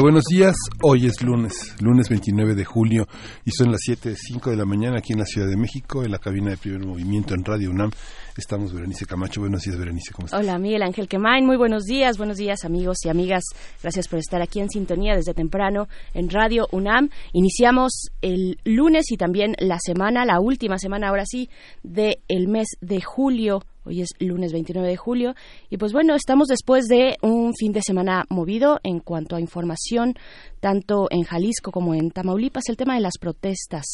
Buenos 0.00 0.24
días. 0.30 0.54
Hoy 0.82 1.06
es 1.06 1.22
lunes, 1.22 1.74
lunes 1.80 2.08
29 2.08 2.54
de 2.54 2.64
julio 2.64 3.08
y 3.44 3.50
son 3.50 3.72
las 3.72 3.80
7.05 3.80 4.50
de 4.50 4.56
la 4.56 4.64
mañana 4.64 4.98
aquí 4.98 5.12
en 5.12 5.18
la 5.18 5.24
Ciudad 5.24 5.48
de 5.48 5.56
México, 5.56 6.04
en 6.04 6.12
la 6.12 6.18
cabina 6.18 6.50
de 6.50 6.56
primer 6.56 6.86
movimiento 6.86 7.34
en 7.34 7.44
Radio 7.44 7.70
UNAM. 7.70 7.90
Estamos 8.36 8.72
Berenice 8.72 9.06
Camacho. 9.06 9.40
Buenos 9.40 9.62
días, 9.62 9.76
Berenice. 9.76 10.12
¿Cómo 10.12 10.26
estás? 10.26 10.40
Hola, 10.40 10.56
Miguel 10.58 10.82
Ángel 10.82 11.08
Quemain. 11.08 11.44
Muy 11.44 11.56
buenos 11.56 11.84
días. 11.84 12.16
Buenos 12.16 12.36
días, 12.36 12.64
amigos 12.64 12.98
y 13.04 13.08
amigas. 13.08 13.42
Gracias 13.82 14.06
por 14.06 14.20
estar 14.20 14.40
aquí 14.40 14.60
en 14.60 14.68
sintonía 14.70 15.16
desde 15.16 15.34
temprano 15.34 15.88
en 16.14 16.30
Radio 16.30 16.68
UNAM. 16.70 17.10
Iniciamos 17.32 18.10
el 18.22 18.58
lunes 18.64 19.10
y 19.10 19.16
también 19.16 19.56
la 19.58 19.78
semana, 19.80 20.24
la 20.24 20.38
última 20.38 20.78
semana, 20.78 21.08
ahora 21.08 21.24
sí, 21.26 21.50
del 21.82 22.18
el 22.28 22.46
mes 22.46 22.68
de 22.80 23.00
julio 23.00 23.62
Hoy 23.88 24.02
es 24.02 24.10
lunes 24.18 24.52
29 24.52 24.86
de 24.86 24.98
julio 24.98 25.34
y 25.70 25.78
pues 25.78 25.94
bueno, 25.94 26.14
estamos 26.14 26.48
después 26.48 26.88
de 26.88 27.16
un 27.22 27.54
fin 27.54 27.72
de 27.72 27.80
semana 27.80 28.26
movido 28.28 28.80
en 28.82 29.00
cuanto 29.00 29.34
a 29.34 29.40
información, 29.40 30.12
tanto 30.60 31.06
en 31.10 31.22
Jalisco 31.22 31.72
como 31.72 31.94
en 31.94 32.10
Tamaulipas. 32.10 32.68
El 32.68 32.76
tema 32.76 32.96
de 32.96 33.00
las 33.00 33.14
protestas. 33.18 33.86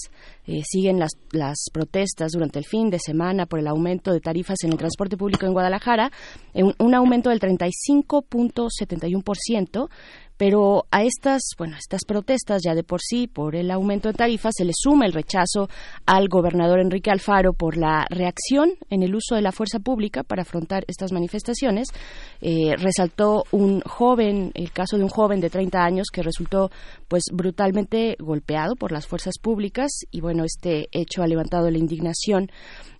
Eh, 0.46 0.62
siguen 0.64 0.98
las, 0.98 1.12
las 1.30 1.66
protestas 1.72 2.32
durante 2.32 2.58
el 2.58 2.64
fin 2.64 2.90
de 2.90 2.98
semana 2.98 3.46
por 3.46 3.60
el 3.60 3.68
aumento 3.68 4.12
de 4.12 4.18
tarifas 4.18 4.64
en 4.64 4.72
el 4.72 4.78
transporte 4.78 5.16
público 5.16 5.46
en 5.46 5.52
Guadalajara, 5.52 6.10
un, 6.54 6.74
un 6.78 6.94
aumento 6.94 7.30
del 7.30 7.38
35.71%, 7.38 9.88
pero 10.36 10.86
a 10.90 11.04
estas, 11.04 11.42
bueno, 11.56 11.76
estas 11.76 12.04
protestas 12.04 12.62
ya 12.64 12.74
de 12.74 12.82
por 12.82 13.00
sí 13.00 13.28
por 13.28 13.54
el 13.54 13.70
aumento 13.70 14.08
de 14.08 14.14
tarifas 14.14 14.54
se 14.56 14.64
le 14.64 14.72
suma 14.74 15.06
el 15.06 15.12
rechazo 15.12 15.68
al 16.06 16.28
gobernador 16.28 16.80
Enrique 16.80 17.10
Alfaro 17.10 17.52
por 17.52 17.76
la 17.76 18.04
reacción 18.10 18.72
en 18.90 19.02
el 19.02 19.14
uso 19.14 19.36
de 19.36 19.42
la 19.42 19.52
fuerza 19.52 19.78
pública 19.78 20.22
para 20.22 20.42
afrontar 20.42 20.84
estas 20.88 21.12
manifestaciones. 21.12 21.88
Eh, 22.40 22.74
resaltó 22.76 23.44
un 23.52 23.80
joven, 23.82 24.50
el 24.54 24.72
caso 24.72 24.96
de 24.96 25.04
un 25.04 25.08
joven 25.08 25.40
de 25.40 25.50
30 25.50 25.84
años 25.84 26.08
que 26.12 26.22
resultó 26.22 26.70
pues 27.08 27.24
brutalmente 27.32 28.16
golpeado 28.18 28.74
por 28.74 28.92
las 28.92 29.06
fuerzas 29.06 29.34
públicas 29.40 29.90
y 30.10 30.20
bueno, 30.20 30.44
este 30.44 30.88
hecho 30.92 31.22
ha 31.22 31.26
levantado 31.26 31.70
la 31.70 31.78
indignación 31.78 32.50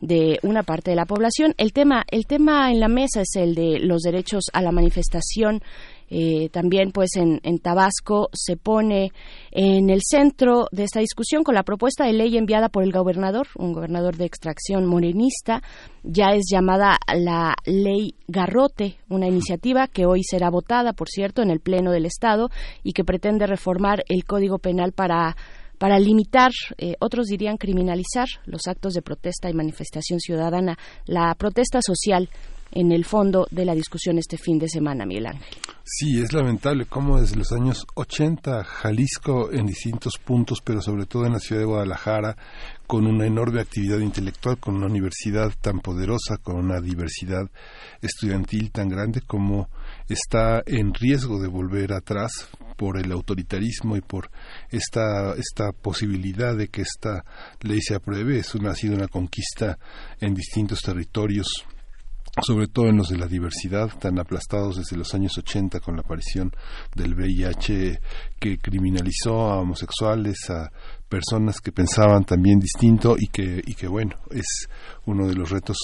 de 0.01 0.39
una 0.43 0.63
parte 0.63 0.91
de 0.91 0.97
la 0.97 1.07
población. 1.07 1.55
El 1.57 1.73
tema, 1.73 2.05
el 2.11 2.27
tema 2.27 2.71
en 2.71 2.79
la 2.79 2.89
mesa 2.89 3.23
es 3.23 3.35
el 3.37 3.55
de 3.55 3.79
los 3.81 4.03
derechos 4.03 4.45
a 4.53 4.63
la 4.63 4.71
manifestación 4.71 5.63
eh, 6.11 6.49
también, 6.51 6.91
pues, 6.93 7.11
en, 7.17 7.41
Tabasco 7.59 8.29
se 8.33 8.57
pone 8.57 9.13
en 9.51 9.91
el 9.91 10.01
centro 10.03 10.67
de 10.71 10.85
esta 10.85 11.01
discusión 11.01 11.45
con 11.45 11.55
la 11.55 11.63
propuesta 11.63 12.05
de 12.05 12.13
ley 12.13 12.37
enviada 12.37 12.69
por 12.69 12.83
el 12.83 12.93
gobernador, 12.93 13.47
un 13.57 13.73
gobernador 13.73 14.17
de 14.17 14.27
extracción 14.27 14.87
morenista. 14.87 15.63
Ya 16.03 16.35
es 16.35 16.45
llamada 16.51 16.99
la 17.15 17.55
Ley 17.65 18.15
Garrote, 18.29 18.99
una 19.09 19.27
iniciativa 19.27 19.89
que 19.89 20.07
hoy 20.07 20.23
será 20.23 20.51
votada, 20.51 20.93
por 20.93 21.09
cierto, 21.09 21.43
en 21.43 21.51
el 21.51 21.61
Pleno 21.61 21.91
del 21.91 22.07
Estado 22.07 22.51
y 22.83 22.93
que 22.93 23.05
pretende 23.05 23.47
reformar 23.47 24.05
el 24.09 24.25
Código 24.25 24.59
Penal 24.59 24.93
para 24.93 25.37
para 25.79 25.99
limitar, 25.99 26.53
eh, 26.79 26.95
otros 27.01 27.27
dirían 27.27 27.57
criminalizar, 27.57 28.27
los 28.47 28.67
actos 28.69 28.95
de 28.95 29.03
protesta 29.03 29.51
y 29.51 29.55
manifestación 29.55 30.21
ciudadana, 30.21 30.79
la 31.05 31.35
protesta 31.35 31.81
social 31.83 32.31
en 32.75 32.93
el 32.93 33.05
fondo 33.05 33.47
de 33.51 33.65
la 33.65 33.75
discusión 33.75 34.19
este 34.19 34.37
fin 34.37 34.59
de 34.59 34.69
semana, 34.69 35.07
Miguel 35.07 35.27
Ángel. 35.27 35.59
Sí, 35.85 36.21
es 36.21 36.33
lamentable 36.33 36.87
cómo 36.87 37.21
desde 37.21 37.37
los 37.37 37.53
años 37.53 37.87
80 37.95 38.65
Jalisco 38.65 39.53
en 39.53 39.67
distintos 39.67 40.15
puntos, 40.23 40.59
pero 40.65 40.81
sobre 40.81 41.07
todo 41.07 41.27
en 41.27 41.35
la 41.35 41.39
ciudad 41.39 41.61
de 41.61 41.67
Guadalajara, 41.67 42.37
con 42.87 43.07
una 43.07 43.27
enorme 43.27 43.61
actividad 43.61 43.99
intelectual, 43.99 44.59
con 44.59 44.77
una 44.77 44.87
universidad 44.87 45.53
tan 45.61 45.81
poderosa, 45.81 46.39
con 46.43 46.57
una 46.57 46.81
diversidad 46.81 47.51
estudiantil 48.01 48.71
tan 48.71 48.89
grande 48.89 49.21
como 49.21 49.69
está 50.09 50.63
en 50.67 50.95
riesgo 50.95 51.41
de 51.41 51.49
volver 51.49 51.93
atrás 51.93 52.49
por 52.77 52.99
el 52.99 53.13
autoritarismo 53.13 53.97
y 53.97 54.01
por 54.01 54.31
esta, 54.71 55.35
esta 55.35 55.73
posibilidad 55.73 56.57
de 56.57 56.69
que 56.69 56.83
esta 56.83 57.25
ley 57.61 57.81
se 57.81 57.95
apruebe. 57.95 58.39
Es 58.39 58.55
una, 58.55 58.71
ha 58.71 58.75
sido 58.75 58.97
una 58.97 59.09
conquista 59.09 59.79
en 60.21 60.35
distintos 60.35 60.81
territorios 60.81 61.47
sobre 62.43 62.67
todo 62.67 62.89
en 62.89 62.97
los 62.97 63.09
de 63.09 63.19
la 63.19 63.27
diversidad, 63.27 63.91
tan 63.99 64.19
aplastados 64.19 64.77
desde 64.77 64.97
los 64.97 65.15
años 65.15 65.37
80 65.39 65.81
con 65.81 65.97
la 65.97 66.03
aparición 66.03 66.53
del 66.95 67.15
VIH 67.15 68.01
que 68.39 68.59
criminalizó 68.59 69.51
a 69.51 69.61
homosexuales, 69.61 70.51
a 70.51 70.71
personas 71.09 71.61
que 71.61 71.71
pensaban 71.71 72.25
también 72.25 72.59
distinto 72.59 73.15
y 73.17 73.29
que, 73.29 73.63
y 73.65 73.75
que 73.75 73.87
bueno, 73.87 74.17
es 74.31 74.69
uno 75.07 75.29
de 75.29 75.35
los 75.35 75.51
retos 75.51 75.77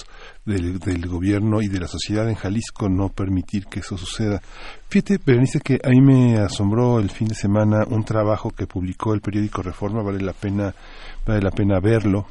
del, 0.44 0.78
del, 0.80 1.06
gobierno 1.06 1.62
y 1.62 1.68
de 1.68 1.78
la 1.78 1.86
sociedad 1.86 2.28
en 2.28 2.34
Jalisco 2.34 2.88
no 2.88 3.10
permitir 3.10 3.66
que 3.66 3.80
eso 3.80 3.96
suceda. 3.96 4.42
Fíjate, 4.88 5.20
Berenice, 5.24 5.60
que 5.60 5.78
a 5.84 5.90
mí 5.90 6.00
me 6.00 6.38
asombró 6.38 6.98
el 6.98 7.10
fin 7.10 7.28
de 7.28 7.34
semana 7.36 7.84
un 7.88 8.04
trabajo 8.04 8.50
que 8.50 8.66
publicó 8.66 9.14
el 9.14 9.20
periódico 9.20 9.62
Reforma, 9.62 10.02
vale 10.02 10.20
la 10.20 10.32
pena, 10.32 10.74
vale 11.24 11.40
la 11.42 11.50
pena 11.50 11.78
verlo, 11.78 12.26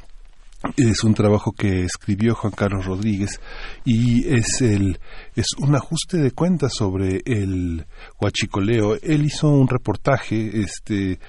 es 0.75 1.03
un 1.03 1.13
trabajo 1.13 1.51
que 1.53 1.83
escribió 1.83 2.35
Juan 2.35 2.53
Carlos 2.53 2.85
Rodríguez 2.85 3.39
y 3.85 4.27
es 4.27 4.61
el 4.61 4.99
es 5.35 5.47
un 5.57 5.75
ajuste 5.75 6.17
de 6.17 6.31
cuentas 6.31 6.73
sobre 6.77 7.21
el 7.25 7.85
huachicoleo. 8.19 8.97
Él 9.01 9.25
hizo 9.25 9.49
un 9.49 9.67
reportaje 9.67 10.61
este 10.61 11.19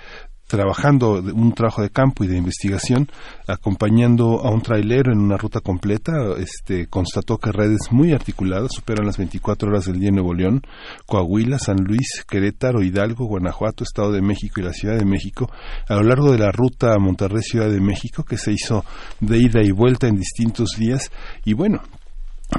trabajando 0.50 1.12
un 1.12 1.52
trabajo 1.52 1.80
de 1.80 1.90
campo 1.90 2.24
y 2.24 2.26
de 2.26 2.36
investigación, 2.36 3.08
acompañando 3.46 4.40
a 4.40 4.50
un 4.50 4.62
trailero 4.62 5.12
en 5.12 5.20
una 5.20 5.36
ruta 5.36 5.60
completa, 5.60 6.12
este, 6.38 6.88
constató 6.88 7.38
que 7.38 7.52
redes 7.52 7.92
muy 7.92 8.12
articuladas 8.12 8.72
superan 8.74 9.06
las 9.06 9.16
24 9.16 9.68
horas 9.70 9.84
del 9.84 10.00
día 10.00 10.08
en 10.08 10.16
Nuevo 10.16 10.34
León, 10.34 10.62
Coahuila, 11.06 11.60
San 11.60 11.76
Luis, 11.84 12.24
Querétaro, 12.28 12.82
Hidalgo, 12.82 13.26
Guanajuato, 13.26 13.84
Estado 13.84 14.10
de 14.10 14.22
México 14.22 14.60
y 14.60 14.64
la 14.64 14.72
Ciudad 14.72 14.98
de 14.98 15.04
México, 15.04 15.48
a 15.88 15.94
lo 15.94 16.02
largo 16.02 16.32
de 16.32 16.38
la 16.38 16.50
ruta 16.50 16.98
Monterrey-Ciudad 16.98 17.70
de 17.70 17.80
México, 17.80 18.24
que 18.24 18.36
se 18.36 18.50
hizo 18.52 18.84
de 19.20 19.38
ida 19.38 19.62
y 19.62 19.70
vuelta 19.70 20.08
en 20.08 20.16
distintos 20.16 20.70
días, 20.76 21.12
y 21.44 21.52
bueno, 21.52 21.80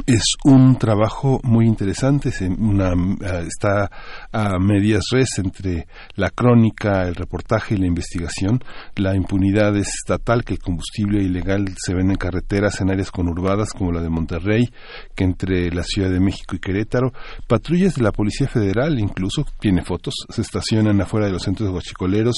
es 0.05 0.23
un 0.43 0.77
trabajo 0.77 1.39
muy 1.43 1.65
interesante, 1.65 2.29
eh, 2.29 3.47
está 3.47 3.89
a 4.31 4.57
medias 4.59 5.05
res 5.11 5.37
entre 5.37 5.87
la 6.15 6.29
crónica, 6.29 7.03
el 7.07 7.15
reportaje 7.15 7.75
y 7.75 7.77
la 7.77 7.87
investigación. 7.87 8.63
La 8.95 9.15
impunidad 9.15 9.75
es 9.77 9.89
estatal, 9.89 10.43
que 10.43 10.53
el 10.53 10.59
combustible 10.59 11.21
ilegal 11.21 11.65
se 11.77 11.93
vende 11.93 12.13
en 12.13 12.17
carreteras 12.17 12.81
en 12.81 12.91
áreas 12.91 13.11
conurbadas 13.11 13.73
como 13.73 13.91
la 13.91 14.01
de 14.01 14.09
Monterrey, 14.09 14.69
que 15.15 15.23
entre 15.23 15.71
la 15.71 15.83
Ciudad 15.83 16.09
de 16.09 16.19
México 16.19 16.55
y 16.55 16.59
Querétaro. 16.59 17.11
Patrullas 17.47 17.95
de 17.95 18.03
la 18.03 18.11
Policía 18.11 18.47
Federal, 18.47 18.99
incluso, 18.99 19.45
tiene 19.59 19.83
fotos, 19.83 20.13
se 20.29 20.41
estacionan 20.41 21.01
afuera 21.01 21.27
de 21.27 21.33
los 21.33 21.43
centros 21.43 21.67
de 21.67 21.73
guachicoleros 21.73 22.35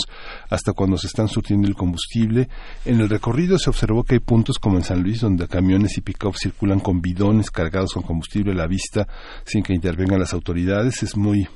hasta 0.50 0.74
cuando 0.74 0.98
se 0.98 1.08
están 1.08 1.28
surtiendo 1.28 1.68
el 1.68 1.76
combustible. 1.76 2.50
En 2.86 3.00
el 3.00 3.10
recorrido 3.10 3.58
se 3.58 3.70
observó 3.70 4.04
que 4.04 4.16
hay 4.16 4.20
puntos 4.20 4.58
como 4.60 4.78
en 4.78 4.84
San 4.84 5.02
Luis 5.02 5.22
donde 5.22 5.48
camiones 5.48 5.98
y 5.98 6.02
pick-up 6.02 6.36
circulan 6.36 6.80
con 6.80 7.02
bidones 7.02 7.43
cargados 7.52 7.94
con 7.94 8.04
combustible 8.04 8.52
a 8.52 8.56
la 8.56 8.68
vista 8.68 9.08
sin 9.46 9.64
que 9.64 9.74
intervengan 9.74 10.20
las 10.20 10.34
autoridades. 10.34 11.04
Es 11.04 11.16
muy 11.18 11.48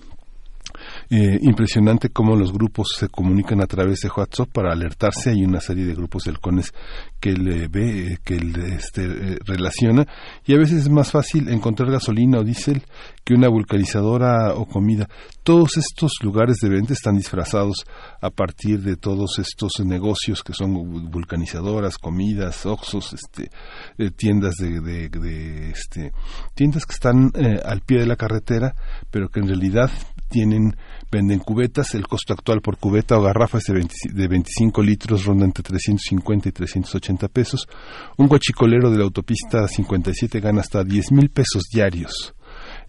eh, 1.10 1.40
impresionante 1.42 2.10
cómo 2.10 2.36
los 2.36 2.52
grupos 2.52 2.96
se 2.98 3.08
comunican 3.08 3.62
a 3.62 3.68
través 3.68 4.02
de 4.02 4.10
WhatsApp 4.10 4.50
para 4.52 4.72
alertarse. 4.72 5.30
Hay 5.32 5.44
una 5.44 5.62
serie 5.62 5.86
de 5.86 5.94
grupos 5.94 6.24
de 6.24 6.32
halcones 6.32 6.74
que 7.20 7.34
le 7.34 7.68
ve, 7.68 8.20
que 8.24 8.40
le 8.40 8.76
este, 8.76 9.06
eh, 9.06 9.38
relaciona. 9.46 10.06
Y 10.46 10.54
a 10.54 10.58
veces 10.58 10.80
es 10.80 10.90
más 10.90 11.12
fácil 11.12 11.50
encontrar 11.50 11.92
gasolina 11.92 12.40
o 12.40 12.44
diésel 12.44 12.84
que 13.28 13.34
una 13.34 13.50
vulcanizadora 13.50 14.54
o 14.54 14.66
comida. 14.66 15.10
Todos 15.44 15.76
estos 15.76 16.14
lugares 16.22 16.60
de 16.62 16.70
venta 16.70 16.94
están 16.94 17.18
disfrazados 17.18 17.84
a 18.22 18.30
partir 18.30 18.80
de 18.84 18.96
todos 18.96 19.38
estos 19.38 19.74
negocios 19.84 20.44
que 20.44 20.54
son 20.54 21.12
vulcanizadoras, 21.12 21.98
comidas, 21.98 22.66
oxos, 22.66 23.12
este, 23.12 23.52
eh, 23.98 24.12
tiendas 24.12 24.56
de, 24.56 24.80
de, 24.80 25.70
este, 25.72 26.14
tiendas 26.56 26.86
que 26.86 26.94
están 26.94 27.34
al 27.66 27.82
pie 27.82 28.00
de 28.00 28.06
la 28.06 28.16
carretera, 28.16 28.74
pero 29.12 29.28
que 29.28 29.42
en 29.42 29.50
realidad 29.50 29.92
tienen 30.30 30.78
venden 31.12 31.40
cubetas, 31.40 31.96
el 31.96 32.08
costo 32.08 32.32
actual 32.32 32.62
por 32.62 32.78
cubeta 32.78 33.18
o 33.18 33.24
garrafa 33.24 33.58
es 33.58 33.66
de, 33.66 34.28
25 34.30 34.82
litros, 34.82 35.26
ronda 35.26 35.44
entre 35.44 35.64
350 35.64 36.48
y 36.48 36.52
380 36.54 37.28
pesos. 37.28 37.68
Un 38.18 38.28
guachicolero 38.28 38.90
de 38.90 39.00
la 39.00 39.04
autopista 39.04 39.68
57 39.68 40.40
gana 40.40 40.62
hasta 40.62 40.86
10 40.86 41.12
mil 41.12 41.30
pesos 41.30 41.64
diarios 41.74 42.37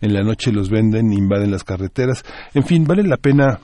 en 0.01 0.13
la 0.13 0.23
noche 0.23 0.53
los 0.53 0.71
venden, 0.71 1.13
invaden 1.13 1.51
las 1.51 1.65
carreteras. 1.65 2.25
En 2.55 2.65
fin, 2.65 2.85
vale 2.85 3.03
la 3.03 3.17
pena 3.17 3.61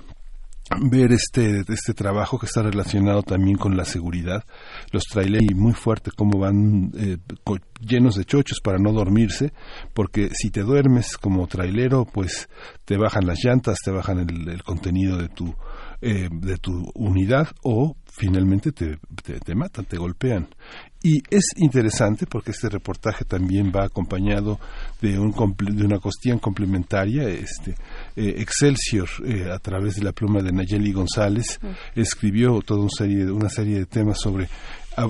ver 0.81 1.13
este, 1.13 1.61
este 1.69 1.93
trabajo 1.93 2.39
que 2.39 2.47
está 2.47 2.63
relacionado 2.63 3.23
también 3.23 3.57
con 3.57 3.77
la 3.77 3.85
seguridad. 3.85 4.45
Los 4.93 5.05
trailers 5.05 5.55
muy 5.55 5.73
fuerte 5.73 6.11
cómo 6.17 6.39
van 6.39 6.91
eh, 6.97 7.19
llenos 7.81 8.17
de 8.17 8.25
chochos 8.25 8.61
para 8.63 8.79
no 8.79 8.93
dormirse, 8.93 9.53
porque 9.93 10.31
si 10.33 10.51
te 10.51 10.63
duermes 10.63 11.19
como 11.19 11.47
trailero, 11.47 12.07
pues 12.07 12.49
te 12.85 12.97
bajan 12.97 13.27
las 13.27 13.45
llantas, 13.45 13.79
te 13.85 13.91
bajan 13.91 14.21
el, 14.21 14.63
contenido 14.63 15.19
de 15.19 15.29
tu, 15.29 15.55
eh, 16.01 16.29
de 16.31 16.57
tu 16.57 16.91
unidad 16.95 17.49
o 17.63 17.97
finalmente 18.07 18.73
te, 18.73 18.99
te, 19.23 19.55
matan, 19.55 19.85
te 19.85 19.99
golpean. 19.99 20.49
Y 21.07 21.23
es 21.29 21.51
interesante 21.57 22.27
porque 22.27 22.53
este 22.53 22.71
reportaje 22.71 23.27
también 23.27 23.71
va 23.71 23.85
acompañado 23.85 24.59
de, 25.03 25.19
un, 25.19 25.35
de 25.59 25.85
una 25.85 25.99
cuestión 25.99 26.39
complementaria. 26.39 27.29
Este, 27.29 27.73
eh, 28.17 28.37
Excelsior, 28.39 29.07
eh, 29.27 29.51
a 29.53 29.59
través 29.59 29.97
de 29.97 30.03
la 30.03 30.13
pluma 30.13 30.41
de 30.41 30.51
Nayeli 30.51 30.93
González, 30.93 31.61
escribió 31.95 32.59
toda 32.63 32.81
una 32.81 32.89
serie, 32.89 33.31
una 33.31 33.51
serie 33.51 33.81
de 33.81 33.85
temas 33.85 34.19
sobre. 34.19 34.49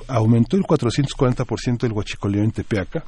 aumentó 0.08 0.56
el 0.56 0.64
440% 0.64 1.84
el 1.84 1.92
huachicoleo 1.92 2.42
en 2.42 2.50
Tepeaca, 2.50 3.04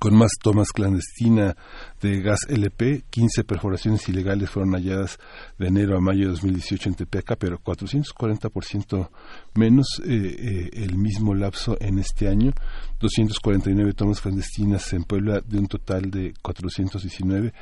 con 0.00 0.16
más 0.16 0.32
tomas 0.42 0.68
clandestinas 0.72 1.54
de 2.00 2.20
gas 2.20 2.40
LP, 2.48 3.04
15 3.08 3.44
perforaciones 3.44 4.08
ilegales 4.08 4.50
fueron 4.50 4.72
halladas 4.74 5.18
de 5.58 5.68
enero 5.68 5.96
a 5.96 6.00
mayo 6.00 6.26
de 6.26 6.32
2018 6.32 6.90
en 6.90 6.94
Tepeaca, 6.94 7.36
pero 7.36 7.58
440% 7.58 9.08
menos 9.54 9.86
eh, 10.04 10.12
eh, 10.12 10.70
el 10.84 10.98
mismo 10.98 11.34
lapso 11.34 11.76
en 11.80 11.98
este 11.98 12.28
año, 12.28 12.52
249 13.00 13.94
tomas 13.94 14.20
clandestinas 14.20 14.92
en 14.92 15.04
Puebla 15.04 15.40
de 15.40 15.58
un 15.58 15.66
total 15.66 16.10
de 16.10 16.34
419. 16.42 17.52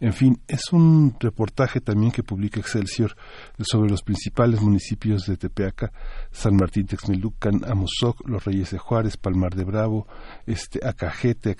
En 0.00 0.12
fin, 0.12 0.40
es 0.48 0.72
un 0.72 1.14
reportaje 1.20 1.80
también 1.80 2.12
que 2.12 2.22
publica 2.22 2.60
Excelsior 2.60 3.16
sobre 3.60 3.90
los 3.90 4.02
principales 4.02 4.60
municipios 4.60 5.26
de 5.26 5.36
Tepeaca, 5.36 5.92
San 6.30 6.56
Martín 6.56 6.86
Texmelucan, 6.86 7.62
Amozoc, 7.64 8.26
Los 8.28 8.44
Reyes 8.44 8.70
de 8.70 8.78
Juárez, 8.78 9.16
Palmar 9.16 9.54
de 9.54 9.64
Bravo, 9.64 10.06
este 10.46 10.80
Acajete, 10.86 11.50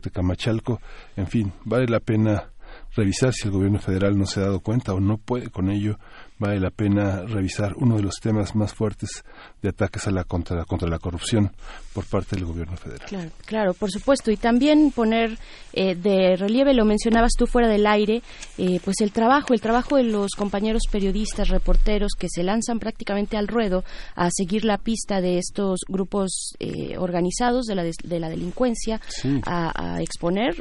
Tecamachalco, 0.00 0.80
en 1.16 1.26
fin, 1.26 1.52
vale 1.64 1.86
la 1.86 2.00
pena 2.00 2.50
revisar 2.94 3.32
si 3.32 3.48
el 3.48 3.52
gobierno 3.52 3.78
federal 3.78 4.18
no 4.18 4.26
se 4.26 4.40
ha 4.40 4.44
dado 4.44 4.60
cuenta 4.60 4.92
o 4.92 5.00
no 5.00 5.16
puede 5.16 5.48
con 5.48 5.70
ello. 5.70 5.98
Vale 6.38 6.60
la 6.60 6.70
pena 6.70 7.22
revisar 7.22 7.74
uno 7.76 7.96
de 7.96 8.02
los 8.02 8.16
temas 8.20 8.54
más 8.54 8.74
fuertes 8.74 9.24
de 9.64 9.70
ataques 9.70 10.06
a 10.06 10.10
la 10.10 10.24
contra, 10.24 10.62
contra 10.66 10.88
la 10.88 10.98
corrupción 10.98 11.50
por 11.94 12.04
parte 12.04 12.36
del 12.36 12.44
gobierno 12.44 12.76
federal. 12.76 13.08
Claro, 13.08 13.30
claro 13.46 13.74
por 13.74 13.90
supuesto. 13.90 14.30
Y 14.30 14.36
también 14.36 14.90
poner 14.90 15.38
eh, 15.72 15.94
de 15.94 16.36
relieve, 16.36 16.74
lo 16.74 16.84
mencionabas 16.84 17.32
tú 17.32 17.46
fuera 17.46 17.66
del 17.66 17.86
aire, 17.86 18.22
eh, 18.58 18.78
pues 18.84 18.96
el 19.00 19.10
trabajo, 19.10 19.54
el 19.54 19.62
trabajo 19.62 19.96
de 19.96 20.02
los 20.04 20.32
compañeros 20.32 20.82
periodistas, 20.90 21.48
reporteros 21.48 22.12
que 22.18 22.28
se 22.28 22.42
lanzan 22.42 22.78
prácticamente 22.78 23.38
al 23.38 23.48
ruedo 23.48 23.84
a 24.16 24.28
seguir 24.30 24.66
la 24.66 24.76
pista 24.76 25.22
de 25.22 25.38
estos 25.38 25.80
grupos 25.88 26.54
eh, 26.58 26.98
organizados 26.98 27.64
de 27.64 27.74
la, 27.74 27.84
de, 27.84 28.20
la 28.20 28.28
delincuencia, 28.28 29.00
a, 29.46 29.94
a, 29.96 30.02
exponer, 30.02 30.54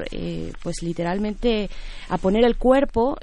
pues 0.61 0.81
literalmente 0.81 1.69
a 2.07 2.17
poner 2.17 2.45
el 2.45 2.55
cuerpo 2.57 3.17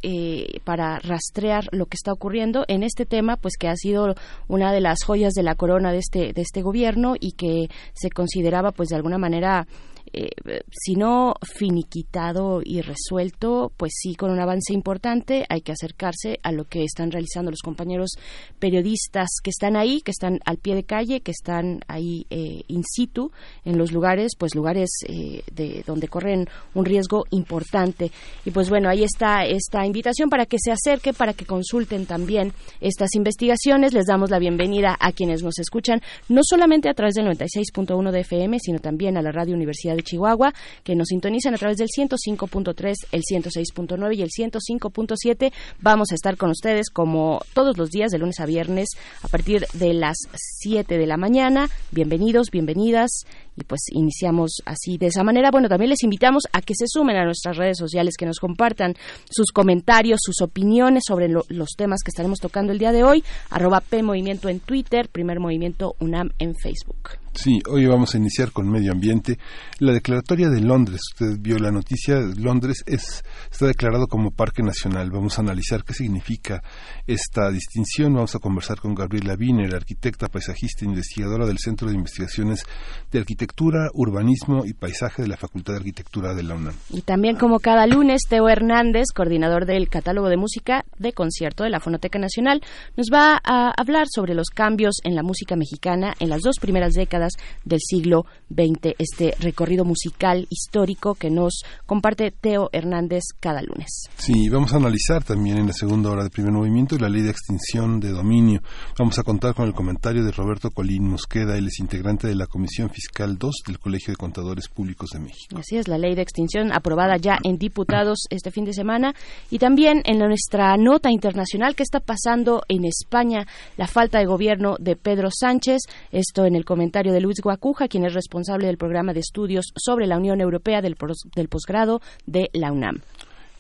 para 0.65 0.99
rastrear 0.99 1.65
lo 1.73 1.87
que 1.87 1.95
está 1.95 2.13
ocurriendo 2.13 2.65
en 2.69 2.83
este 2.83 3.07
tema, 3.07 3.37
pues 3.37 3.55
que 3.59 3.69
ha 3.69 3.77
sido 3.77 4.15
una 4.49 4.73
de 4.73 4.81
las 4.81 5.03
joyas 5.05 5.33
de 5.33 5.43
la 5.43 5.55
de 5.93 5.99
este, 5.99 6.33
de 6.33 6.43
este 6.43 6.63
gobierno 6.63 7.15
y 7.19 7.33
que 7.33 7.69
se 7.93 8.11
consideraba, 8.11 8.73
pues 8.73 8.89
de 8.89 8.97
alguna 8.97 9.19
manera, 9.19 9.67
eh, 10.13 10.31
si 10.73 10.95
no 10.95 11.35
finiquitado 11.43 12.63
y 12.65 12.81
resuelto, 12.81 13.73
pues 13.77 13.93
sí 13.95 14.15
con 14.15 14.31
un 14.31 14.41
avance 14.41 14.73
importante. 14.73 15.45
Hay 15.49 15.61
que 15.61 15.73
acercarse 15.73 16.41
a 16.43 16.51
lo 16.51 16.65
que 16.65 16.83
están 16.83 17.11
realizando 17.13 17.51
los 17.51 17.61
compañeros 17.61 18.11
periodistas 18.59 19.29
que 19.43 19.51
están 19.51 19.77
ahí, 19.77 20.01
que 20.01 20.11
están 20.11 20.41
al 20.45 20.59
pie 20.59 20.75
de 20.75 20.85
calle, 20.85 21.21
que 21.21 21.31
están 21.31 21.81
ahí 21.87 22.27
eh, 22.31 22.63
in 22.69 22.83
situ 22.85 23.31
en 23.65 23.79
los 23.79 23.93
lugares, 23.93 24.33
pues 24.37 24.55
lugares 24.55 24.91
eh, 25.07 25.43
de 25.53 25.85
donde 25.87 26.09
corren 26.09 26.49
un 26.75 26.85
riesgo 26.85 27.25
importante. 27.31 28.11
Y 28.45 28.51
pues 28.51 28.69
bueno, 28.69 28.89
ahí 28.89 29.05
está 29.05 29.45
esta 29.45 29.87
invitación 29.87 30.29
para 30.29 30.47
que 30.47 30.59
se 30.59 30.73
acerque, 30.73 31.13
para 31.13 31.35
que 31.35 31.47
consulten 31.47 32.07
también 32.07 32.53
estas 32.81 33.15
investigaciones. 33.15 33.93
Les 33.93 34.07
damos 34.07 34.31
la 34.31 34.39
bienvenida 34.39 34.97
a 34.99 35.13
quienes 35.13 35.43
nos 35.43 35.59
escuchan, 35.59 36.01
no 36.29 36.41
solamente 36.43 36.89
a 36.89 36.95
través 36.95 37.15
del 37.15 37.27
96.1 37.27 38.11
de 38.11 38.21
FM, 38.21 38.59
sino 38.59 38.79
también 38.81 39.17
a 39.17 39.23
la 39.23 39.31
Radio 39.31 39.55
Universidad 39.55 40.00
Chihuahua, 40.03 40.53
que 40.85 40.95
nos 40.95 41.09
sintonizan 41.09 41.55
a 41.55 41.59
través 41.59 41.79
del 41.79 41.89
105.3, 41.89 42.95
el 43.13 43.23
106.9 43.23 44.17
y 44.17 44.23
el 44.23 44.31
105.7. 44.31 45.53
Vamos 45.81 46.13
a 46.13 46.15
estar 46.15 46.37
con 46.37 46.51
ustedes 46.51 46.91
como 46.91 47.43
todos 47.55 47.79
los 47.79 47.91
días, 47.91 48.11
de 48.11 48.19
lunes 48.19 48.41
a 48.41 48.47
viernes, 48.47 48.89
a 49.23 49.29
partir 49.29 49.67
de 49.75 49.95
las 49.95 50.17
7 50.35 50.99
de 50.99 51.07
la 51.07 51.17
mañana. 51.17 51.69
Bienvenidos, 51.91 52.51
bienvenidas 52.51 53.25
y 53.57 53.65
pues 53.65 53.81
iniciamos 53.93 54.63
así 54.65 54.97
de 54.99 55.07
esa 55.07 55.23
manera. 55.23 55.51
Bueno, 55.51 55.69
también 55.69 55.91
les 55.91 56.03
invitamos 56.03 56.45
a 56.53 56.61
que 56.61 56.75
se 56.75 56.87
sumen 56.89 57.17
a 57.17 57.25
nuestras 57.25 57.57
redes 57.57 57.79
sociales, 57.79 58.17
que 58.17 58.27
nos 58.27 58.39
compartan 58.39 58.95
sus 59.31 59.53
comentarios, 59.53 60.21
sus 60.23 60.41
opiniones 60.41 61.05
sobre 61.07 61.29
los 61.29 61.71
temas 61.77 62.01
que 62.05 62.11
estaremos 62.11 62.39
tocando 62.39 62.73
el 62.73 62.79
día 62.79 62.93
de 62.93 63.05
hoy. 63.05 63.25
Arroba 63.51 63.81
P 63.81 64.03
Movimiento 64.03 64.49
en 64.49 64.61
Twitter, 64.61 65.09
Primer 65.09 65.41
Movimiento 65.41 65.95
UNAM 66.01 66.31
en 66.39 66.55
Facebook. 66.55 67.21
Sí, 67.33 67.61
hoy 67.69 67.87
vamos 67.87 68.15
a 68.15 68.19
iniciar 68.19 68.51
con 68.51 68.69
medio 68.69 68.93
ambiente. 68.93 69.39
La 69.79 69.93
declaratoria 69.93 70.51
de 70.51 70.61
Londres, 70.61 71.01
usted 71.13 71.39
vio 71.39 71.59
la 71.59 71.71
noticia, 71.71 72.17
Londres 72.37 72.83
es, 72.87 73.23
está 73.51 73.67
declarado 73.67 74.09
como 74.09 74.33
parque 74.33 74.63
nacional. 74.63 75.11
Vamos 75.11 75.39
a 75.39 75.43
analizar 75.43 75.85
qué 75.85 75.95
significa 75.95 76.63
esta 77.07 77.51
distinción. 77.51 78.15
Vamos 78.15 78.35
a 78.35 78.41
conversar 78.41 78.81
con 78.81 78.95
Gabriela 78.95 79.37
Wiener, 79.39 79.75
arquitecta, 79.75 80.27
paisajista 80.27 80.85
e 80.85 80.89
investigadora 80.89 81.47
del 81.47 81.59
Centro 81.59 81.89
de 81.89 81.95
Investigaciones 81.95 82.65
de 83.13 83.21
Arquitectura, 83.21 83.89
Urbanismo 83.95 84.67
y 84.67 84.75
Paisaje 84.75 85.23
de 85.23 85.29
la 85.29 85.37
Facultad 85.37 85.75
de 85.75 85.79
Arquitectura 85.79 86.35
de 86.35 86.43
la 86.43 86.57
UNAM. 86.57 86.75
Y 86.91 87.03
también 87.03 87.37
como 87.37 87.61
cada 87.61 87.87
lunes, 87.87 88.23
Teo 88.29 88.49
Hernández, 88.49 89.07
coordinador 89.15 89.67
del 89.67 89.89
catálogo 89.89 90.29
de 90.29 90.37
música 90.37 90.85
de 90.99 91.13
concierto 91.13 91.63
de 91.63 91.71
la 91.71 91.81
Fonoteca 91.81 92.19
Nacional, 92.19 92.61
nos 92.97 93.07
va 93.07 93.41
a 93.43 93.73
hablar 93.79 94.09
sobre 94.13 94.35
los 94.35 94.49
cambios 94.49 94.97
en 95.05 95.15
la 95.15 95.23
música 95.23 95.55
mexicana 95.55 96.13
en 96.19 96.29
las 96.29 96.41
dos 96.43 96.57
primeras 96.61 96.93
décadas 96.93 97.20
del 97.65 97.81
siglo 97.81 98.25
XX, 98.49 98.95
este 98.99 99.35
recorrido 99.39 99.85
musical 99.85 100.47
histórico 100.51 101.15
que 101.15 101.31
nos 101.31 101.63
comparte 101.87 102.31
Teo 102.31 102.71
Hernández 102.73 103.23
cada 103.41 103.63
lunes. 103.63 104.09
Sí, 104.17 104.49
vamos 104.49 104.73
a 104.73 104.77
analizar 104.77 105.23
también 105.25 105.59
en 105.59 105.67
la 105.67 105.73
segunda 105.73 106.11
hora 106.11 106.25
de 106.25 106.31
primer 106.31 106.53
movimiento 106.53 106.97
la 106.99 107.09
ley 107.09 107.23
de 107.23 107.31
extinción 107.31 108.01
de 108.01 108.11
dominio. 108.11 108.63
Vamos 108.99 109.19
a 109.19 109.23
contar 109.23 109.55
con 109.55 109.67
el 109.67 109.75
comentario 109.75 110.25
de 110.25 110.33
Roberto 110.33 110.71
Colín 110.71 111.09
Mosqueda, 111.09 111.57
él 111.57 111.69
es 111.69 111.79
integrante 111.81 112.27
de 112.27 112.35
la 112.35 112.47
Comisión 112.47 112.91
Fiscal 112.91 113.39
2 113.39 113.55
del 113.67 113.79
Colegio 113.79 114.13
de 114.13 114.17
Contadores 114.17 114.69
Públicos 114.69 115.11
de 115.11 115.21
México. 115.21 115.57
Así 115.59 115.77
es, 115.77 115.89
la 115.89 115.99
ley 115.99 116.15
de 116.15 116.23
extinción 116.23 116.73
aprobada 116.73 117.17
ya 117.17 117.39
en 117.43 117.59
diputados 117.59 118.27
este 118.31 118.51
fin 118.51 118.65
de 118.65 118.73
semana 118.73 119.15
y 119.51 119.59
también 119.59 120.03
en 120.05 120.19
nuestra 120.19 120.77
nota 120.77 121.11
internacional 121.11 121.75
que 121.75 121.83
está 121.83 122.01
pasando 122.01 122.63
en 122.69 122.85
España, 122.85 123.47
la 123.77 123.87
falta 123.87 124.19
de 124.19 124.27
gobierno 124.27 124.77
de 124.79 124.97
Pedro 124.97 125.29
Sánchez, 125.31 125.81
esto 126.13 126.45
en 126.45 126.55
el 126.55 126.65
comentario 126.65 127.10
de 127.13 127.21
Luis 127.21 127.41
Guacuja, 127.43 127.89
quien 127.89 128.05
es 128.05 128.15
responsable 128.15 128.67
del 128.67 128.77
programa 128.77 129.13
de 129.13 129.21
estudios 129.21 129.73
sobre 129.77 130.07
la 130.07 130.17
Unión 130.17 130.41
Europea 130.41 130.81
del, 130.83 130.97
del 131.35 131.49
posgrado 131.49 132.01
de 132.27 132.51
la 132.53 132.73
UNAM. 132.73 133.01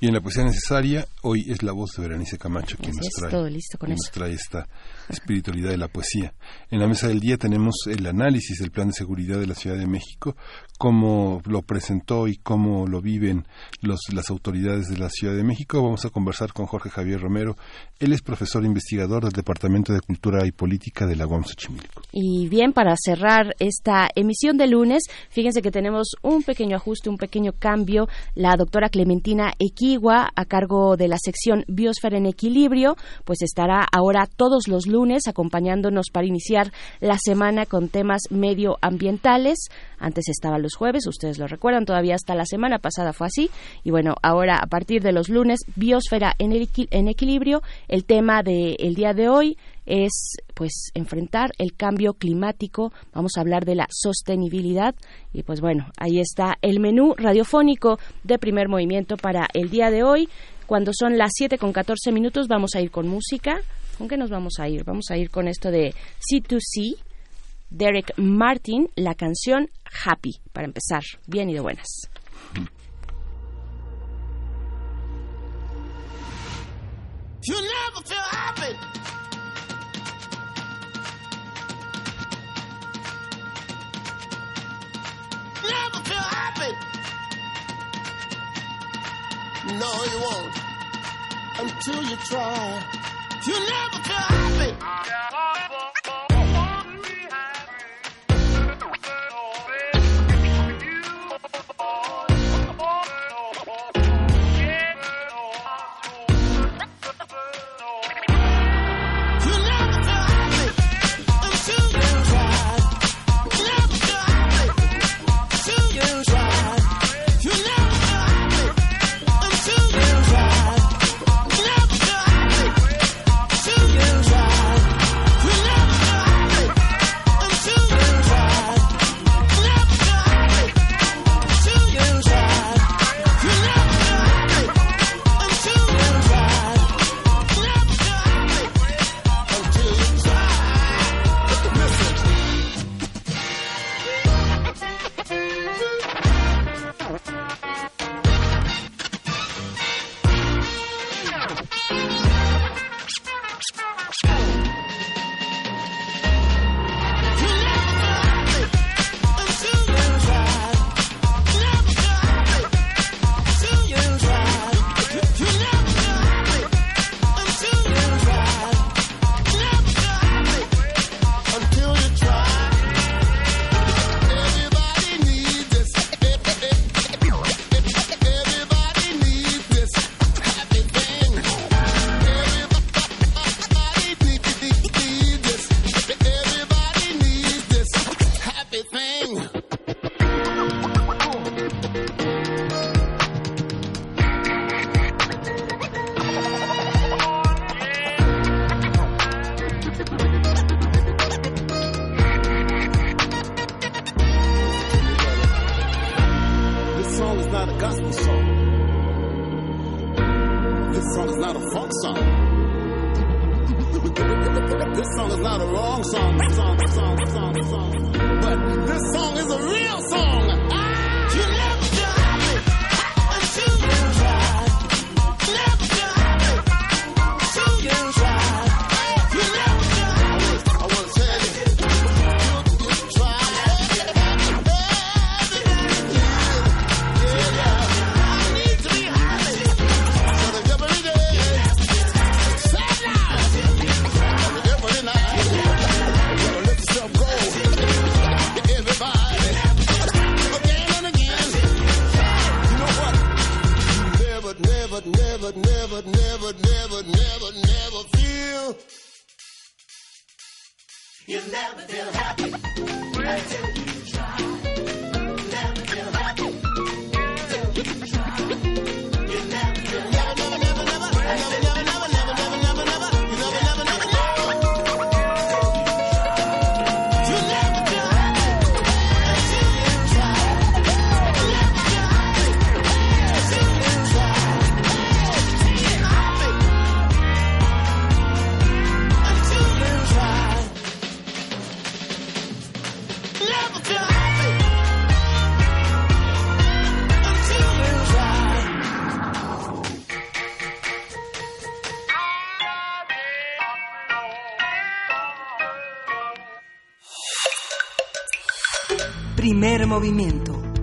Y 0.00 0.08
en 0.08 0.14
la 0.14 0.20
poesía 0.22 0.44
necesaria, 0.44 1.06
hoy 1.22 1.44
es 1.48 1.62
la 1.62 1.72
voz 1.72 1.90
de 1.96 2.02
Berenice 2.02 2.38
Camacho 2.38 2.78
quien, 2.78 2.96
nos 2.96 3.08
trae, 3.08 3.30
todo 3.30 3.48
listo 3.50 3.76
con 3.76 3.90
nos 3.90 4.10
trae 4.10 4.32
esta 4.32 4.66
espiritualidad 5.10 5.70
de 5.70 5.78
la 5.78 5.88
poesía. 5.88 6.32
En 6.70 6.80
la 6.80 6.86
mesa 6.86 7.08
del 7.08 7.20
día 7.20 7.36
tenemos 7.36 7.74
el 7.86 8.06
análisis 8.06 8.58
del 8.58 8.70
plan 8.70 8.88
de 8.88 8.94
seguridad 8.94 9.38
de 9.38 9.46
la 9.46 9.54
Ciudad 9.54 9.76
de 9.76 9.86
México, 9.86 10.36
cómo 10.78 11.42
lo 11.44 11.62
presentó 11.62 12.28
y 12.28 12.36
cómo 12.36 12.86
lo 12.86 13.02
viven 13.02 13.46
los, 13.82 14.00
las 14.14 14.30
autoridades 14.30 14.88
de 14.88 14.98
la 14.98 15.10
Ciudad 15.10 15.34
de 15.34 15.44
México. 15.44 15.82
Vamos 15.82 16.04
a 16.04 16.10
conversar 16.10 16.52
con 16.52 16.66
Jorge 16.66 16.90
Javier 16.90 17.20
Romero. 17.20 17.56
Él 17.98 18.12
es 18.12 18.22
profesor 18.22 18.64
investigador 18.64 19.24
del 19.24 19.32
Departamento 19.32 19.92
de 19.92 20.00
Cultura 20.00 20.46
y 20.46 20.52
Política 20.52 21.06
de 21.06 21.16
la 21.16 21.26
UAM 21.26 21.44
Xochimilco. 21.44 22.02
Y 22.12 22.48
bien, 22.48 22.72
para 22.72 22.94
cerrar 22.96 23.54
esta 23.58 24.08
emisión 24.14 24.56
de 24.56 24.68
lunes, 24.68 25.02
fíjense 25.28 25.60
que 25.60 25.70
tenemos 25.70 26.12
un 26.22 26.42
pequeño 26.42 26.76
ajuste, 26.76 27.10
un 27.10 27.18
pequeño 27.18 27.52
cambio. 27.58 28.08
La 28.34 28.56
doctora 28.56 28.88
Clementina 28.88 29.52
Equigua, 29.58 30.30
a 30.34 30.44
cargo 30.44 30.96
de 30.96 31.08
la 31.08 31.18
sección 31.18 31.64
Biosfera 31.68 32.16
en 32.16 32.26
Equilibrio, 32.26 32.96
pues 33.24 33.42
estará 33.42 33.86
ahora 33.92 34.26
todos 34.26 34.68
los 34.68 34.86
lunes 34.86 34.99
lunes, 35.00 35.28
acompañándonos 35.28 36.10
para 36.12 36.26
iniciar 36.26 36.72
la 37.00 37.16
semana 37.16 37.64
con 37.64 37.88
temas 37.88 38.20
medioambientales. 38.30 39.68
Antes 39.98 40.28
estaban 40.28 40.60
los 40.60 40.74
jueves, 40.74 41.06
ustedes 41.06 41.38
lo 41.38 41.46
recuerdan, 41.46 41.86
todavía 41.86 42.16
hasta 42.16 42.34
la 42.34 42.44
semana 42.44 42.78
pasada 42.78 43.14
fue 43.14 43.28
así. 43.28 43.50
Y 43.82 43.90
bueno, 43.90 44.14
ahora 44.22 44.58
a 44.62 44.66
partir 44.66 45.02
de 45.02 45.12
los 45.12 45.30
lunes, 45.30 45.60
biosfera 45.74 46.34
en, 46.38 47.08
equilibrio, 47.08 47.62
el 47.88 48.04
tema 48.04 48.42
del 48.42 48.94
día 48.94 49.14
de 49.14 49.30
hoy 49.30 49.56
es 49.86 50.36
pues 50.54 50.90
enfrentar 50.94 51.52
el 51.56 51.74
cambio 51.74 52.12
climático, 52.12 52.92
vamos 53.14 53.32
a 53.36 53.40
hablar 53.40 53.64
de 53.64 53.74
la 53.74 53.86
sostenibilidad 53.90 54.94
y 55.32 55.42
pues 55.42 55.62
bueno, 55.62 55.86
ahí 55.96 56.20
está 56.20 56.58
el 56.60 56.78
menú 56.78 57.14
radiofónico 57.16 57.98
de 58.22 58.38
primer 58.38 58.68
movimiento 58.68 59.16
para 59.16 59.48
el 59.54 59.70
día 59.70 59.90
de 59.90 60.02
hoy. 60.02 60.28
Cuando 60.66 60.92
son 60.94 61.18
las 61.18 61.32
7 61.34 61.58
con 61.58 61.72
14 61.72 62.12
minutos 62.12 62.46
vamos 62.46 62.76
a 62.76 62.80
ir 62.80 62.90
con 62.90 63.08
música. 63.08 63.62
¿Con 64.00 64.08
qué 64.08 64.16
nos 64.16 64.30
vamos 64.30 64.54
a 64.58 64.66
ir? 64.66 64.82
Vamos 64.84 65.10
a 65.10 65.18
ir 65.18 65.28
con 65.28 65.46
esto 65.46 65.70
de 65.70 65.94
C2C, 66.26 66.96
Derek 67.68 68.14
Martin, 68.16 68.88
la 68.96 69.14
canción 69.14 69.68
Happy, 70.06 70.40
para 70.54 70.66
empezar, 70.66 71.02
bien 71.26 71.50
y 71.50 71.52
de 71.52 71.60
buenas. 71.60 71.86
never 77.44 78.02
feel 78.06 78.16
happy. 78.16 78.72
No, 89.78 90.04
you 90.10 90.20
won't 90.24 90.54
until 91.60 92.02
you 92.04 92.16
try. 92.24 93.09
You 93.46 93.54
never 93.54 93.98
feel 94.04 94.16
happy. 94.16 94.76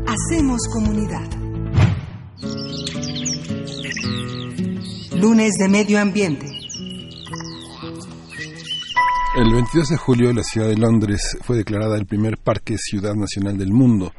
Hacemos 0.06 0.62
comunidad. 0.72 1.28
Lunes 5.16 5.54
de 5.58 5.68
Medio 5.68 6.00
Ambiente. 6.00 6.46
El 9.36 9.54
22 9.54 9.90
de 9.90 9.98
julio 9.98 10.32
la 10.34 10.44
ciudad 10.44 10.68
de 10.68 10.78
Londres 10.78 11.36
fue 11.42 11.58
declarada 11.58 11.98
el 11.98 12.06
primer 12.06 12.38
parque 12.38 12.78
ciudad 12.78 13.16
nacional 13.16 13.58
del 13.58 13.72
mundo 13.72 14.14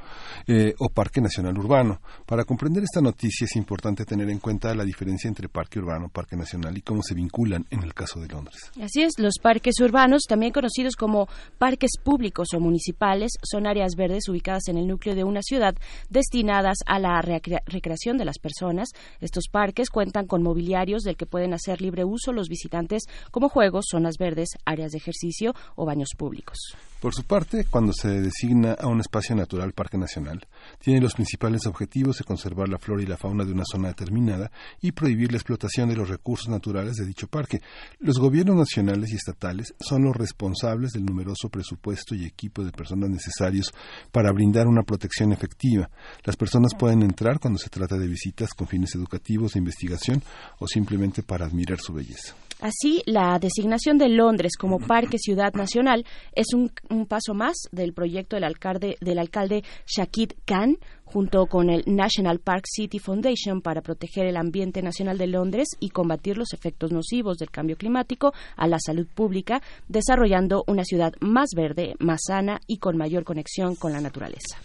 eh, 0.48 0.74
o 0.80 0.88
Parque 0.88 1.20
Nacional 1.20 1.56
Urbano. 1.56 2.00
Para 2.26 2.44
comprender 2.44 2.82
esta 2.82 3.00
noticia 3.00 3.44
es 3.44 3.54
importante 3.54 4.04
tener 4.04 4.28
en 4.30 4.40
cuenta 4.40 4.74
la 4.74 4.84
diferencia 4.84 5.28
entre 5.28 5.48
parque 5.48 5.78
urbano, 5.78 6.08
parque 6.08 6.36
nacional 6.36 6.76
y 6.76 6.82
cómo 6.82 7.04
se 7.04 7.14
vinculan 7.14 7.64
en 7.70 7.84
caso 7.98 8.20
de 8.20 8.28
Londres. 8.28 8.56
Así 8.80 9.02
es, 9.02 9.18
los 9.18 9.34
parques 9.42 9.74
urbanos, 9.80 10.22
también 10.28 10.52
conocidos 10.52 10.94
como 10.94 11.28
parques 11.58 11.90
públicos 12.02 12.48
o 12.54 12.60
municipales, 12.60 13.32
son 13.42 13.66
áreas 13.66 13.96
verdes 13.96 14.28
ubicadas 14.28 14.68
en 14.68 14.78
el 14.78 14.86
núcleo 14.86 15.14
de 15.14 15.24
una 15.24 15.42
ciudad 15.42 15.74
destinadas 16.08 16.78
a 16.86 16.98
la 16.98 17.20
recreación 17.20 18.16
de 18.16 18.24
las 18.24 18.38
personas. 18.38 18.88
Estos 19.20 19.48
parques 19.50 19.90
cuentan 19.90 20.26
con 20.26 20.42
mobiliarios 20.42 21.02
del 21.02 21.16
que 21.16 21.26
pueden 21.26 21.52
hacer 21.52 21.82
libre 21.82 22.04
uso 22.04 22.32
los 22.32 22.48
visitantes 22.48 23.02
como 23.32 23.48
juegos, 23.48 23.86
zonas 23.90 24.14
verdes, 24.18 24.50
áreas 24.64 24.92
de 24.92 24.98
ejercicio 24.98 25.54
o 25.74 25.84
baños 25.84 26.10
públicos. 26.16 26.58
Por 27.00 27.14
su 27.14 27.22
parte, 27.22 27.64
cuando 27.70 27.92
se 27.92 28.08
designa 28.08 28.72
a 28.72 28.88
un 28.88 28.98
espacio 28.98 29.36
natural 29.36 29.72
parque 29.72 29.96
nacional, 29.96 30.44
tiene 30.80 31.00
los 31.00 31.14
principales 31.14 31.64
objetivos 31.66 32.18
de 32.18 32.24
conservar 32.24 32.68
la 32.68 32.78
flora 32.78 33.00
y 33.00 33.06
la 33.06 33.16
fauna 33.16 33.44
de 33.44 33.52
una 33.52 33.62
zona 33.64 33.86
determinada 33.86 34.50
y 34.80 34.90
prohibir 34.90 35.30
la 35.30 35.38
explotación 35.38 35.88
de 35.88 35.94
los 35.94 36.08
recursos 36.08 36.48
naturales 36.48 36.96
de 36.96 37.06
dicho 37.06 37.28
parque. 37.28 37.60
Los 37.98 38.18
gobiernos 38.18 38.56
nacionales 38.56 39.12
y 39.12 39.16
estatales 39.16 39.74
son 39.80 40.04
los 40.04 40.16
responsables 40.16 40.92
del 40.92 41.04
numeroso 41.04 41.48
presupuesto 41.48 42.14
y 42.14 42.24
equipo 42.24 42.64
de 42.64 42.72
personas 42.72 43.10
necesarios 43.10 43.72
para 44.12 44.32
brindar 44.32 44.66
una 44.66 44.82
protección 44.82 45.32
efectiva. 45.32 45.90
Las 46.24 46.36
personas 46.36 46.74
pueden 46.78 47.02
entrar 47.02 47.40
cuando 47.40 47.58
se 47.58 47.70
trata 47.70 47.96
de 47.96 48.06
visitas 48.06 48.54
con 48.54 48.66
fines 48.66 48.94
educativos, 48.94 49.52
de 49.52 49.58
investigación 49.58 50.22
o 50.58 50.66
simplemente 50.66 51.22
para 51.22 51.46
admirar 51.46 51.78
su 51.80 51.92
belleza. 51.92 52.34
Así, 52.60 53.02
la 53.06 53.38
designación 53.38 53.98
de 53.98 54.08
Londres 54.08 54.56
como 54.58 54.80
Parque 54.80 55.16
Ciudad 55.18 55.54
Nacional 55.54 56.04
es 56.34 56.46
un, 56.54 56.72
paso 57.06 57.32
más 57.32 57.56
del 57.70 57.92
proyecto 57.92 58.34
del 58.34 58.42
alcalde, 58.42 58.96
del 59.00 59.20
alcalde 59.20 59.62
Shakid 59.86 60.32
Khan, 60.44 60.76
junto 61.04 61.46
con 61.46 61.70
el 61.70 61.84
National 61.86 62.40
Park 62.40 62.64
City 62.66 62.98
Foundation 62.98 63.62
para 63.62 63.80
proteger 63.80 64.26
el 64.26 64.36
ambiente 64.36 64.82
nacional 64.82 65.18
de 65.18 65.28
Londres 65.28 65.68
y 65.78 65.90
combatir 65.90 66.36
los 66.36 66.52
efectos 66.52 66.90
nocivos 66.90 67.38
del 67.38 67.50
cambio 67.50 67.76
climático 67.76 68.32
a 68.56 68.66
la 68.66 68.80
salud 68.80 69.06
pública, 69.06 69.62
desarrollando 69.86 70.64
una 70.66 70.82
ciudad 70.82 71.12
más 71.20 71.50
verde, 71.54 71.94
más 72.00 72.22
sana 72.26 72.58
y 72.66 72.78
con 72.78 72.96
mayor 72.96 73.22
conexión 73.22 73.76
con 73.76 73.92
la 73.92 74.00
naturaleza. 74.00 74.58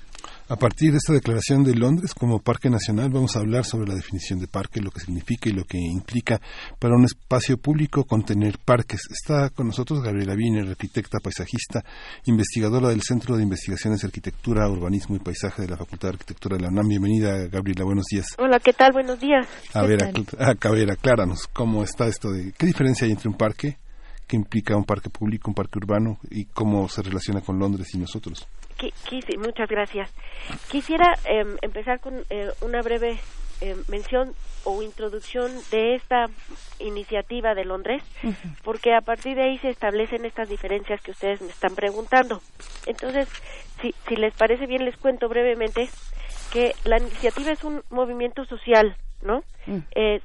A 0.49 0.55
partir 0.55 0.91
de 0.91 0.97
esta 0.97 1.13
declaración 1.13 1.63
de 1.63 1.73
Londres 1.73 2.13
como 2.13 2.39
parque 2.39 2.69
nacional 2.69 3.09
vamos 3.09 3.35
a 3.35 3.39
hablar 3.39 3.65
sobre 3.65 3.87
la 3.87 3.95
definición 3.95 4.39
de 4.39 4.47
parque, 4.47 4.81
lo 4.81 4.91
que 4.91 4.99
significa 4.99 5.49
y 5.49 5.53
lo 5.53 5.63
que 5.63 5.77
implica 5.77 6.39
para 6.79 6.95
un 6.95 7.05
espacio 7.05 7.57
público 7.57 8.03
contener 8.03 8.57
parques. 8.63 9.01
Está 9.09 9.49
con 9.49 9.67
nosotros 9.67 10.01
Gabriela 10.03 10.35
Wiener, 10.35 10.67
arquitecta 10.67 11.19
paisajista, 11.19 11.83
investigadora 12.25 12.89
del 12.89 13.01
Centro 13.01 13.37
de 13.37 13.43
Investigaciones 13.43 14.01
de 14.01 14.07
Arquitectura, 14.07 14.69
Urbanismo 14.69 15.15
y 15.15 15.19
Paisaje 15.19 15.61
de 15.61 15.69
la 15.69 15.77
Facultad 15.77 16.09
de 16.09 16.13
Arquitectura 16.13 16.57
de 16.57 16.63
la 16.63 16.69
UNAM. 16.69 16.87
Bienvenida, 16.87 17.47
Gabriela, 17.47 17.85
buenos 17.85 18.05
días. 18.11 18.27
Hola, 18.37 18.59
¿qué 18.59 18.73
tal? 18.73 18.91
Buenos 18.91 19.19
días. 19.19 19.47
A 19.73 19.83
ver, 19.83 20.03
a, 20.03 20.69
ver, 20.71 20.91
acláranos, 20.91 21.47
¿cómo 21.47 21.83
está 21.83 22.07
esto 22.07 22.31
de 22.31 22.51
qué 22.51 22.65
diferencia 22.65 23.05
hay 23.05 23.11
entre 23.11 23.29
un 23.29 23.37
parque, 23.37 23.77
qué 24.27 24.35
implica 24.35 24.75
un 24.75 24.85
parque 24.85 25.09
público, 25.09 25.49
un 25.49 25.55
parque 25.55 25.77
urbano 25.77 26.17
y 26.29 26.45
cómo 26.45 26.87
se 26.89 27.01
relaciona 27.01 27.41
con 27.41 27.59
Londres 27.59 27.93
y 27.93 27.97
nosotros? 27.97 28.47
muchas 29.37 29.69
gracias. 29.69 30.11
Quisiera 30.69 31.13
em, 31.25 31.57
empezar 31.61 31.99
con 31.99 32.25
eh, 32.29 32.49
una 32.61 32.81
breve 32.81 33.19
em, 33.61 33.77
mención 33.87 34.33
o 34.65 34.81
introducción 34.81 35.51
de 35.71 35.95
esta 35.95 36.27
iniciativa 36.79 37.53
de 37.53 37.65
Londres, 37.65 38.01
porque 38.63 38.93
a 38.93 39.01
partir 39.01 39.35
de 39.35 39.43
ahí 39.43 39.57
se 39.59 39.69
establecen 39.69 40.25
estas 40.25 40.49
diferencias 40.49 41.01
que 41.01 41.11
ustedes 41.11 41.41
me 41.41 41.49
están 41.49 41.75
preguntando. 41.75 42.41
Entonces, 42.85 43.27
si, 43.81 43.93
si 44.07 44.15
les 44.15 44.33
parece 44.33 44.65
bien, 44.65 44.85
les 44.85 44.97
cuento 44.97 45.27
brevemente 45.27 45.89
que 46.51 46.73
la 46.85 46.97
iniciativa 46.97 47.51
es 47.51 47.63
un 47.63 47.81
movimiento 47.89 48.45
social, 48.45 48.95
¿no? 49.21 49.43
Eh, 49.95 50.21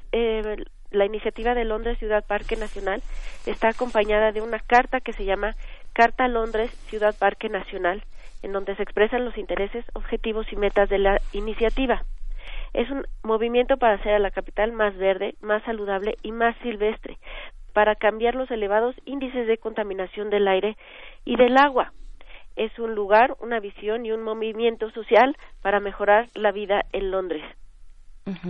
la 0.91 1.05
iniciativa 1.05 1.53
de 1.53 1.65
Londres 1.65 1.97
Ciudad 1.99 2.25
Parque 2.25 2.55
Nacional 2.55 3.01
está 3.45 3.69
acompañada 3.69 4.31
de 4.31 4.41
una 4.41 4.59
carta 4.59 4.99
que 4.99 5.13
se 5.13 5.25
llama 5.25 5.55
Carta 5.93 6.27
Londres 6.27 6.71
Ciudad 6.87 7.15
Parque 7.17 7.49
Nacional, 7.49 8.03
en 8.41 8.53
donde 8.53 8.75
se 8.75 8.83
expresan 8.83 9.25
los 9.25 9.37
intereses, 9.37 9.85
objetivos 9.93 10.51
y 10.51 10.55
metas 10.55 10.89
de 10.89 10.99
la 10.99 11.21
iniciativa. 11.33 12.03
Es 12.73 12.89
un 12.89 13.05
movimiento 13.23 13.77
para 13.77 13.95
hacer 13.95 14.13
a 14.13 14.19
la 14.19 14.31
capital 14.31 14.71
más 14.71 14.95
verde, 14.97 15.35
más 15.41 15.63
saludable 15.63 16.15
y 16.23 16.31
más 16.31 16.55
silvestre, 16.63 17.17
para 17.73 17.95
cambiar 17.95 18.35
los 18.35 18.49
elevados 18.51 18.95
índices 19.05 19.47
de 19.47 19.57
contaminación 19.57 20.29
del 20.29 20.47
aire 20.47 20.77
y 21.25 21.35
del 21.35 21.57
agua. 21.57 21.93
Es 22.55 22.77
un 22.79 22.93
lugar, 22.95 23.35
una 23.39 23.59
visión 23.59 24.05
y 24.05 24.11
un 24.11 24.23
movimiento 24.23 24.89
social 24.91 25.37
para 25.61 25.79
mejorar 25.79 26.27
la 26.33 26.51
vida 26.51 26.85
en 26.91 27.11
Londres. 27.11 27.43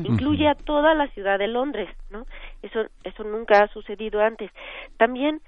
Incluye 0.04 0.48
a 0.48 0.56
toda 0.56 0.94
la 0.94 1.08
ciudad 1.10 1.40
de 1.40 1.48
Londres, 1.48 1.90
¿no? 2.10 2.26
Eso, 2.62 2.86
eso 3.04 3.24
nunca 3.24 3.64
ha 3.64 3.68
sucedido 3.70 4.22
antes. 4.22 4.52
También 4.98 5.42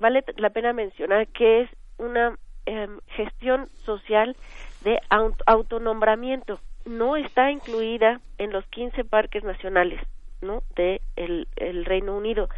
vale 0.00 0.24
la 0.36 0.50
pena 0.50 0.72
mencionar 0.72 1.28
que 1.28 1.62
es 1.62 1.70
una 1.98 2.36
Em, 2.70 3.00
gestión 3.16 3.70
social 3.86 4.36
de 4.84 5.00
autonombramiento. 5.46 6.60
No 6.84 7.16
está 7.16 7.50
incluida 7.50 8.20
en 8.36 8.52
los 8.52 8.62
15 8.66 9.04
parques 9.04 9.42
nacionales 9.42 9.98
¿no? 10.42 10.62
de 10.76 11.00
el, 11.16 11.46
Reino 11.86 12.14
Unido 12.14 12.50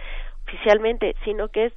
oficialmente, 0.48 1.14
sino 1.24 1.46
que 1.46 1.66
es 1.66 1.72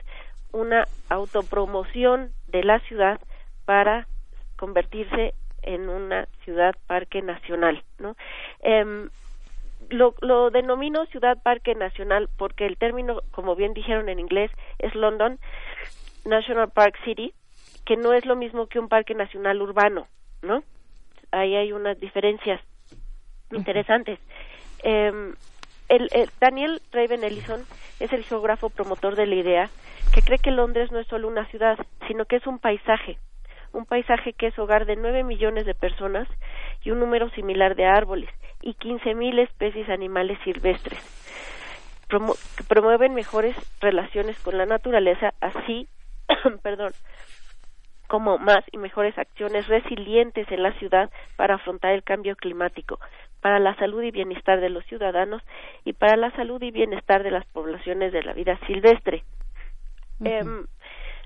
una 0.52 0.88
autopromoción 1.10 2.32
de 2.48 2.64
la 2.64 2.80
ciudad 2.80 3.20
para 3.66 4.08
convertirse 4.58 5.36
en 5.62 5.88
una 5.90 6.28
ciudad 6.44 6.74
parque 6.88 7.22
nacional, 7.22 7.84
¿no? 8.00 8.16
Em, 8.62 9.12
lo, 9.90 10.16
lo 10.22 10.50
denomino 10.50 11.06
ciudad 11.08 11.42
parque 11.42 11.76
nacional 11.76 12.30
porque 12.38 12.66
el 12.66 12.78
término, 12.78 13.22
como 13.32 13.56
bien 13.56 13.74
dijeron 13.74 14.10
en 14.10 14.20
inglés, 14.20 14.52
es 14.80 14.94
London 14.96 15.40
National 16.26 16.72
Park 16.72 16.96
City, 17.04 17.34
que 17.86 17.98
no 17.98 18.14
es 18.14 18.26
lo 18.26 18.36
mismo 18.36 18.68
que 18.68 18.80
un 18.80 18.90
parque 18.90 19.14
nacional 19.14 19.62
urbano, 19.62 20.08
¿no? 20.42 20.64
Ahí 21.32 21.56
hay 21.56 21.72
unas 21.72 22.00
diferencias 22.00 22.62
interesantes. 23.52 24.20
Em, 24.84 25.34
el, 25.90 26.10
Daniel 26.40 26.82
Raven 26.92 27.24
Ellison 27.24 27.62
es 28.00 28.12
el 28.14 28.24
geógrafo 28.24 28.70
promotor 28.70 29.16
de 29.16 29.28
la 29.28 29.36
idea 29.36 29.70
que 30.14 30.22
cree 30.22 30.38
que 30.38 30.52
Londres 30.52 30.92
no 30.92 31.00
es 31.00 31.08
solo 31.08 31.28
una 31.28 31.46
ciudad, 31.48 31.78
sino 32.08 32.26
que 32.26 32.36
es 32.36 32.46
un 32.46 32.60
paisaje, 32.60 33.18
un 33.72 33.86
paisaje 33.86 34.34
que 34.34 34.48
es 34.48 34.60
hogar 34.60 34.86
de 34.86 34.96
nueve 34.96 35.24
millones 35.24 35.66
de 35.66 35.74
personas 35.74 36.28
y 36.84 36.92
un 36.92 37.00
número 37.00 37.30
similar 37.32 37.76
de 37.76 37.86
árboles 37.86 38.30
y 38.64 38.74
quince 38.76 39.14
mil 39.14 39.38
especies 39.40 39.90
animales 39.90 40.40
silvestres. 40.44 41.00
Que 42.10 42.20
promueven 42.68 43.14
mejores 43.14 43.56
relaciones 43.82 44.40
con 44.40 44.58
la 44.58 44.66
naturaleza, 44.66 45.34
así, 45.42 45.88
perdón, 46.64 46.94
como 48.08 48.38
más 48.38 48.64
y 48.72 48.78
mejores 48.78 49.18
acciones 49.18 49.68
resilientes 49.68 50.50
en 50.52 50.64
la 50.64 50.74
ciudad 50.74 51.10
para 51.36 51.56
afrontar 51.56 51.94
el 51.94 52.04
cambio 52.04 52.36
climático, 52.36 53.00
para 53.42 53.60
la 53.60 53.76
salud 53.76 54.02
y 54.04 54.12
bienestar 54.12 54.62
de 54.62 54.70
los 54.70 54.86
ciudadanos 54.86 55.42
y 55.84 55.94
para 55.94 56.16
la 56.16 56.32
salud 56.32 56.62
y 56.62 56.72
bienestar 56.72 57.24
de 57.24 57.32
las 57.32 57.46
poblaciones 57.48 58.14
de 58.14 58.24
la 58.24 58.34
vida 58.34 58.60
silvestre. 58.68 59.24
Em, 60.24 60.66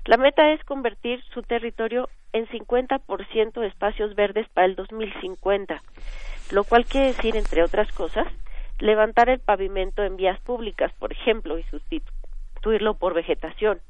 la 0.06 0.16
meta 0.16 0.50
es 0.52 0.64
convertir 0.64 1.22
su 1.34 1.42
territorio 1.42 2.08
en 2.32 2.46
50% 2.48 3.60
de 3.60 3.66
espacios 3.66 4.14
verdes 4.14 4.48
para 4.48 4.66
el 4.66 4.74
2050, 4.74 5.82
lo 6.50 6.64
cual 6.64 6.84
quiere 6.86 7.08
decir, 7.08 7.36
entre 7.36 7.62
otras 7.62 7.90
cosas, 7.92 8.26
levantar 8.78 9.28
el 9.28 9.40
pavimento 9.40 10.02
en 10.02 10.16
vías 10.16 10.40
públicas, 10.40 10.92
por 10.98 11.12
ejemplo, 11.12 11.58
y 11.58 11.64
sustituirlo 11.64 12.94
por 12.94 13.14
vegetación, 13.14 13.80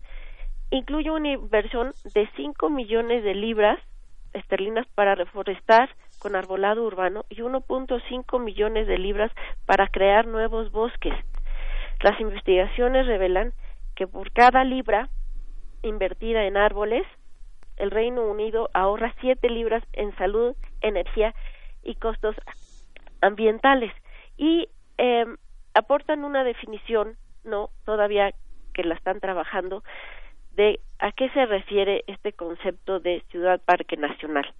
incluye 0.70 1.10
una 1.10 1.32
inversión 1.32 1.92
de 2.14 2.28
5 2.36 2.70
millones 2.70 3.24
de 3.24 3.34
libras 3.34 3.78
esterlinas 4.32 4.86
para 4.94 5.14
reforestar 5.14 5.90
con 6.18 6.36
arbolado 6.36 6.84
urbano 6.84 7.24
y 7.28 7.36
1.5 7.36 8.40
millones 8.40 8.86
de 8.86 8.98
libras 8.98 9.32
para 9.66 9.88
crear 9.88 10.26
nuevos 10.26 10.70
bosques. 10.70 11.14
Las 12.00 12.20
investigaciones 12.20 13.06
revelan 13.06 13.52
que 13.94 14.06
por 14.06 14.30
cada 14.32 14.64
libra 14.64 15.08
invertida 15.82 16.44
en 16.44 16.56
árboles, 16.56 17.04
el 17.76 17.90
Reino 17.90 18.22
Unido 18.22 18.68
ahorra 18.74 19.14
7 19.20 19.48
libras 19.48 19.82
en 19.92 20.14
salud, 20.16 20.54
energía 20.80 21.34
y 21.82 21.94
costos 21.96 22.36
ambientales. 23.20 23.92
Y 24.36 24.68
eh, 24.98 25.26
aportan 25.74 26.24
una 26.24 26.44
definición, 26.44 27.16
no 27.44 27.70
todavía 27.84 28.32
que 28.74 28.84
la 28.84 28.94
están 28.94 29.20
trabajando, 29.20 29.82
de 30.58 30.80
a 30.98 31.12
qué 31.12 31.30
se 31.30 31.46
refiere 31.46 32.02
este 32.08 32.32
concepto 32.32 32.98
de 32.98 33.22
ciudad 33.30 33.60
parque 33.64 33.96
nacional. 33.96 34.52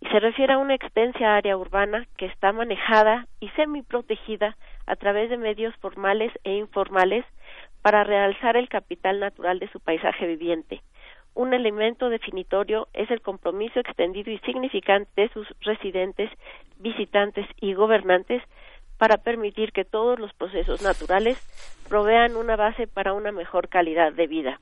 Y 0.00 0.06
se 0.08 0.18
refiere 0.18 0.54
a 0.54 0.58
una 0.58 0.74
extensa 0.74 1.36
área 1.36 1.58
urbana 1.58 2.06
que 2.16 2.24
está 2.24 2.52
manejada 2.52 3.26
y 3.38 3.50
semi-protegida 3.50 4.56
a 4.86 4.96
través 4.96 5.28
de 5.28 5.36
medios 5.36 5.74
formales 5.76 6.32
e 6.44 6.54
informales 6.54 7.26
para 7.82 8.02
realzar 8.02 8.56
el 8.56 8.70
capital 8.70 9.20
natural 9.20 9.58
de 9.58 9.68
su 9.68 9.78
paisaje 9.78 10.26
viviente, 10.26 10.82
un 11.36 11.52
elemento 11.52 12.08
definitorio 12.08 12.88
es 12.94 13.10
el 13.10 13.20
compromiso 13.20 13.78
extendido 13.78 14.30
y 14.32 14.38
significante 14.38 15.10
de 15.20 15.28
sus 15.28 15.46
residentes, 15.60 16.30
visitantes 16.78 17.46
y 17.60 17.74
gobernantes 17.74 18.42
para 18.96 19.18
permitir 19.18 19.72
que 19.72 19.84
todos 19.84 20.18
los 20.18 20.32
procesos 20.32 20.80
naturales 20.82 21.38
provean 21.90 22.36
una 22.36 22.56
base 22.56 22.86
para 22.86 23.12
una 23.12 23.32
mejor 23.32 23.68
calidad 23.68 24.14
de 24.14 24.26
vida. 24.26 24.60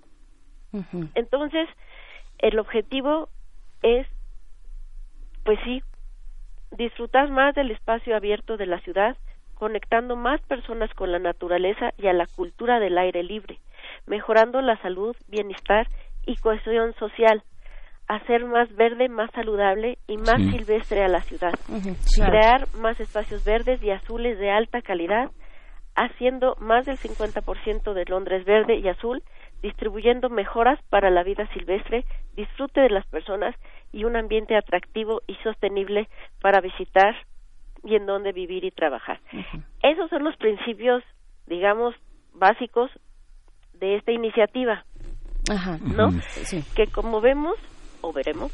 Entonces, 1.15 1.69
el 2.39 2.59
objetivo 2.59 3.29
es, 3.83 4.09
pues 5.45 5.61
sí, 5.65 5.81
disfrutar 6.73 7.31
más 7.31 7.55
del 7.55 7.71
espacio 7.71 8.17
abierto 8.17 8.57
de 8.57 8.67
la 8.67 8.81
ciudad, 8.81 9.17
conectando 9.55 10.17
más 10.17 10.41
personas 10.41 10.93
con 10.95 11.13
la 11.13 11.21
naturaleza 11.21 11.93
y 11.97 12.09
a 12.09 12.13
la 12.13 12.27
cultura 12.27 12.81
del 12.81 12.99
aire 12.99 13.23
libre, 13.23 13.61
mejorando 14.07 14.61
la 14.61 14.77
salud, 14.83 15.15
bienestar 15.29 15.87
y 16.27 16.37
cohesión 16.37 16.95
social, 16.95 17.43
hacer 18.09 18.45
más 18.45 18.75
verde, 18.75 19.09
más 19.09 19.31
saludable 19.33 19.99
y 20.07 20.17
más 20.17 20.41
silvestre 20.51 21.03
a 21.03 21.09
la 21.09 21.21
ciudad, 21.21 21.53
crear 22.17 22.67
más 22.75 23.01
espacios 23.01 23.45
verdes 23.45 23.83
y 23.83 23.91
azules 23.91 24.39
de 24.39 24.51
alta 24.51 24.83
calidad, 24.83 25.31
haciendo 25.95 26.57
más 26.61 26.87
del 26.87 26.99
50% 26.99 27.93
de 27.95 28.05
Londres 28.07 28.45
verde 28.45 28.77
y 28.77 28.89
azul, 28.89 29.23
distribuyendo 29.63 30.29
mejoras 30.29 30.79
para 30.91 31.11
la 31.11 31.23
vida 31.23 31.47
silvestre, 31.55 32.05
disfrute 32.37 32.81
de 32.81 32.91
las 32.91 33.07
personas 33.07 33.55
y 33.93 34.05
un 34.05 34.17
ambiente 34.17 34.57
atractivo 34.57 35.23
y 35.27 35.37
sostenible 35.37 36.09
para 36.43 36.61
visitar 36.61 37.15
y 37.83 37.97
en 37.97 38.07
donde 38.07 38.33
vivir 38.33 38.65
y 38.65 38.71
trabajar. 38.71 39.21
Esos 39.83 40.11
son 40.11 40.25
los 40.25 40.37
principios, 40.37 41.03
digamos, 41.47 41.95
básicos 42.35 42.91
de 43.75 43.97
esta 43.97 44.13
iniciativa. 44.13 44.85
¿No? 45.97 46.11
Que 46.75 46.87
como 46.87 47.21
vemos 47.21 47.57
o 48.01 48.13
veremos, 48.13 48.53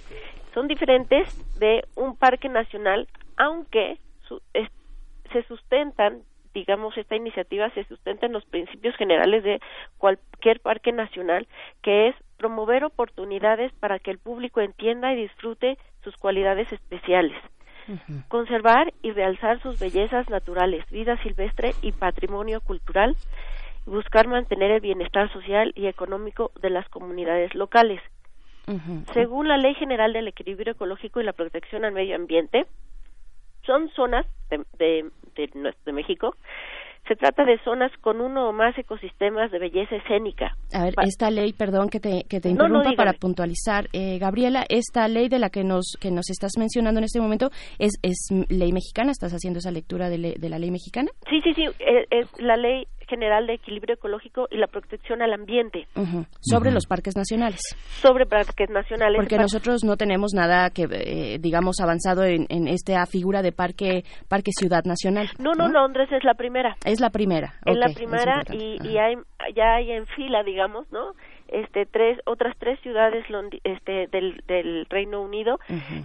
son 0.55 0.69
diferentes 0.69 1.29
de 1.59 1.85
un 1.95 2.17
parque 2.17 2.49
nacional, 2.49 3.09
aunque 3.37 3.99
se 5.33 5.43
sustentan, 5.45 6.23
digamos, 6.55 6.97
esta 6.97 7.17
iniciativa 7.17 7.71
se 7.71 7.85
sustenta 7.85 8.27
en 8.27 8.33
los 8.33 8.45
principios 8.45 8.97
generales 8.97 9.45
de 9.45 9.61
cualquier 9.99 10.61
parque 10.61 10.93
nacional, 10.93 11.47
que 11.83 12.09
es 12.09 12.17
promover 12.37 12.85
oportunidades 12.85 13.73
para 13.75 13.99
que 13.99 14.11
el 14.11 14.19
público 14.19 14.61
entienda 14.61 15.13
y 15.13 15.23
disfrute 15.23 15.79
sus 16.03 16.17
cualidades 16.17 16.73
especiales. 16.73 17.37
Conservar 18.29 18.93
y 19.03 19.11
realzar 19.11 19.61
sus 19.63 19.81
bellezas 19.81 20.29
naturales, 20.31 20.89
vida 20.91 21.21
silvestre 21.23 21.75
y 21.83 21.93
patrimonio 21.93 22.61
cultural, 22.61 23.17
buscar 23.87 24.29
mantener 24.29 24.71
el 24.71 24.81
bienestar 24.81 25.33
social 25.33 25.73
y 25.75 25.87
económico 25.87 26.53
de 26.61 26.71
las 26.71 26.89
comunidades 26.89 27.55
locales. 27.55 28.01
Según 29.15 29.49
la 29.49 29.57
Ley 29.57 29.75
General 29.75 30.13
del 30.13 30.29
Equilibrio 30.29 30.75
Ecológico 30.75 31.21
y 31.21 31.25
la 31.25 31.33
Protección 31.33 31.85
al 31.85 31.91
Medio 31.93 32.15
Ambiente, 32.15 32.67
son 33.67 33.91
zonas 33.91 34.27
de, 34.49 34.65
de, 34.79 35.11
de, 35.85 35.93
México 35.93 36.37
se 37.09 37.17
trata 37.17 37.45
de 37.45 37.59
zonas 37.65 37.91
con 38.01 38.21
uno 38.21 38.49
o 38.49 38.53
más 38.53 38.77
ecosistemas 38.79 39.51
de 39.51 39.59
belleza 39.59 39.97
escénica. 39.97 40.57
A 40.73 40.85
ver, 40.85 40.95
esta 41.03 41.31
ley, 41.31 41.53
perdón 41.53 41.89
que 41.89 41.99
te, 41.99 42.25
que 42.29 42.41
te 42.41 42.51
interrumpa 42.51 42.93
para 42.93 43.15
puntualizar, 43.15 43.89
eh, 43.93 44.19
Gabriela, 44.19 44.65
esta 44.69 45.09
ley 45.09 45.29
de 45.29 45.39
la 45.39 45.51
que 45.51 45.65
nos 45.65 45.97
que 46.01 46.11
nos 46.11 46.31
estás 46.31 46.53
mencionando 46.59 46.99
en 46.99 47.05
este 47.05 47.21
momento 47.21 47.51
es, 47.79 47.93
es 48.03 48.29
ley 48.49 48.73
mexicana. 48.73 49.11
¿Estás 49.11 49.33
haciendo 49.33 49.59
esa 49.59 49.73
lectura 49.73 50.09
de, 50.09 50.37
de 50.39 50.49
la 50.49 50.59
ley 50.59 50.71
mexicana? 50.71 51.11
Sí, 51.29 51.41
sí, 51.43 51.55
sí. 51.55 51.65
Eh, 51.81 52.07
es 52.11 52.41
la 52.41 52.57
ley 52.57 52.87
General 53.11 53.45
de 53.47 53.55
Equilibrio 53.55 53.97
Ecológico 53.97 54.47
y 54.51 54.57
la 54.57 54.69
Protección 54.69 55.21
al 55.21 55.33
Ambiente. 55.33 55.89
Sobre 56.41 56.71
los 56.71 56.87
parques 56.87 57.17
nacionales. 57.17 57.61
Sobre 58.01 58.25
parques 58.25 58.71
nacionales. 58.71 59.17
Porque 59.17 59.37
nosotros 59.37 59.83
no 59.85 59.97
tenemos 59.97 60.33
nada 60.33 60.71
que, 60.71 60.85
eh, 60.85 61.39
digamos, 61.41 61.81
avanzado 61.81 62.25
en, 62.25 62.47
esta 62.69 63.05
figura 63.07 63.43
de 63.43 63.51
parque 63.53 64.05
parque 64.29 64.53
ciudad 64.53 64.85
nacional. 64.85 65.29
No, 65.39 65.53
no, 65.53 65.69
Londres 65.69 66.09
es 66.13 66.23
la 66.23 66.35
primera. 66.35 66.77
Es 66.85 67.01
la 67.01 67.11
primera. 67.11 67.55
Es 67.67 67.77
la 67.77 67.89
primera 67.89 68.43
y, 68.53 68.97
hay, 68.97 69.17
ya 69.57 69.75
hay 69.75 69.91
en 69.91 70.07
fila, 70.07 70.45
digamos, 70.45 70.91
¿no? 70.93 71.13
Este, 71.49 71.85
tres, 71.85 72.19
otras 72.27 72.57
tres 72.59 72.79
ciudades 72.81 73.25
este, 73.65 74.07
del, 74.07 74.41
del 74.47 74.87
Reino 74.89 75.21
Unido 75.21 75.59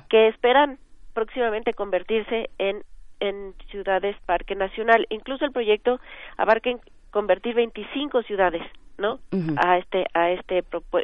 que 0.10 0.30
esperan 0.30 0.80
próximamente 1.14 1.74
convertirse 1.74 2.50
en 2.58 2.82
en 3.20 3.54
ciudades 3.72 4.16
parque 4.26 4.56
nacional. 4.56 5.06
Incluso 5.10 5.46
el 5.46 5.52
proyecto 5.52 6.00
abarca 6.38 6.70
convertir 7.16 7.56
25 7.56 8.24
ciudades 8.24 8.62
¿no? 8.98 9.20
a 9.56 9.78
este 9.78 10.04
a 10.14 10.32
este 10.32 10.62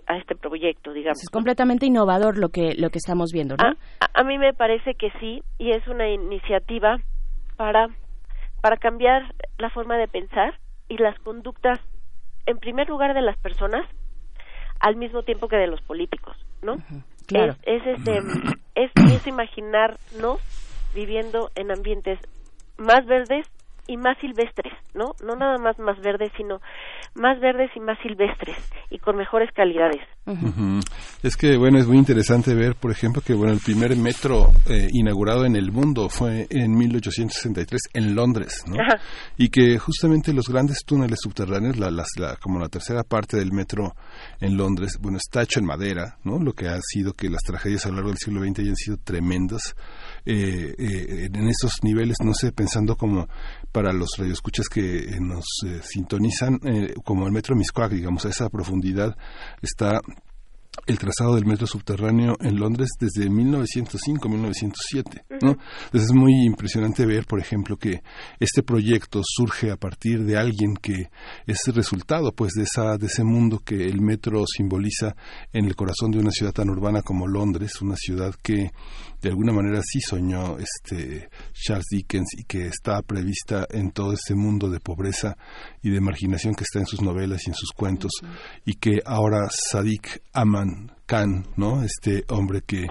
a 0.07 0.17
este 0.17 0.35
proyecto 0.35 0.91
digamos 0.91 1.23
es 1.23 1.29
completamente 1.29 1.85
innovador 1.85 2.37
lo 2.37 2.49
que 2.49 2.73
lo 2.75 2.89
que 2.89 2.97
estamos 2.97 3.29
viendo 3.31 3.55
¿no? 3.55 3.63
a, 4.13 4.23
mí 4.25 4.37
me 4.37 4.53
parece 4.53 4.95
que 4.95 5.09
sí 5.21 5.41
y 5.57 5.71
es 5.71 5.87
una 5.87 6.09
iniciativa 6.09 6.97
para 7.55 7.87
para 8.59 8.75
cambiar 8.75 9.33
la 9.57 9.69
forma 9.69 9.95
de 9.95 10.09
pensar 10.09 10.59
y 10.89 10.97
las 10.97 11.17
conductas 11.19 11.79
en 12.45 12.57
primer 12.57 12.89
lugar 12.89 13.13
de 13.13 13.21
las 13.21 13.37
personas 13.37 13.87
al 14.81 14.97
mismo 14.97 15.23
tiempo 15.23 15.47
que 15.47 15.55
de 15.55 15.67
los 15.67 15.79
políticos 15.83 16.35
no 16.61 16.75
claro 17.25 17.53
es, 17.63 17.83
es 17.83 17.99
este 17.99 18.17
es, 18.75 18.91
es 19.13 19.27
imaginarnos 19.27 20.41
viviendo 20.93 21.51
en 21.55 21.71
ambientes 21.71 22.19
más 22.77 23.05
verdes 23.05 23.47
y 23.87 23.97
más 23.97 24.17
silvestres, 24.19 24.73
¿no? 24.93 25.15
No 25.23 25.35
nada 25.35 25.57
más 25.57 25.77
más 25.79 25.99
verdes, 26.01 26.31
sino 26.37 26.61
más 27.15 27.39
verdes 27.39 27.69
y 27.75 27.79
más 27.79 27.97
silvestres 28.01 28.57
y 28.89 28.99
con 28.99 29.17
mejores 29.17 29.51
calidades. 29.53 30.01
Es 31.23 31.35
que, 31.35 31.57
bueno, 31.57 31.79
es 31.79 31.87
muy 31.87 31.97
interesante 31.97 32.53
ver, 32.53 32.75
por 32.75 32.91
ejemplo, 32.91 33.21
que, 33.25 33.33
bueno, 33.33 33.53
el 33.53 33.59
primer 33.59 33.95
metro 33.97 34.51
eh, 34.69 34.87
inaugurado 34.91 35.45
en 35.45 35.55
el 35.55 35.71
mundo 35.71 36.09
fue 36.09 36.47
en 36.49 36.77
1863 36.77 37.81
en 37.93 38.15
Londres, 38.15 38.63
¿no? 38.67 38.75
Y 39.37 39.49
que 39.49 39.77
justamente 39.77 40.31
los 40.31 40.47
grandes 40.47 40.83
túneles 40.85 41.19
subterráneos, 41.21 41.77
la, 41.77 41.89
la, 41.89 42.35
como 42.37 42.59
la 42.59 42.69
tercera 42.69 43.03
parte 43.03 43.37
del 43.37 43.51
metro 43.51 43.93
en 44.39 44.57
Londres, 44.57 44.99
bueno, 45.01 45.17
está 45.17 45.41
hecho 45.41 45.59
en 45.59 45.65
madera, 45.65 46.17
¿no? 46.23 46.39
Lo 46.39 46.53
que 46.53 46.67
ha 46.67 46.79
sido 46.81 47.13
que 47.13 47.29
las 47.29 47.41
tragedias 47.41 47.85
a 47.85 47.89
lo 47.89 47.95
largo 47.95 48.09
del 48.09 48.17
siglo 48.17 48.41
XX 48.41 48.59
hayan 48.59 48.75
sido 48.75 48.97
tremendas. 49.03 49.75
Eh, 50.25 50.75
eh, 50.77 51.29
en 51.33 51.47
esos 51.47 51.73
niveles, 51.83 52.17
no 52.23 52.33
sé, 52.33 52.51
pensando 52.51 52.95
como 52.95 53.27
para 53.71 53.91
los 53.91 54.09
radioescuchas 54.17 54.67
que 54.67 55.17
nos 55.19 55.45
sintonizan, 55.81 56.59
como 57.03 57.25
el 57.25 57.31
metro 57.31 57.55
Miscuac, 57.55 57.91
digamos, 57.91 58.25
a 58.25 58.29
esa 58.29 58.49
profundidad 58.49 59.15
está 59.61 59.99
el 60.87 60.97
trazado 60.97 61.35
del 61.35 61.45
metro 61.45 61.67
subterráneo 61.67 62.37
en 62.39 62.57
Londres 62.57 62.89
desde 62.99 63.29
1905-1907, 63.29 65.23
¿no? 65.41 65.57
Entonces 65.85 66.09
es 66.09 66.13
muy 66.13 66.45
impresionante 66.45 67.05
ver, 67.05 67.25
por 67.25 67.39
ejemplo, 67.39 67.75
que 67.77 68.01
este 68.39 68.63
proyecto 68.63 69.21
surge 69.23 69.69
a 69.71 69.75
partir 69.75 70.23
de 70.23 70.37
alguien 70.37 70.75
que 70.75 71.09
es 71.45 71.59
resultado, 71.73 72.31
pues, 72.31 72.53
de 72.53 72.63
esa 72.63 72.97
de 72.97 73.07
ese 73.07 73.23
mundo 73.23 73.61
que 73.63 73.85
el 73.85 74.01
metro 74.01 74.45
simboliza 74.47 75.15
en 75.51 75.65
el 75.65 75.75
corazón 75.75 76.11
de 76.11 76.19
una 76.19 76.31
ciudad 76.31 76.53
tan 76.53 76.69
urbana 76.69 77.01
como 77.01 77.27
Londres, 77.27 77.81
una 77.81 77.97
ciudad 77.97 78.33
que 78.41 78.71
de 79.21 79.29
alguna 79.29 79.53
manera 79.53 79.81
sí 79.83 79.99
soñó 80.01 80.57
este 80.57 81.29
Charles 81.53 81.85
Dickens 81.91 82.29
y 82.37 82.43
que 82.43 82.67
está 82.67 83.01
prevista 83.01 83.67
en 83.69 83.91
todo 83.91 84.13
ese 84.13 84.35
mundo 84.35 84.69
de 84.69 84.79
pobreza 84.79 85.37
y 85.81 85.89
de 85.91 86.01
marginación 86.01 86.55
que 86.55 86.63
está 86.63 86.79
en 86.79 86.87
sus 86.87 87.01
novelas 87.01 87.41
y 87.45 87.51
en 87.51 87.55
sus 87.55 87.71
cuentos 87.71 88.11
y 88.65 88.75
que 88.75 89.01
ahora 89.05 89.47
Sadiq 89.49 90.21
Aman 90.33 90.91
Khan, 91.05 91.45
¿no? 91.57 91.83
Este 91.83 92.23
hombre 92.29 92.61
que 92.65 92.87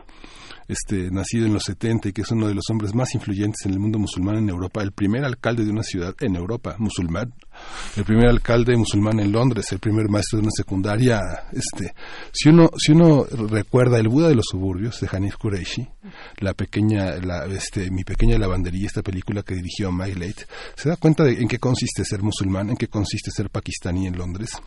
este, 0.70 1.10
nacido 1.10 1.46
en 1.46 1.52
los 1.52 1.64
70 1.64 2.10
y 2.10 2.12
que 2.12 2.22
es 2.22 2.30
uno 2.30 2.46
de 2.46 2.54
los 2.54 2.64
hombres 2.70 2.94
más 2.94 3.14
influyentes 3.14 3.66
en 3.66 3.72
el 3.72 3.80
mundo 3.80 3.98
musulmán 3.98 4.36
en 4.36 4.48
Europa, 4.48 4.82
el 4.82 4.92
primer 4.92 5.24
alcalde 5.24 5.64
de 5.64 5.70
una 5.70 5.82
ciudad 5.82 6.14
en 6.20 6.36
Europa 6.36 6.76
musulmán, 6.78 7.34
el 7.96 8.04
primer 8.04 8.28
alcalde 8.28 8.76
musulmán 8.76 9.20
en 9.20 9.32
Londres, 9.32 9.66
el 9.72 9.78
primer 9.78 10.08
maestro 10.08 10.38
de 10.38 10.42
una 10.44 10.52
secundaria, 10.56 11.20
este, 11.52 11.92
si 12.32 12.48
uno, 12.48 12.70
si 12.76 12.92
uno 12.92 13.24
recuerda 13.24 13.98
el 13.98 14.08
Buda 14.08 14.28
de 14.28 14.34
los 14.34 14.46
suburbios 14.50 15.00
de 15.00 15.08
Hanif 15.10 15.36
Kureishi, 15.36 15.88
la 16.38 16.54
pequeña, 16.54 17.16
la, 17.16 17.46
este, 17.46 17.90
mi 17.90 18.04
pequeña 18.04 18.38
lavandería, 18.38 18.86
esta 18.86 19.02
película 19.02 19.42
que 19.42 19.54
dirigió 19.54 19.90
Mike 19.92 20.18
Late, 20.18 20.46
se 20.76 20.88
da 20.88 20.96
cuenta 20.96 21.24
de 21.24 21.32
en 21.32 21.48
qué 21.48 21.58
consiste 21.58 22.04
ser 22.04 22.22
musulmán, 22.22 22.70
en 22.70 22.76
qué 22.76 22.88
consiste 22.88 23.30
ser 23.30 23.50
pakistaní 23.50 24.06
en 24.06 24.16
Londres 24.16 24.60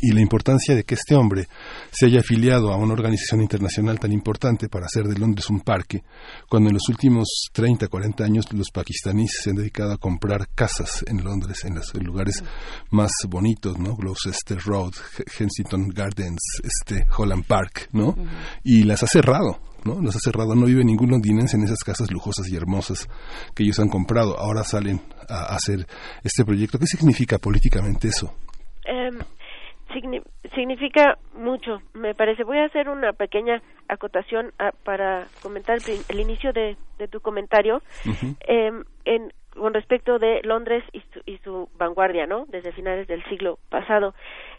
y 0.00 0.12
la 0.12 0.20
importancia 0.20 0.74
de 0.74 0.84
que 0.84 0.94
este 0.94 1.14
hombre 1.14 1.48
se 1.90 2.06
haya 2.06 2.20
afiliado 2.20 2.72
a 2.72 2.76
una 2.76 2.92
organización 2.92 3.42
internacional 3.42 3.98
tan 3.98 4.12
importante 4.12 4.68
para 4.68 4.86
hacer 4.86 5.04
de 5.04 5.18
Londres 5.18 5.50
un 5.50 5.60
parque, 5.60 6.02
cuando 6.48 6.70
en 6.70 6.74
los 6.74 6.88
últimos 6.88 7.28
30, 7.52 7.88
40 7.88 8.24
años 8.24 8.52
los 8.52 8.70
pakistaníes 8.70 9.40
se 9.42 9.50
han 9.50 9.56
dedicado 9.56 9.92
a 9.92 9.98
comprar 9.98 10.48
casas 10.54 11.04
en 11.06 11.24
Londres, 11.24 11.64
en 11.64 11.74
los 11.74 11.92
lugares 12.10 12.44
más 12.90 13.10
bonitos, 13.28 13.78
¿no? 13.78 13.96
Gloucester 13.96 14.58
Road, 14.58 14.92
Kensington 15.36 15.88
Gardens, 15.88 16.60
este, 16.62 17.06
Holland 17.16 17.46
Park, 17.46 17.88
¿no? 17.92 18.14
Y 18.64 18.84
las 18.84 19.02
ha 19.02 19.06
cerrado. 19.06 19.58
¿no? 19.84 20.00
Las 20.02 20.16
ha 20.16 20.18
cerrado, 20.18 20.54
no 20.54 20.66
vive 20.66 20.84
ningún 20.84 21.10
londinense 21.10 21.56
en 21.56 21.64
esas 21.64 21.82
casas 21.84 22.10
lujosas 22.10 22.48
y 22.50 22.56
hermosas 22.56 23.08
que 23.54 23.62
ellos 23.62 23.80
han 23.80 23.88
comprado. 23.88 24.38
Ahora 24.38 24.62
salen 24.62 25.00
a 25.28 25.54
hacer 25.54 25.86
este 26.22 26.44
proyecto. 26.44 26.78
¿Qué 26.78 26.86
significa 26.86 27.38
políticamente 27.38 28.08
eso? 28.08 28.34
Em, 28.84 29.18
significa 30.54 31.18
mucho, 31.34 31.78
me 31.94 32.14
parece. 32.14 32.44
Voy 32.44 32.58
a 32.58 32.66
hacer 32.66 32.88
una 32.88 33.12
pequeña 33.12 33.62
acotación 33.88 34.52
ah, 34.58 34.70
para 34.84 35.26
comentar 35.42 35.78
el, 36.08 36.20
inicio 36.20 36.52
de, 36.52 36.76
tu 37.08 37.20
comentario 37.20 37.82
em, 38.46 38.84
en, 39.04 39.32
con 39.54 39.74
respecto 39.74 40.18
de 40.18 40.40
Londres 40.44 40.84
y 40.92 41.00
su, 41.12 41.20
y 41.26 41.38
su 41.38 41.68
vanguardia, 41.76 42.26
¿no? 42.26 42.46
Desde 42.46 42.72
finales 42.72 43.06
del 43.08 43.22
siglo 43.24 43.58
pasado. 43.68 44.14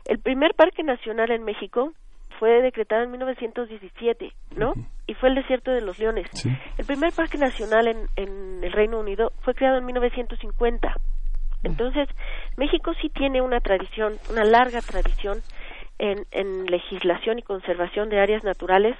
El 0.05 0.19
primer 0.19 0.53
parque 0.53 0.83
nacional 0.83 1.31
en 1.31 1.43
México 1.43 1.93
fue 2.39 2.61
decretado 2.61 3.03
en 3.03 3.11
1917, 3.11 4.33
¿no? 4.55 4.73
Y 5.07 5.13
fue 5.13 5.29
el 5.29 5.35
desierto 5.35 5.71
de 5.71 5.81
los 5.81 5.99
leones. 5.99 6.27
El 6.77 6.85
primer 6.85 7.13
parque 7.13 7.37
nacional 7.37 7.87
en, 7.87 8.07
en 8.15 8.63
el 8.63 8.71
Reino 8.71 8.99
Unido 8.99 9.31
fue 9.43 9.53
creado 9.53 9.77
en 9.77 9.85
1950. 9.85 10.95
Entonces, 11.63 12.09
México 12.57 12.93
sí 13.01 13.09
tiene 13.09 13.41
una 13.41 13.59
tradición, 13.59 14.13
una 14.31 14.43
larga 14.43 14.81
tradición 14.81 15.39
en, 15.99 16.25
en 16.31 16.65
legislación 16.65 17.37
y 17.37 17.43
conservación 17.43 18.09
de 18.09 18.19
áreas 18.19 18.43
naturales 18.43 18.97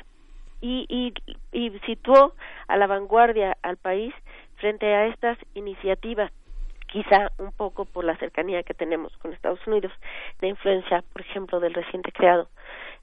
y, 0.62 0.86
y, 0.88 1.14
y 1.52 1.72
situó 1.80 2.34
a 2.68 2.78
la 2.78 2.86
vanguardia 2.86 3.58
al 3.64 3.78
país 3.78 4.14
frente 4.62 4.86
a 4.94 5.08
estas 5.08 5.38
iniciativas 5.56 6.32
quizá 6.88 7.32
un 7.38 7.52
poco 7.52 7.86
por 7.86 8.06
la 8.06 8.18
cercanía 8.18 8.64
que 8.64 8.74
tenemos 8.74 9.16
con 9.18 9.34
Estados 9.34 9.66
Unidos, 9.66 9.92
de 10.40 10.50
influencia, 10.50 11.04
por 11.14 11.22
ejemplo, 11.22 11.60
del 11.60 11.74
reciente 11.74 12.12
creado 12.12 12.50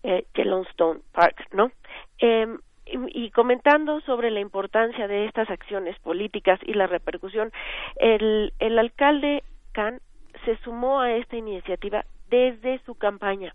eh, 0.02 0.24
Yellowstone 0.34 1.00
Park, 1.12 1.48
¿no? 1.52 1.72
Eh, 2.20 2.46
y, 2.90 3.30
comentando 3.32 4.00
sobre 4.00 4.30
la 4.30 4.40
importancia 4.40 5.08
de 5.08 5.26
estas 5.26 5.50
acciones 5.50 5.98
políticas 5.98 6.58
y 6.64 6.72
la 6.72 6.86
repercusión, 6.86 7.52
el, 7.96 8.54
el 8.60 8.78
alcalde 8.78 9.42
Khan 9.72 10.00
se 10.46 10.56
sumó 10.58 11.00
a 11.00 11.12
esta 11.12 11.36
iniciativa 11.36 12.06
desde 12.30 12.80
su 12.86 12.94
campaña. 12.94 13.54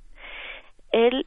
Él 0.92 1.26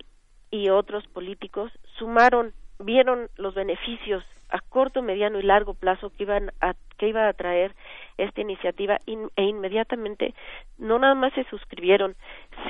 y 0.53 0.69
otros 0.69 1.05
políticos 1.09 1.73
sumaron, 1.99 2.53
vieron 2.79 3.29
los 3.37 3.55
beneficios 3.55 4.25
a 4.49 4.61
corto, 4.61 5.03
mediano 5.03 5.39
y 5.39 5.43
largo 5.43 5.75
plazo 5.75 6.11
que 6.11 6.23
iban 6.23 6.53
a, 6.61 6.75
que 6.99 7.09
iba 7.09 7.29
a 7.29 7.33
traer 7.33 7.75
esta 8.17 8.41
iniciativa 8.41 8.99
e 9.07 9.43
inmediatamente 9.43 10.35
no 10.79 10.99
nada 10.99 11.15
más 11.15 11.33
se 11.35 11.45
suscribieron, 11.45 12.17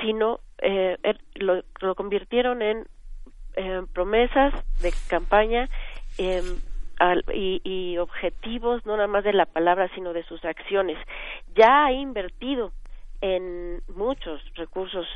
sino 0.01 0.39
eh, 0.59 0.97
er, 1.03 1.19
lo, 1.35 1.61
lo, 1.81 1.95
convirtieron 1.95 2.61
en 2.61 2.87
eh, 3.55 3.83
promesas 3.93 4.53
de 4.81 4.91
campaña 5.07 5.69
eh, 6.17 6.41
al, 6.99 7.23
y, 7.33 7.61
y, 7.63 7.97
objetivos 7.99 8.83
no 8.85 8.95
nada 8.95 9.07
más 9.07 9.23
de 9.23 9.33
la 9.33 9.45
palabra 9.45 9.89
sino 9.93 10.13
de 10.13 10.23
sus 10.23 10.43
acciones. 10.45 10.97
Ya 11.55 11.85
ha 11.85 11.91
invertido 11.91 12.71
en 13.21 13.81
muchos 13.95 14.41
recursos 14.55 15.07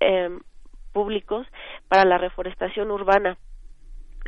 em, 0.00 0.40
públicos 0.92 1.46
para 1.88 2.04
la 2.04 2.18
reforestación 2.18 2.90
urbana 2.90 3.36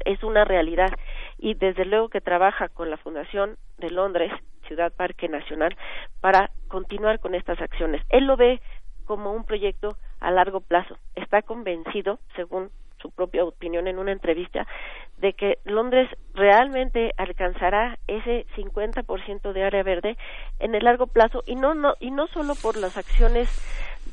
es 0.04 0.22
una 0.22 0.44
realidad 0.44 0.90
y 1.38 1.54
desde 1.54 1.84
luego 1.84 2.08
que 2.08 2.20
trabaja 2.20 2.68
con 2.68 2.90
la 2.90 2.96
Fundación 2.96 3.56
de 3.78 3.90
Londres, 3.90 4.32
Ciudad 4.66 4.92
Parque 4.92 5.28
Nacional, 5.28 5.76
para 6.20 6.50
continuar 6.68 7.20
con 7.20 7.34
estas 7.34 7.60
acciones. 7.60 8.02
Él 8.08 8.26
lo 8.26 8.36
ve 8.36 8.60
como 9.04 9.32
un 9.32 9.44
proyecto 9.44 9.96
a 10.20 10.30
largo 10.30 10.60
plazo. 10.60 10.96
Está 11.14 11.42
convencido, 11.42 12.18
según 12.36 12.70
su 13.00 13.10
propia 13.10 13.44
opinión 13.44 13.86
en 13.86 13.98
una 13.98 14.12
entrevista, 14.12 14.66
de 15.18 15.34
que 15.34 15.58
Londres 15.64 16.08
realmente 16.32 17.12
alcanzará 17.18 17.98
ese 18.06 18.46
50% 18.56 19.52
de 19.52 19.62
área 19.62 19.82
verde 19.82 20.16
en 20.58 20.74
el 20.74 20.84
largo 20.84 21.06
plazo 21.06 21.42
y 21.46 21.54
no, 21.54 21.74
no 21.74 21.94
y 22.00 22.10
no 22.10 22.26
solo 22.28 22.54
por 22.54 22.78
las 22.78 22.96
acciones 22.96 23.48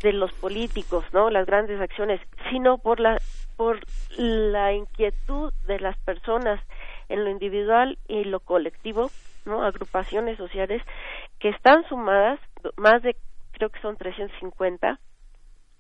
de 0.04 0.12
los 0.12 0.34
políticos, 0.34 1.06
¿no? 1.14 1.30
Las 1.30 1.46
grandes 1.46 1.80
acciones, 1.80 2.20
sino 2.50 2.80
por 2.80 3.00
la 3.00 3.18
por 3.62 3.80
la 4.18 4.74
inquietud 4.74 5.54
de 5.68 5.80
las 5.80 5.96
personas 6.00 6.60
en 7.10 7.24
lo 7.24 7.30
individual 7.30 8.00
y 8.08 8.24
lo 8.24 8.40
colectivo, 8.40 9.12
¿no? 9.46 9.64
Agrupaciones 9.64 10.38
sociales 10.38 10.82
que 11.38 11.50
están 11.50 11.88
sumadas, 11.88 12.40
más 12.76 13.04
de, 13.04 13.16
creo 13.52 13.70
que 13.70 13.80
son 13.82 13.98
350, 13.98 15.00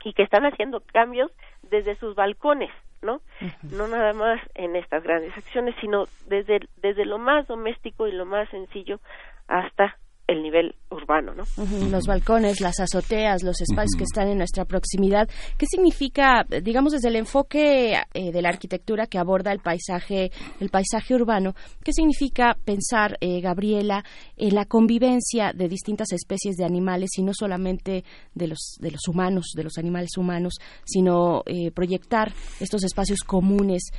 y 0.04 0.14
que 0.14 0.22
están 0.22 0.46
haciendo 0.46 0.84
cambios 0.94 1.32
desde 1.64 1.96
sus 1.96 2.14
balcones, 2.14 2.70
¿no? 3.02 3.20
No 3.64 3.88
nada 3.88 4.14
más 4.14 4.40
en 4.54 4.76
estas 4.76 5.02
grandes 5.02 5.36
acciones, 5.36 5.74
sino 5.82 6.06
desde, 6.28 6.60
desde 6.84 7.06
lo 7.06 7.18
más 7.18 7.48
doméstico 7.48 8.08
y 8.08 8.12
lo 8.12 8.28
más 8.28 8.48
sencillo 8.50 9.00
hasta 9.48 9.98
el 10.28 10.42
nivel 10.44 10.76
urbano, 10.90 11.34
¿no? 11.34 11.44
Los 11.90 12.06
balcones, 12.06 12.62
las 12.62 12.80
azoteas, 12.80 13.44
los 13.44 13.60
espacios 13.62 13.96
que 13.98 14.04
están 14.04 14.28
en 14.28 14.38
nuestra 14.38 14.66
proximidad. 14.66 15.30
¿Qué 15.58 15.66
significa, 15.66 16.46
digamos, 16.64 16.94
desde 16.94 17.10
el 17.10 17.16
enfoque 17.16 17.94
eh, 18.14 18.32
de 18.32 18.42
la 18.42 18.50
arquitectura 18.50 19.08
que 19.08 19.18
aborda 19.18 19.52
el 19.52 19.60
paisaje, 19.60 20.32
el 20.60 20.70
paisaje 20.70 21.16
urbano? 21.16 21.54
¿Qué 21.84 21.94
significa 21.94 22.58
pensar, 22.66 23.18
eh, 23.22 23.42
Gabriela, 23.42 24.04
en 24.38 24.56
la 24.56 24.66
convivencia 24.66 25.54
de 25.54 25.68
distintas 25.68 26.12
especies 26.12 26.56
de 26.56 26.66
animales 26.66 27.12
y 27.18 27.24
no 27.24 27.32
solamente 27.34 28.04
de 28.34 28.48
los 28.48 28.78
de 28.80 28.92
los 28.92 29.08
humanos, 29.08 29.52
de 29.56 29.64
los 29.64 29.78
animales 29.78 30.18
humanos, 30.18 30.56
sino 30.86 31.44
eh, 31.46 31.72
proyectar 31.72 32.34
estos 32.60 32.84
espacios 32.84 33.22
comunes? 33.22 33.92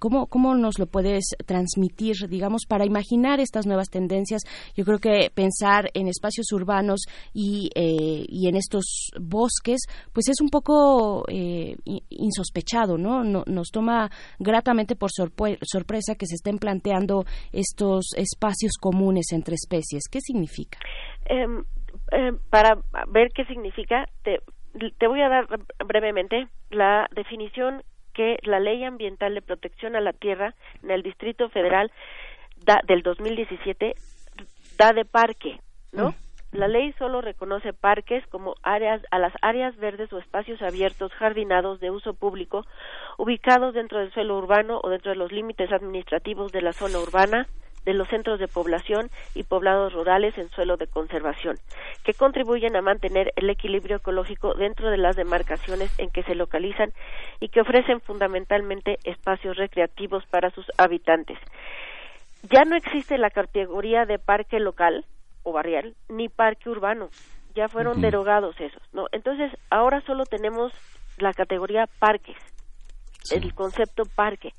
¿cómo, 0.00 0.26
¿Cómo 0.26 0.54
nos 0.54 0.78
lo 0.78 0.86
puedes 0.86 1.24
transmitir, 1.46 2.16
digamos, 2.28 2.62
para 2.66 2.86
imaginar 2.86 3.40
estas 3.40 3.66
nuevas 3.66 3.88
tendencias? 3.88 4.42
Yo 4.76 4.84
creo 4.84 4.98
que 4.98 5.30
pensar 5.48 5.90
en 5.94 6.08
espacios 6.08 6.52
urbanos 6.52 7.00
y, 7.32 7.70
eh, 7.74 8.24
y 8.28 8.48
en 8.48 8.56
estos 8.56 9.10
bosques, 9.18 9.80
pues 10.12 10.28
es 10.28 10.40
un 10.40 10.48
poco 10.48 11.24
eh, 11.28 11.76
insospechado, 12.10 12.98
¿no? 12.98 13.24
Nos 13.24 13.68
toma 13.70 14.10
gratamente 14.38 14.94
por 14.94 15.10
sorpresa 15.10 16.14
que 16.16 16.26
se 16.26 16.34
estén 16.34 16.58
planteando 16.58 17.24
estos 17.52 18.14
espacios 18.16 18.72
comunes 18.80 19.32
entre 19.32 19.54
especies. 19.54 20.08
¿Qué 20.10 20.20
significa? 20.20 20.78
Em, 21.26 21.64
em, 22.12 22.38
para 22.50 22.78
ver 23.08 23.28
qué 23.34 23.44
significa, 23.46 24.06
te, 24.22 24.40
te 24.98 25.06
voy 25.06 25.22
a 25.22 25.28
dar 25.28 25.46
brevemente 25.86 26.48
la 26.70 27.08
definición 27.14 27.82
que 28.14 28.36
la 28.42 28.60
Ley 28.60 28.84
Ambiental 28.84 29.34
de 29.34 29.42
Protección 29.42 29.96
a 29.96 30.00
la 30.00 30.12
Tierra 30.12 30.54
en 30.82 30.90
el 30.90 31.02
Distrito 31.02 31.48
Federal 31.50 31.90
da, 32.64 32.80
del 32.86 33.02
2017 33.02 33.94
da 34.78 34.92
de 34.92 35.04
parque, 35.04 35.60
¿no? 35.92 36.14
La 36.52 36.66
ley 36.66 36.94
solo 36.98 37.20
reconoce 37.20 37.74
parques 37.74 38.26
como 38.28 38.54
áreas 38.62 39.02
a 39.10 39.18
las 39.18 39.34
áreas 39.42 39.76
verdes 39.76 40.10
o 40.14 40.18
espacios 40.18 40.62
abiertos 40.62 41.12
jardinados 41.12 41.78
de 41.78 41.90
uso 41.90 42.14
público 42.14 42.64
ubicados 43.18 43.74
dentro 43.74 43.98
del 43.98 44.12
suelo 44.12 44.38
urbano 44.38 44.80
o 44.82 44.88
dentro 44.88 45.10
de 45.10 45.18
los 45.18 45.30
límites 45.30 45.70
administrativos 45.70 46.50
de 46.52 46.62
la 46.62 46.72
zona 46.72 47.00
urbana, 47.00 47.48
de 47.84 47.92
los 47.92 48.08
centros 48.08 48.38
de 48.38 48.48
población 48.48 49.10
y 49.34 49.42
poblados 49.42 49.92
rurales 49.92 50.38
en 50.38 50.48
suelo 50.50 50.78
de 50.78 50.86
conservación, 50.86 51.58
que 52.02 52.14
contribuyen 52.14 52.76
a 52.76 52.82
mantener 52.82 53.32
el 53.36 53.50
equilibrio 53.50 53.96
ecológico 53.96 54.54
dentro 54.54 54.90
de 54.90 54.96
las 54.96 55.16
demarcaciones 55.16 55.90
en 55.98 56.10
que 56.10 56.22
se 56.22 56.34
localizan 56.34 56.92
y 57.40 57.48
que 57.48 57.60
ofrecen 57.60 58.00
fundamentalmente 58.00 59.00
espacios 59.04 59.56
recreativos 59.56 60.24
para 60.26 60.50
sus 60.50 60.66
habitantes. 60.78 61.38
Ya 62.42 62.64
no 62.64 62.76
existe 62.76 63.18
la 63.18 63.30
categoría 63.30 64.06
de 64.06 64.18
parque 64.18 64.60
local 64.60 65.04
o 65.42 65.52
barrial 65.52 65.94
ni 66.08 66.28
parque 66.28 66.70
urbano. 66.70 67.10
Ya 67.54 67.68
fueron 67.68 68.00
derogados 68.00 68.60
esos, 68.60 68.82
¿no? 68.92 69.06
Entonces, 69.10 69.50
ahora 69.70 70.00
solo 70.02 70.26
tenemos 70.26 70.72
la 71.16 71.32
categoría 71.32 71.88
parques, 71.98 72.36
el 73.30 73.52
concepto 73.54 74.04
parque. 74.04 74.54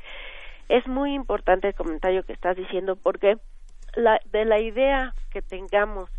Es 0.67 0.85
muy 0.87 1.13
importante 1.13 1.69
el 1.69 1.75
comentario 1.75 2.23
que 2.23 2.33
estás 2.33 2.57
diciendo 2.57 2.97
porque 2.97 3.37
la, 3.95 4.19
de 4.25 4.45
la 4.45 4.59
idea 4.59 5.13
que 5.31 5.41
tengamos 5.41 6.09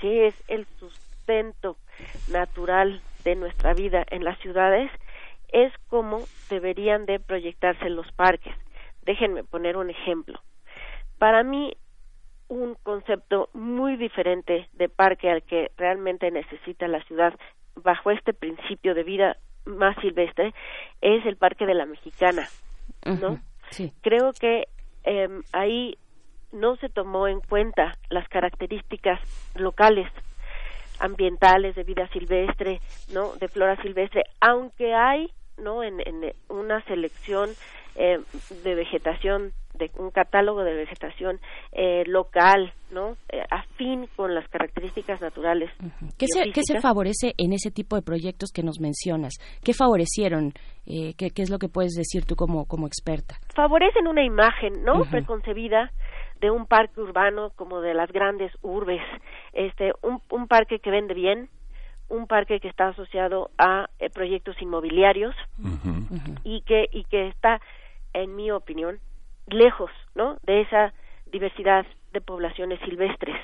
que 0.00 0.28
es 0.28 0.34
el 0.46 0.66
sustento 0.78 1.76
natural 2.28 3.00
de 3.24 3.34
nuestra 3.34 3.74
vida 3.74 4.04
en 4.10 4.24
las 4.24 4.38
ciudades 4.38 4.90
es 5.48 5.72
como 5.88 6.20
deberían 6.48 7.06
de 7.06 7.18
proyectarse 7.18 7.88
los 7.90 8.10
parques. 8.12 8.54
Déjenme 9.06 9.44
poner 9.44 9.76
un 9.76 9.88
ejemplo. 9.88 10.38
Para 11.18 11.42
mí, 11.42 11.74
un 12.48 12.74
concepto 12.82 13.48
muy 13.54 13.96
diferente 13.96 14.68
de 14.72 14.88
parque 14.88 15.30
al 15.30 15.42
que 15.42 15.70
realmente 15.76 16.30
necesita 16.30 16.86
la 16.88 17.02
ciudad 17.04 17.32
bajo 17.76 18.10
este 18.10 18.34
principio 18.34 18.94
de 18.94 19.04
vida 19.04 19.36
más 19.64 19.96
silvestre 20.00 20.54
es 21.00 21.24
el 21.26 21.36
Parque 21.36 21.66
de 21.66 21.74
la 21.74 21.86
Mexicana, 21.86 22.48
¿no? 23.04 23.40
Creo 24.00 24.32
que 24.32 24.68
em, 25.02 25.42
ahí 25.52 25.98
no 26.52 26.76
se 26.76 26.88
tomó 26.88 27.26
en 27.26 27.40
cuenta 27.40 27.96
las 28.10 28.28
características 28.28 29.20
locales 29.54 30.10
ambientales 30.98 31.74
de 31.74 31.82
vida 31.82 32.08
silvestre, 32.08 32.80
¿no? 33.12 33.34
De 33.36 33.48
flora 33.48 33.80
silvestre, 33.82 34.24
aunque 34.40 34.94
hay, 34.94 35.30
¿no? 35.58 35.82
En, 35.82 36.00
en 36.00 36.32
una 36.48 36.82
selección 36.84 37.50
eh, 37.96 38.18
de 38.62 38.74
vegetación 38.74 39.52
de 39.78 39.90
un 39.98 40.10
catálogo 40.10 40.64
de 40.64 40.74
vegetación 40.74 41.38
eh, 41.72 42.04
local, 42.06 42.72
¿no? 42.90 43.16
Eh, 43.28 43.42
afín 43.50 44.08
con 44.16 44.34
las 44.34 44.48
características 44.48 45.20
naturales. 45.20 45.70
¿Qué 46.18 46.26
se, 46.28 46.50
¿Qué 46.52 46.62
se 46.62 46.80
favorece 46.80 47.34
en 47.36 47.52
ese 47.52 47.70
tipo 47.70 47.96
de 47.96 48.02
proyectos 48.02 48.50
que 48.52 48.62
nos 48.62 48.80
mencionas? 48.80 49.34
¿Qué 49.62 49.72
favorecieron? 49.72 50.52
Eh, 50.86 51.14
¿qué, 51.16 51.30
¿qué, 51.30 51.42
es 51.42 51.50
lo 51.50 51.58
que 51.58 51.68
puedes 51.68 51.92
decir 51.92 52.24
tú 52.24 52.36
como, 52.36 52.66
como 52.66 52.86
experta? 52.86 53.36
Favorecen 53.54 54.06
una 54.06 54.24
imagen, 54.24 54.84
¿no? 54.84 55.02
Preconcebida 55.10 55.92
de 56.40 56.50
un 56.50 56.66
parque 56.66 57.00
urbano 57.00 57.50
como 57.56 57.80
de 57.80 57.94
las 57.94 58.10
grandes 58.12 58.52
urbes, 58.62 59.00
este, 59.52 59.92
un, 60.02 60.20
un 60.30 60.46
parque 60.48 60.78
que 60.78 60.90
vende 60.90 61.14
bien, 61.14 61.48
un 62.08 62.26
parque 62.26 62.60
que 62.60 62.68
está 62.68 62.88
asociado 62.88 63.50
a 63.58 63.88
eh, 63.98 64.10
proyectos 64.10 64.60
inmobiliarios 64.60 65.34
y 66.44 66.62
que 66.62 66.88
y 66.92 67.04
que 67.04 67.28
está 67.28 67.60
en 68.12 68.36
mi 68.36 68.50
opinión 68.50 68.98
lejos 69.46 69.90
no 70.14 70.38
de 70.44 70.62
esa 70.62 70.92
diversidad 71.30 71.86
de 72.12 72.20
poblaciones 72.20 72.80
silvestres 72.80 73.36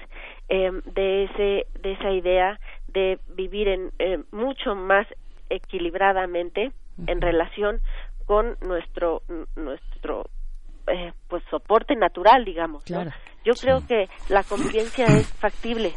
eh, 0.48 0.70
de 0.94 1.24
ese 1.24 1.66
de 1.80 1.92
esa 1.92 2.10
idea 2.10 2.60
de 2.88 3.18
vivir 3.34 3.68
en 3.68 3.90
eh, 3.98 4.22
mucho 4.30 4.74
más 4.74 5.06
equilibradamente 5.50 6.72
en 7.06 7.20
relación 7.20 7.80
con 8.26 8.56
nuestro 8.60 9.22
nuestro 9.56 10.26
eh, 10.86 11.12
pues 11.28 11.42
soporte 11.50 11.96
natural 11.96 12.44
digamos 12.44 12.84
claro. 12.84 13.10
yo 13.44 13.52
creo 13.54 13.86
que 13.86 14.08
la 14.28 14.42
convivencia 14.42 15.06
es 15.06 15.26
factible 15.32 15.92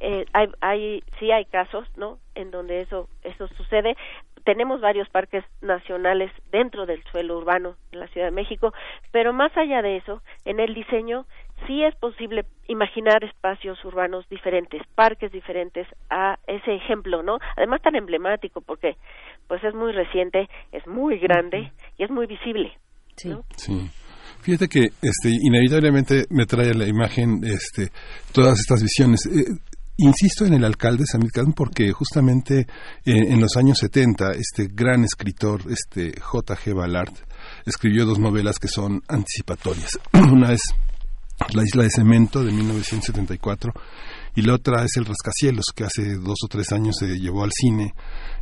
eh, 0.00 0.24
hay, 0.32 0.48
hay 0.60 1.04
sí 1.18 1.30
hay 1.30 1.44
casos 1.46 1.86
no 1.96 2.18
en 2.34 2.50
donde 2.50 2.80
eso 2.80 3.08
eso 3.22 3.48
sucede. 3.48 3.96
Tenemos 4.44 4.80
varios 4.80 5.08
parques 5.10 5.44
nacionales 5.60 6.30
dentro 6.50 6.86
del 6.86 7.02
suelo 7.10 7.36
urbano 7.36 7.74
en 7.92 8.00
la 8.00 8.08
Ciudad 8.08 8.28
de 8.28 8.32
México 8.32 8.72
pero 9.12 9.32
más 9.32 9.54
allá 9.56 9.82
de 9.82 9.96
eso 9.96 10.22
en 10.44 10.60
el 10.60 10.74
diseño 10.74 11.26
sí 11.66 11.82
es 11.82 11.94
posible 11.96 12.44
imaginar 12.68 13.24
espacios 13.24 13.84
urbanos 13.84 14.28
diferentes 14.28 14.82
parques 14.94 15.32
diferentes 15.32 15.86
a 16.08 16.38
ese 16.46 16.74
ejemplo 16.74 17.22
no 17.22 17.38
además 17.56 17.82
tan 17.82 17.96
emblemático 17.96 18.60
porque 18.60 18.96
pues 19.48 19.62
es 19.64 19.74
muy 19.74 19.92
reciente 19.92 20.48
es 20.72 20.86
muy 20.86 21.18
grande 21.18 21.72
y 21.98 22.04
es 22.04 22.10
muy 22.10 22.26
visible 22.26 22.72
sí. 23.16 23.30
¿no? 23.30 23.42
sí. 23.56 23.90
Fíjate 24.40 24.68
que 24.68 24.80
este, 25.02 25.30
inevitablemente 25.30 26.24
me 26.30 26.46
trae 26.46 26.70
a 26.70 26.74
la 26.74 26.86
imagen 26.86 27.40
este, 27.44 27.90
todas 28.32 28.58
estas 28.60 28.82
visiones. 28.82 29.20
Eh, 29.26 29.44
Insisto 30.00 30.46
en 30.46 30.54
el 30.54 30.64
alcalde 30.64 31.04
Samir 31.10 31.32
Khan 31.32 31.52
porque 31.54 31.90
justamente 31.90 32.60
eh, 32.60 32.66
en 33.04 33.40
los 33.40 33.56
años 33.56 33.78
70 33.78 34.30
este 34.30 34.68
gran 34.72 35.02
escritor, 35.02 35.62
este 35.68 36.20
J.G. 36.20 36.72
Ballard, 36.72 37.12
escribió 37.66 38.06
dos 38.06 38.20
novelas 38.20 38.60
que 38.60 38.68
son 38.68 39.02
anticipatorias. 39.08 39.98
Una 40.12 40.52
es 40.52 40.60
La 41.52 41.64
isla 41.64 41.82
de 41.82 41.90
cemento 41.90 42.44
de 42.44 42.52
1974 42.52 43.72
y 44.38 44.42
la 44.42 44.54
otra 44.54 44.84
es 44.84 44.96
El 44.96 45.04
rascacielos 45.04 45.64
que 45.74 45.82
hace 45.82 46.14
dos 46.14 46.36
o 46.44 46.48
tres 46.48 46.70
años 46.70 46.94
se 46.96 47.18
llevó 47.18 47.42
al 47.42 47.50
cine, 47.52 47.92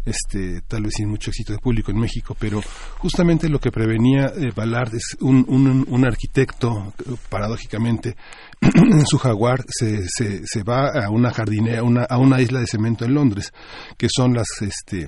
este 0.04 0.60
tal 0.68 0.82
vez 0.82 0.92
sin 0.94 1.08
mucho 1.08 1.30
éxito 1.30 1.54
de 1.54 1.58
público 1.58 1.90
en 1.90 1.98
México, 1.98 2.36
pero 2.38 2.60
justamente 2.98 3.48
lo 3.48 3.58
que 3.58 3.70
prevenía 3.70 4.26
eh, 4.26 4.52
Ballard 4.54 4.94
es 4.94 5.16
un, 5.20 5.46
un, 5.48 5.86
un 5.88 6.04
arquitecto, 6.04 6.92
paradójicamente, 7.30 8.14
en 8.60 9.06
su 9.06 9.16
jaguar 9.16 9.64
se, 9.68 10.06
se, 10.06 10.46
se 10.46 10.62
va 10.62 10.90
a 10.90 11.08
una 11.08 11.30
jardinera, 11.30 11.82
una, 11.82 12.04
a 12.04 12.18
una 12.18 12.42
isla 12.42 12.60
de 12.60 12.66
cemento 12.66 13.06
en 13.06 13.14
Londres, 13.14 13.54
que 13.96 14.08
son 14.14 14.34
las 14.34 14.48
este 14.60 15.06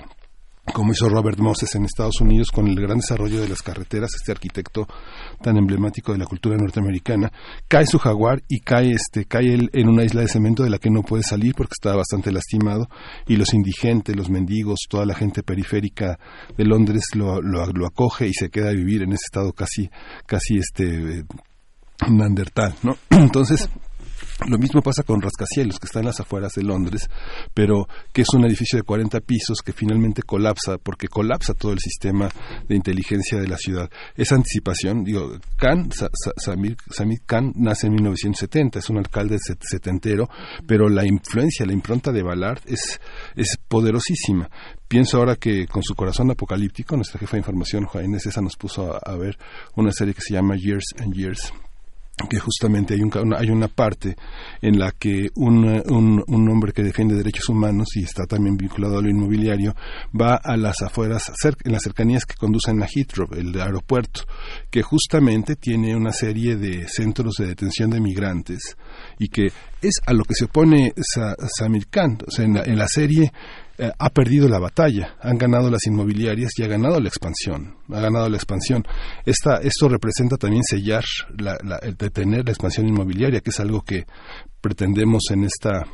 como 0.73 0.93
hizo 0.93 1.09
Robert 1.09 1.39
Moses 1.39 1.75
en 1.75 1.85
Estados 1.85 2.21
Unidos 2.21 2.51
con 2.51 2.67
el 2.67 2.81
gran 2.81 2.99
desarrollo 2.99 3.41
de 3.41 3.49
las 3.49 3.63
carreteras, 3.63 4.11
este 4.15 4.33
arquitecto 4.33 4.87
tan 5.43 5.57
emblemático 5.57 6.13
de 6.13 6.19
la 6.19 6.27
cultura 6.27 6.57
norteamericana, 6.57 7.33
cae 7.69 7.87
su 7.87 7.99
jaguar 7.99 8.43
y 8.49 8.61
cae 8.61 8.91
este 8.91 9.25
cae 9.25 9.55
él 9.55 9.71
en 9.73 9.89
una 9.89 10.05
isla 10.05 10.23
de 10.23 10.29
cemento 10.29 10.63
de 10.63 10.71
la 10.71 10.79
que 10.79 10.91
no 10.91 11.03
puede 11.03 11.23
salir 11.23 11.55
porque 11.55 11.75
está 11.79 11.95
bastante 11.95 12.33
lastimado 12.33 12.89
y 13.27 13.37
los 13.37 13.55
indigentes, 13.55 14.17
los 14.17 14.31
mendigos, 14.31 14.81
toda 14.89 15.07
la 15.07 15.15
gente 15.15 15.43
periférica 15.43 16.19
de 16.57 16.65
Londres 16.65 17.05
lo, 17.15 17.41
lo, 17.41 17.87
acoge 17.87 18.29
y 18.29 18.35
se 18.35 18.51
queda 18.51 18.71
a 18.71 18.73
vivir 18.73 19.03
en 19.03 19.13
ese 19.13 19.25
estado 19.27 19.53
casi 19.53 19.91
casi 20.27 20.59
este 20.59 21.25
Neandertal, 22.09 22.75
¿no? 22.83 22.97
Entonces, 23.11 23.69
lo 24.46 24.59
mismo 24.59 24.83
pasa 24.83 25.03
con 25.03 25.20
Rascacielos, 25.20 25.79
que 25.79 25.87
está 25.87 25.98
en 25.98 26.07
las 26.07 26.20
afueras 26.20 26.53
de 26.53 26.62
Londres, 26.62 27.09
pero 27.55 27.88
que 28.12 28.22
es 28.22 28.29
un 28.35 28.44
edificio 28.44 28.79
de 28.79 28.85
40 28.85 29.20
pisos 29.20 29.62
que 29.64 29.72
finalmente 29.72 30.22
colapsa, 30.22 30.79
porque 30.79 31.09
colapsa 31.09 31.55
todo 31.55 31.72
el 31.72 31.81
sistema 31.81 32.31
de 32.68 32.77
inteligencia 32.77 33.40
de 33.40 33.48
la 33.48 33.57
ciudad. 33.57 33.90
Esa 34.14 34.37
anticipación, 34.37 35.03
digo, 35.05 35.33
Khan, 35.57 35.90
Sa, 35.90 36.09
Sa, 36.12 36.33
Samir, 36.37 36.77
Samir, 36.90 37.20
Khan 37.27 37.53
nace 37.57 37.88
en 37.88 37.94
1970, 37.94 38.79
es 38.79 38.90
un 38.90 38.98
alcalde 38.98 39.38
setentero, 39.61 40.29
pero 40.66 40.88
la 40.88 41.05
influencia, 41.05 41.66
la 41.66 41.72
impronta 41.72 42.12
de 42.12 42.22
Ballard 42.22 42.61
es, 42.66 43.01
es 43.35 43.59
poderosísima. 43.68 44.48
Pienso 44.87 45.18
ahora 45.18 45.37
que 45.37 45.66
con 45.66 45.83
su 45.83 45.94
corazón 45.94 46.31
apocalíptico, 46.31 46.96
nuestra 46.96 47.18
jefa 47.18 47.33
de 47.33 47.40
información, 47.40 47.85
Juan 47.85 48.18
César, 48.20 48.42
nos 48.42 48.57
puso 48.57 48.98
a 49.05 49.16
ver 49.16 49.37
una 49.74 49.92
serie 49.92 50.14
que 50.14 50.22
se 50.22 50.35
llama 50.35 50.57
Years 50.57 50.94
and 50.98 51.12
Years, 51.12 51.53
que 52.29 52.39
justamente 52.39 52.95
hay, 52.95 53.01
un, 53.01 53.35
hay 53.35 53.51
una 53.51 53.69
parte 53.69 54.17
en 54.61 54.79
la 54.79 54.93
que 54.93 55.29
un, 55.37 55.65
un, 55.65 56.25
un, 56.27 56.49
hombre 56.49 56.73
que 56.73 56.83
defiende 56.83 57.15
derechos 57.15 57.49
humanos 57.49 57.89
y 57.95 58.03
está 58.03 58.27
también 58.27 58.57
vinculado 58.57 58.99
a 58.99 59.03
lo 59.03 59.09
inmobiliario 59.09 59.75
va 60.19 60.37
a 60.37 60.57
las 60.57 60.83
afueras, 60.83 61.31
en 61.65 61.73
las 61.73 61.83
cercanías 61.83 62.25
que 62.27 62.35
conducen 62.35 62.83
a 62.83 62.87
Heathrow, 62.87 63.29
el 63.33 63.59
aeropuerto, 63.61 64.23
que 64.71 64.83
justamente 64.83 65.57
tiene 65.57 65.95
una 65.95 66.13
serie 66.13 66.57
de 66.57 66.89
centros 66.89 67.35
de 67.39 67.47
detención 67.47 67.91
de 67.91 68.01
migrantes 68.01 68.77
y 69.19 69.29
que 69.29 69.53
es 69.81 70.01
a 70.07 70.13
lo 70.13 70.25
que 70.25 70.35
se 70.35 70.47
opone 70.47 70.93
Sa, 70.97 71.37
Samir 71.57 71.89
Khan. 71.89 72.19
O 72.27 72.31
sea, 72.31 72.45
en 72.45 72.55
la, 72.55 72.63
en 72.65 72.77
la 72.77 72.89
serie 72.89 73.33
eh, 73.79 73.91
ha 73.99 74.11
perdido 74.11 74.49
la 74.49 74.59
batalla, 74.59 75.17
han 75.21 75.38
ganado 75.38 75.71
las 75.71 75.87
inmobiliarias 75.87 76.51
y 76.59 76.64
ha 76.64 76.67
ganado 76.67 77.01
la 77.01 77.09
expansión, 77.09 77.77
ha 77.93 78.01
ganado 78.01 78.29
la 78.29 78.37
expansión. 78.37 78.85
Esta, 79.25 79.59
esto 79.59 79.88
representa 79.88 80.37
también 80.37 80.64
sellar, 80.64 81.05
la, 81.38 81.57
la, 81.62 81.79
el 81.83 81.97
detener 81.97 82.45
la 82.45 82.51
expansión 82.51 82.88
inmobiliaria, 82.88 83.41
que 83.41 83.51
es 83.51 83.61
algo 83.61 83.83
que 83.83 84.05
pretendemos 84.61 85.23
en 85.31 85.45
esta 85.45 85.85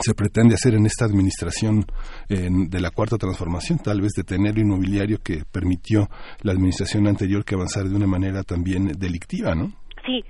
se 0.00 0.14
pretende 0.14 0.54
hacer 0.54 0.74
en 0.74 0.86
esta 0.86 1.06
administración 1.06 1.84
eh, 2.28 2.48
de 2.50 2.80
la 2.80 2.90
cuarta 2.90 3.16
transformación, 3.16 3.78
tal 3.78 4.00
vez 4.00 4.12
detener 4.12 4.54
lo 4.54 4.60
inmobiliario 4.60 5.18
que 5.18 5.42
permitió 5.50 6.08
la 6.42 6.52
administración 6.52 7.06
anterior 7.06 7.44
que 7.44 7.54
avanzara 7.54 7.88
de 7.88 7.96
una 7.96 8.06
manera 8.06 8.42
también 8.42 8.86
delictiva, 8.98 9.54
¿no? 9.54 9.72
Sí, 10.06 10.24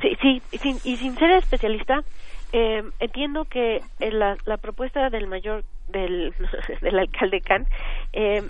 sí, 0.00 0.16
sí, 0.22 0.58
sin, 0.58 0.76
y 0.84 0.96
sin 0.96 1.14
ser 1.16 1.30
especialista, 1.32 2.02
eh, 2.52 2.82
entiendo 2.98 3.44
que 3.44 3.82
la, 3.98 4.36
la, 4.44 4.56
propuesta 4.56 5.10
del 5.10 5.26
mayor 5.26 5.64
del, 5.88 6.34
del 6.80 6.98
alcalde 6.98 7.40
Khan 7.40 7.66
eh, 8.12 8.42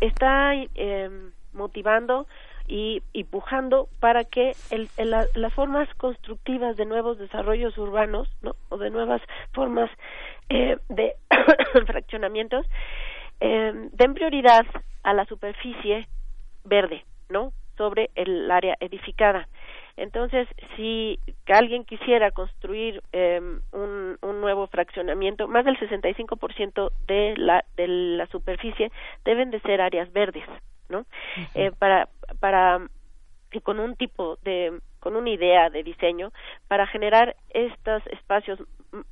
está 0.00 0.54
eh, 0.54 1.10
motivando 1.52 2.26
y, 2.66 3.02
y 3.12 3.24
pujando 3.24 3.88
para 4.00 4.24
que 4.24 4.52
el, 4.70 4.88
la, 4.96 5.26
las 5.34 5.52
formas 5.52 5.88
constructivas 5.96 6.76
de 6.76 6.86
nuevos 6.86 7.18
desarrollos 7.18 7.76
urbanos 7.76 8.28
¿no? 8.42 8.54
o 8.68 8.78
de 8.78 8.90
nuevas 8.90 9.20
formas 9.52 9.90
eh, 10.48 10.78
de 10.88 11.14
fraccionamientos 11.86 12.66
eh, 13.40 13.72
den 13.92 14.14
prioridad 14.14 14.64
a 15.02 15.12
la 15.12 15.24
superficie 15.26 16.08
verde 16.64 17.04
no 17.28 17.52
sobre 17.76 18.10
el 18.14 18.50
área 18.50 18.76
edificada 18.80 19.48
entonces, 19.96 20.48
si 20.76 21.18
alguien 21.46 21.84
quisiera 21.84 22.30
construir 22.30 23.02
eh, 23.12 23.40
un, 23.72 24.18
un, 24.20 24.40
nuevo 24.40 24.66
fraccionamiento, 24.66 25.48
más 25.48 25.64
del 25.64 25.78
65% 25.78 26.90
de 27.06 27.34
la, 27.36 27.64
de 27.76 27.88
la 27.88 28.26
superficie 28.26 28.90
deben 29.24 29.50
de 29.50 29.60
ser 29.60 29.80
áreas 29.80 30.12
verdes, 30.12 30.44
¿no? 30.88 31.00
Uh 31.00 31.04
-huh. 31.04 31.48
eh, 31.54 31.72
para, 31.78 32.08
para 32.40 32.80
con 33.62 33.80
un 33.80 33.96
tipo 33.96 34.38
de, 34.42 34.80
con 35.00 35.14
una 35.14 35.28
idea 35.30 35.68
de 35.68 35.82
diseño, 35.82 36.32
para 36.68 36.86
generar 36.86 37.36
estos 37.50 38.06
espacios 38.06 38.58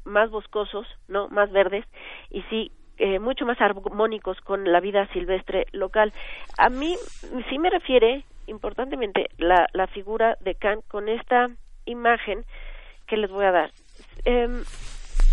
más 0.04 0.30
boscosos, 0.30 0.86
¿no? 1.08 1.28
Más 1.28 1.50
verdes, 1.52 1.84
y 2.30 2.42
sí 2.42 2.72
eh, 2.96 3.18
mucho 3.18 3.46
más 3.46 3.60
armónicos 3.60 4.40
con 4.42 4.70
la 4.70 4.80
vida 4.80 5.06
silvestre 5.12 5.66
local. 5.72 6.12
A 6.58 6.68
mí 6.68 6.96
sí 7.48 7.58
me 7.58 7.70
refiere 7.70 8.24
importantemente 8.50 9.28
la, 9.38 9.66
la 9.72 9.86
figura 9.86 10.36
de 10.40 10.54
Kant 10.54 10.86
con 10.88 11.08
esta 11.08 11.46
imagen 11.86 12.44
que 13.06 13.16
les 13.16 13.30
voy 13.30 13.44
a 13.44 13.52
dar. 13.52 13.70
Eh, 14.24 14.62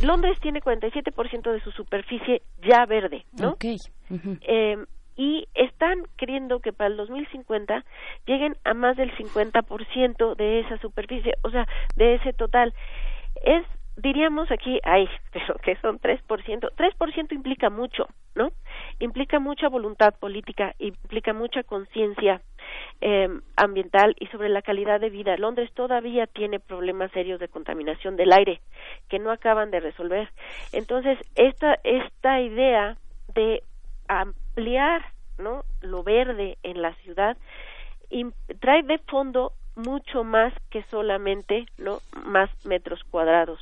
Londres 0.03 0.39
tiene 0.39 0.61
47% 0.61 1.51
de 1.51 1.59
su 1.61 1.71
superficie 1.71 2.41
ya 2.61 2.85
verde, 2.85 3.25
¿no? 3.39 3.51
Okay. 3.51 3.77
Uh 4.09 4.15
-huh. 4.15 4.39
eh, 4.41 4.85
y 5.15 5.47
están 5.55 6.03
queriendo 6.17 6.59
que 6.59 6.71
para 6.71 6.91
el 6.91 6.97
2050 6.97 7.83
lleguen 8.27 8.55
a 8.63 8.73
más 8.75 8.95
del 8.95 9.11
50% 9.15 10.35
de 10.35 10.59
esa 10.59 10.77
superficie, 10.77 11.33
o 11.43 11.49
sea, 11.49 11.67
de 11.95 12.15
ese 12.15 12.33
total. 12.33 12.73
Es 13.43 13.65
diríamos 13.97 14.51
aquí, 14.51 14.79
ay, 14.83 15.09
pero 15.33 15.55
que 15.55 15.75
son 15.77 15.99
3%, 15.99 16.21
3% 16.27 17.31
implica 17.33 17.69
mucho, 17.69 18.07
¿no? 18.35 18.51
Implica 18.99 19.39
mucha 19.39 19.69
voluntad 19.69 20.15
política, 20.15 20.73
implica 20.79 21.33
mucha 21.33 21.63
conciencia 21.63 22.41
em, 22.99 23.41
ambiental 23.55 24.15
y 24.19 24.27
sobre 24.27 24.49
la 24.49 24.61
calidad 24.61 24.99
de 24.99 25.09
vida. 25.09 25.37
Londres 25.37 25.71
todavía 25.73 26.25
tiene 26.25 26.59
problemas 26.59 27.11
serios 27.11 27.39
de 27.39 27.47
contaminación 27.47 28.15
del 28.15 28.33
aire 28.33 28.61
que 29.07 29.19
no 29.19 29.31
acaban 29.31 29.69
de 29.69 29.79
resolver. 29.79 30.29
Entonces, 30.73 31.19
esta, 31.35 31.77
esta 31.83 32.41
idea 32.41 32.97
de 33.35 33.61
ampliar 34.07 35.05
¿no? 35.37 35.63
lo 35.81 36.03
verde 36.03 36.57
en 36.63 36.81
la 36.81 36.93
ciudad 36.95 37.37
trae 38.59 38.83
de 38.83 38.97
fondo 38.99 39.51
mucho 39.75 40.23
más 40.23 40.53
que 40.71 40.81
solamente 40.83 41.67
no 41.77 41.99
más 42.25 42.49
metros 42.65 43.03
cuadrados 43.11 43.59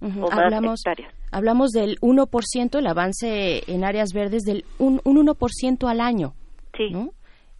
o 0.00 0.32
hablamos, 0.32 0.82
Hablamos 1.30 1.70
del 1.70 1.98
1%, 2.00 2.78
el 2.78 2.86
avance 2.86 3.62
en 3.66 3.84
áreas 3.84 4.10
verdes 4.12 4.42
del 4.42 4.64
un, 4.78 5.00
un 5.04 5.26
1% 5.26 5.88
al 5.88 6.00
año. 6.00 6.34
Sí. 6.76 6.92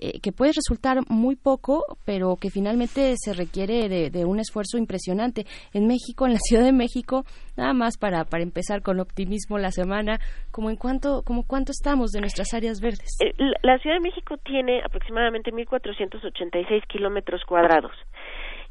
Eh, 0.00 0.20
que 0.20 0.32
puede 0.32 0.52
resultar 0.52 0.98
muy 1.08 1.36
poco, 1.36 1.84
pero 2.04 2.36
que 2.36 2.50
finalmente 2.50 3.14
se 3.16 3.32
requiere 3.32 3.88
de, 3.88 4.24
un 4.24 4.40
esfuerzo 4.40 4.76
impresionante. 4.76 5.46
En 5.72 5.86
México, 5.86 6.26
en 6.26 6.32
la 6.32 6.40
Ciudad 6.40 6.64
de 6.64 6.72
México, 6.72 7.24
nada 7.56 7.72
más 7.72 7.96
para, 7.96 8.24
para 8.24 8.42
empezar 8.42 8.82
con 8.82 8.98
optimismo 8.98 9.56
la 9.56 9.70
semana, 9.70 10.18
como 10.50 10.68
en 10.68 10.76
cuánto, 10.76 11.22
como 11.22 11.46
cuánto 11.46 11.70
estamos 11.70 12.10
de 12.10 12.20
nuestras 12.20 12.52
áreas 12.54 12.80
verdes. 12.80 13.16
Eh, 13.24 13.32
la 13.62 13.78
Ciudad 13.78 13.96
de 13.96 14.02
México 14.02 14.36
tiene 14.38 14.82
aproximadamente 14.84 15.52
1.486 15.52 16.86
kilómetros 16.88 17.42
cuadrados 17.44 17.92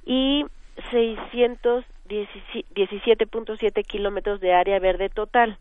y 0.05 0.43
617.7 2.07 3.85
kilómetros 3.85 4.39
de 4.39 4.53
área 4.53 4.79
verde 4.79 5.09
total, 5.09 5.57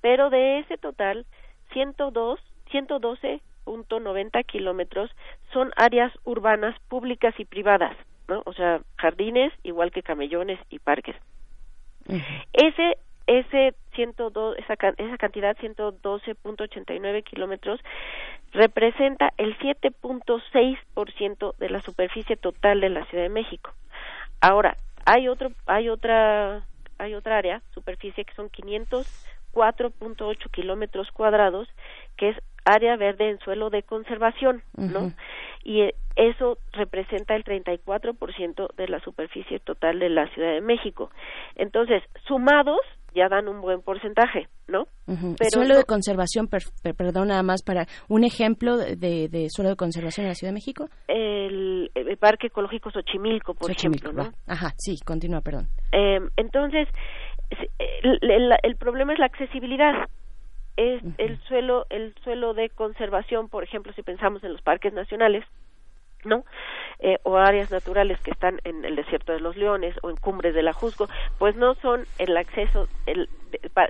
pero 0.00 0.30
de 0.30 0.60
ese 0.60 0.78
total, 0.78 1.26
102, 1.72 2.40
112 2.70 3.40
noventa 4.00 4.42
kilómetros 4.44 5.10
son 5.52 5.72
áreas 5.76 6.12
urbanas 6.24 6.78
públicas 6.88 7.34
y 7.38 7.44
privadas, 7.44 7.96
¿no? 8.28 8.42
O 8.46 8.52
sea, 8.52 8.80
jardines 8.96 9.52
igual 9.64 9.90
que 9.90 10.02
camellones 10.02 10.58
y 10.70 10.78
parques. 10.78 11.16
Ese 12.52 12.96
ese 13.26 13.74
102, 13.94 14.56
esa, 14.58 14.74
esa 14.98 15.18
cantidad 15.18 15.56
112.89 15.56 17.24
kilómetros 17.24 17.80
representa 18.52 19.32
el 19.36 19.58
7.6% 19.58 21.56
de 21.56 21.68
la 21.68 21.80
superficie 21.82 22.36
total 22.36 22.80
de 22.80 22.90
la 22.90 23.04
Ciudad 23.06 23.24
de 23.24 23.30
México. 23.30 23.72
Ahora, 24.40 24.76
hay 25.06 25.28
otro 25.28 25.52
hay 25.66 25.88
otra 25.88 26.66
hay 26.98 27.14
otra 27.14 27.38
área, 27.38 27.62
superficie 27.74 28.24
que 28.24 28.34
son 28.34 28.50
504.8 28.50 30.50
kilómetros 30.50 31.10
cuadrados, 31.12 31.68
que 32.16 32.30
es 32.30 32.36
área 32.64 32.96
verde 32.96 33.30
en 33.30 33.38
suelo 33.40 33.68
de 33.70 33.82
conservación, 33.82 34.62
¿no? 34.76 35.12
Y 35.62 35.82
eh, 35.82 35.94
eso 36.16 36.58
representa 36.72 37.36
el 37.36 37.44
34% 37.44 38.74
de 38.74 38.88
la 38.88 38.98
superficie 39.00 39.60
total 39.60 40.00
de 40.00 40.08
la 40.08 40.26
Ciudad 40.28 40.52
de 40.52 40.62
México. 40.62 41.10
Entonces, 41.54 42.02
sumados 42.26 42.80
ya 43.16 43.28
dan 43.28 43.48
un 43.48 43.60
buen 43.60 43.80
porcentaje, 43.82 44.48
¿no? 44.68 44.86
Pero 45.06 45.50
suelo 45.50 45.76
de 45.76 45.84
conservación, 45.84 46.48
perdón, 46.48 47.28
nada 47.28 47.42
más 47.42 47.62
para 47.62 47.86
un 48.08 48.24
ejemplo 48.24 48.76
de, 48.76 49.46
suelo 49.48 49.70
de 49.70 49.76
conservación 49.76 50.26
en 50.26 50.28
la 50.28 50.34
Ciudad 50.34 50.50
de 50.50 50.54
México. 50.54 50.88
El, 51.08 51.90
Parque 52.20 52.46
Ecológico 52.48 52.90
Xochimilco, 52.90 53.54
por 53.54 53.70
ejemplo, 53.70 54.12
¿no? 54.12 54.30
Ajá, 54.46 54.72
sí, 54.78 54.96
continúa, 55.04 55.42
perdón. 55.42 55.68
Eh, 55.92 56.18
entonces, 56.36 56.88
el 58.00 58.76
problema 58.76 59.12
es 59.12 59.18
la 59.18 59.26
accesibilidad 59.26 60.08
es 60.76 61.02
el 61.18 61.38
suelo 61.48 61.86
el 61.88 62.14
suelo 62.22 62.52
de 62.52 62.68
conservación 62.68 63.48
por 63.48 63.64
ejemplo 63.64 63.92
si 63.94 64.02
pensamos 64.02 64.44
en 64.44 64.52
los 64.52 64.60
parques 64.60 64.92
nacionales 64.92 65.42
no 66.26 66.44
eh, 66.98 67.18
o 67.22 67.36
áreas 67.36 67.70
naturales 67.70 68.20
que 68.20 68.30
están 68.30 68.58
en 68.64 68.84
el 68.84 68.96
desierto 68.96 69.32
de 69.32 69.40
los 69.40 69.56
leones 69.56 69.94
o 70.02 70.10
en 70.10 70.16
cumbres 70.16 70.54
de 70.54 70.62
la 70.62 70.72
Jusco 70.72 71.08
pues 71.38 71.56
no 71.56 71.74
son 71.76 72.04
el 72.18 72.36
acceso 72.36 72.88
el, 73.06 73.28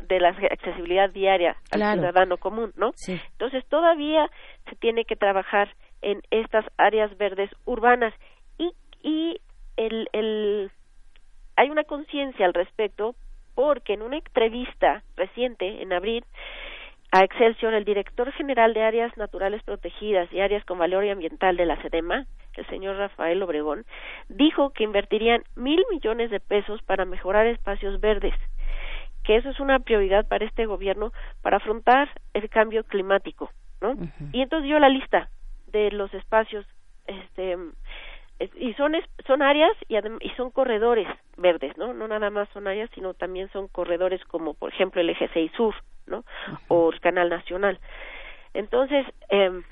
de, 0.09 0.21
la 0.21 0.29
accesibilidad 0.29 1.11
diaria 1.11 1.57
al 1.73 1.95
ciudadano 1.95 2.37
común 2.37 2.73
no 2.77 2.93
entonces 3.09 3.65
todavía 3.69 4.31
se 4.69 4.77
tiene 4.77 5.05
que 5.05 5.17
trabajar 5.17 5.75
en 6.03 6.23
estas 6.31 6.65
áreas 6.77 7.17
verdes 7.17 7.51
urbanas 7.65 8.15
y 8.59 8.73
y 9.03 9.41
el, 9.77 10.09
el 10.13 10.71
hay 11.57 11.71
una 11.71 11.85
conciencia 11.85 12.47
al 12.47 12.55
respecto 12.55 13.15
porque 13.55 13.95
en 13.95 14.03
una 14.03 14.19
entrevista 14.19 15.03
reciente 15.17 15.83
en 15.83 15.93
abril 15.93 16.25
a 17.13 17.25
Excelsior, 17.25 17.75
el 17.75 17.85
director 17.85 18.31
general 18.33 18.75
de 18.75 18.83
Áreas 18.83 19.17
Naturales 19.17 19.63
Protegidas 19.63 20.33
y 20.33 20.41
Áreas 20.41 20.65
con 20.65 20.79
Valor 20.79 21.09
Ambiental 21.09 21.57
de 21.57 21.67
la 21.67 21.81
SEDEMA, 21.83 22.27
el 22.57 22.67
señor 22.67 22.97
Rafael 22.97 23.43
Obregón, 23.43 23.85
dijo 24.29 24.71
que 24.71 24.85
invertirían 24.85 25.43
mil 25.55 25.85
millones 25.91 26.31
de 26.31 26.41
pesos 26.41 26.83
para 26.83 27.05
mejorar 27.05 27.47
espacios 27.47 28.01
verdes, 28.01 28.35
que 29.25 29.37
eso 29.37 29.51
es 29.51 29.61
una 29.61 29.79
prioridad 29.79 30.27
para 30.27 30.45
este 30.45 30.67
gobierno 30.67 31.13
para 31.43 31.59
afrontar 31.59 32.09
el 32.35 32.49
cambio 32.49 32.85
climático, 32.85 33.51
¿no? 33.81 33.95
Y 34.33 34.43
entonces 34.43 34.67
dio 34.67 34.79
la 34.79 34.89
lista 34.89 35.29
de 35.67 35.91
los 35.91 36.13
espacios, 36.15 36.65
este, 37.07 37.57
y 38.57 38.73
son 38.75 38.93
son 39.27 39.43
áreas 39.43 39.73
y, 39.89 39.97
y 39.97 40.31
son 40.37 40.51
corredores 40.51 41.09
verdes, 41.37 41.77
¿no? 41.77 41.93
No 41.93 42.09
nada 42.09 42.31
más 42.31 42.49
son 42.51 42.67
áreas, 42.67 42.91
sino 42.95 43.15
también 43.15 43.49
son 43.53 43.69
corredores 43.69 44.25
como, 44.25 44.55
por 44.55 44.73
ejemplo, 44.73 45.01
el 45.01 45.11
eje 45.11 45.29
6 45.33 45.53
sur, 45.57 45.75
¿no? 46.07 46.25
O 46.69 46.93
el 46.93 47.01
canal 47.01 47.29
nacional. 47.29 47.79
Entonces, 48.55 49.07
eh, 49.31 49.63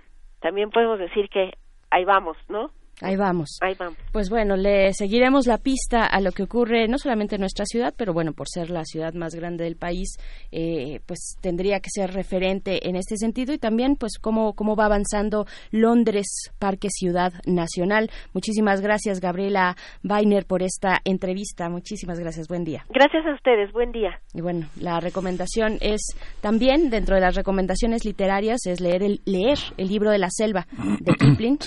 también 0.41 0.71
podemos 0.71 0.99
decir 0.99 1.29
que 1.29 1.57
ahí 1.91 2.05
vamos, 2.05 2.37
¿no? 2.49 2.71
Ahí 3.05 3.17
vamos. 3.17 3.59
Ahí 3.61 3.75
vamos. 3.79 3.99
Pues 4.13 4.31
bueno, 4.31 4.57
le 4.57 4.93
seguiremos 4.95 5.47
la 5.47 5.59
pista 5.59 6.07
a 6.07 6.21
lo 6.21 6.33
que 6.33 6.45
ocurre 6.45 6.89
no 6.89 6.97
solamente 6.97 7.35
en 7.35 7.41
nuestra 7.41 7.67
ciudad, 7.67 7.93
pero 7.97 8.15
bueno, 8.15 8.33
por 8.33 8.49
ser 8.49 8.71
la 8.71 8.85
ciudad 8.85 9.13
más 9.13 9.35
grande 9.35 9.65
del 9.65 9.77
país, 9.77 10.17
eh, 10.51 11.01
pues 11.07 11.37
tendría 11.41 11.81
que 11.81 11.91
ser 11.91 12.13
referente 12.13 12.89
en 12.89 12.97
este 12.97 13.17
sentido 13.17 13.53
y 13.53 13.59
también 13.59 13.97
pues 13.97 14.19
cómo, 14.19 14.55
cómo 14.55 14.75
va 14.75 14.87
avanzando 14.87 15.47
Londres, 15.71 16.51
Parque 16.59 16.89
Ciudad 16.91 17.33
Nacional. 17.47 18.11
Muchísimas 18.33 18.81
gracias, 18.81 19.21
Gabriela 19.21 19.77
Weiner, 20.03 20.47
por 20.47 20.63
esta 20.63 21.01
entrevista. 21.05 21.69
Muchísimas 21.69 22.19
gracias. 22.19 22.49
Buen 22.49 22.65
día. 22.65 22.87
Gracias 22.89 23.27
a 23.27 23.35
ustedes. 23.35 23.71
Buen 23.73 23.93
día. 23.93 24.19
Y 24.33 24.41
bueno, 24.41 24.67
la 24.81 25.01
recomendación 25.01 25.79
es 25.81 26.01
también, 26.41 26.89
dentro 26.89 27.17
de 27.17 27.21
las 27.21 27.35
recomendaciones 27.35 28.05
literarias, 28.05 28.65
es 28.67 28.81
leer 28.81 29.03
el, 29.03 29.21
leer 29.27 29.59
el 29.77 29.89
libro 29.89 30.11
de 30.11 30.19
la 30.19 30.31
selva 30.31 30.67
de 31.01 31.13
Kipling, 31.19 31.59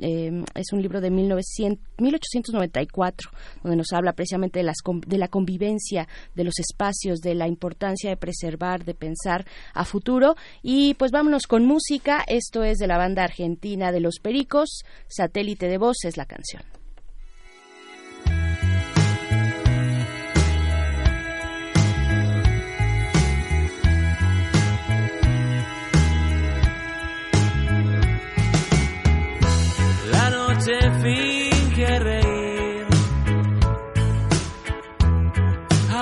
eh, 0.00 0.44
es 0.60 0.72
un 0.72 0.82
libro 0.82 1.00
de 1.00 1.10
1900, 1.10 1.84
1894, 1.98 3.30
donde 3.62 3.76
nos 3.76 3.92
habla 3.92 4.12
precisamente 4.12 4.60
de, 4.60 4.64
las, 4.64 4.78
de 5.06 5.18
la 5.18 5.28
convivencia, 5.28 6.08
de 6.34 6.44
los 6.44 6.58
espacios, 6.58 7.20
de 7.20 7.34
la 7.34 7.48
importancia 7.48 8.10
de 8.10 8.16
preservar, 8.16 8.84
de 8.84 8.94
pensar 8.94 9.46
a 9.74 9.84
futuro. 9.84 10.36
Y 10.62 10.94
pues 10.94 11.10
vámonos 11.10 11.46
con 11.46 11.64
música. 11.64 12.24
Esto 12.26 12.64
es 12.64 12.78
de 12.78 12.86
la 12.86 12.98
banda 12.98 13.24
argentina 13.24 13.92
de 13.92 14.00
Los 14.00 14.18
Pericos. 14.20 14.82
Satélite 15.08 15.68
de 15.68 15.78
voz 15.78 16.04
es 16.04 16.16
la 16.16 16.26
canción. 16.26 16.79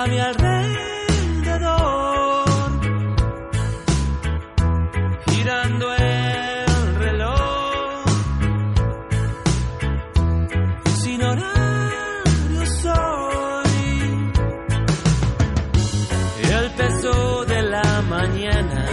Mi 0.09 0.19
alrededor, 0.19 1.69
girando 5.27 5.93
el 5.95 6.95
reloj, 6.95 8.05
sin 11.01 11.23
horario 11.23 12.65
soy. 12.81 14.31
El 16.57 16.71
peso 16.71 17.45
de 17.45 17.61
la 17.63 18.01
mañana. 18.01 18.85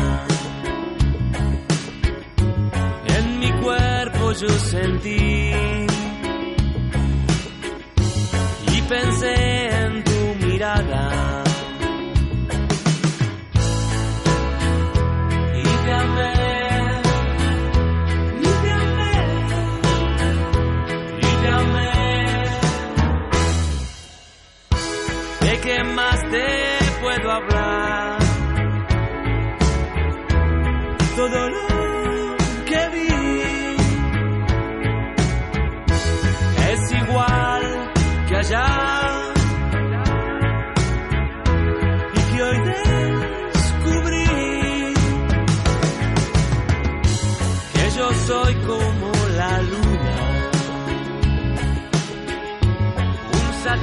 En 3.16 3.40
mi 3.40 3.52
cuerpo 3.62 4.32
yo 4.32 4.48
sentí 4.48 5.46
pensé 8.88 9.34
en 9.34 9.65
tu 9.65 9.65
mirada. 10.56 11.42
¿Qué 25.66 25.82
más 25.82 26.20
te 26.30 26.46
puedo 27.00 27.28
hablar? 27.32 28.18
Todo 31.16 31.48
lo 31.48 32.36
que 32.66 32.88
vi 32.94 33.08
es 36.70 36.92
igual 36.92 37.92
que 38.28 38.36
allá. 38.36 38.85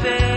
Un 0.05 0.32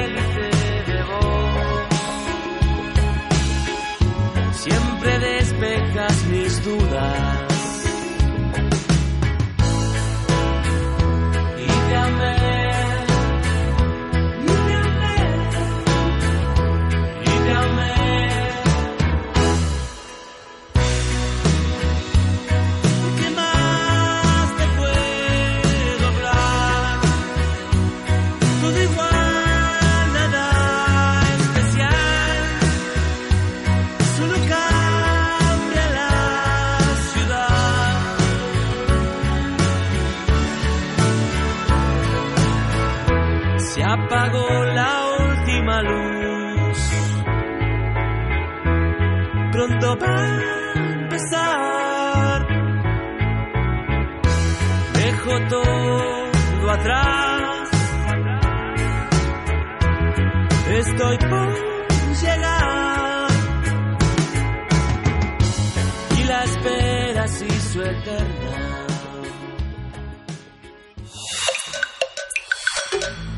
Y 66.18 66.24
la 66.24 66.44
espera. 66.44 67.26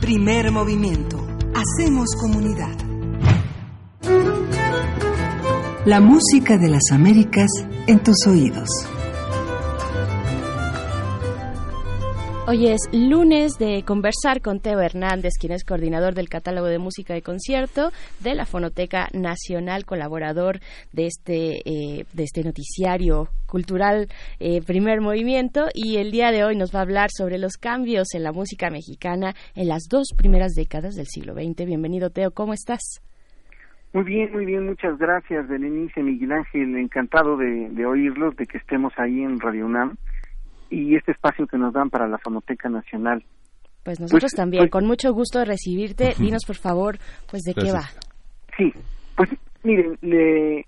Primer 0.00 0.52
movimiento. 0.52 1.26
Hacemos 1.54 2.06
comunidad. 2.20 2.76
La 5.84 6.00
música 6.00 6.59
de 6.59 6.68
las 6.68 6.92
Américas 6.92 7.50
en 7.86 8.02
tus 8.02 8.26
oídos. 8.26 8.68
Hoy 12.51 12.68
es 12.68 12.88
lunes 12.94 13.59
de 13.59 13.82
conversar 13.84 14.40
con 14.40 14.61
Teo 14.61 14.80
Hernández, 14.80 15.34
quien 15.38 15.53
es 15.53 15.64
coordinador 15.64 16.14
del 16.14 16.30
catálogo 16.30 16.66
de 16.68 16.78
música 16.78 17.12
de 17.12 17.20
concierto 17.20 17.90
de 18.20 18.34
la 18.34 18.46
Fonoteca 18.46 19.09
Nacional, 19.12 19.84
colaborador 19.84 20.61
de 20.94 21.09
este 21.09 21.57
eh, 21.66 22.07
de 22.11 22.22
este 22.22 22.42
noticiario 22.44 23.28
cultural 23.46 24.09
eh, 24.40 24.62
Primer 24.66 25.03
Movimiento 25.03 25.66
y 25.74 25.99
el 25.99 26.11
día 26.11 26.30
de 26.30 26.42
hoy 26.42 26.57
nos 26.57 26.74
va 26.74 26.78
a 26.78 26.84
hablar 26.84 27.11
sobre 27.11 27.36
los 27.36 27.59
cambios 27.59 28.14
en 28.14 28.22
la 28.22 28.32
música 28.32 28.70
mexicana 28.70 29.34
en 29.55 29.68
las 29.68 29.82
dos 29.90 30.14
primeras 30.16 30.55
décadas 30.55 30.94
del 30.94 31.05
siglo 31.05 31.34
XX. 31.34 31.66
Bienvenido 31.66 32.09
Teo, 32.09 32.30
¿cómo 32.30 32.55
estás? 32.55 33.03
Muy 33.92 34.05
bien, 34.05 34.32
muy 34.32 34.46
bien, 34.46 34.64
muchas 34.64 34.96
gracias, 34.96 35.46
Berenice, 35.49 36.03
Miguel 36.03 36.32
Ángel, 36.32 36.78
encantado 36.78 37.36
de, 37.36 37.68
de 37.68 37.84
oírlos, 37.84 38.34
de 38.36 38.46
que 38.46 38.57
estemos 38.57 38.94
ahí 38.96 39.20
en 39.20 39.38
Radio 39.38 39.66
UNAM 39.66 39.99
y 40.70 40.96
este 40.96 41.12
espacio 41.12 41.46
que 41.46 41.58
nos 41.58 41.72
dan 41.72 41.90
para 41.90 42.06
la 42.08 42.18
Fonoteca 42.18 42.68
Nacional. 42.68 43.24
Pues 43.84 44.00
nosotros 44.00 44.22
Pues- 44.32 44.34
también, 44.34 44.62
pues- 44.64 44.70
con 44.70 44.86
mucho 44.86 45.12
gusto 45.12 45.38
de 45.38 45.44
recibirte. 45.46 46.14
Dinos 46.18 46.44
por 46.46 46.56
favor, 46.56 46.98
pues 47.30 47.42
de 47.42 47.54
qué 47.54 47.72
va. 47.72 47.84
Sí, 48.56 48.72
pues 49.16 49.30
miren, 49.62 49.96
le- 50.02 50.66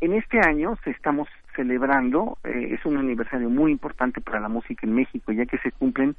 en 0.00 0.12
este 0.14 0.38
año 0.46 0.76
se 0.84 0.90
estamos 0.90 1.28
celebrando, 1.56 2.38
eh, 2.44 2.74
es 2.74 2.84
un 2.86 2.96
aniversario 2.96 3.50
muy 3.50 3.72
importante 3.72 4.20
para 4.20 4.40
la 4.40 4.48
música 4.48 4.86
en 4.86 4.94
México, 4.94 5.32
ya 5.32 5.44
que 5.46 5.58
se 5.58 5.72
cumplen 5.72 6.16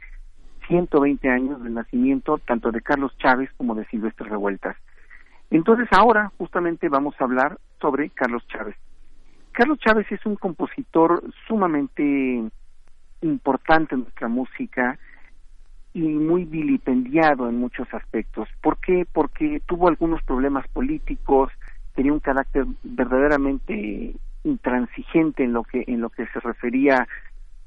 120 0.67 1.27
años 1.29 1.61
del 1.63 1.73
nacimiento 1.73 2.37
tanto 2.37 2.71
de 2.71 2.81
Carlos 2.81 3.15
Chávez 3.17 3.49
como 3.57 3.75
de 3.75 3.85
Silvestre 3.85 4.29
Revueltas. 4.29 4.77
Entonces 5.49 5.87
ahora 5.91 6.31
justamente 6.37 6.87
vamos 6.89 7.15
a 7.19 7.25
hablar 7.25 7.57
sobre 7.81 8.09
Carlos 8.09 8.43
Chávez. 8.47 8.75
Carlos 9.51 9.77
Chávez 9.79 10.07
es 10.11 10.25
un 10.25 10.35
compositor 10.35 11.23
sumamente 11.47 12.49
importante 13.23 13.95
en 13.95 14.01
nuestra 14.01 14.27
música 14.27 14.97
y 15.93 16.01
muy 16.01 16.45
vilipendiado 16.45 17.47
en 17.49 17.57
muchos 17.57 17.87
aspectos. 17.93 18.47
¿Por 18.61 18.79
qué? 18.79 19.05
Porque 19.11 19.61
tuvo 19.65 19.87
algunos 19.87 20.21
problemas 20.23 20.67
políticos, 20.69 21.51
tenía 21.95 22.13
un 22.13 22.19
carácter 22.19 22.65
verdaderamente 22.83 24.15
intransigente 24.43 25.43
en 25.43 25.53
lo 25.53 25.63
que 25.63 25.83
en 25.87 26.01
lo 26.01 26.09
que 26.09 26.25
se 26.27 26.39
refería 26.39 27.07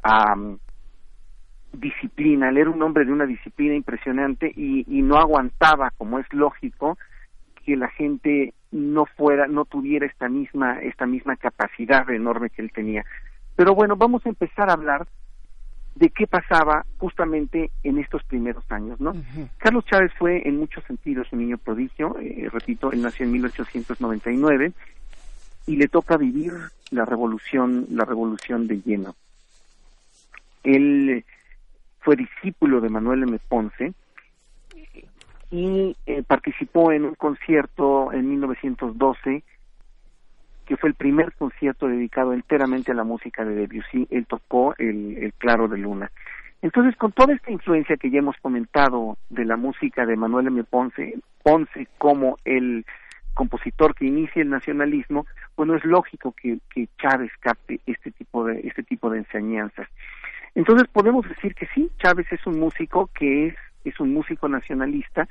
a 0.02 0.36
mm, 0.36 0.58
disciplina. 1.72 2.48
Él 2.48 2.58
era 2.58 2.70
un 2.70 2.82
hombre 2.82 3.04
de 3.04 3.12
una 3.12 3.26
disciplina 3.26 3.74
impresionante 3.74 4.52
y, 4.54 4.84
y 4.88 5.02
no 5.02 5.16
aguantaba, 5.16 5.92
como 5.96 6.18
es 6.18 6.30
lógico, 6.32 6.98
que 7.64 7.76
la 7.76 7.88
gente 7.88 8.54
no 8.72 9.06
fuera, 9.06 9.46
no 9.46 9.64
tuviera 9.64 10.06
esta 10.06 10.28
misma, 10.28 10.80
esta 10.80 11.06
misma 11.06 11.36
capacidad 11.36 12.08
enorme 12.10 12.50
que 12.50 12.62
él 12.62 12.72
tenía. 12.72 13.04
Pero 13.54 13.74
bueno, 13.74 13.96
vamos 13.96 14.24
a 14.26 14.28
empezar 14.28 14.68
a 14.68 14.74
hablar 14.74 15.06
de 15.96 16.10
qué 16.10 16.26
pasaba 16.26 16.84
justamente 16.98 17.70
en 17.82 17.98
estos 17.98 18.22
primeros 18.24 18.70
años, 18.70 19.00
¿no? 19.00 19.14
Carlos 19.56 19.84
Chávez 19.86 20.12
fue 20.18 20.46
en 20.46 20.58
muchos 20.58 20.84
sentidos 20.84 21.26
un 21.32 21.38
niño 21.38 21.56
prodigio, 21.56 22.16
eh, 22.20 22.48
repito, 22.52 22.92
él 22.92 23.00
nació 23.00 23.24
en 23.24 23.32
1899 23.32 24.72
y 25.66 25.76
le 25.76 25.88
toca 25.88 26.18
vivir 26.18 26.52
la 26.90 27.06
revolución, 27.06 27.86
la 27.90 28.04
revolución 28.04 28.66
de 28.66 28.82
lleno. 28.82 29.14
Él 30.64 31.08
eh, 31.08 31.24
fue 32.00 32.14
discípulo 32.14 32.82
de 32.82 32.90
Manuel 32.90 33.22
M. 33.22 33.38
Ponce 33.48 33.94
y 35.50 35.96
eh, 36.04 36.22
participó 36.24 36.92
en 36.92 37.06
un 37.06 37.14
concierto 37.14 38.12
en 38.12 38.28
1912 38.28 39.42
que 40.66 40.76
fue 40.76 40.90
el 40.90 40.94
primer 40.94 41.32
concierto 41.34 41.88
dedicado 41.88 42.32
enteramente 42.32 42.92
a 42.92 42.94
la 42.94 43.04
música 43.04 43.44
de 43.44 43.54
Debussy. 43.54 44.06
Él 44.10 44.26
tocó 44.26 44.74
el, 44.78 45.16
el 45.18 45.32
Claro 45.34 45.68
de 45.68 45.78
Luna. 45.78 46.10
Entonces, 46.62 46.96
con 46.96 47.12
toda 47.12 47.34
esta 47.34 47.50
influencia 47.50 47.96
que 47.96 48.10
ya 48.10 48.18
hemos 48.18 48.36
comentado 48.38 49.16
de 49.30 49.44
la 49.44 49.56
música 49.56 50.04
de 50.04 50.16
Manuel 50.16 50.48
M. 50.48 50.64
Ponce, 50.64 51.14
Ponce 51.42 51.86
como 51.98 52.36
el 52.44 52.84
compositor 53.34 53.94
que 53.94 54.06
inicia 54.06 54.42
el 54.42 54.48
nacionalismo, 54.48 55.26
bueno, 55.56 55.74
es 55.74 55.84
lógico 55.84 56.32
que, 56.32 56.58
que 56.74 56.88
Chávez 56.98 57.30
capte 57.40 57.80
este 57.86 58.10
tipo 58.10 58.44
de 58.44 58.60
este 58.64 58.82
tipo 58.82 59.10
de 59.10 59.18
enseñanzas. 59.18 59.86
Entonces 60.54 60.88
podemos 60.88 61.28
decir 61.28 61.54
que 61.54 61.66
sí, 61.74 61.90
Chávez 61.98 62.26
es 62.32 62.46
un 62.46 62.58
músico 62.58 63.10
que 63.14 63.48
es 63.48 63.54
es 63.84 64.00
un 64.00 64.12
músico 64.12 64.48
nacionalista, 64.48 65.28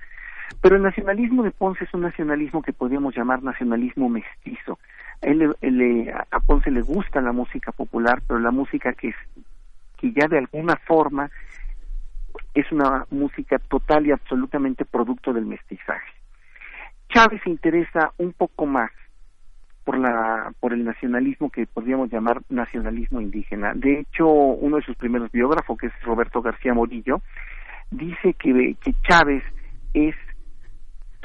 pero 0.62 0.76
el 0.76 0.82
nacionalismo 0.84 1.44
de 1.44 1.52
Ponce 1.52 1.84
es 1.86 1.94
un 1.94 2.02
nacionalismo 2.02 2.62
que 2.62 2.74
podríamos 2.74 3.16
llamar 3.16 3.44
nacionalismo 3.44 4.10
mestizo. 4.10 4.80
Él, 5.22 5.56
le- 5.62 6.12
a 6.12 6.40
Ponce 6.40 6.72
le 6.72 6.82
gusta 6.82 7.22
la 7.22 7.32
música 7.32 7.72
popular, 7.72 8.22
pero 8.28 8.40
la 8.40 8.52
música 8.52 8.94
que 8.94 9.10
es 9.10 9.16
que 9.98 10.12
ya 10.12 10.28
de 10.28 10.40
alguna 10.40 10.76
forma 10.76 11.30
es 12.54 12.70
una 12.72 13.06
música 13.12 13.60
total 13.60 14.08
y 14.08 14.12
absolutamente 14.12 14.86
producto 14.86 15.32
del 15.34 15.46
mestizaje. 15.46 16.12
Chávez 17.10 17.42
se 17.44 17.50
interesa 17.50 18.12
un 18.18 18.34
poco 18.34 18.66
más 18.66 18.92
por 19.84 19.98
la 19.98 20.52
por 20.60 20.74
el 20.74 20.84
nacionalismo 20.84 21.50
que 21.50 21.68
podríamos 21.68 22.10
llamar 22.12 22.42
nacionalismo 22.50 23.22
indígena. 23.22 23.74
De 23.76 24.00
hecho, 24.00 24.28
uno 24.28 24.78
de 24.78 24.82
sus 24.84 24.98
primeros 24.98 25.32
biógrafos, 25.32 25.78
que 25.78 25.88
es 25.88 25.94
Roberto 26.02 26.42
García 26.42 26.74
Morillo, 26.74 27.22
dice 27.92 28.34
que, 28.34 28.76
que 28.82 28.94
Chávez 29.08 29.44
es 29.94 30.16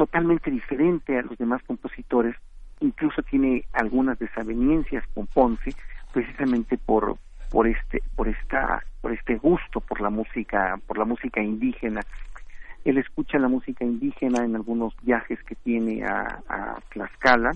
totalmente 0.01 0.51
diferente 0.51 1.19
a 1.19 1.23
los 1.23 1.37
demás 1.37 1.63
compositores, 1.67 2.35
incluso 2.81 3.23
tiene 3.23 3.67
algunas 3.75 4.19
desavenencias 4.19 5.05
con 5.13 5.27
Ponce, 5.27 5.75
precisamente 6.11 6.79
por 6.79 7.19
por 7.51 7.67
este 7.67 8.03
por 8.17 8.27
esta 8.27 8.83
por 9.03 9.13
este 9.13 9.37
gusto 9.37 9.83
por 9.83 10.01
la 10.01 10.09
música 10.09 10.81
por 10.87 10.97
la 10.97 11.05
música 11.05 11.43
indígena. 11.43 12.01
Él 12.87 12.97
escucha 12.97 13.39
la 13.39 13.49
música 13.49 13.85
indígena 13.85 14.43
en 14.43 14.57
algunos 14.57 14.95
viajes 15.03 15.39
que 15.43 15.55
tiene 15.55 16.03
a, 16.03 16.41
a 16.49 16.79
Tlaxcala 16.95 17.51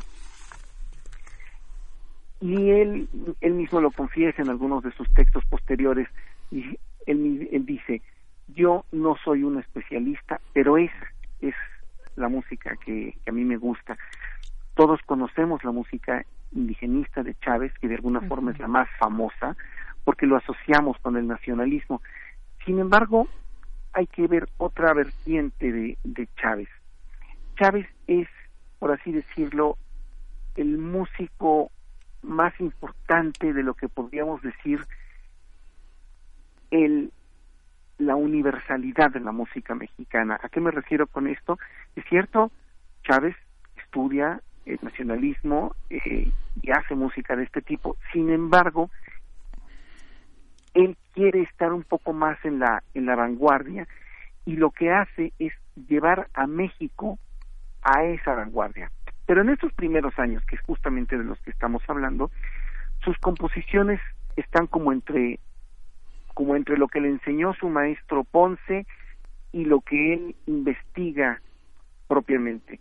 y 2.43 2.73
él 2.73 3.09
él 3.41 3.55
mismo 3.55 3.81
lo 3.81 3.91
confiesa 3.91 4.43
en 4.43 4.51
algunos 4.51 4.85
de 4.85 4.93
sus 4.93 5.09
textos 5.15 5.47
posteriores 5.47 6.09
y 6.51 6.79
él, 7.07 7.49
él 7.51 7.65
dice 7.65 8.03
yo 8.49 8.85
no 8.93 9.17
soy 9.25 9.45
un 9.45 9.59
especialista 9.61 10.43
pero 10.53 10.77
es 10.77 10.91
es 11.41 11.55
la 12.17 12.29
música 12.29 12.77
que, 12.77 13.17
que 13.23 13.31
a 13.31 13.33
mí 13.33 13.45
me 13.45 13.57
gusta 13.57 13.97
todos 14.75 15.01
conocemos 15.03 15.65
la 15.65 15.71
música 15.71 16.25
indigenista 16.53 17.23
de 17.23 17.35
Chávez, 17.37 17.73
que 17.81 17.89
de 17.89 17.95
alguna 17.95 18.21
forma 18.23 18.53
es 18.53 18.59
la 18.59 18.69
más 18.69 18.89
famosa, 18.99 19.57
porque 20.05 20.27
lo 20.27 20.37
asociamos 20.37 20.99
con 20.99 21.17
el 21.17 21.27
nacionalismo. 21.27 22.03
Sin 22.65 22.79
embargo, 22.79 23.29
hay 23.93 24.07
que 24.07 24.27
ver 24.27 24.49
otra 24.59 24.93
vertiente 24.93 25.73
de, 25.73 25.99
de 26.05 26.29
Chávez. 26.37 26.69
Chávez 27.57 27.87
es, 28.07 28.29
por 28.79 28.93
así 28.93 29.13
decirlo, 29.13 29.79
el 30.57 30.79
músico 30.79 31.71
más 32.23 32.59
importante 32.61 33.53
de 33.53 33.63
lo 33.63 33.75
que 33.75 33.89
podríamos 33.89 34.43
decir 34.43 34.85
el 36.71 37.13
la 37.99 38.17
universalidad 38.17 39.13
de 39.13 39.21
la 39.21 39.31
música 39.31 39.75
mexicana. 39.75 40.39
¿A 40.43 40.49
qué 40.49 40.61
me 40.61 40.73
refiero 40.73 41.07
con 41.07 41.29
esto? 41.29 41.59
Es 41.97 42.05
cierto, 42.09 42.51
Chávez 43.05 43.37
estudia 43.77 44.41
el 44.67 44.79
nacionalismo 44.83 45.75
eh, 45.91 46.31
y 46.63 46.71
hace 46.71 46.95
música 46.95 47.37
de 47.37 47.45
este 47.45 47.63
tipo. 47.63 47.97
Sin 48.13 48.31
embargo, 48.31 48.91
él 50.73 50.97
quiere 51.13 51.43
estar 51.43 51.73
un 51.73 51.85
poco 51.85 52.13
más 52.13 52.43
en 52.45 52.59
la 52.59 52.83
en 52.95 53.07
la 53.07 53.15
vanguardia 53.15 53.87
y 54.45 54.57
lo 54.57 54.71
que 54.71 54.91
hace 54.91 55.33
es 55.39 55.53
llevar 55.89 56.29
a 56.35 56.47
México 56.47 57.19
a 57.83 58.05
esa 58.05 58.35
vanguardia. 58.35 58.91
Pero 59.27 59.43
en 59.43 59.51
estos 59.51 59.73
primeros 59.73 60.19
años, 60.19 60.45
que 60.45 60.57
es 60.57 60.63
justamente 60.63 61.17
de 61.17 61.25
los 61.25 61.39
que 61.41 61.51
estamos 61.51 61.83
hablando, 61.89 62.31
sus 63.05 63.17
composiciones 63.19 64.01
están 64.37 64.67
como 64.67 64.93
entre 64.93 65.39
como 66.35 66.57
entre 66.57 66.77
lo 66.77 66.89
que 66.89 67.01
le 67.01 67.09
enseñó 67.09 67.55
su 67.55 67.69
maestro 67.69 68.25
Ponce 68.25 68.87
y 69.53 69.67
lo 69.67 69.81
que 69.83 70.15
él 70.15 70.37
investiga 70.47 71.41
propiamente. 72.15 72.79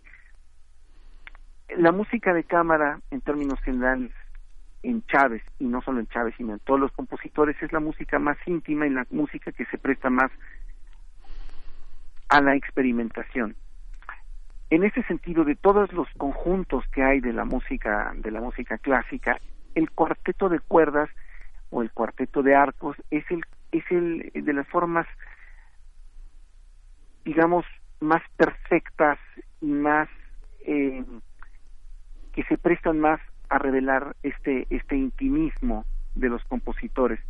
La 1.76 1.90
música 1.90 2.32
de 2.32 2.44
cámara, 2.44 3.00
en 3.10 3.20
términos 3.20 3.58
generales, 3.62 4.12
en 4.84 5.04
Chávez, 5.06 5.42
y 5.58 5.64
no 5.64 5.82
solo 5.82 5.98
en 5.98 6.06
Chávez, 6.06 6.34
sino 6.36 6.52
en 6.52 6.60
todos 6.60 6.78
los 6.78 6.92
compositores, 6.92 7.60
es 7.60 7.72
la 7.72 7.80
música 7.80 8.20
más 8.20 8.38
íntima 8.46 8.86
y 8.86 8.90
la 8.90 9.04
música 9.10 9.50
que 9.50 9.64
se 9.64 9.76
presta 9.76 10.08
más 10.08 10.30
a 12.28 12.40
la 12.40 12.54
experimentación. 12.54 13.56
En 14.70 14.84
ese 14.84 15.02
sentido, 15.02 15.42
de 15.44 15.56
todos 15.56 15.92
los 15.92 16.06
conjuntos 16.16 16.84
que 16.92 17.02
hay 17.02 17.18
de 17.18 17.32
la 17.32 17.44
música, 17.44 18.12
de 18.14 18.30
la 18.30 18.40
música 18.40 18.78
clásica, 18.78 19.40
el 19.74 19.90
cuarteto 19.90 20.48
de 20.48 20.60
cuerdas 20.60 21.10
o 21.70 21.82
el 21.82 21.90
cuarteto 21.90 22.44
de 22.44 22.54
arcos 22.54 22.96
es 23.10 23.28
el 23.32 23.42
es 23.72 23.82
el 23.90 24.30
de 24.32 24.52
las 24.52 24.68
formas 24.68 25.08
digamos 27.24 27.64
más 28.04 28.22
perfectas 28.36 29.18
y 29.60 29.66
más 29.66 30.08
eh, 30.66 31.04
que 32.32 32.42
se 32.44 32.58
prestan 32.58 33.00
más 33.00 33.20
a 33.48 33.58
revelar 33.58 34.16
este 34.22 34.66
este 34.70 34.96
intimismo 34.96 35.84
de 36.14 36.28
los 36.28 36.42
compositores. 36.44 37.20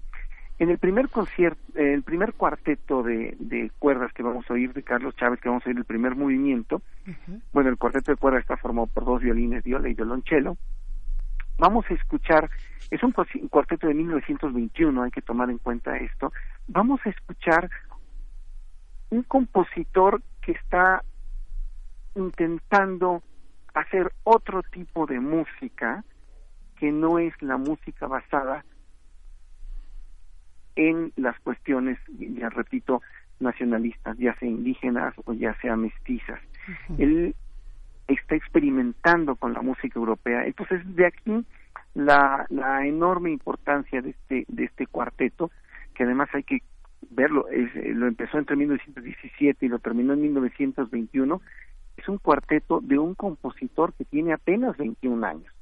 En 0.59 0.70
el 0.70 0.79
primer 0.79 1.09
concierto 1.09 1.61
el 1.75 2.03
primer 2.03 2.35
cuarteto 2.35 3.03
de, 3.03 3.35
de, 3.41 3.70
cuerdas 3.79 4.12
que 4.12 4.22
vamos 4.22 4.49
a 4.49 4.55
oír 4.55 4.72
de 4.72 4.83
Carlos 4.83 5.16
Chávez 5.16 5.41
que 5.41 5.49
vamos 5.49 5.64
a 5.66 5.68
oír 5.68 5.79
el 5.79 5.85
primer 5.85 6.14
movimiento 6.14 6.83
bueno 7.53 7.70
el 7.70 7.77
cuarteto 7.77 8.12
de 8.12 8.16
cuerdas 8.16 8.43
está 8.43 8.57
formado 8.57 8.87
por 8.87 9.05
dos 9.05 9.20
violines 9.20 9.64
viola 9.64 9.89
y 9.89 9.95
violonchelo 9.95 10.57
vamos 11.59 11.85
a 11.91 11.95
escuchar, 11.95 12.51
es 12.91 13.03
un 13.03 13.12
cuarteto 13.12 13.87
de 13.87 13.95
1921, 13.95 15.03
hay 15.03 15.11
que 15.11 15.22
tomar 15.22 15.51
en 15.51 15.59
cuenta 15.59 15.97
esto, 15.97 16.33
vamos 16.68 17.01
a 17.05 17.11
escuchar 17.11 17.70
un 19.11 19.22
compositor 19.22 20.22
que 20.45 20.53
está 20.53 21.03
intentando 22.14 23.22
hacer 23.74 24.12
otro 24.24 24.62
tipo 24.62 25.07
de 25.07 25.20
música 25.20 26.05
que 26.76 26.92
no 26.92 27.18
es 27.18 27.34
la 27.42 27.57
música 27.57 28.07
basada 28.07 28.64
en 30.76 31.12
las 31.16 31.38
cuestiones, 31.40 31.99
ya 32.18 32.51
repito, 32.51 33.01
nacionalistas, 33.40 34.16
ya 34.18 34.34
sea 34.36 34.49
indígenas 34.49 35.14
o 35.24 35.32
ya 35.32 35.55
sea 35.61 35.76
mestizas 35.76 36.40
está 38.09 38.34
experimentando 38.34 39.36
con 39.36 39.53
la 39.53 39.62
música 39.62 39.99
europea. 39.99 40.45
Entonces, 40.47 40.80
de 40.95 41.07
aquí 41.07 41.45
la, 41.95 42.47
la 42.51 42.86
enorme 42.86 43.30
importancia 43.30 44.03
de 44.03 44.11
este, 44.11 44.45
de 44.49 44.64
este 44.64 44.86
cuarteto, 44.86 45.51
que 45.95 46.05
además 46.05 46.28
hay 46.32 46.42
que 46.42 46.62
verlo, 47.11 47.49
es, 47.49 47.75
eh, 47.77 47.93
lo 47.95 48.07
empezó 48.07 48.39
entre 48.39 48.57
1917 48.57 49.67
y 49.67 49.69
lo 49.69 49.79
terminó 49.79 50.13
en 50.13 50.23
1921, 50.23 51.41
es 51.97 52.09
un 52.09 52.19
cuarteto 52.19 52.81
de 52.81 52.99
un 52.99 53.15
compositor 53.15 53.93
que 53.95 54.05
tiene 54.05 54.33
apenas 54.33 54.77
21 54.77 55.27
años. 55.27 55.53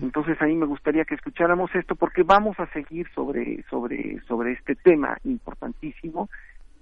Entonces 0.00 0.40
a 0.40 0.46
mí 0.46 0.54
me 0.54 0.66
gustaría 0.66 1.04
que 1.04 1.16
escucháramos 1.16 1.74
esto 1.74 1.96
porque 1.96 2.22
vamos 2.22 2.58
a 2.60 2.66
seguir 2.72 3.08
sobre 3.12 3.64
sobre 3.64 4.20
sobre 4.20 4.52
este 4.52 4.76
tema 4.76 5.18
importantísimo 5.24 6.30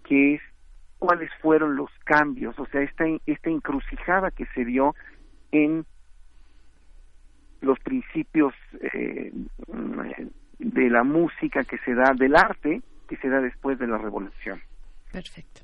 que 0.05 0.35
es 0.35 0.43
cuáles 1.03 1.31
fueron 1.41 1.75
los 1.75 1.91
cambios, 2.05 2.57
o 2.61 2.67
sea, 2.67 2.81
esta, 2.83 3.05
esta 3.27 3.51
encrucijada 3.51 4.31
que 4.31 4.47
se 4.55 4.65
dio 4.65 4.95
en 5.51 5.85
los 7.61 7.79
principios 7.81 8.55
eh, 8.81 9.33
de 10.61 10.91
la 10.91 11.03
música 11.03 11.65
que 11.65 11.79
se 11.79 11.95
da, 11.95 12.15
del 12.15 12.37
arte 12.37 12.83
que 13.13 13.21
se 13.21 13.29
da 13.29 13.43
después 13.43 13.79
de 13.79 13.87
la 13.87 13.99
revolución. 13.99 14.59
Perfecto. 15.13 15.61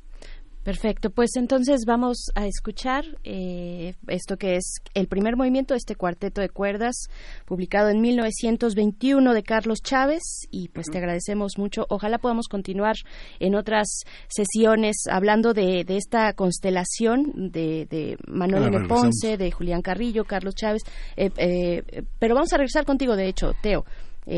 Perfecto, 0.64 1.08
pues 1.08 1.30
entonces 1.36 1.84
vamos 1.86 2.30
a 2.34 2.46
escuchar 2.46 3.04
eh, 3.24 3.94
esto 4.08 4.36
que 4.36 4.56
es 4.56 4.82
el 4.92 5.08
primer 5.08 5.34
movimiento 5.34 5.72
de 5.72 5.78
este 5.78 5.94
cuarteto 5.94 6.42
de 6.42 6.50
cuerdas 6.50 7.06
publicado 7.46 7.88
en 7.88 8.02
1921 8.02 9.32
de 9.32 9.42
Carlos 9.42 9.78
Chávez 9.82 10.46
y 10.50 10.68
pues 10.68 10.90
te 10.90 10.98
agradecemos 10.98 11.52
mucho. 11.56 11.86
Ojalá 11.88 12.18
podamos 12.18 12.48
continuar 12.48 12.96
en 13.40 13.54
otras 13.54 14.02
sesiones 14.28 15.04
hablando 15.10 15.54
de, 15.54 15.86
esta 15.88 16.34
constelación 16.34 17.50
de, 17.50 18.18
Manuel 18.26 18.64
M. 18.64 18.88
Ponce, 18.88 19.38
de 19.38 19.50
Julián 19.50 19.80
Carrillo, 19.80 20.24
Carlos 20.24 20.54
Chávez, 20.54 20.82
eh, 21.16 21.30
eh, 21.38 22.02
pero 22.18 22.34
vamos 22.34 22.52
a 22.52 22.58
regresar 22.58 22.84
contigo, 22.84 23.16
de 23.16 23.28
hecho, 23.28 23.52
Teo. 23.62 23.86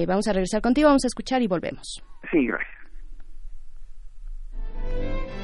vamos 0.06 0.28
a 0.28 0.32
regresar 0.32 0.62
contigo, 0.62 0.86
vamos 0.86 1.04
a 1.04 1.08
escuchar 1.08 1.42
y 1.42 1.48
volvemos. 1.48 2.04
Sí, 2.30 2.46
gracias. 2.46 2.80
え? 4.93 5.39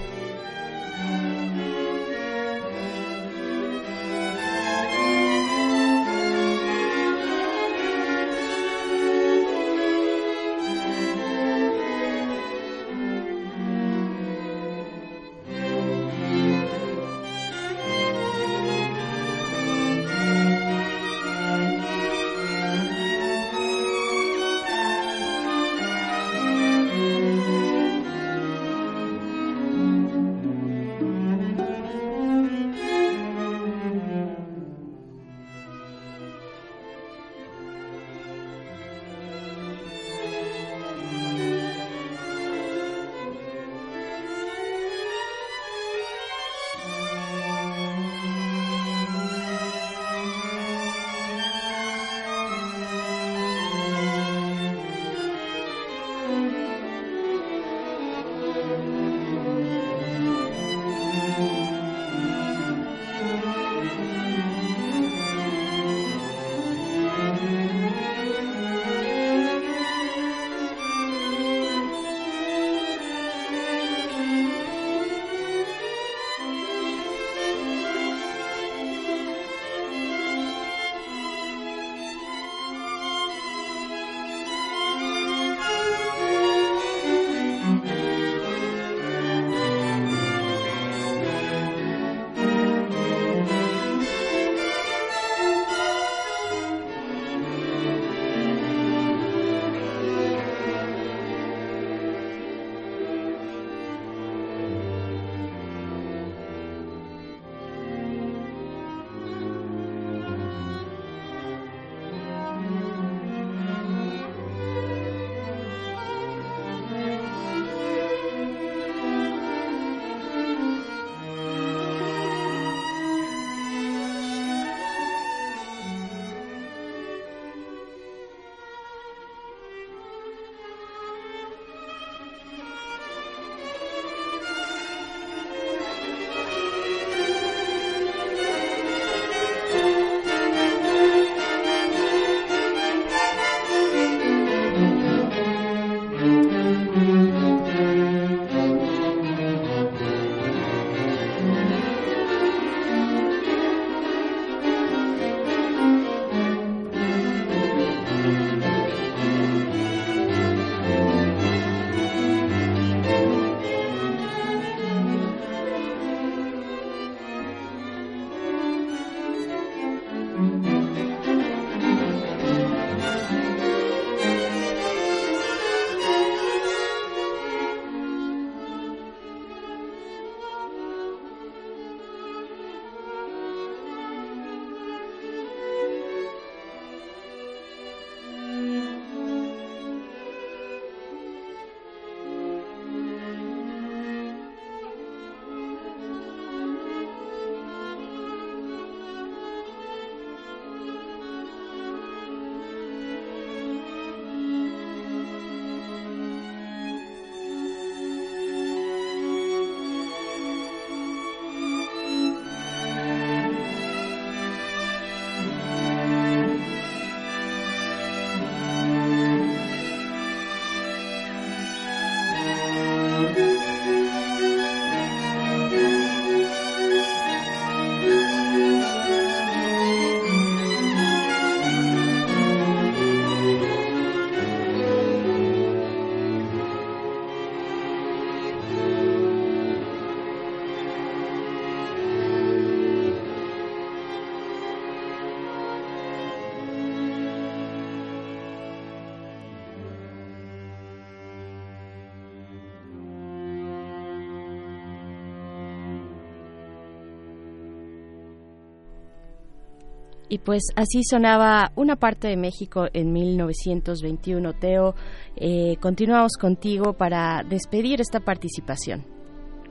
Y 260.28 260.38
pues 260.38 260.72
así 260.74 261.02
sonaba 261.04 261.70
una 261.76 261.96
parte 261.96 262.28
de 262.28 262.36
México 262.36 262.86
en 262.92 263.12
1921. 263.12 264.52
Teo, 264.54 264.94
eh, 265.36 265.76
continuamos 265.80 266.32
contigo 266.40 266.94
para 266.94 267.44
despedir 267.44 268.00
esta 268.00 268.20
participación. 268.20 269.04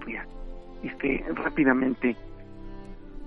Ya, 0.07 0.25
este, 0.83 1.25
rápidamente, 1.33 2.15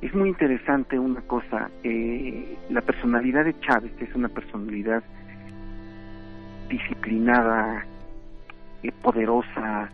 es 0.00 0.14
muy 0.14 0.28
interesante 0.28 0.98
una 0.98 1.20
cosa, 1.22 1.70
eh, 1.82 2.56
la 2.70 2.80
personalidad 2.80 3.44
de 3.44 3.58
Chávez 3.60 3.92
es 4.00 4.14
una 4.14 4.28
personalidad 4.28 5.02
disciplinada, 6.68 7.84
eh, 8.82 8.92
poderosa, 9.02 9.90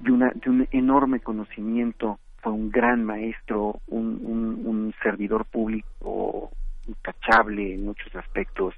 de, 0.00 0.10
una, 0.10 0.32
de 0.34 0.50
un 0.50 0.68
enorme 0.72 1.20
conocimiento, 1.20 2.18
fue 2.46 2.52
un 2.52 2.70
gran 2.70 3.02
maestro, 3.04 3.80
un, 3.88 4.94
servidor 5.02 5.46
público 5.46 6.52
intachable 6.86 7.74
en 7.74 7.86
muchos 7.86 8.14
aspectos 8.14 8.72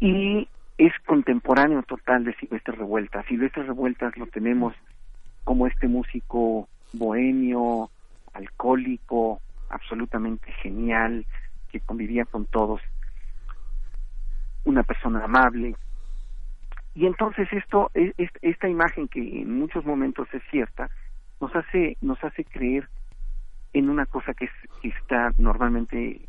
y 0.00 0.46
es 0.76 0.92
contemporáneo 1.06 1.82
total 1.84 2.24
de 2.24 2.34
Silvestre 2.34 2.76
Revueltas. 2.76 3.24
Silvestre 3.24 3.62
Revueltas 3.62 4.14
lo 4.18 4.26
tenemos 4.26 4.74
como 5.44 5.66
este 5.66 5.88
músico 5.88 6.68
bohemio, 6.92 7.88
alcohólico, 8.34 9.40
absolutamente 9.70 10.52
genial, 10.60 11.24
que 11.72 11.80
convivía 11.80 12.26
con 12.26 12.44
todos, 12.44 12.82
una 14.64 14.82
persona 14.82 15.24
amable. 15.24 15.74
Y 16.94 17.06
entonces 17.06 17.48
esto, 17.50 17.90
esta 17.94 18.68
imagen 18.68 19.08
que 19.08 19.20
en 19.40 19.58
muchos 19.58 19.86
momentos 19.86 20.28
es 20.34 20.42
cierta, 20.50 20.90
nos 21.40 21.54
hace, 21.54 21.96
nos 22.00 22.22
hace 22.24 22.44
creer 22.44 22.88
en 23.72 23.90
una 23.90 24.06
cosa 24.06 24.32
que, 24.34 24.48
está 24.82 25.32
normalmente, 25.38 26.28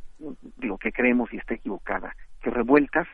digo, 0.57 0.77
que 0.77 0.91
creemos 0.91 1.33
y 1.33 1.37
está 1.37 1.53
equivocada, 1.53 2.15
que 2.41 2.49
Revueltas 2.49 3.07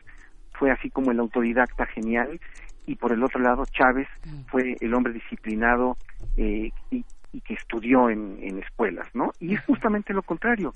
fue 0.52 0.70
así 0.70 0.90
como 0.90 1.10
el 1.10 1.20
autodidacta 1.20 1.86
genial 1.86 2.40
y 2.86 2.96
por 2.96 3.12
el 3.12 3.22
otro 3.22 3.40
lado 3.40 3.64
Chávez 3.66 4.08
mm. 4.24 4.40
fue 4.48 4.76
el 4.80 4.94
hombre 4.94 5.12
disciplinado 5.12 5.96
eh, 6.36 6.70
y, 6.90 7.04
que 7.40 7.54
estudió 7.54 8.10
en, 8.10 8.58
escuelas, 8.60 9.08
¿no? 9.12 9.32
Y 9.40 9.54
es 9.54 9.60
justamente 9.64 10.14
lo 10.14 10.22
contrario. 10.22 10.72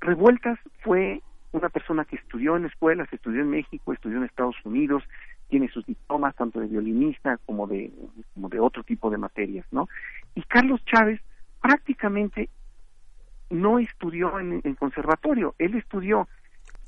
Revueltas 0.00 0.58
fue 0.80 1.22
una 1.52 1.68
persona 1.68 2.04
que 2.04 2.16
estudió 2.16 2.56
en 2.56 2.66
escuelas, 2.66 3.08
estudió 3.12 3.40
en 3.40 3.50
México, 3.50 3.92
estudió 3.92 4.18
en 4.18 4.24
Estados 4.24 4.56
Unidos, 4.64 5.02
tiene 5.48 5.68
sus 5.68 5.86
diplomas 5.86 6.34
tanto 6.36 6.60
de 6.60 6.66
violinista 6.66 7.38
como 7.46 7.66
de, 7.66 7.90
como 8.34 8.48
de 8.48 8.60
otro 8.60 8.82
tipo 8.82 9.10
de 9.10 9.18
materias, 9.18 9.66
¿no? 9.70 9.88
Y 10.34 10.42
Carlos 10.42 10.84
Chávez 10.84 11.20
prácticamente 11.60 12.50
no 13.50 13.78
estudió 13.78 14.38
en, 14.38 14.60
conservatorio, 14.74 15.54
él 15.58 15.74
estudió 15.74 16.28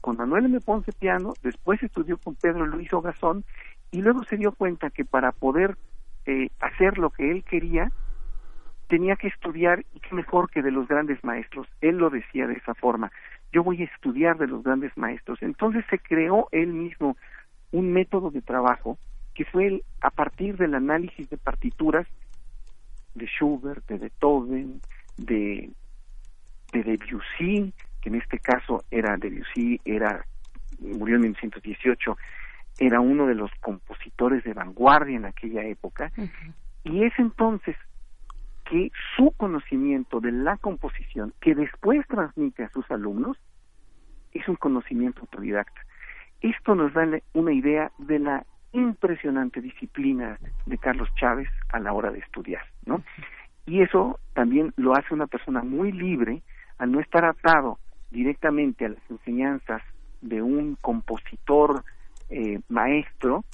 con 0.02 0.16
Manuel 0.16 0.46
M. 0.46 0.60
Ponce 0.60 0.92
Piano, 0.92 1.32
después 1.42 1.82
estudió 1.82 2.18
con 2.18 2.34
Pedro 2.34 2.66
Luis 2.66 2.92
Ogazón 2.92 3.44
y 3.90 4.02
luego 4.02 4.24
se 4.24 4.36
dio 4.36 4.52
cuenta 4.52 4.90
que 4.90 5.04
para 5.04 5.32
poder 5.32 5.76
eh, 6.26 6.50
hacer 6.60 6.98
lo 6.98 7.10
que 7.10 7.30
él 7.30 7.44
quería 7.44 7.90
tenía 8.90 9.16
que 9.16 9.28
estudiar 9.28 9.86
y 9.94 10.00
qué 10.00 10.14
mejor 10.14 10.50
que 10.50 10.62
de 10.62 10.72
los 10.72 10.88
grandes 10.88 11.22
maestros. 11.22 11.66
Él 11.80 11.96
lo 11.96 12.10
decía 12.10 12.46
de 12.46 12.54
esa 12.54 12.74
forma. 12.74 13.10
Yo 13.52 13.62
voy 13.62 13.82
a 13.82 13.84
estudiar 13.84 14.38
de 14.38 14.46
los 14.46 14.62
grandes 14.62 14.96
maestros. 14.96 15.38
Entonces 15.42 15.84
se 15.90 15.98
creó 15.98 16.48
él 16.52 16.68
mismo 16.68 17.16
un 17.72 17.92
método 17.92 18.30
de 18.30 18.42
trabajo 18.42 18.98
que 19.34 19.44
fue 19.44 19.66
el, 19.66 19.84
a 20.00 20.10
partir 20.10 20.56
del 20.56 20.74
análisis 20.74 21.28
de 21.30 21.36
partituras 21.36 22.06
de 23.14 23.26
Schubert, 23.26 23.86
de 23.86 23.98
Beethoven, 23.98 24.80
de, 25.16 25.70
de 26.72 26.82
Debussy, 26.82 27.72
que 28.00 28.08
en 28.08 28.16
este 28.16 28.38
caso 28.38 28.84
era 28.90 29.16
Debussy, 29.16 29.80
era 29.84 30.24
murió 30.80 31.16
en 31.16 31.22
1918, 31.22 32.16
era 32.78 33.00
uno 33.00 33.26
de 33.26 33.34
los 33.34 33.50
compositores 33.60 34.42
de 34.44 34.54
vanguardia 34.54 35.16
en 35.16 35.26
aquella 35.26 35.62
época, 35.64 36.10
y 36.84 37.04
es 37.04 37.12
entonces 37.18 37.76
que 38.70 38.92
su 39.16 39.32
conocimiento 39.32 40.20
de 40.20 40.30
la 40.30 40.56
composición, 40.56 41.34
que 41.40 41.56
después 41.56 42.06
transmite 42.06 42.62
a 42.62 42.70
sus 42.70 42.88
alumnos, 42.90 43.36
es 44.32 44.46
un 44.48 44.54
conocimiento 44.54 45.22
autodidacta. 45.22 45.80
Esto 46.40 46.76
nos 46.76 46.94
da 46.94 47.04
una 47.34 47.52
idea 47.52 47.90
de 47.98 48.20
la 48.20 48.46
impresionante 48.72 49.60
disciplina 49.60 50.38
de 50.66 50.78
Carlos 50.78 51.08
Chávez 51.16 51.48
a 51.70 51.80
la 51.80 51.92
hora 51.92 52.12
de 52.12 52.20
estudiar, 52.20 52.62
¿no? 52.86 53.02
Y 53.66 53.82
eso 53.82 54.20
también 54.34 54.72
lo 54.76 54.94
hace 54.94 55.12
una 55.12 55.26
persona 55.26 55.62
muy 55.62 55.90
libre 55.90 56.42
al 56.78 56.92
no 56.92 57.00
estar 57.00 57.24
atado 57.24 57.78
directamente 58.12 58.86
a 58.86 58.90
las 58.90 59.10
enseñanzas 59.10 59.82
de 60.20 60.42
un 60.42 60.76
compositor 60.76 61.82
eh, 62.28 62.60
maestro, 62.68 63.44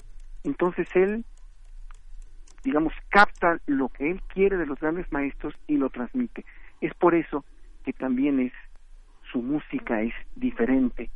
entonces 0.45 0.89
él, 0.95 1.25
digamos, 2.67 2.93
capta 3.11 3.61
lo 3.67 3.89
que 3.91 4.11
él 4.11 4.21
quiere 4.35 4.57
de 4.57 4.67
los 4.67 4.81
grandes 4.81 5.11
maestros 5.13 5.55
y 5.69 5.77
lo 5.77 5.89
transmite. 5.89 6.45
Es 6.81 6.93
por 6.95 7.15
eso 7.15 7.45
que 7.85 7.93
también 7.93 8.41
es 8.41 8.53
su 9.31 9.41
música 9.41 10.03
es 10.03 10.13
diferente 10.35 11.09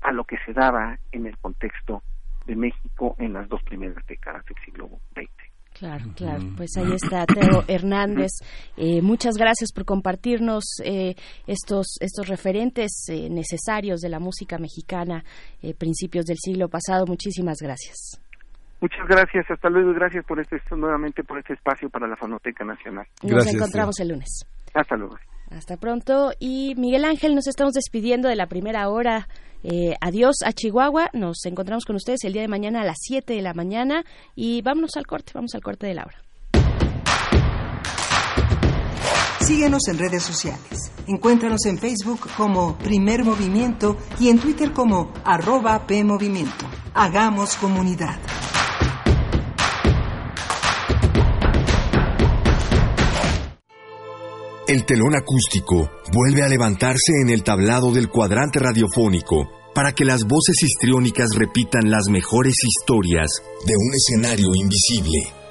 a 0.00 0.10
lo 0.10 0.24
que 0.24 0.38
se 0.44 0.52
daba 0.52 0.98
en 1.12 1.26
el 1.26 1.38
contexto 1.38 2.02
de 2.46 2.56
México 2.56 3.14
en 3.18 3.34
las 3.34 3.48
dos 3.48 3.62
primeras 3.62 4.04
décadas 4.08 4.44
del 4.46 4.56
siglo 4.64 4.88
XX. 5.14 5.30
Claro, 5.78 6.06
claro. 6.16 6.42
Pues 6.56 6.76
ahí 6.76 6.92
está 6.94 7.26
Teo 7.26 7.62
Hernández. 7.68 8.32
Eh, 8.76 9.02
muchas 9.02 9.36
gracias 9.36 9.70
por 9.72 9.84
compartirnos 9.84 10.64
eh, 10.84 11.14
estos 11.46 11.96
estos 12.00 12.26
referentes 12.26 13.04
eh, 13.08 13.28
necesarios 13.30 14.00
de 14.00 14.08
la 14.08 14.18
música 14.18 14.58
mexicana 14.58 15.22
principios 15.78 16.24
del 16.24 16.38
siglo 16.38 16.68
pasado. 16.68 17.06
Muchísimas 17.06 17.58
gracias. 17.60 18.20
Muchas 18.80 19.06
gracias. 19.08 19.50
Hasta 19.50 19.68
luego. 19.68 19.92
Gracias 19.92 20.24
por 20.24 20.40
este 20.40 20.60
nuevamente 20.74 21.22
por 21.22 21.38
este 21.38 21.54
espacio 21.54 21.90
para 21.90 22.06
la 22.06 22.16
Fonoteca 22.16 22.64
Nacional. 22.64 23.06
Nos 23.22 23.46
encontramos 23.46 23.98
el 24.00 24.08
lunes. 24.08 24.44
Hasta 24.74 24.96
luego. 24.96 25.16
Hasta 25.50 25.76
pronto. 25.76 26.32
Y 26.38 26.74
Miguel 26.76 27.04
Ángel, 27.04 27.34
nos 27.34 27.46
estamos 27.46 27.74
despidiendo 27.74 28.28
de 28.28 28.36
la 28.36 28.46
primera 28.46 28.88
hora. 28.88 29.28
Eh, 29.62 29.94
adiós 30.00 30.36
a 30.44 30.52
Chihuahua. 30.52 31.10
Nos 31.12 31.44
encontramos 31.44 31.84
con 31.84 31.96
ustedes 31.96 32.24
el 32.24 32.32
día 32.32 32.42
de 32.42 32.48
mañana 32.48 32.82
a 32.82 32.84
las 32.84 32.98
7 33.00 33.34
de 33.34 33.42
la 33.42 33.52
mañana. 33.52 34.04
Y 34.34 34.62
vámonos 34.62 34.96
al 34.96 35.06
corte, 35.06 35.32
vamos 35.34 35.54
al 35.54 35.62
corte 35.62 35.86
de 35.86 35.94
la 35.94 36.04
hora. 36.04 36.29
Síguenos 39.50 39.88
en 39.88 39.98
redes 39.98 40.22
sociales. 40.22 40.92
Encuéntranos 41.08 41.66
en 41.66 41.76
Facebook 41.76 42.20
como 42.36 42.78
Primer 42.78 43.24
Movimiento 43.24 43.96
y 44.20 44.28
en 44.28 44.38
Twitter 44.38 44.72
como 44.72 45.12
arroba 45.24 45.88
PMovimiento. 45.88 46.70
Hagamos 46.94 47.56
comunidad. 47.56 48.16
El 54.68 54.84
telón 54.86 55.16
acústico 55.16 55.90
vuelve 56.12 56.44
a 56.44 56.48
levantarse 56.48 57.14
en 57.20 57.30
el 57.30 57.42
tablado 57.42 57.90
del 57.90 58.08
cuadrante 58.08 58.60
radiofónico 58.60 59.50
para 59.74 59.90
que 59.90 60.04
las 60.04 60.22
voces 60.28 60.62
histriónicas 60.62 61.30
repitan 61.34 61.90
las 61.90 62.04
mejores 62.08 62.54
historias 62.62 63.42
de 63.66 63.74
un 63.76 63.94
escenario 63.96 64.46
invisible. 64.54 65.39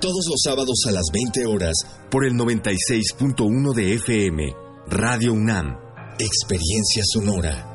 Todos 0.00 0.26
los 0.28 0.40
sábados 0.44 0.84
a 0.86 0.92
las 0.92 1.04
20 1.12 1.46
horas 1.46 1.74
por 2.10 2.26
el 2.26 2.34
96.1 2.34 3.74
de 3.74 3.94
FM, 3.94 4.54
Radio 4.88 5.32
UNAM, 5.32 5.78
Experiencia 6.18 7.02
Sonora. 7.06 7.70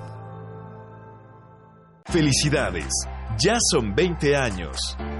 Felicidades, 2.05 2.93
ya 3.39 3.57
son 3.71 3.95
20 3.95 4.35
años. 4.35 4.77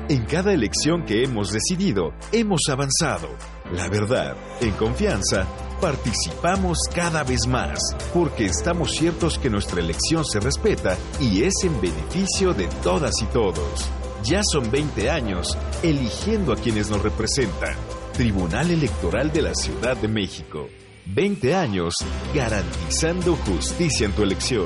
En 0.08 0.26
cada 0.26 0.54
elección 0.54 1.04
que 1.06 1.24
hemos 1.24 1.52
decidido, 1.52 2.14
hemos 2.32 2.62
avanzado. 2.70 3.30
La 3.72 3.88
verdad, 3.89 4.36
en 4.62 4.72
confianza, 4.72 5.47
participamos 5.82 6.78
cada 6.93 7.24
vez 7.24 7.47
más, 7.47 7.80
porque 8.14 8.45
estamos 8.45 8.91
ciertos 8.91 9.39
que 9.39 9.50
nuestra 9.50 9.80
elección 9.80 10.26
se 10.26 10.39
respeta 10.39 10.97
y 11.20 11.43
es 11.43 11.54
en 11.64 11.80
beneficio 11.82 12.54
de 12.54 12.68
todas 12.84 13.14
y 13.22 13.26
todos. 13.28 13.89
Ya 14.24 14.41
son 14.43 14.70
20 14.70 15.09
años 15.09 15.57
eligiendo 15.82 16.51
a 16.51 16.55
quienes 16.55 16.89
nos 16.89 17.01
representan. 17.01 17.76
Tribunal 18.13 18.70
Electoral 18.70 19.32
de 19.32 19.41
la 19.41 19.55
Ciudad 19.55 19.95
de 19.95 20.07
México. 20.09 20.67
20 21.05 21.55
años 21.55 21.93
garantizando 22.36 23.36
justicia 23.38 24.05
en 24.05 24.11
tu 24.11 24.24
elección. 24.24 24.65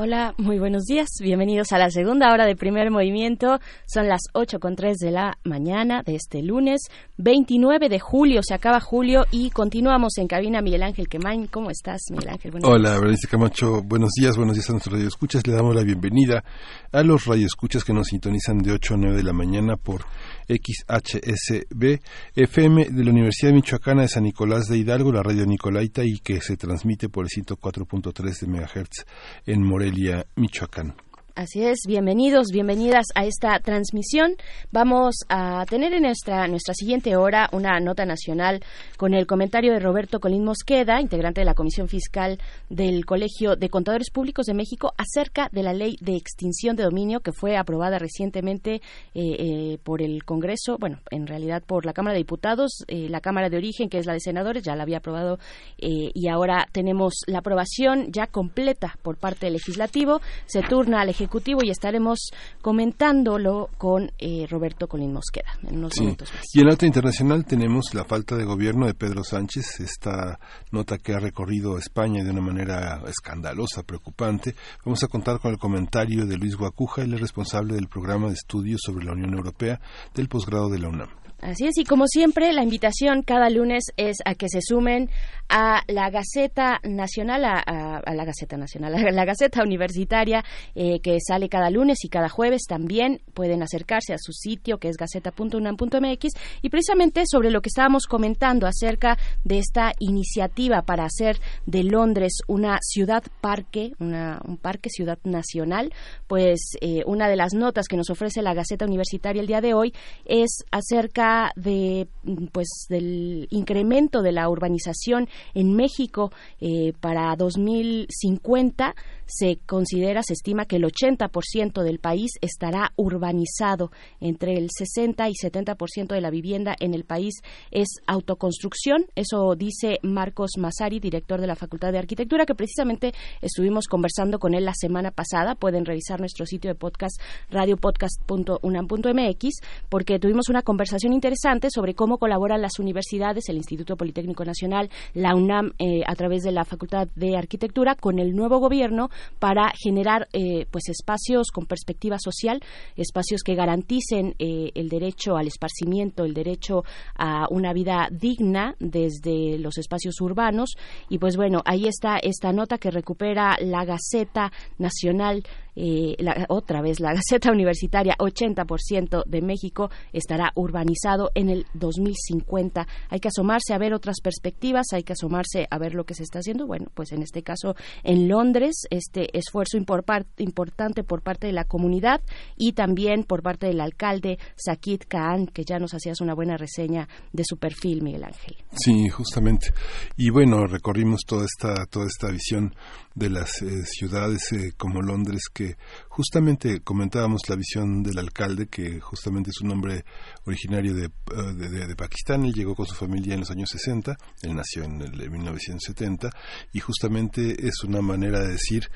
Hola, 0.00 0.32
muy 0.38 0.60
buenos 0.60 0.84
días. 0.84 1.08
Bienvenidos 1.20 1.72
a 1.72 1.78
la 1.78 1.90
segunda 1.90 2.32
hora 2.32 2.46
de 2.46 2.54
primer 2.54 2.88
movimiento. 2.88 3.58
Son 3.84 4.06
las 4.06 4.20
8 4.32 4.60
con 4.60 4.76
3 4.76 4.96
de 4.96 5.10
la 5.10 5.38
mañana 5.42 6.04
de 6.04 6.14
este 6.14 6.40
lunes 6.40 6.82
29 7.16 7.88
de 7.88 7.98
julio. 7.98 8.40
Se 8.44 8.54
acaba 8.54 8.78
julio 8.78 9.24
y 9.32 9.50
continuamos 9.50 10.16
en 10.18 10.28
cabina. 10.28 10.62
Miguel 10.62 10.84
Ángel 10.84 11.08
Quemain, 11.08 11.48
¿cómo 11.48 11.68
estás, 11.70 12.00
Miguel 12.12 12.28
Ángel? 12.28 12.52
Buenos 12.52 12.70
Hola, 12.70 12.96
Berenice 13.00 13.26
Camacho. 13.26 13.82
Buenos 13.82 14.10
días, 14.16 14.36
buenos 14.36 14.54
días 14.54 14.70
a 14.70 14.72
nuestros 14.74 14.94
radioescuchas. 14.94 15.44
Le 15.44 15.54
damos 15.54 15.74
la 15.74 15.82
bienvenida 15.82 16.44
a 16.92 17.02
los 17.02 17.26
radioescuchas 17.26 17.82
que 17.82 17.92
nos 17.92 18.06
sintonizan 18.06 18.58
de 18.58 18.70
8 18.70 18.94
a 18.94 18.96
9 18.98 19.16
de 19.16 19.24
la 19.24 19.32
mañana 19.32 19.74
por 19.74 20.04
XHSB 20.48 21.98
FM 22.36 22.84
de 22.90 23.04
la 23.04 23.10
Universidad 23.10 23.52
Michoacana 23.52 24.02
de 24.02 24.08
San 24.08 24.22
Nicolás 24.22 24.68
de 24.68 24.78
Hidalgo, 24.78 25.10
la 25.10 25.24
radio 25.24 25.44
Nicolaita, 25.44 26.04
y 26.04 26.20
que 26.20 26.40
se 26.40 26.56
transmite 26.56 27.08
por 27.08 27.24
el 27.24 27.30
104.3 27.30 28.40
de 28.40 28.46
MHz 28.46 29.06
en 29.46 29.62
Morelia, 29.62 29.87
Michoacán. 30.36 30.94
Así 31.38 31.62
es, 31.62 31.82
bienvenidos, 31.86 32.48
bienvenidas 32.50 33.06
a 33.14 33.24
esta 33.24 33.60
transmisión. 33.60 34.32
Vamos 34.72 35.18
a 35.28 35.64
tener 35.66 35.92
en 35.92 36.02
nuestra, 36.02 36.48
nuestra 36.48 36.74
siguiente 36.74 37.14
hora 37.14 37.48
una 37.52 37.78
nota 37.78 38.04
nacional 38.04 38.58
con 38.96 39.14
el 39.14 39.24
comentario 39.28 39.72
de 39.72 39.78
Roberto 39.78 40.18
Colín 40.18 40.44
Mosqueda, 40.44 41.00
integrante 41.00 41.42
de 41.42 41.44
la 41.44 41.54
Comisión 41.54 41.86
Fiscal 41.86 42.40
del 42.68 43.06
Colegio 43.06 43.54
de 43.54 43.68
Contadores 43.68 44.10
Públicos 44.10 44.46
de 44.46 44.54
México, 44.54 44.92
acerca 44.98 45.48
de 45.52 45.62
la 45.62 45.72
ley 45.72 45.96
de 46.00 46.16
extinción 46.16 46.74
de 46.74 46.82
dominio 46.82 47.20
que 47.20 47.30
fue 47.30 47.56
aprobada 47.56 48.00
recientemente 48.00 48.74
eh, 48.74 48.80
eh, 49.14 49.78
por 49.84 50.02
el 50.02 50.24
Congreso, 50.24 50.76
bueno, 50.76 50.98
en 51.12 51.28
realidad 51.28 51.62
por 51.64 51.86
la 51.86 51.92
Cámara 51.92 52.14
de 52.14 52.24
Diputados, 52.24 52.82
eh, 52.88 53.08
la 53.08 53.20
Cámara 53.20 53.48
de 53.48 53.58
Origen, 53.58 53.88
que 53.88 53.98
es 53.98 54.06
la 54.06 54.14
de 54.14 54.18
Senadores, 54.18 54.64
ya 54.64 54.74
la 54.74 54.82
había 54.82 54.98
aprobado 54.98 55.38
y 55.80 56.26
ahora 56.26 56.66
tenemos 56.72 57.14
la 57.28 57.38
aprobación 57.38 58.10
ya 58.10 58.26
completa 58.26 58.98
por 59.02 59.18
parte 59.18 59.46
del 59.46 59.52
Legislativo. 59.52 60.20
Se 60.46 60.62
turna 60.62 61.02
al 61.02 61.10
Ejecutivo 61.10 61.27
y 61.62 61.70
estaremos 61.70 62.30
comentándolo 62.60 63.68
con 63.78 64.10
eh, 64.18 64.46
Roberto 64.48 64.88
Colín 64.88 65.12
Mosqueda 65.12 65.58
en 65.62 65.78
unos 65.78 65.92
sí. 65.94 66.02
minutos 66.02 66.32
más. 66.32 66.44
Y 66.52 66.60
en 66.60 66.66
la 66.66 66.72
nota 66.72 66.86
internacional 66.86 67.44
tenemos 67.44 67.94
la 67.94 68.04
falta 68.04 68.36
de 68.36 68.44
gobierno 68.44 68.86
de 68.86 68.94
Pedro 68.94 69.22
Sánchez, 69.24 69.80
esta 69.80 70.38
nota 70.72 70.98
que 70.98 71.12
ha 71.12 71.18
recorrido 71.18 71.78
España 71.78 72.24
de 72.24 72.30
una 72.30 72.40
manera 72.40 73.02
escandalosa, 73.06 73.82
preocupante. 73.82 74.54
Vamos 74.84 75.02
a 75.04 75.08
contar 75.08 75.38
con 75.40 75.52
el 75.52 75.58
comentario 75.58 76.26
de 76.26 76.36
Luis 76.36 76.56
Guacuja, 76.56 77.02
el 77.02 77.18
responsable 77.18 77.74
del 77.74 77.88
programa 77.88 78.28
de 78.28 78.34
estudios 78.34 78.80
sobre 78.84 79.04
la 79.04 79.12
Unión 79.12 79.34
Europea 79.34 79.80
del 80.14 80.28
posgrado 80.28 80.68
de 80.68 80.78
la 80.78 80.88
UNAM. 80.88 81.27
Así 81.40 81.66
es, 81.66 81.78
y 81.78 81.84
como 81.84 82.08
siempre, 82.08 82.52
la 82.52 82.64
invitación 82.64 83.22
cada 83.22 83.48
lunes 83.48 83.84
es 83.96 84.16
a 84.24 84.34
que 84.34 84.48
se 84.48 84.58
sumen 84.60 85.08
a 85.48 85.82
la 85.86 86.10
Gaceta 86.10 86.80
Nacional, 86.82 87.44
a, 87.44 87.60
a, 87.98 88.14
la 88.14 88.24
Gaceta 88.24 88.56
Nacional, 88.56 88.94
a 88.96 88.98
la 89.12 89.24
Gaceta 89.24 89.62
Universitaria, 89.62 90.44
eh, 90.74 90.98
que 91.00 91.18
sale 91.20 91.48
cada 91.48 91.70
lunes 91.70 92.04
y 92.04 92.08
cada 92.08 92.28
jueves. 92.28 92.62
También 92.68 93.20
pueden 93.34 93.62
acercarse 93.62 94.12
a 94.12 94.18
su 94.18 94.32
sitio, 94.32 94.78
que 94.78 94.88
es 94.88 94.96
gaceta.unam.mx, 94.96 96.26
y 96.60 96.70
precisamente 96.70 97.22
sobre 97.24 97.50
lo 97.50 97.60
que 97.60 97.68
estábamos 97.68 98.06
comentando 98.06 98.66
acerca 98.66 99.16
de 99.44 99.58
esta 99.58 99.92
iniciativa 100.00 100.82
para 100.82 101.04
hacer 101.04 101.38
de 101.66 101.84
Londres 101.84 102.38
una 102.48 102.78
ciudad 102.82 103.22
parque, 103.40 103.92
una, 104.00 104.40
un 104.44 104.56
parque 104.56 104.90
ciudad 104.90 105.18
nacional, 105.22 105.92
pues 106.26 106.72
eh, 106.80 107.02
una 107.06 107.28
de 107.28 107.36
las 107.36 107.54
notas 107.54 107.86
que 107.86 107.96
nos 107.96 108.10
ofrece 108.10 108.42
la 108.42 108.54
Gaceta 108.54 108.86
Universitaria 108.86 109.40
el 109.40 109.46
día 109.46 109.60
de 109.60 109.74
hoy 109.74 109.94
es 110.26 110.64
acerca 110.72 111.27
de 111.56 112.08
pues 112.52 112.68
del 112.88 113.46
incremento 113.50 114.22
de 114.22 114.32
la 114.32 114.48
urbanización 114.48 115.28
en 115.54 115.74
México 115.74 116.30
eh, 116.60 116.92
para 117.00 117.34
2050 117.36 118.94
se 119.28 119.58
considera, 119.66 120.22
se 120.22 120.32
estima 120.32 120.64
que 120.64 120.76
el 120.76 120.84
80% 120.84 121.82
del 121.82 121.98
país 121.98 122.32
estará 122.40 122.92
urbanizado. 122.96 123.90
Entre 124.20 124.54
el 124.54 124.68
60 124.76 125.28
y 125.28 125.34
70% 125.34 126.14
de 126.14 126.20
la 126.20 126.30
vivienda 126.30 126.74
en 126.80 126.94
el 126.94 127.04
país 127.04 127.34
es 127.70 127.88
autoconstrucción. 128.06 129.04
Eso 129.14 129.54
dice 129.54 129.98
Marcos 130.02 130.52
Masari, 130.58 130.98
director 130.98 131.40
de 131.40 131.46
la 131.46 131.56
Facultad 131.56 131.92
de 131.92 131.98
Arquitectura, 131.98 132.46
que 132.46 132.54
precisamente 132.54 133.12
estuvimos 133.42 133.86
conversando 133.86 134.38
con 134.38 134.54
él 134.54 134.64
la 134.64 134.72
semana 134.74 135.10
pasada. 135.10 135.54
Pueden 135.54 135.84
revisar 135.84 136.20
nuestro 136.20 136.46
sitio 136.46 136.70
de 136.70 136.74
podcast, 136.74 137.20
radiopodcast.unam.mx, 137.50 139.60
porque 139.90 140.18
tuvimos 140.18 140.48
una 140.48 140.62
conversación 140.62 141.12
interesante 141.12 141.68
sobre 141.70 141.94
cómo 141.94 142.16
colaboran 142.16 142.62
las 142.62 142.78
universidades, 142.78 143.50
el 143.50 143.58
Instituto 143.58 143.96
Politécnico 143.96 144.44
Nacional, 144.44 144.88
la 145.12 145.34
UNAM, 145.34 145.72
eh, 145.78 146.00
a 146.06 146.14
través 146.14 146.44
de 146.44 146.52
la 146.52 146.64
Facultad 146.64 147.08
de 147.14 147.36
Arquitectura, 147.36 147.94
con 147.94 148.18
el 148.18 148.34
nuevo 148.34 148.58
gobierno 148.58 149.10
para 149.38 149.72
generar 149.76 150.28
eh, 150.32 150.66
pues 150.70 150.88
espacios 150.88 151.50
con 151.52 151.66
perspectiva 151.66 152.16
social, 152.18 152.60
espacios 152.96 153.42
que 153.42 153.54
garanticen 153.54 154.34
eh, 154.38 154.70
el 154.74 154.88
derecho 154.88 155.36
al 155.36 155.46
esparcimiento, 155.46 156.24
el 156.24 156.34
derecho 156.34 156.84
a 157.16 157.46
una 157.50 157.72
vida 157.72 158.08
digna 158.10 158.74
desde 158.78 159.58
los 159.58 159.78
espacios 159.78 160.20
urbanos. 160.20 160.74
Y 161.08 161.18
pues 161.18 161.36
bueno, 161.36 161.62
ahí 161.64 161.86
está 161.86 162.18
esta 162.18 162.52
nota 162.52 162.78
que 162.78 162.90
recupera 162.90 163.56
la 163.60 163.84
Gaceta 163.84 164.52
Nacional 164.78 165.42
eh, 165.76 166.16
la, 166.18 166.46
otra 166.48 166.82
vez 166.82 167.00
la 167.00 167.12
Gaceta 167.14 167.50
Universitaria, 167.50 168.16
80% 168.18 169.24
de 169.26 169.42
México 169.42 169.90
estará 170.12 170.52
urbanizado 170.54 171.30
en 171.34 171.48
el 171.48 171.66
2050. 171.74 172.86
Hay 173.10 173.20
que 173.20 173.28
asomarse 173.28 173.74
a 173.74 173.78
ver 173.78 173.94
otras 173.94 174.20
perspectivas, 174.22 174.86
hay 174.92 175.02
que 175.02 175.12
asomarse 175.12 175.66
a 175.70 175.78
ver 175.78 175.94
lo 175.94 176.04
que 176.04 176.14
se 176.14 176.22
está 176.22 176.40
haciendo. 176.40 176.66
Bueno, 176.66 176.86
pues 176.94 177.12
en 177.12 177.22
este 177.22 177.42
caso 177.42 177.74
en 178.02 178.28
Londres, 178.28 178.82
este 178.90 179.36
esfuerzo 179.36 179.76
importante 179.76 181.04
por 181.04 181.22
parte 181.22 181.46
de 181.46 181.52
la 181.52 181.64
comunidad 181.64 182.20
y 182.56 182.72
también 182.72 183.24
por 183.24 183.42
parte 183.42 183.66
del 183.66 183.80
alcalde 183.80 184.38
Sakit 184.56 185.04
Khan, 185.06 185.46
que 185.46 185.64
ya 185.64 185.78
nos 185.78 185.94
hacías 185.94 186.20
una 186.20 186.34
buena 186.34 186.56
reseña 186.56 187.08
de 187.32 187.44
su 187.44 187.56
perfil, 187.56 188.02
Miguel 188.02 188.24
Ángel. 188.24 188.56
Sí, 188.72 189.08
justamente. 189.08 189.72
Y 190.16 190.30
bueno, 190.30 190.66
recorrimos 190.66 191.20
toda 191.26 191.44
esta, 191.44 191.86
toda 191.86 192.06
esta 192.06 192.30
visión 192.30 192.74
de 193.18 193.30
las 193.30 193.62
eh, 193.62 193.84
ciudades 193.84 194.52
eh, 194.52 194.72
como 194.76 195.02
Londres 195.02 195.42
que 195.52 195.76
justamente 196.08 196.80
comentábamos 196.80 197.42
la 197.48 197.56
visión 197.56 198.02
del 198.02 198.18
alcalde 198.18 198.68
que 198.68 199.00
justamente 199.00 199.50
es 199.50 199.60
un 199.60 199.72
hombre 199.72 200.04
originario 200.44 200.94
de, 200.94 201.06
eh, 201.06 201.86
de, 201.86 201.96
Pakistán. 201.96 202.44
Él 202.44 202.54
llegó 202.54 202.74
con 202.74 202.86
su 202.86 202.94
familia 202.94 203.34
en 203.34 203.40
los 203.40 203.50
años 203.50 203.70
60 203.70 204.16
él 204.42 204.54
nació 204.54 204.84
en 204.84 205.02
el 205.02 205.30
1970 205.30 206.30
y 206.72 206.80
justamente 206.80 207.66
es 207.66 207.82
una 207.82 208.00
manera 208.00 208.40
de 208.40 208.52
decir 208.52 208.88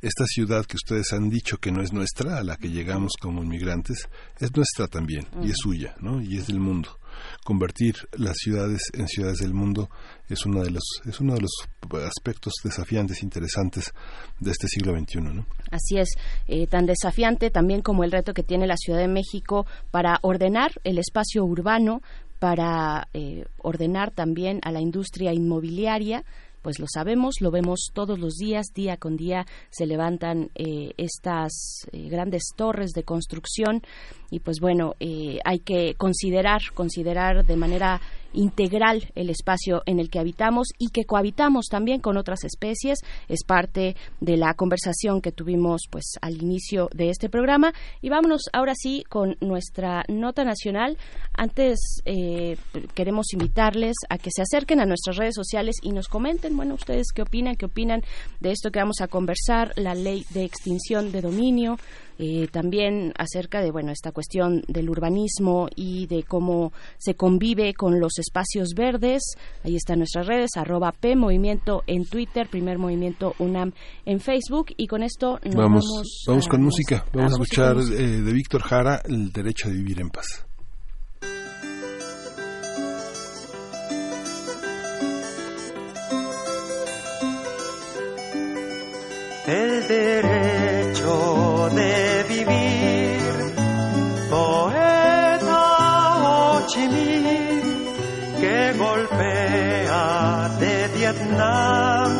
esta 0.00 0.24
ciudad 0.26 0.64
que 0.64 0.76
ustedes 0.76 1.12
han 1.12 1.28
dicho 1.28 1.58
que 1.58 1.72
no 1.72 1.82
es 1.82 1.92
nuestra 1.92 2.38
a 2.38 2.44
la 2.44 2.56
que 2.56 2.70
llegamos 2.70 3.12
como 3.20 3.42
inmigrantes 3.42 4.08
es 4.38 4.54
nuestra 4.56 4.88
también 4.88 5.26
y 5.42 5.50
es 5.50 5.56
suya 5.58 5.94
¿no? 6.00 6.20
y 6.22 6.38
es 6.38 6.46
del 6.46 6.60
mundo 6.60 6.98
convertir 7.44 7.96
las 8.12 8.36
ciudades 8.36 8.90
en 8.94 9.08
ciudades 9.08 9.38
del 9.38 9.54
mundo 9.54 9.90
es 10.28 10.44
uno 10.46 10.62
de 10.62 10.70
los 10.70 10.84
es 11.06 11.20
uno 11.20 11.34
de 11.34 11.42
los 11.42 11.50
aspectos 12.04 12.54
desafiantes 12.64 13.22
interesantes 13.22 13.92
de 14.40 14.50
este 14.50 14.68
siglo 14.68 14.92
XXI 14.98 15.20
¿no? 15.20 15.46
así 15.70 15.98
es 15.98 16.10
eh, 16.46 16.66
tan 16.66 16.86
desafiante 16.86 17.50
también 17.50 17.82
como 17.82 18.04
el 18.04 18.12
reto 18.12 18.34
que 18.34 18.42
tiene 18.42 18.66
la 18.66 18.76
Ciudad 18.76 18.98
de 18.98 19.08
México 19.08 19.66
para 19.90 20.18
ordenar 20.22 20.72
el 20.84 20.98
espacio 20.98 21.44
urbano 21.44 22.02
para 22.38 23.08
eh, 23.14 23.46
ordenar 23.58 24.10
también 24.10 24.60
a 24.62 24.70
la 24.70 24.80
industria 24.80 25.32
inmobiliaria 25.32 26.24
pues 26.66 26.80
lo 26.80 26.86
sabemos, 26.92 27.36
lo 27.40 27.52
vemos 27.52 27.92
todos 27.94 28.18
los 28.18 28.38
días, 28.38 28.72
día 28.74 28.96
con 28.96 29.16
día 29.16 29.46
se 29.70 29.86
levantan 29.86 30.50
eh, 30.56 30.94
estas 30.96 31.86
eh, 31.92 32.08
grandes 32.08 32.42
torres 32.56 32.90
de 32.90 33.04
construcción 33.04 33.82
y 34.32 34.40
pues 34.40 34.58
bueno, 34.58 34.94
eh, 34.98 35.38
hay 35.44 35.60
que 35.60 35.94
considerar, 35.94 36.60
considerar 36.74 37.46
de 37.46 37.54
manera 37.54 38.00
integral 38.36 39.10
el 39.14 39.30
espacio 39.30 39.82
en 39.86 39.98
el 39.98 40.10
que 40.10 40.20
habitamos 40.20 40.68
y 40.78 40.90
que 40.90 41.04
cohabitamos 41.04 41.66
también 41.66 42.00
con 42.00 42.16
otras 42.16 42.44
especies. 42.44 43.00
Es 43.28 43.42
parte 43.44 43.96
de 44.20 44.36
la 44.36 44.54
conversación 44.54 45.20
que 45.20 45.32
tuvimos 45.32 45.82
pues 45.90 46.12
al 46.20 46.40
inicio 46.40 46.88
de 46.94 47.10
este 47.10 47.28
programa. 47.28 47.72
Y 48.00 48.08
vámonos 48.08 48.42
ahora 48.52 48.74
sí 48.76 49.02
con 49.08 49.36
nuestra 49.40 50.04
nota 50.08 50.44
nacional. 50.44 50.96
Antes 51.34 52.00
eh, 52.04 52.56
queremos 52.94 53.32
invitarles 53.32 53.96
a 54.08 54.18
que 54.18 54.30
se 54.30 54.42
acerquen 54.42 54.80
a 54.80 54.86
nuestras 54.86 55.16
redes 55.16 55.34
sociales 55.34 55.76
y 55.82 55.92
nos 55.92 56.08
comenten, 56.08 56.56
bueno, 56.56 56.74
ustedes 56.74 57.08
qué 57.14 57.22
opinan, 57.22 57.56
qué 57.56 57.66
opinan 57.66 58.02
de 58.40 58.52
esto 58.52 58.70
que 58.70 58.78
vamos 58.78 59.00
a 59.00 59.08
conversar, 59.08 59.72
la 59.76 59.94
ley 59.94 60.24
de 60.30 60.44
extinción 60.44 61.12
de 61.12 61.22
dominio, 61.22 61.78
eh, 62.18 62.48
también 62.50 63.12
acerca 63.18 63.60
de 63.60 63.70
bueno 63.70 63.92
esta 63.92 64.12
cuestión 64.12 64.62
del 64.68 64.88
urbanismo 64.88 65.68
y 65.74 66.06
de 66.06 66.22
cómo 66.22 66.72
se 66.98 67.14
convive 67.14 67.74
con 67.74 68.00
los 68.00 68.18
espacios 68.18 68.70
verdes. 68.74 69.22
Ahí 69.64 69.76
están 69.76 69.98
nuestras 69.98 70.26
redes, 70.26 70.50
arroba 70.56 70.92
P 70.92 71.16
Movimiento 71.16 71.82
en 71.86 72.04
Twitter, 72.04 72.48
Primer 72.48 72.78
Movimiento 72.78 73.34
UNAM 73.38 73.72
en 74.04 74.20
Facebook. 74.20 74.66
Y 74.76 74.86
con 74.86 75.02
esto 75.02 75.38
nos 75.44 75.54
vamos, 75.54 75.84
vamos, 76.26 76.48
con 76.48 76.62
música. 76.62 77.04
Vamos 77.12 77.32
a, 77.32 77.34
escuchar 77.34 77.76
eh, 77.76 78.22
de 78.22 78.32
Víctor 78.32 78.62
Jara 78.62 79.02
El 79.04 79.32
derecho 79.32 79.68
de 79.68 79.74
vivir 79.74 80.00
en 80.00 80.10
paz. 80.10 80.46
El 89.46 89.86
derecho 89.86 90.35
Vietnam 101.06 102.10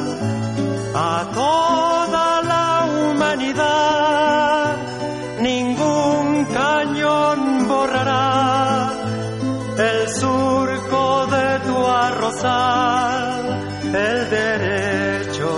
a 0.94 1.14
toda 1.34 2.26
la 2.52 2.68
humanidad. 2.94 4.76
Ningún 5.40 6.44
cañón 6.60 7.66
borrará 7.66 8.92
el 9.90 10.08
surco 10.20 11.26
de 11.34 11.48
tu 11.66 11.76
arrozal, 12.06 13.42
el 14.06 14.30
derecho 14.30 15.50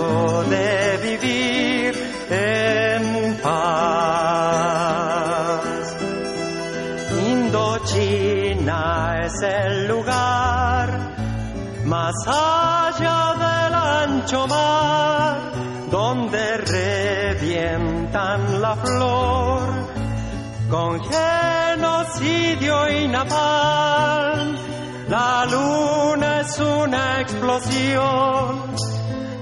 de 0.53 0.71
vivir 1.07 1.91
en 2.31 3.03
paz. 3.43 3.59
Indochina 7.31 8.83
es 9.23 9.35
el 9.43 9.87
lugar 9.87 10.58
más 11.89 12.13
allá 12.27 13.33
del 13.33 13.73
ancho 13.73 14.47
mar 14.47 15.37
donde 15.89 16.57
revientan 17.37 18.61
la 18.61 18.75
flor 18.75 19.61
con 20.69 21.01
genocidio 21.03 22.89
y 22.89 23.07
napalm. 23.07 24.55
La 25.07 25.45
luna 25.45 26.41
es 26.41 26.59
una 26.59 27.21
explosión 27.21 28.75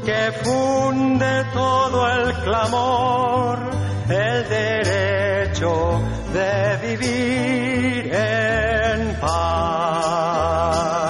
que 0.05 0.31
funde 0.41 1.43
todo 1.53 2.07
el 2.07 2.33
clamor, 2.45 3.59
el 4.07 4.47
derecho 4.47 6.01
de 6.31 6.77
vivir 6.95 8.13
en 8.13 9.15
paz. 9.19 11.06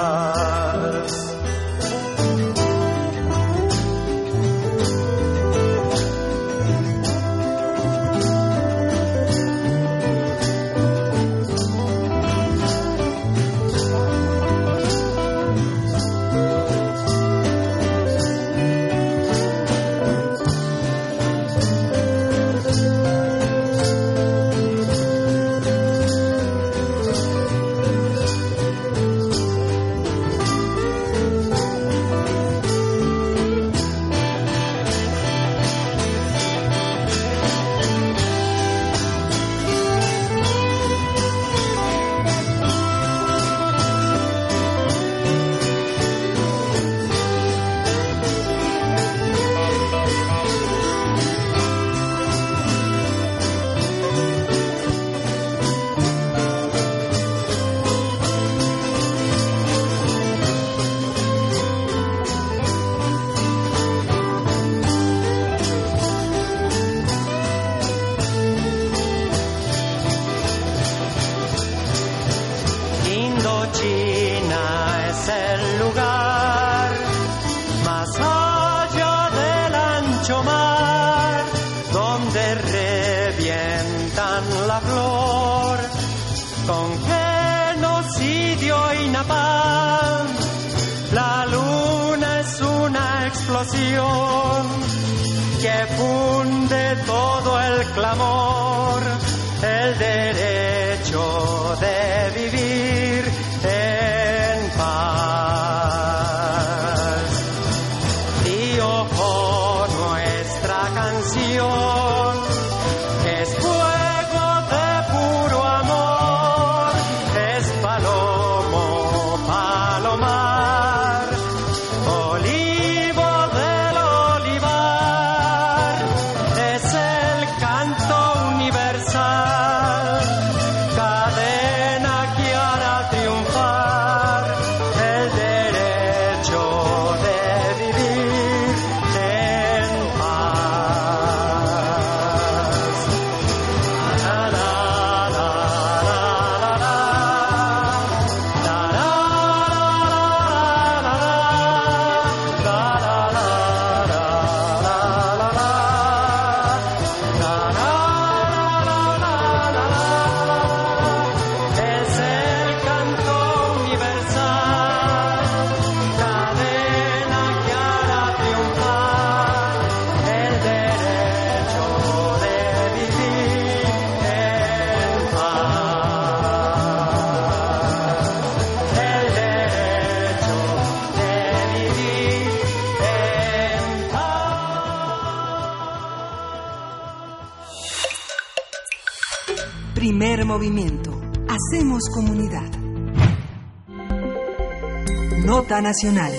Nacional. 195.88 196.34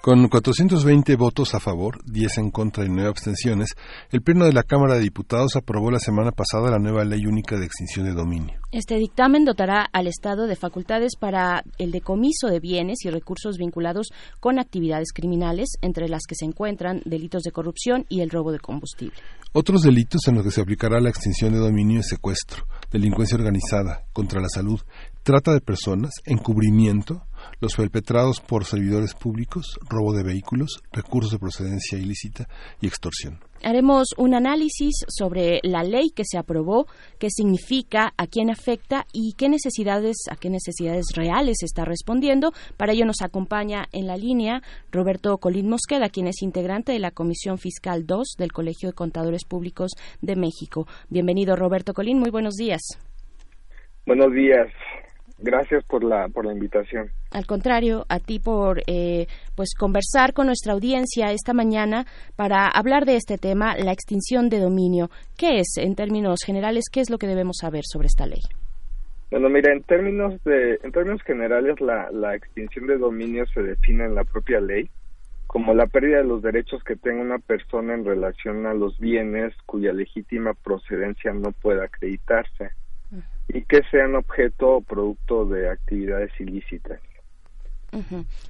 Con 0.00 0.28
420 0.28 1.16
votos 1.16 1.54
a 1.54 1.60
favor, 1.60 1.98
10 2.06 2.38
en 2.38 2.50
contra 2.50 2.84
y 2.84 2.88
9 2.88 3.10
abstenciones, 3.10 3.70
el 4.10 4.22
Pleno 4.22 4.46
de 4.46 4.54
la 4.54 4.62
Cámara 4.62 4.94
de 4.94 5.00
Diputados 5.00 5.56
aprobó 5.56 5.90
la 5.90 5.98
semana 5.98 6.30
pasada 6.30 6.70
la 6.70 6.78
nueva 6.78 7.04
Ley 7.04 7.26
Única 7.26 7.58
de 7.58 7.66
Extinción 7.66 8.06
de 8.06 8.12
Dominio. 8.12 8.58
Este 8.70 8.96
dictamen 8.96 9.44
dotará 9.44 9.86
al 9.92 10.06
Estado 10.06 10.46
de 10.46 10.56
facultades 10.56 11.12
para 11.18 11.62
el 11.76 11.90
decomiso 11.90 12.48
de 12.48 12.60
bienes 12.60 13.04
y 13.04 13.10
recursos 13.10 13.58
vinculados 13.58 14.08
con 14.40 14.58
actividades 14.58 15.12
criminales, 15.12 15.68
entre 15.82 16.08
las 16.08 16.22
que 16.26 16.36
se 16.36 16.46
encuentran 16.46 17.02
delitos 17.04 17.42
de 17.42 17.52
corrupción 17.52 18.06
y 18.08 18.20
el 18.20 18.30
robo 18.30 18.50
de 18.50 18.60
combustible. 18.60 19.18
Otros 19.52 19.82
delitos 19.82 20.26
en 20.26 20.36
los 20.36 20.44
que 20.44 20.50
se 20.50 20.62
aplicará 20.62 21.00
la 21.00 21.10
extinción 21.10 21.52
de 21.52 21.60
dominio 21.60 22.00
es 22.00 22.08
secuestro, 22.08 22.66
delincuencia 22.90 23.36
organizada, 23.36 24.04
contra 24.12 24.40
la 24.40 24.48
salud, 24.48 24.80
trata 25.22 25.52
de 25.52 25.60
personas, 25.60 26.12
encubrimiento, 26.26 27.22
los 27.60 27.74
perpetrados 27.76 28.40
por 28.40 28.64
servidores 28.64 29.14
públicos, 29.14 29.78
robo 29.88 30.12
de 30.12 30.22
vehículos, 30.22 30.82
recursos 30.92 31.32
de 31.32 31.38
procedencia 31.38 31.98
ilícita 31.98 32.46
y 32.80 32.86
extorsión. 32.86 33.40
Haremos 33.62 34.08
un 34.18 34.34
análisis 34.34 35.06
sobre 35.08 35.60
la 35.62 35.82
ley 35.82 36.10
que 36.14 36.24
se 36.26 36.36
aprobó, 36.36 36.86
qué 37.18 37.30
significa, 37.30 38.12
a 38.18 38.26
quién 38.26 38.50
afecta 38.50 39.06
y 39.10 39.32
qué 39.38 39.48
necesidades, 39.48 40.16
a 40.30 40.36
qué 40.36 40.50
necesidades 40.50 41.06
reales 41.14 41.62
está 41.62 41.86
respondiendo. 41.86 42.52
Para 42.76 42.92
ello 42.92 43.06
nos 43.06 43.22
acompaña 43.22 43.86
en 43.92 44.06
la 44.06 44.18
línea 44.18 44.60
Roberto 44.92 45.38
Colín 45.38 45.70
Mosqueda, 45.70 46.10
quien 46.10 46.26
es 46.26 46.42
integrante 46.42 46.92
de 46.92 46.98
la 46.98 47.10
Comisión 47.10 47.56
Fiscal 47.56 48.06
2 48.06 48.34
del 48.36 48.52
Colegio 48.52 48.90
de 48.90 48.94
Contadores 48.94 49.46
Públicos 49.46 49.92
de 50.20 50.36
México. 50.36 50.86
Bienvenido, 51.08 51.56
Roberto 51.56 51.94
Colín. 51.94 52.18
Muy 52.18 52.30
buenos 52.30 52.56
días. 52.56 52.82
Buenos 54.04 54.30
días. 54.34 54.68
Gracias 55.38 55.84
por 55.84 56.04
la 56.04 56.28
por 56.28 56.46
la 56.46 56.52
invitación. 56.52 57.10
Al 57.32 57.46
contrario, 57.46 58.06
a 58.08 58.20
ti 58.20 58.38
por 58.38 58.82
eh, 58.86 59.26
pues 59.56 59.74
conversar 59.76 60.32
con 60.32 60.46
nuestra 60.46 60.72
audiencia 60.72 61.32
esta 61.32 61.52
mañana 61.52 62.06
para 62.36 62.68
hablar 62.68 63.04
de 63.04 63.16
este 63.16 63.36
tema, 63.36 63.76
la 63.76 63.92
extinción 63.92 64.48
de 64.48 64.60
dominio. 64.60 65.10
¿Qué 65.36 65.58
es, 65.58 65.76
en 65.76 65.96
términos 65.96 66.40
generales, 66.46 66.84
qué 66.90 67.00
es 67.00 67.10
lo 67.10 67.18
que 67.18 67.26
debemos 67.26 67.56
saber 67.60 67.82
sobre 67.84 68.06
esta 68.06 68.26
ley? 68.26 68.40
Bueno, 69.30 69.48
mira, 69.48 69.72
en 69.72 69.82
términos 69.82 70.42
de 70.44 70.78
en 70.82 70.92
términos 70.92 71.22
generales 71.22 71.80
la 71.80 72.10
la 72.12 72.36
extinción 72.36 72.86
de 72.86 72.98
dominio 72.98 73.44
se 73.46 73.62
define 73.62 74.04
en 74.04 74.14
la 74.14 74.22
propia 74.24 74.60
ley 74.60 74.88
como 75.48 75.74
la 75.74 75.86
pérdida 75.86 76.18
de 76.18 76.24
los 76.24 76.42
derechos 76.42 76.82
que 76.84 76.96
tenga 76.96 77.22
una 77.22 77.38
persona 77.38 77.94
en 77.94 78.04
relación 78.04 78.66
a 78.66 78.74
los 78.74 78.98
bienes 78.98 79.54
cuya 79.66 79.92
legítima 79.92 80.54
procedencia 80.54 81.32
no 81.32 81.52
pueda 81.52 81.84
acreditarse 81.84 82.70
y 83.48 83.62
que 83.64 83.80
sean 83.90 84.14
objeto 84.14 84.76
o 84.76 84.80
producto 84.80 85.44
de 85.46 85.70
actividades 85.70 86.30
ilícitas. 86.40 87.00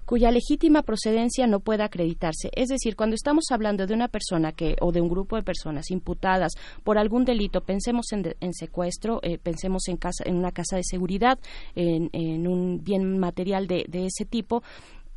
Cuya 0.07 0.31
legítima 0.31 0.81
procedencia 0.83 1.47
no 1.47 1.61
pueda 1.61 1.85
acreditarse. 1.85 2.49
Es 2.55 2.69
decir, 2.71 2.97
cuando 2.97 3.15
estamos 3.15 3.45
hablando 3.51 3.87
de 3.87 3.93
una 3.93 4.09
persona 4.09 4.53
que 4.53 4.75
o 4.81 4.91
de 4.91 5.03
un 5.03 5.09
grupo 5.11 5.37
de 5.37 5.43
personas 5.43 5.91
imputadas 5.91 6.53
por 6.83 6.97
algún 6.97 7.27
delito, 7.27 7.61
pensemos 7.61 8.11
en, 8.13 8.23
de- 8.23 8.37
en 8.41 8.55
secuestro, 8.55 9.21
eh, 9.23 9.37
pensemos 9.37 9.89
en 9.89 9.99
casa, 9.99 10.25
en 10.27 10.37
una 10.37 10.51
casa 10.51 10.77
de 10.77 10.83
seguridad, 10.85 11.39
en, 11.75 12.09
en 12.15 12.47
un 12.49 12.83
bien 12.83 13.19
material 13.19 13.67
de, 13.67 13.85
de 13.87 14.07
ese 14.07 14.25
tipo. 14.25 14.63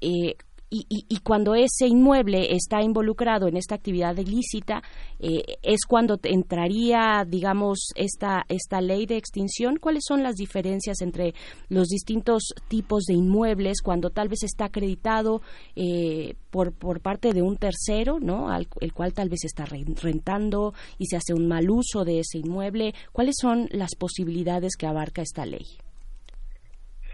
eh, 0.01 0.35
y, 0.69 0.85
y- 0.89 1.05
y 1.07 1.17
cuando 1.19 1.55
ese 1.55 1.87
inmueble 1.87 2.53
está 2.53 2.81
involucrado 2.81 3.47
en 3.47 3.57
esta 3.57 3.75
actividad 3.75 4.17
ilícita, 4.17 4.81
eh, 5.19 5.43
es 5.61 5.85
cuando 5.87 6.19
entraría, 6.23 7.23
digamos, 7.27 7.89
esta, 7.95 8.43
esta 8.49 8.81
ley 8.81 9.05
de 9.05 9.17
extinción. 9.17 9.77
¿Cuáles 9.77 10.03
son 10.07 10.23
las 10.23 10.35
diferencias 10.35 11.01
entre 11.01 11.33
los 11.69 11.87
distintos 11.87 12.53
tipos 12.67 13.03
de 13.05 13.13
inmuebles 13.15 13.81
cuando 13.81 14.09
tal 14.09 14.27
vez 14.29 14.43
está 14.43 14.65
acreditado 14.65 15.41
eh, 15.75 16.35
por, 16.49 16.73
por 16.73 17.01
parte 17.01 17.33
de 17.33 17.41
un 17.41 17.57
tercero, 17.57 18.19
¿no? 18.19 18.49
Al, 18.49 18.67
el 18.81 18.93
cual 18.93 19.13
tal 19.13 19.29
vez 19.29 19.43
está 19.45 19.65
re- 19.65 19.85
rentando 20.01 20.73
y 20.97 21.05
se 21.07 21.15
hace 21.17 21.33
un 21.33 21.47
mal 21.47 21.69
uso 21.69 22.03
de 22.03 22.19
ese 22.19 22.39
inmueble? 22.39 22.93
¿Cuáles 23.11 23.35
son 23.39 23.67
las 23.71 23.95
posibilidades 23.95 24.75
que 24.77 24.87
abarca 24.87 25.21
esta 25.21 25.45
ley? 25.45 25.65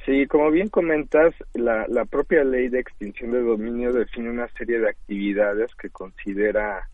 Sí, 0.06 0.28
como 0.28 0.52
bien 0.52 0.68
comentas, 0.68 1.34
la, 1.54 1.88
la 1.88 2.04
propia 2.04 2.44
ley 2.44 2.68
de 2.68 2.80
extinción 2.80 3.32
de 3.32 3.42
dominio 3.42 3.94
define 3.94 4.30
una 4.30 4.50
serie 4.50 4.80
de 4.80 4.90
actividades 4.90 5.74
que 5.76 5.90
considera 5.90 6.90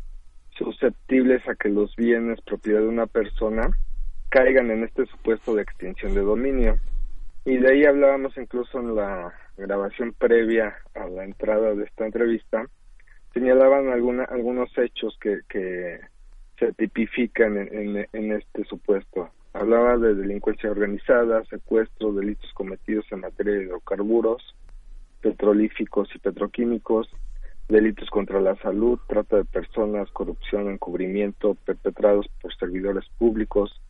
susceptibles 0.52 1.48
a 1.48 1.56
que 1.56 1.69
los 1.69 1.95
bienes 1.95 2.40
propiedad 2.41 2.81
de 2.81 2.88
una 2.88 3.07
persona 3.07 3.68
caigan 4.30 4.69
en 4.69 4.84
este 4.84 5.07
supuesto 5.07 5.56
de 5.56 5.64
extinción 5.64 6.14
de 6.14 6.22
dominio. 6.22 6.77
Y 7.45 7.57
de 7.57 7.72
ahí 7.72 7.86
hablábamos 7.86 8.38
incluso 8.38 8.80
en 8.80 8.95
la 8.95 9.34
grabación 9.57 10.14
previa 10.14 10.76
a 10.94 11.07
la 11.07 11.23
entrada 11.23 11.73
de 11.73 11.86
esta 11.86 12.06
entrevista, 12.06 12.68
señalaban 13.34 13.90
alguna, 13.90 14.26
algunos 14.26 14.69
hechos 14.77 15.18
que, 15.19 15.40
que 15.49 15.99
se 16.60 16.73
tipifican 16.73 17.57
en, 17.57 17.98
en, 17.98 18.07
en 18.14 18.31
este 18.34 18.65
supuesto. 18.65 19.31
Hablaba 19.53 19.97
de 19.97 20.15
delincuencia 20.15 20.69
organizada, 20.71 21.43
secuestro, 21.45 22.13
delitos 22.13 22.51
cometidos 22.53 23.05
en 23.11 23.21
materia 23.21 23.53
de 23.53 23.63
hidrocarburos, 23.63 24.55
petrolíficos 25.21 26.09
y 26.15 26.19
petroquímicos, 26.19 27.09
delitos 27.67 28.09
contra 28.09 28.39
la 28.41 28.55
salud, 28.57 28.99
trata 29.07 29.38
de 29.38 29.45
personas, 29.45 30.09
corrupción, 30.11 30.69
encubrimiento 30.69 31.55
perpetrados 31.65 32.27
por 32.41 32.55
servidores 32.55 33.05
públicos, 33.17 33.81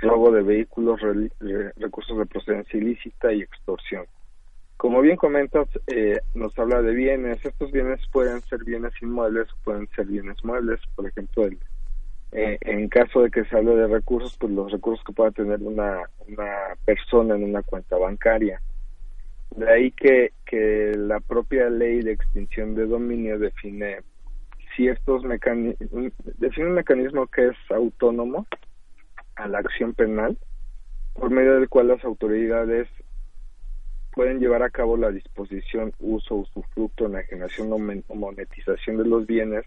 robo 0.00 0.30
de 0.30 0.42
vehículos, 0.42 1.00
re- 1.00 1.30
re- 1.40 1.72
recursos 1.76 2.16
de 2.18 2.26
procedencia 2.26 2.78
ilícita 2.78 3.32
y 3.32 3.42
extorsión. 3.42 4.06
Como 4.76 5.00
bien 5.00 5.16
comentas, 5.16 5.68
eh, 5.88 6.20
nos 6.34 6.56
habla 6.56 6.80
de 6.82 6.94
bienes. 6.94 7.44
Estos 7.44 7.72
bienes 7.72 8.00
pueden 8.12 8.40
ser 8.42 8.62
bienes 8.64 8.92
inmuebles, 9.02 9.48
pueden 9.64 9.88
ser 9.96 10.06
bienes 10.06 10.36
muebles. 10.44 10.80
Por 10.94 11.08
ejemplo, 11.08 11.44
el, 11.46 11.58
eh, 12.32 12.58
en 12.60 12.88
caso 12.88 13.22
de 13.22 13.30
que 13.30 13.44
se 13.44 13.56
hable 13.56 13.74
de 13.74 13.86
recursos, 13.86 14.36
pues 14.38 14.52
los 14.52 14.70
recursos 14.70 15.04
que 15.04 15.12
pueda 15.12 15.30
tener 15.30 15.62
una, 15.62 16.02
una 16.26 16.76
persona 16.84 17.34
en 17.34 17.44
una 17.44 17.62
cuenta 17.62 17.96
bancaria. 17.96 18.60
De 19.56 19.70
ahí 19.70 19.90
que, 19.92 20.32
que 20.44 20.92
la 20.96 21.20
propia 21.20 21.70
ley 21.70 22.02
de 22.02 22.12
extinción 22.12 22.74
de 22.74 22.86
dominio 22.86 23.38
define 23.38 24.00
ciertos 24.76 25.24
mecanismos, 25.24 26.12
define 26.38 26.68
un 26.68 26.74
mecanismo 26.74 27.26
que 27.26 27.48
es 27.48 27.56
autónomo 27.70 28.46
a 29.36 29.48
la 29.48 29.58
acción 29.58 29.94
penal, 29.94 30.36
por 31.14 31.30
medio 31.30 31.54
del 31.54 31.68
cual 31.68 31.88
las 31.88 32.04
autoridades 32.04 32.88
pueden 34.12 34.38
llevar 34.38 34.62
a 34.62 34.70
cabo 34.70 34.96
la 34.96 35.10
disposición, 35.10 35.92
uso, 35.98 36.34
usufructo, 36.36 37.06
enajenación 37.06 37.72
o 37.72 38.14
monetización 38.14 38.98
de 38.98 39.04
los 39.04 39.26
bienes 39.26 39.64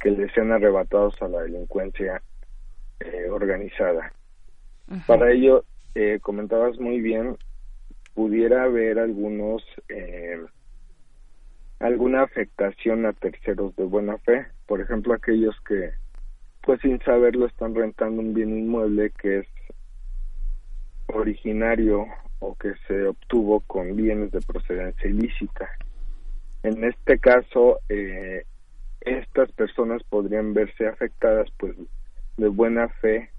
que 0.00 0.10
les 0.10 0.32
sean 0.32 0.52
arrebatados 0.52 1.20
a 1.20 1.28
la 1.28 1.42
delincuencia 1.42 2.22
eh, 3.00 3.28
organizada. 3.30 4.12
Para 5.06 5.30
ello, 5.30 5.64
eh, 5.94 6.18
comentabas 6.20 6.78
muy 6.80 7.00
bien, 7.00 7.36
pudiera 8.14 8.64
haber 8.64 8.98
algunos 8.98 9.62
eh, 9.88 10.38
alguna 11.78 12.22
afectación 12.22 13.06
a 13.06 13.12
terceros 13.12 13.74
de 13.76 13.84
buena 13.84 14.18
fe, 14.18 14.46
por 14.66 14.80
ejemplo 14.80 15.14
aquellos 15.14 15.58
que 15.60 15.92
pues 16.62 16.80
sin 16.82 17.00
saberlo 17.00 17.46
están 17.46 17.74
rentando 17.74 18.20
un 18.20 18.34
bien 18.34 18.50
inmueble 18.50 19.12
que 19.18 19.38
es 19.38 19.46
originario 21.06 22.06
o 22.40 22.54
que 22.56 22.74
se 22.86 23.06
obtuvo 23.06 23.60
con 23.60 23.96
bienes 23.96 24.30
de 24.32 24.40
procedencia 24.40 25.08
ilícita. 25.08 25.68
En 26.62 26.84
este 26.84 27.18
caso, 27.18 27.80
eh, 27.88 28.44
estas 29.00 29.50
personas 29.52 30.02
podrían 30.04 30.54
verse 30.54 30.86
afectadas, 30.86 31.48
pues 31.58 31.74
de 32.36 32.48
buena 32.48 32.88
fe 32.88 33.30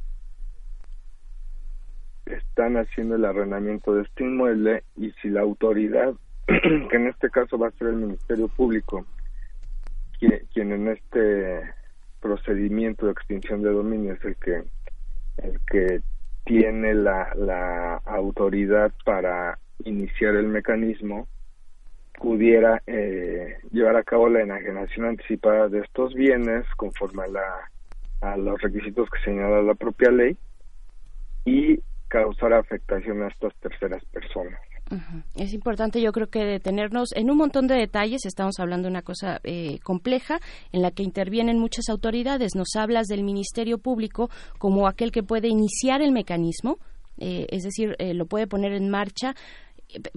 están 2.25 2.77
haciendo 2.77 3.15
el 3.15 3.25
arrendamiento 3.25 3.93
de 3.93 4.03
este 4.03 4.23
inmueble 4.23 4.83
y 4.97 5.11
si 5.21 5.29
la 5.29 5.41
autoridad, 5.41 6.13
que 6.47 6.95
en 6.95 7.07
este 7.07 7.29
caso 7.29 7.57
va 7.57 7.67
a 7.67 7.71
ser 7.71 7.89
el 7.89 7.95
Ministerio 7.95 8.47
Público, 8.47 9.05
quien, 10.19 10.71
en 10.71 10.87
este 10.87 11.73
procedimiento 12.19 13.07
de 13.07 13.13
extinción 13.13 13.63
de 13.63 13.71
dominio 13.71 14.13
es 14.13 14.23
el 14.23 14.35
que 14.35 14.63
el 15.37 15.59
que 15.71 16.01
tiene 16.45 16.93
la, 16.93 17.33
la 17.35 17.95
autoridad 18.05 18.91
para 19.03 19.57
iniciar 19.83 20.35
el 20.35 20.47
mecanismo 20.47 21.27
pudiera 22.21 22.81
eh, 22.85 23.57
llevar 23.71 23.95
a 23.95 24.03
cabo 24.03 24.29
la 24.29 24.41
enajenación 24.41 25.07
anticipada 25.07 25.67
de 25.67 25.79
estos 25.79 26.13
bienes 26.13 26.65
conforme 26.77 27.23
a, 27.23 27.27
la, 27.27 27.71
a 28.21 28.37
los 28.37 28.61
requisitos 28.61 29.09
que 29.09 29.19
señala 29.23 29.61
la 29.61 29.73
propia 29.73 30.11
ley 30.11 30.37
y 31.45 31.79
causar 32.07 32.53
afectación 32.53 33.23
a 33.23 33.27
estas 33.27 33.55
terceras 33.55 34.03
personas. 34.05 34.59
Es 35.35 35.53
importante, 35.53 36.01
yo 36.01 36.11
creo 36.11 36.27
que 36.27 36.43
detenernos 36.43 37.13
en 37.15 37.31
un 37.31 37.37
montón 37.37 37.67
de 37.67 37.75
detalles. 37.75 38.25
Estamos 38.25 38.59
hablando 38.59 38.87
de 38.87 38.91
una 38.91 39.01
cosa 39.01 39.39
eh, 39.43 39.79
compleja 39.83 40.39
en 40.73 40.81
la 40.81 40.91
que 40.91 41.01
intervienen 41.01 41.57
muchas 41.57 41.87
autoridades. 41.89 42.55
Nos 42.55 42.75
hablas 42.75 43.07
del 43.07 43.23
Ministerio 43.23 43.77
Público 43.77 44.29
como 44.59 44.87
aquel 44.87 45.13
que 45.13 45.23
puede 45.23 45.47
iniciar 45.47 46.01
el 46.01 46.11
mecanismo, 46.11 46.77
eh, 47.19 47.47
es 47.51 47.63
decir, 47.63 47.95
eh, 47.99 48.13
lo 48.13 48.25
puede 48.25 48.47
poner 48.47 48.73
en 48.73 48.89
marcha 48.89 49.33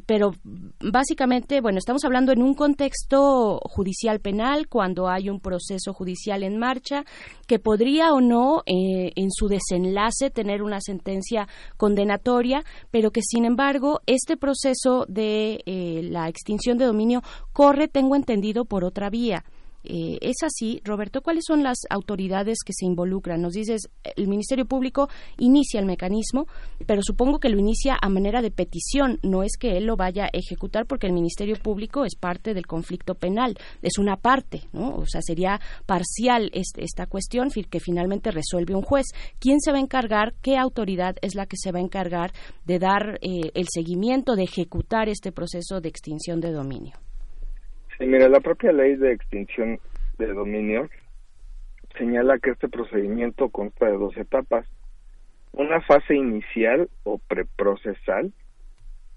pero 0.06 0.32
básicamente, 0.80 1.60
bueno, 1.60 1.78
estamos 1.78 2.05
hablando 2.05 2.32
en 2.32 2.42
un 2.42 2.55
contexto 2.55 3.60
judicial 3.64 4.20
penal, 4.20 4.68
cuando 4.68 5.09
hay 5.09 5.28
un 5.28 5.40
proceso 5.40 5.92
judicial 5.92 6.42
en 6.42 6.59
marcha, 6.59 7.05
que 7.46 7.59
podría 7.59 8.12
o 8.12 8.20
no 8.20 8.62
eh, 8.66 9.12
en 9.16 9.30
su 9.30 9.48
desenlace 9.48 10.30
tener 10.30 10.62
una 10.62 10.80
sentencia 10.80 11.48
condenatoria, 11.76 12.64
pero 12.90 13.10
que 13.10 13.22
sin 13.22 13.44
embargo 13.44 14.01
este 14.06 14.36
proceso 14.36 15.06
de 15.09 15.60
eh, 15.66 16.01
la 16.05 16.28
extinción 16.28 16.78
de 16.78 16.86
dominio 16.86 17.22
corre, 17.52 17.88
tengo 17.88 18.16
entendido, 18.16 18.64
por 18.64 18.84
otra 18.84 19.10
vía. 19.10 19.44
Eh, 19.85 20.19
¿Es 20.20 20.36
así, 20.43 20.81
Roberto? 20.85 21.20
¿Cuáles 21.23 21.44
son 21.47 21.62
las 21.62 21.78
autoridades 21.90 22.59
que 22.65 22.73
se 22.73 22.86
involucran? 22.86 23.43
Nos 23.43 23.52
dices, 23.52 23.89
el 24.16 24.28
Ministerio 24.28 24.66
Público 24.66 25.09
inicia 25.39 25.81
el 25.81 25.86
mecanismo, 25.86 26.47
pero 26.86 27.02
supongo 27.02 27.39
que 27.39 27.48
lo 27.48 27.59
inicia 27.59 27.97
a 28.01 28.09
manera 28.09 28.43
de 28.43 28.51
petición, 28.51 29.19
no 29.23 29.43
es 29.43 29.56
que 29.59 29.77
él 29.77 29.85
lo 29.85 29.97
vaya 29.97 30.24
a 30.24 30.31
ejecutar 30.32 30.86
porque 30.86 31.06
el 31.06 31.12
Ministerio 31.12 31.56
Público 31.56 32.05
es 32.05 32.16
parte 32.16 32.55
del 32.55 32.66
conflicto 32.66 33.15
penal, 33.15 33.56
es 33.82 33.98
una 33.98 34.16
parte, 34.16 34.62
¿no? 34.73 34.97
O 34.97 35.06
sea, 35.06 35.20
sería 35.23 35.61
parcial 35.86 36.51
esta 36.52 37.06
cuestión 37.06 37.51
que 37.51 37.81
finalmente 37.81 38.31
resuelve 38.31 38.74
un 38.74 38.82
juez. 38.82 39.06
¿Quién 39.39 39.61
se 39.61 39.70
va 39.70 39.78
a 39.78 39.81
encargar? 39.81 40.35
¿Qué 40.43 40.56
autoridad 40.56 41.16
es 41.23 41.35
la 41.35 41.47
que 41.47 41.56
se 41.56 41.73
va 41.73 41.78
a 41.78 41.82
encargar 41.82 42.32
de 42.65 42.78
dar 42.78 43.19
eh, 43.20 43.51
el 43.55 43.66
seguimiento, 43.73 44.35
de 44.35 44.44
ejecutar 44.44 45.09
este 45.09 45.32
proceso 45.32 45.81
de 45.81 45.89
extinción 45.89 46.40
de 46.40 46.52
dominio? 46.52 46.94
Sí, 47.98 48.06
mira, 48.06 48.28
la 48.28 48.40
propia 48.40 48.72
ley 48.72 48.96
de 48.96 49.12
extinción 49.12 49.78
de 50.18 50.32
dominio 50.32 50.88
señala 51.96 52.38
que 52.38 52.50
este 52.50 52.68
procedimiento 52.68 53.50
consta 53.50 53.86
de 53.86 53.96
dos 53.96 54.16
etapas. 54.16 54.66
Una 55.52 55.80
fase 55.80 56.16
inicial 56.16 56.88
o 57.04 57.18
preprocesal, 57.18 58.32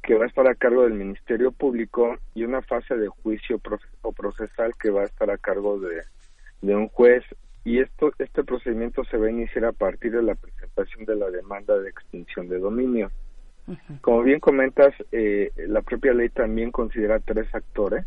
que 0.04 0.14
va 0.14 0.26
a 0.26 0.28
estar 0.28 0.48
a 0.48 0.54
cargo 0.54 0.84
del 0.84 0.94
Ministerio 0.94 1.52
Público, 1.52 2.18
y 2.36 2.44
una 2.44 2.62
fase 2.62 2.96
de 2.96 3.08
juicio 3.08 3.60
o 4.02 4.12
procesal 4.12 4.74
que 4.80 4.92
va 4.92 5.02
a 5.02 5.06
estar 5.06 5.32
a 5.32 5.40
cargo 5.40 5.80
de, 5.80 6.04
de 6.62 6.76
un 6.76 6.88
juez. 6.90 7.24
Y 7.66 7.80
esto, 7.80 8.12
este 8.20 8.44
procedimiento 8.44 9.04
se 9.06 9.18
va 9.18 9.26
a 9.26 9.32
iniciar 9.32 9.66
a 9.66 9.72
partir 9.72 10.12
de 10.12 10.22
la 10.22 10.36
presentación 10.36 11.06
de 11.06 11.16
la 11.16 11.32
demanda 11.32 11.78
de 11.80 11.90
extinción 11.90 12.48
de 12.48 12.60
dominio. 12.60 13.12
Como 14.02 14.22
bien 14.22 14.40
comentas, 14.40 14.94
eh, 15.12 15.52
la 15.58 15.82
propia 15.82 16.14
ley 16.14 16.30
también 16.30 16.72
considera 16.72 17.20
tres 17.20 17.54
actores 17.54 18.06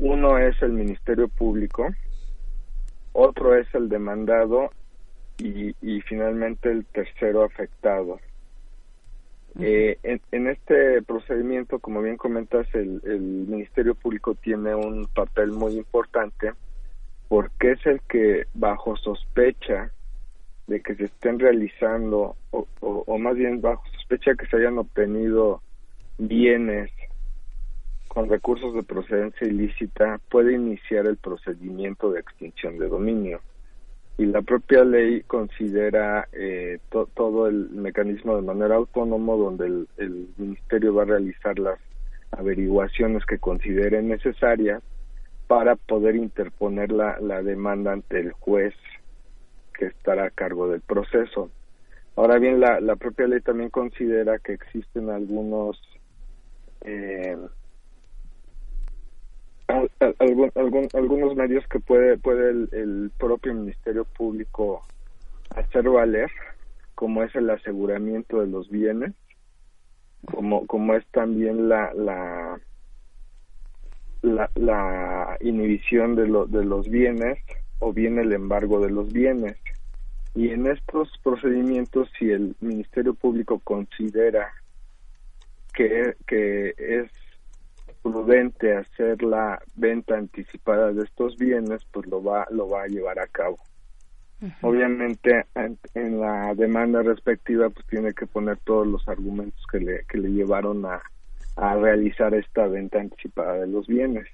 uno 0.00 0.38
es 0.38 0.60
el 0.62 0.72
Ministerio 0.72 1.28
Público, 1.28 1.88
otro 3.12 3.54
es 3.54 3.72
el 3.74 3.88
demandado 3.88 4.70
y, 5.38 5.74
y 5.82 6.00
finalmente 6.02 6.70
el 6.70 6.86
tercero 6.86 7.44
afectado. 7.44 8.18
Eh, 9.58 9.98
en, 10.02 10.46
este 10.46 11.02
procedimiento, 11.02 11.80
como 11.80 12.00
bien 12.00 12.16
comentas, 12.16 12.66
el, 12.72 13.02
el, 13.04 13.20
Ministerio 13.20 13.94
Público 13.94 14.34
tiene 14.36 14.74
un 14.74 15.06
papel 15.06 15.50
muy 15.52 15.74
importante 15.74 16.52
porque 17.28 17.72
es 17.72 17.84
el 17.84 18.00
que, 18.02 18.46
bajo 18.54 18.96
sospecha 18.96 19.90
de 20.66 20.80
que 20.80 20.94
se 20.94 21.04
estén 21.04 21.38
realizando, 21.38 22.36
o, 22.52 22.66
o, 22.80 23.04
o 23.06 23.18
más 23.18 23.34
bien 23.34 23.60
bajo 23.60 23.82
sospecha 23.96 24.34
que 24.34 24.46
se 24.46 24.56
hayan 24.56 24.78
obtenido 24.78 25.60
bienes 26.16 26.90
con 28.12 28.28
recursos 28.28 28.74
de 28.74 28.82
procedencia 28.82 29.46
ilícita 29.46 30.20
puede 30.30 30.54
iniciar 30.54 31.06
el 31.06 31.16
procedimiento 31.16 32.10
de 32.10 32.18
extinción 32.18 32.76
de 32.76 32.88
dominio 32.88 33.40
y 34.18 34.26
la 34.26 34.42
propia 34.42 34.82
ley 34.82 35.22
considera 35.22 36.26
eh, 36.32 36.80
todo 36.90 37.46
el 37.46 37.70
mecanismo 37.70 38.34
de 38.34 38.42
manera 38.42 38.74
autónomo 38.74 39.36
donde 39.36 39.86
el, 39.96 40.28
ministerio 40.36 40.92
va 40.92 41.04
a 41.04 41.06
realizar 41.06 41.56
las 41.60 41.78
averiguaciones 42.32 43.24
que 43.26 43.38
considere 43.38 44.02
necesarias 44.02 44.82
para 45.46 45.76
poder 45.76 46.16
interponer 46.16 46.90
la, 46.90 47.20
la 47.20 47.44
demanda 47.44 47.92
ante 47.92 48.18
el 48.18 48.32
juez 48.32 48.74
que 49.72 49.86
estará 49.86 50.24
a 50.24 50.30
cargo 50.30 50.66
del 50.66 50.80
proceso. 50.80 51.48
Ahora 52.16 52.40
bien, 52.40 52.58
la, 52.58 52.80
la 52.80 52.96
propia 52.96 53.28
ley 53.28 53.40
también 53.40 53.70
considera 53.70 54.40
que 54.40 54.54
existen 54.54 55.10
algunos 55.10 55.80
eh, 56.80 57.36
algún, 60.18 60.88
algunos 60.94 61.36
medios 61.36 61.66
que 61.68 61.80
puede 61.80 62.18
puede 62.18 62.50
el, 62.50 63.10
propio 63.18 63.54
ministerio 63.54 64.04
público 64.04 64.82
hacer 65.54 65.88
valer 65.88 66.30
como 66.94 67.22
es 67.22 67.34
el 67.34 67.50
aseguramiento 67.50 68.40
de 68.40 68.46
los 68.46 68.68
bienes 68.68 69.12
como 70.26 70.66
como 70.66 70.94
es 70.94 71.06
también 71.08 71.68
la 71.68 71.92
la 71.94 72.60
la, 74.22 75.38
inhibición 75.40 76.14
de, 76.14 76.26
lo, 76.26 76.46
de 76.46 76.64
los 76.64 76.88
bienes 76.88 77.38
o 77.78 77.92
bien 77.92 78.18
el 78.18 78.32
embargo 78.32 78.80
de 78.80 78.90
los 78.90 79.12
bienes. 79.12 79.56
Y 80.34 80.50
en 80.50 80.66
estos 80.66 81.10
procedimientos 81.22 82.08
si 82.18 82.30
el 82.30 82.54
ministerio 82.60 83.14
público 83.14 83.58
considera 83.60 84.52
que, 85.74 86.14
que 86.26 86.74
es 86.76 87.10
prudente 88.02 88.76
hacer 88.76 89.22
la 89.22 89.60
venta 89.76 90.16
anticipada 90.16 90.92
de 90.92 91.04
estos 91.04 91.36
bienes, 91.36 91.84
pues 91.92 92.06
lo 92.06 92.22
va, 92.22 92.46
lo 92.50 92.68
va 92.68 92.82
a 92.82 92.86
llevar 92.86 93.18
a 93.18 93.26
cabo. 93.26 93.58
Obviamente 94.62 95.44
en, 95.94 96.18
la 96.18 96.54
demanda 96.54 97.02
respectiva 97.02 97.68
pues 97.68 97.86
tiene 97.86 98.14
que 98.14 98.26
poner 98.26 98.56
todos 98.64 98.86
los 98.86 99.06
argumentos 99.06 99.62
que 99.70 99.80
le, 99.80 100.04
que 100.08 100.16
le 100.16 100.30
llevaron 100.30 100.86
a, 100.86 101.02
a 101.56 101.74
realizar 101.74 102.32
esta 102.34 102.66
venta 102.66 103.00
anticipada 103.00 103.60
de 103.60 103.66
los 103.66 103.86
bienes. 103.86 104.26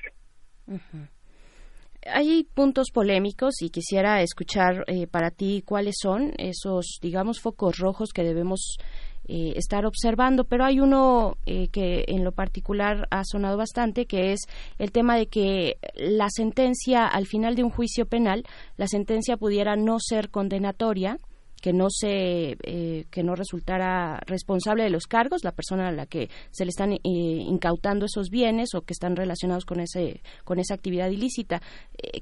Hay 2.08 2.44
puntos 2.54 2.90
polémicos 2.92 3.62
y 3.62 3.70
quisiera 3.70 4.22
escuchar 4.22 4.84
eh, 4.86 5.08
para 5.08 5.32
ti 5.32 5.64
cuáles 5.66 5.96
son 6.00 6.32
esos, 6.38 6.98
digamos, 7.02 7.40
focos 7.40 7.78
rojos 7.78 8.10
que 8.14 8.22
debemos 8.22 8.78
eh, 9.28 9.54
estar 9.56 9.86
observando, 9.86 10.44
pero 10.44 10.64
hay 10.64 10.80
uno 10.80 11.36
eh, 11.46 11.68
que 11.68 12.04
en 12.08 12.24
lo 12.24 12.32
particular 12.32 13.08
ha 13.10 13.24
sonado 13.24 13.56
bastante, 13.56 14.06
que 14.06 14.32
es 14.32 14.40
el 14.78 14.92
tema 14.92 15.16
de 15.16 15.26
que 15.26 15.78
la 15.94 16.28
sentencia, 16.30 17.06
al 17.06 17.26
final 17.26 17.56
de 17.56 17.64
un 17.64 17.70
juicio 17.70 18.06
penal, 18.06 18.44
la 18.76 18.86
sentencia 18.86 19.36
pudiera 19.36 19.76
no 19.76 19.98
ser 19.98 20.30
condenatoria, 20.30 21.18
que 21.60 21.72
no 21.72 21.88
se 21.90 22.56
eh, 22.62 23.06
que 23.10 23.22
no 23.22 23.34
resultara 23.34 24.20
responsable 24.26 24.84
de 24.84 24.90
los 24.90 25.06
cargos 25.06 25.44
la 25.44 25.52
persona 25.52 25.88
a 25.88 25.92
la 25.92 26.06
que 26.06 26.28
se 26.50 26.64
le 26.64 26.70
están 26.70 26.96
incautando 27.02 28.06
esos 28.06 28.30
bienes 28.30 28.74
o 28.74 28.82
que 28.82 28.92
están 28.92 29.16
relacionados 29.16 29.64
con 29.64 29.80
ese 29.80 30.22
con 30.44 30.58
esa 30.58 30.74
actividad 30.74 31.10
ilícita. 31.10 31.62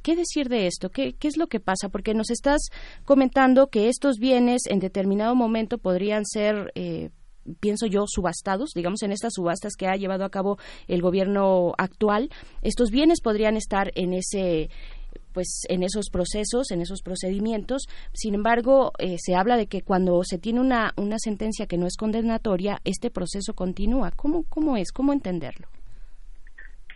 Qué 0.03 0.17
decir 0.17 0.49
de 0.49 0.67
esto 0.67 0.91
qué, 0.91 1.15
qué 1.15 1.29
es 1.29 1.37
lo 1.37 1.49
que 1.49 1.61
pasa 1.61 1.89
porque 1.89 2.15
nos 2.15 2.31
estás 2.31 2.69
comentando 3.05 3.69
que 3.69 3.89
estos 3.89 4.19
bienes 4.19 4.63
en 4.67 4.79
determinado 4.79 5.35
momento 5.35 5.79
podrían 5.79 6.25
ser 6.25 6.73
pienso 7.61 7.87
yo, 7.87 8.05
subastados, 8.07 8.71
digamos, 8.75 9.03
en 9.03 9.13
estas 9.13 9.35
subastas 9.35 9.75
que 9.77 9.87
ha 9.87 9.97
llevado 9.97 10.25
a 10.25 10.31
cabo 10.31 10.59
el 10.89 11.03
gobierno 11.03 11.75
actual, 11.79 12.31
estos 12.63 12.91
bienes 12.91 13.21
podrían 13.21 13.57
estar 13.57 13.93
en 13.95 14.15
ese 14.15 14.71
pues 15.35 15.65
en 15.69 15.83
esos 15.83 16.09
procesos, 16.11 16.71
en 16.71 16.81
esos 16.81 17.03
procedimientos. 17.03 17.87
Sin 18.13 18.35
embargo, 18.35 18.93
eh, 18.99 19.17
se 19.19 19.35
habla 19.35 19.57
de 19.57 19.67
que 19.67 19.83
cuando 19.83 20.23
se 20.23 20.39
tiene 20.39 20.61
una, 20.61 20.93
una 20.97 21.19
sentencia 21.19 21.67
que 21.67 21.77
no 21.77 21.87
es 21.87 21.97
condenatoria, 21.97 22.79
este 22.85 23.11
proceso 23.11 23.53
continúa. 23.53 24.13
¿Cómo, 24.17 24.45
cómo 24.49 24.77
es? 24.77 24.93
¿Cómo 24.93 25.13
entenderlo? 25.13 25.67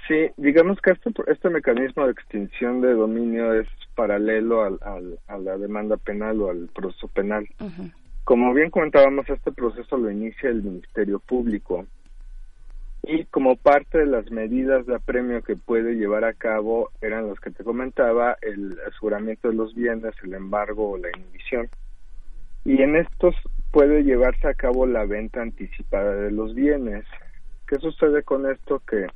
Sí, 0.06 0.31
digamos 0.39 0.78
que 0.81 0.93
este, 0.93 1.10
este 1.31 1.51
mecanismo 1.51 2.06
de 2.06 2.12
extinción 2.12 2.81
de 2.81 2.94
dominio 2.94 3.52
es 3.52 3.69
paralelo 3.94 4.62
al, 4.65 4.78
al, 4.81 5.19
a 5.27 5.36
la 5.36 5.59
demanda 5.59 5.98
penal 5.98 6.40
o 6.40 6.51
al 6.51 6.69
proceso 6.69 7.09
penal. 7.09 7.47
Como 8.24 8.55
bien 8.55 8.70
comentábamos, 8.70 9.28
este 9.28 9.52
proceso 9.52 9.98
lo 9.98 10.10
inicia 10.10 10.48
el 10.48 10.62
Ministerio 10.62 11.19
Público 11.19 11.86
y 13.09 13.24
como 13.24 13.56
parte 13.56 13.97
de 13.97 14.06
las 14.06 14.30
medidas 14.30 14.85
de 14.85 14.94
apremio 14.94 15.43
que 15.43 15.56
puede 15.56 15.94
llevar 15.94 16.24
a 16.24 16.35
cabo 16.35 16.90
eran 17.01 17.26
las 17.26 17.40
que 17.40 17.51
te 17.51 17.64
comentaba, 17.64 18.36
el 18.43 18.78
aseguramiento 18.86 19.48
de 19.48 19.55
los 19.55 19.74
bienes, 19.74 20.14
el 20.22 20.35
embargo 20.35 20.90
o 20.90 20.98
la 20.98 21.09
inhibición. 21.16 21.70
Y 22.66 22.82
en 22.82 22.97
estos 22.97 23.35
puede 23.72 24.05
llevarse 24.05 24.47
a 24.47 24.52
cabo 24.52 24.86
la 24.86 25.06
venta 25.06 25.40
anticipada 25.40 26.16
de 26.16 26.30
los 26.30 26.55
bienes. 26.55 27.06
¿Qué 27.66 27.76
sucede 27.76 28.22
con 28.24 28.44
esto? 28.51 28.80
Que 28.80 29.06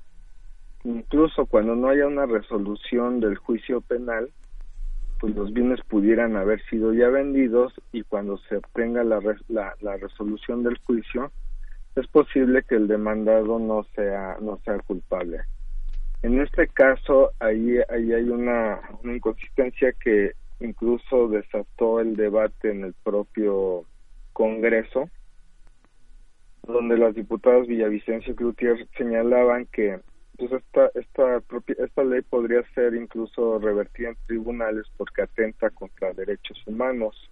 incluso 0.85 1.44
cuando 1.44 1.77
no 1.77 1.89
haya 1.89 2.06
una 2.06 2.24
resolución 2.24 3.20
del 3.20 3.36
juicio 3.36 3.82
penal, 3.82 4.31
pues 5.20 5.36
los 5.36 5.52
bienes 5.52 5.81
pudieran 5.82 6.36
haber 6.36 6.62
sido 6.70 6.94
ya 6.94 7.10
vendidos 7.10 7.74
y 7.93 8.05
cuando 8.05 8.39
se 8.48 8.56
obtenga 8.56 9.05
la, 9.05 9.20
la, 9.48 9.97
resolución 9.98 10.62
del 10.62 10.78
juicio 10.78 11.31
es 11.97 12.06
posible 12.06 12.62
que 12.62 12.77
el 12.77 12.89
demandado 12.89 13.59
no 13.59 13.85
sea 13.94 14.36
no 14.40 14.59
sea 14.64 14.78
culpable. 14.81 15.40
En 16.23 16.40
este 16.40 16.69
caso 16.69 17.32
ahí 17.40 17.78
ahí 17.89 18.12
hay 18.12 18.28
una, 18.28 18.81
inconsistencia 19.05 19.93
que 19.93 20.32
incluso 20.60 21.28
desató 21.28 22.01
el 22.01 22.16
debate 22.16 22.70
en 22.70 22.85
el 22.85 22.94
propio 23.02 23.85
Congreso 24.32 25.10
donde 26.66 26.97
las 26.97 27.14
diputadas 27.14 27.66
Villavicencio 27.66 28.32
y 28.32 28.36
Cloutier 28.36 28.86
señalaban 28.97 29.66
que 29.66 30.01
pues 30.39 30.52
esta 30.52 30.90
esta 30.94 31.40
propia 31.40 31.77
esta 31.85 32.05
ley 32.05 32.23
podría 32.23 32.62
ser 32.74 32.94
incluso 32.94 33.59
revertida 33.59 34.10
en 34.10 34.16
tribunales 34.27 34.86
porque 34.97 35.23
atenta 35.23 35.70
contra 35.70 36.14
derechos 36.14 36.62
humanos 36.66 37.31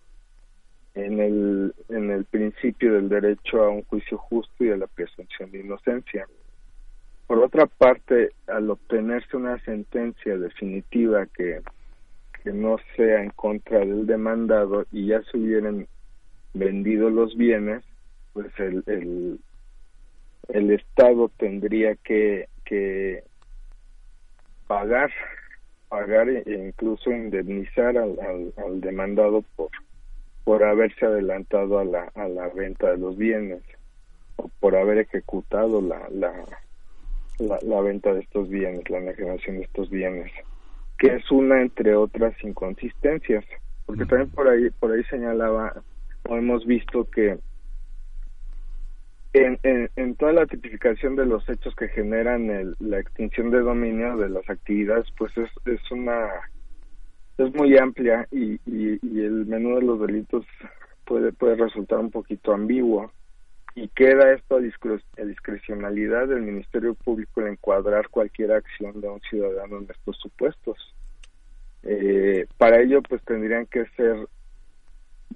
en 0.95 1.21
el 1.21 1.75
en 1.89 2.11
el 2.11 2.25
principio 2.25 2.95
del 2.95 3.09
derecho 3.09 3.63
a 3.63 3.69
un 3.69 3.83
juicio 3.85 4.19
justo 4.19 4.65
y 4.65 4.71
a 4.71 4.77
la 4.77 4.87
presunción 4.87 5.51
de 5.51 5.61
inocencia. 5.61 6.27
Por 7.27 7.39
otra 7.39 7.67
parte 7.67 8.31
al 8.47 8.71
obtenerse 8.71 9.37
una 9.37 9.59
sentencia 9.65 10.37
definitiva 10.37 11.27
que 11.27 11.61
que 12.43 12.53
no 12.53 12.79
sea 12.97 13.23
en 13.23 13.31
contra 13.31 13.81
del 13.81 14.07
demandado 14.07 14.87
y 14.91 15.09
ya 15.09 15.23
se 15.23 15.37
hubieran 15.37 15.87
vendido 16.55 17.11
los 17.11 17.37
bienes 17.37 17.85
pues 18.33 18.49
el, 18.59 18.83
el 18.87 19.41
el 20.49 20.71
Estado 20.73 21.31
tendría 21.37 21.95
que 21.97 22.49
que 22.65 23.23
pagar 24.67 25.11
pagar 25.89 26.29
e 26.29 26.45
incluso 26.47 27.11
indemnizar 27.11 27.99
al, 27.99 28.17
al, 28.57 28.81
demandado 28.81 29.43
por 29.57 29.71
por 30.45 30.65
haberse 30.65 31.07
adelantado 31.07 31.79
a 31.79 31.85
la 31.85 32.11
a 32.15 32.29
la 32.29 32.49
venta 32.49 32.91
de 32.91 32.99
los 32.99 33.17
bienes 33.17 33.63
o 34.37 34.51
por 34.61 34.77
haber 34.77 34.99
ejecutado 34.99 35.81
la 35.81 36.09
la, 36.11 36.33
la, 37.63 37.81
venta 37.81 38.13
de 38.13 38.21
estos 38.21 38.49
bienes 38.49 38.89
la 38.91 38.99
enajenación 38.99 39.57
de 39.59 39.65
estos 39.65 39.91
bienes 39.91 40.31
que 40.99 41.15
es 41.15 41.31
una 41.31 41.61
entre 41.63 41.95
otras 41.95 42.35
inconsistencias 42.43 43.45
porque 43.87 44.05
también 44.07 44.31
por 44.31 44.49
ahí 44.49 44.71
por 44.71 44.93
ahí 44.93 45.05
señalaba 45.05 45.83
o 46.29 46.37
hemos 46.37 46.67
visto 46.67 47.05
que 47.11 47.39
en, 49.33 49.91
en, 49.95 50.17
toda 50.17 50.33
la 50.33 50.47
tipificación 50.47 51.15
de 51.15 51.25
los 51.25 51.49
hechos 51.49 51.75
que 51.77 51.89
generan 51.89 52.75
la 52.81 52.99
extinción 52.99 53.51
de 53.51 53.61
dominio 53.61 54.17
de 54.17 54.29
las 54.29 54.49
actividades, 54.51 55.07
pues 55.17 55.37
es, 55.39 55.51
es 55.67 55.91
una 55.93 56.29
es 57.47 57.55
muy 57.55 57.77
amplia 57.77 58.27
y, 58.31 58.61
y, 58.67 58.99
el 59.21 59.47
menú 59.47 59.77
de 59.77 59.83
los 59.83 60.01
delitos 60.01 60.45
puede 61.05 61.33
puede 61.33 61.57
resultar 61.57 61.99
un 61.99 62.11
poquito 62.11 62.53
ambiguo 62.53 63.11
y 63.75 63.89
queda 63.89 64.33
esto 64.33 64.57
a, 64.57 65.25
discrecionalidad 65.25 66.29
del 66.29 66.43
Ministerio 66.43 66.95
Público 66.95 67.41
en 67.41 67.49
encuadrar 67.49 68.09
cualquier 68.09 68.53
acción 68.53 69.01
de 69.01 69.09
un 69.09 69.21
ciudadano 69.21 69.79
en 69.79 69.89
estos 69.91 70.17
supuestos. 70.19 70.77
Eh, 71.83 72.47
para 72.59 72.81
ello, 72.81 73.01
pues 73.03 73.23
tendrían 73.25 73.67
que 73.67 73.87
ser 73.97 74.17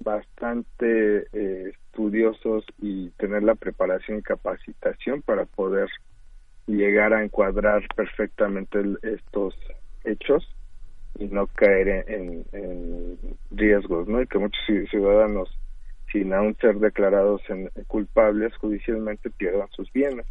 bastante 0.01 1.27
eh, 1.33 1.73
estudiosos 1.73 2.65
y 2.83 3.11
tener 3.11 3.45
la 3.45 3.55
preparación 3.55 4.19
y 4.19 4.23
capacitación 4.23 5.23
para 5.23 5.47
poder 5.47 5.89
llegar 6.67 7.15
a 7.15 7.23
encuadrar 7.23 7.83
perfectamente 7.95 8.81
estos 9.03 9.55
hechos 10.03 10.47
y 11.19 11.27
no 11.27 11.47
caer 11.47 12.05
en, 12.09 12.45
riesgos, 13.51 14.09
¿no? 14.09 14.23
Y 14.23 14.27
que 14.27 14.39
muchos 14.39 14.61
ciudadanos, 14.91 15.49
sin 16.13 16.33
aún 16.33 16.57
ser 16.61 16.77
declarados 16.77 17.41
en, 17.49 17.69
culpables 17.87 18.55
judicialmente, 18.57 19.31
pierdan 19.31 19.69
sus 19.77 19.91
bienes. 19.93 20.27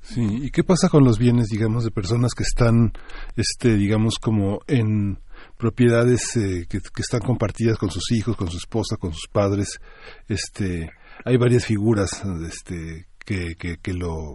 Sí, 0.00 0.26
¿y 0.42 0.50
qué 0.50 0.64
pasa 0.64 0.88
con 0.88 1.04
los 1.04 1.18
bienes, 1.18 1.46
digamos, 1.48 1.84
de 1.84 1.92
personas 1.92 2.32
que 2.34 2.42
están, 2.42 2.92
este, 3.36 3.76
digamos, 3.76 4.18
como 4.18 4.60
en 4.66 5.18
propiedades 5.56 6.36
eh, 6.36 6.66
que, 6.68 6.78
están 6.98 7.20
compartidas 7.20 7.78
con 7.78 7.90
sus 7.90 8.10
hijos, 8.12 8.36
con 8.36 8.48
su 8.48 8.56
esposa, 8.56 8.96
con 8.96 9.12
sus 9.12 9.28
padres. 9.28 9.80
Este, 10.28 10.90
hay 11.24 11.36
varias 11.36 11.66
figuras 11.66 12.22
este, 12.46 13.06
que, 13.24 13.54
que, 13.56 13.92
lo 13.92 14.34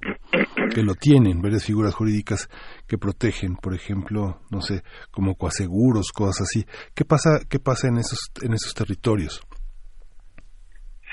que 0.74 0.84
lo 0.84 0.96
tienen, 0.96 1.42
varias 1.42 1.66
figuras 1.66 1.96
jurídicas 1.96 2.50
que 2.88 2.98
protegen, 2.98 3.56
por 3.56 3.74
ejemplo, 3.74 4.40
no 4.52 4.62
sé, 4.62 4.84
como 5.12 5.36
coaseguros, 5.36 6.12
cosas 6.12 6.42
así. 6.42 6.66
¿Qué 6.96 7.06
pasa, 7.06 7.40
qué 7.50 7.60
pasa 7.60 7.88
en 7.88 7.98
esos, 7.98 8.32
en 8.44 8.54
esos 8.54 8.74
territorios? 8.74 9.42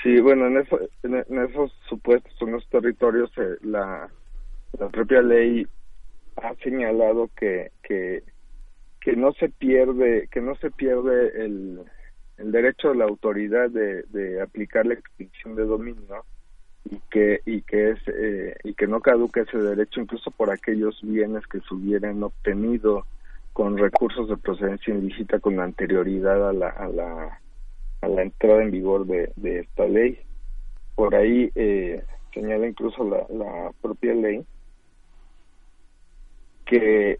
Sí, 0.03 0.19
bueno, 0.21 0.47
en, 0.47 0.57
eso, 0.57 0.79
en, 1.03 1.39
esos 1.49 1.71
supuestos, 1.89 2.33
en 2.41 2.49
esos 2.49 2.69
territorios, 2.69 3.31
eh, 3.37 3.57
la, 3.63 4.07
la 4.79 4.89
propia 4.89 5.21
ley 5.21 5.65
ha 6.37 6.53
señalado 6.63 7.29
que, 7.35 7.71
que 7.81 8.23
que 9.05 9.15
no 9.15 9.33
se 9.33 9.49
pierde 9.49 10.27
que 10.31 10.41
no 10.41 10.55
se 10.55 10.71
pierde 10.71 11.45
el, 11.45 11.79
el 12.37 12.51
derecho 12.51 12.89
de 12.89 12.95
la 12.95 13.05
autoridad 13.05 13.69
de, 13.69 14.01
de 14.09 14.41
aplicar 14.41 14.87
la 14.87 14.95
extinción 14.95 15.55
de 15.55 15.63
dominio 15.63 16.25
y 16.89 16.99
que 17.09 17.41
y 17.45 17.61
que 17.61 17.91
es 17.91 17.99
eh, 18.07 18.55
y 18.63 18.73
que 18.73 18.87
no 18.87 19.01
caduque 19.01 19.41
ese 19.41 19.57
derecho 19.57 20.01
incluso 20.01 20.31
por 20.31 20.51
aquellos 20.51 20.99
bienes 21.01 21.45
que 21.47 21.59
se 21.61 21.73
hubieran 21.73 22.21
obtenido 22.23 23.05
con 23.53 23.77
recursos 23.77 24.29
de 24.29 24.37
procedencia 24.37 24.93
ilícita 24.93 25.39
con 25.39 25.59
anterioridad 25.59 26.49
a 26.49 26.53
la 26.53 26.69
a 26.69 26.87
la 26.87 27.39
a 28.01 28.07
la 28.07 28.21
entrada 28.21 28.61
en 28.61 28.71
vigor 28.71 29.05
de, 29.07 29.31
de 29.35 29.59
esta 29.61 29.87
ley. 29.87 30.19
Por 30.95 31.15
ahí 31.15 31.51
eh, 31.55 32.03
señala 32.33 32.67
incluso 32.67 33.03
la, 33.03 33.25
la 33.29 33.71
propia 33.81 34.13
ley 34.13 34.45
que 36.65 37.19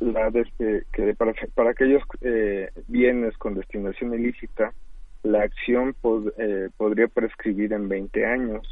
la 0.00 0.30
que 0.92 1.14
para, 1.16 1.32
para 1.54 1.70
aquellos 1.70 2.02
eh, 2.20 2.70
bienes 2.86 3.36
con 3.36 3.54
destinación 3.54 4.14
ilícita, 4.14 4.72
la 5.22 5.42
acción 5.42 5.94
eh, 6.38 6.68
podría 6.76 7.08
prescribir 7.08 7.72
en 7.72 7.88
20 7.88 8.26
años. 8.26 8.68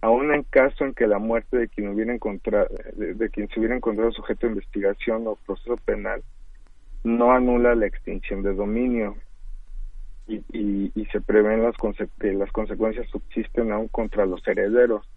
Aún 0.00 0.32
en 0.32 0.42
caso 0.44 0.84
en 0.84 0.94
que 0.94 1.06
la 1.06 1.18
muerte 1.18 1.56
de 1.56 1.68
quien 1.68 1.88
hubiera 1.88 2.12
encontrado, 2.12 2.68
de, 2.94 3.30
quien 3.30 3.48
se 3.48 3.58
hubiera 3.58 3.74
encontrado 3.74 4.12
sujeto 4.12 4.46
de 4.46 4.52
investigación 4.52 5.26
o 5.26 5.36
proceso 5.46 5.76
penal 5.78 6.22
no 7.02 7.32
anula 7.32 7.74
la 7.74 7.86
extinción 7.86 8.42
de 8.42 8.54
dominio. 8.54 9.16
y, 10.28 10.36
y, 10.52 10.92
y 10.94 11.06
se 11.06 11.20
prevén 11.20 11.62
las 11.62 11.76
que 12.20 12.32
las 12.32 12.50
consecuencias 12.50 13.08
subsisten 13.10 13.72
aún 13.72 13.88
contra 13.88 14.26
los 14.26 14.46
herederos. 14.46 15.08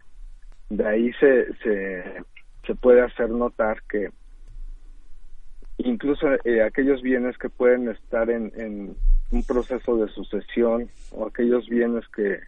De 0.70 0.88
ahí 0.88 1.12
se, 1.14 1.48
se, 1.64 2.76
puede 2.76 3.02
hacer 3.02 3.32
notar 3.32 3.82
que 3.90 4.12
incluso 5.78 6.28
eh, 6.46 6.62
aquellos 6.62 7.02
bienes 7.02 7.36
que 7.40 7.50
pueden 7.50 7.90
estar 7.90 8.30
en 8.30 8.96
un 9.32 9.44
proceso 9.44 9.98
de 9.98 10.08
sucesión 10.10 10.90
o 11.12 11.28
aquellos 11.28 11.68
bienes 11.68 12.08
que, 12.16 12.40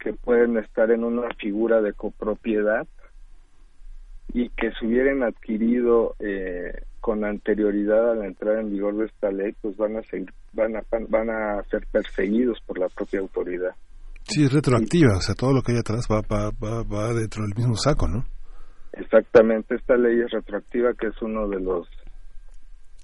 que 0.00 0.12
pueden 0.12 0.56
estar 0.56 0.90
en 0.90 1.04
una 1.04 1.28
figura 1.34 1.80
de 1.82 1.92
copropiedad 1.92 2.86
y 4.32 4.48
que 4.50 4.70
se 4.72 4.86
hubieran 4.86 5.22
adquirido 5.22 6.14
eh, 6.18 6.82
con 7.00 7.24
anterioridad 7.24 8.12
a 8.12 8.14
la 8.14 8.26
entrada 8.26 8.60
en 8.60 8.70
vigor 8.70 8.96
de 8.96 9.06
esta 9.06 9.30
ley, 9.30 9.54
pues 9.62 9.76
van 9.76 9.96
a 9.96 10.02
seguir, 10.02 10.32
van 10.52 10.76
a 10.76 10.82
van 11.08 11.30
a 11.30 11.62
ser 11.70 11.86
perseguidos 11.90 12.58
por 12.66 12.78
la 12.78 12.88
propia 12.88 13.20
autoridad. 13.20 13.74
Sí, 14.24 14.44
es 14.44 14.52
retroactiva, 14.52 15.16
o 15.16 15.20
sea, 15.22 15.34
todo 15.34 15.54
lo 15.54 15.62
que 15.62 15.72
hay 15.72 15.78
atrás 15.78 16.06
va, 16.10 16.20
va, 16.20 16.50
va, 16.50 16.82
va 16.82 17.14
dentro 17.14 17.42
del 17.44 17.54
mismo 17.56 17.76
saco, 17.76 18.06
¿no? 18.06 18.24
Exactamente, 18.92 19.76
esta 19.76 19.96
ley 19.96 20.20
es 20.20 20.30
retroactiva, 20.30 20.92
que 20.94 21.06
es 21.06 21.22
uno 21.22 21.48
de 21.48 21.60
los 21.60 21.88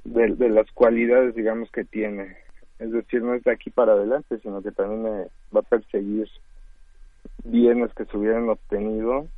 de, 0.04 0.34
de 0.36 0.50
las 0.50 0.70
cualidades, 0.72 1.34
digamos, 1.34 1.70
que 1.70 1.84
tiene. 1.84 2.43
Es 2.78 2.90
decir, 2.90 3.22
no 3.22 3.34
es 3.34 3.44
de 3.44 3.52
aquí 3.52 3.70
para 3.70 3.92
adelante, 3.92 4.38
sino 4.40 4.60
que 4.62 4.72
también 4.72 5.06
eh, 5.06 5.28
va 5.54 5.60
a 5.60 5.62
perseguir 5.62 6.28
bienes 7.44 7.92
que 7.94 8.04
se 8.04 8.16
hubieran 8.16 8.48
obtenido 8.48 9.28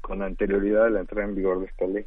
con 0.00 0.22
anterioridad 0.22 0.86
a 0.86 0.90
la 0.90 1.00
entrada 1.00 1.28
en 1.28 1.34
vigor 1.34 1.60
de 1.60 1.66
esta 1.66 1.86
ley. 1.86 2.06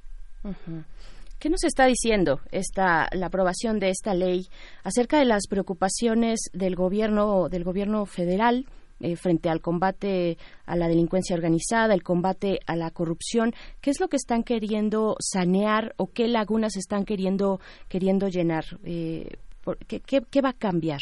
¿Qué 1.39 1.49
nos 1.49 1.63
está 1.63 1.85
diciendo 1.85 2.39
esta 2.51 3.07
la 3.13 3.27
aprobación 3.27 3.79
de 3.79 3.89
esta 3.89 4.13
ley 4.13 4.47
acerca 4.83 5.17
de 5.19 5.25
las 5.25 5.47
preocupaciones 5.47 6.49
del 6.53 6.75
gobierno 6.75 7.49
del 7.49 7.63
gobierno 7.63 8.05
federal 8.05 8.65
eh, 8.99 9.15
frente 9.15 9.49
al 9.49 9.61
combate 9.61 10.37
a 10.65 10.75
la 10.75 10.87
delincuencia 10.87 11.35
organizada, 11.35 11.95
el 11.95 12.03
combate 12.03 12.59
a 12.67 12.75
la 12.75 12.91
corrupción? 12.91 13.53
¿Qué 13.81 13.89
es 13.89 13.99
lo 13.99 14.07
que 14.07 14.17
están 14.17 14.43
queriendo 14.43 15.15
sanear 15.19 15.93
o 15.97 16.11
qué 16.11 16.27
lagunas 16.27 16.75
están 16.75 17.05
queriendo 17.05 17.59
queriendo 17.87 18.27
llenar? 18.27 18.65
Eh, 18.83 19.37
¿qué, 19.87 19.99
qué, 19.99 20.21
qué 20.29 20.41
va 20.41 20.49
a 20.49 20.53
cambiar? 20.53 21.01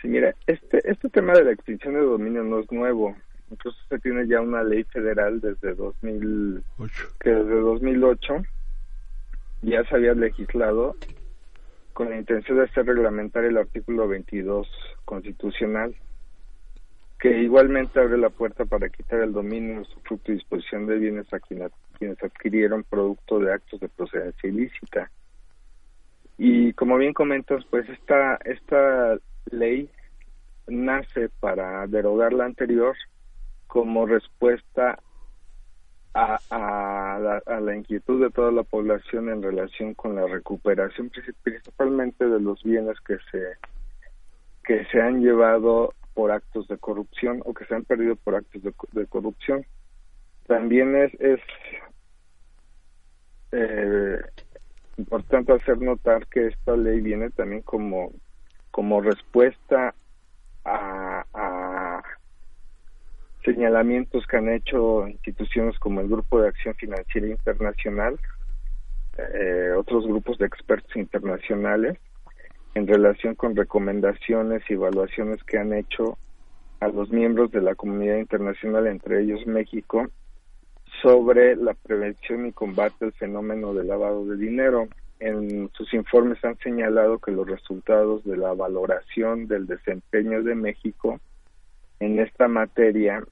Sí, 0.00 0.08
mira, 0.08 0.34
este, 0.46 0.80
este 0.90 1.08
tema 1.08 1.32
de 1.32 1.44
la 1.44 1.52
extinción 1.52 1.94
de 1.94 2.00
dominio 2.00 2.44
no 2.44 2.60
es 2.60 2.70
nuevo. 2.70 3.16
Incluso 3.50 3.78
se 3.88 3.98
tiene 3.98 4.26
ya 4.26 4.40
una 4.40 4.62
ley 4.62 4.84
federal 4.84 5.40
desde 5.40 5.74
2000, 5.74 6.62
que 7.20 7.30
desde 7.30 7.60
2008 7.60 8.42
ya 9.62 9.84
se 9.84 9.94
había 9.94 10.14
legislado 10.14 10.96
con 11.92 12.10
la 12.10 12.18
intención 12.18 12.58
de 12.58 12.64
hacer 12.64 12.86
reglamentario 12.86 13.50
el 13.50 13.58
artículo 13.58 14.08
22 14.08 14.68
constitucional, 15.04 15.94
que 17.20 17.38
igualmente 17.40 18.00
abre 18.00 18.18
la 18.18 18.30
puerta 18.30 18.64
para 18.64 18.88
quitar 18.88 19.20
el 19.20 19.32
dominio, 19.32 19.82
usufructo 19.82 20.32
y 20.32 20.34
disposición 20.34 20.86
de 20.86 20.98
bienes 20.98 21.32
a 21.32 21.38
quienes 21.38 22.22
adquirieron 22.22 22.84
producto 22.84 23.38
de 23.38 23.52
actos 23.52 23.80
de 23.80 23.88
procedencia 23.88 24.48
ilícita. 24.48 25.10
Y 26.36 26.72
como 26.72 26.96
bien 26.96 27.14
comentas, 27.14 27.64
pues 27.70 27.88
esta, 27.88 28.36
esta 28.44 29.18
ley 29.50 29.88
nace 30.66 31.28
para 31.40 31.86
derogar 31.86 32.32
la 32.32 32.44
anterior 32.44 32.96
como 33.66 34.06
respuesta 34.06 34.98
a, 36.12 36.38
a, 36.50 37.18
la, 37.18 37.42
a 37.46 37.60
la 37.60 37.76
inquietud 37.76 38.22
de 38.22 38.30
toda 38.30 38.52
la 38.52 38.62
población 38.62 39.28
en 39.28 39.42
relación 39.42 39.94
con 39.94 40.14
la 40.14 40.26
recuperación 40.26 41.10
princip- 41.10 41.36
principalmente 41.42 42.28
de 42.28 42.40
los 42.40 42.62
bienes 42.62 42.98
que 43.00 43.16
se 43.30 43.56
que 44.64 44.84
se 44.86 45.00
han 45.00 45.20
llevado 45.20 45.92
por 46.14 46.30
actos 46.30 46.66
de 46.68 46.78
corrupción 46.78 47.42
o 47.44 47.52
que 47.52 47.66
se 47.66 47.74
han 47.74 47.84
perdido 47.84 48.16
por 48.16 48.34
actos 48.34 48.62
de, 48.62 48.72
de 48.92 49.06
corrupción. 49.06 49.66
También 50.46 50.96
es, 50.96 51.12
es 51.20 51.40
eh, 53.52 54.20
importante 54.96 55.52
hacer 55.52 55.80
notar 55.80 56.26
que 56.26 56.48
esta 56.48 56.76
ley 56.76 57.00
viene 57.00 57.30
también 57.30 57.62
como 57.62 58.12
como 58.70 59.00
respuesta 59.00 59.94
a, 60.64 61.24
a 61.32 62.02
señalamientos 63.44 64.26
que 64.26 64.36
han 64.36 64.48
hecho 64.48 65.06
instituciones 65.06 65.78
como 65.78 66.00
el 66.00 66.08
Grupo 66.08 66.40
de 66.40 66.48
Acción 66.48 66.74
Financiera 66.74 67.28
Internacional, 67.28 68.18
eh, 69.16 69.72
otros 69.76 70.06
grupos 70.06 70.38
de 70.38 70.46
expertos 70.46 70.96
internacionales, 70.96 71.98
en 72.74 72.88
relación 72.88 73.36
con 73.36 73.54
recomendaciones 73.54 74.62
y 74.68 74.72
evaluaciones 74.72 75.44
que 75.44 75.58
han 75.58 75.72
hecho 75.72 76.18
a 76.80 76.88
los 76.88 77.10
miembros 77.10 77.52
de 77.52 77.60
la 77.60 77.74
comunidad 77.74 78.16
internacional, 78.16 78.86
entre 78.88 79.22
ellos 79.22 79.46
México, 79.46 80.08
sobre 81.04 81.54
la 81.56 81.74
prevención 81.74 82.46
y 82.46 82.52
combate 82.52 83.04
al 83.04 83.12
fenómeno 83.12 83.74
del 83.74 83.88
lavado 83.88 84.24
de 84.24 84.38
dinero. 84.38 84.88
En 85.20 85.70
sus 85.74 85.92
informes 85.92 86.42
han 86.42 86.56
señalado 86.60 87.18
que 87.18 87.30
los 87.30 87.46
resultados 87.46 88.24
de 88.24 88.38
la 88.38 88.54
valoración 88.54 89.46
del 89.46 89.66
desempeño 89.66 90.42
de 90.42 90.54
México 90.54 91.20
en 92.00 92.20
esta 92.20 92.48
materia 92.48 93.22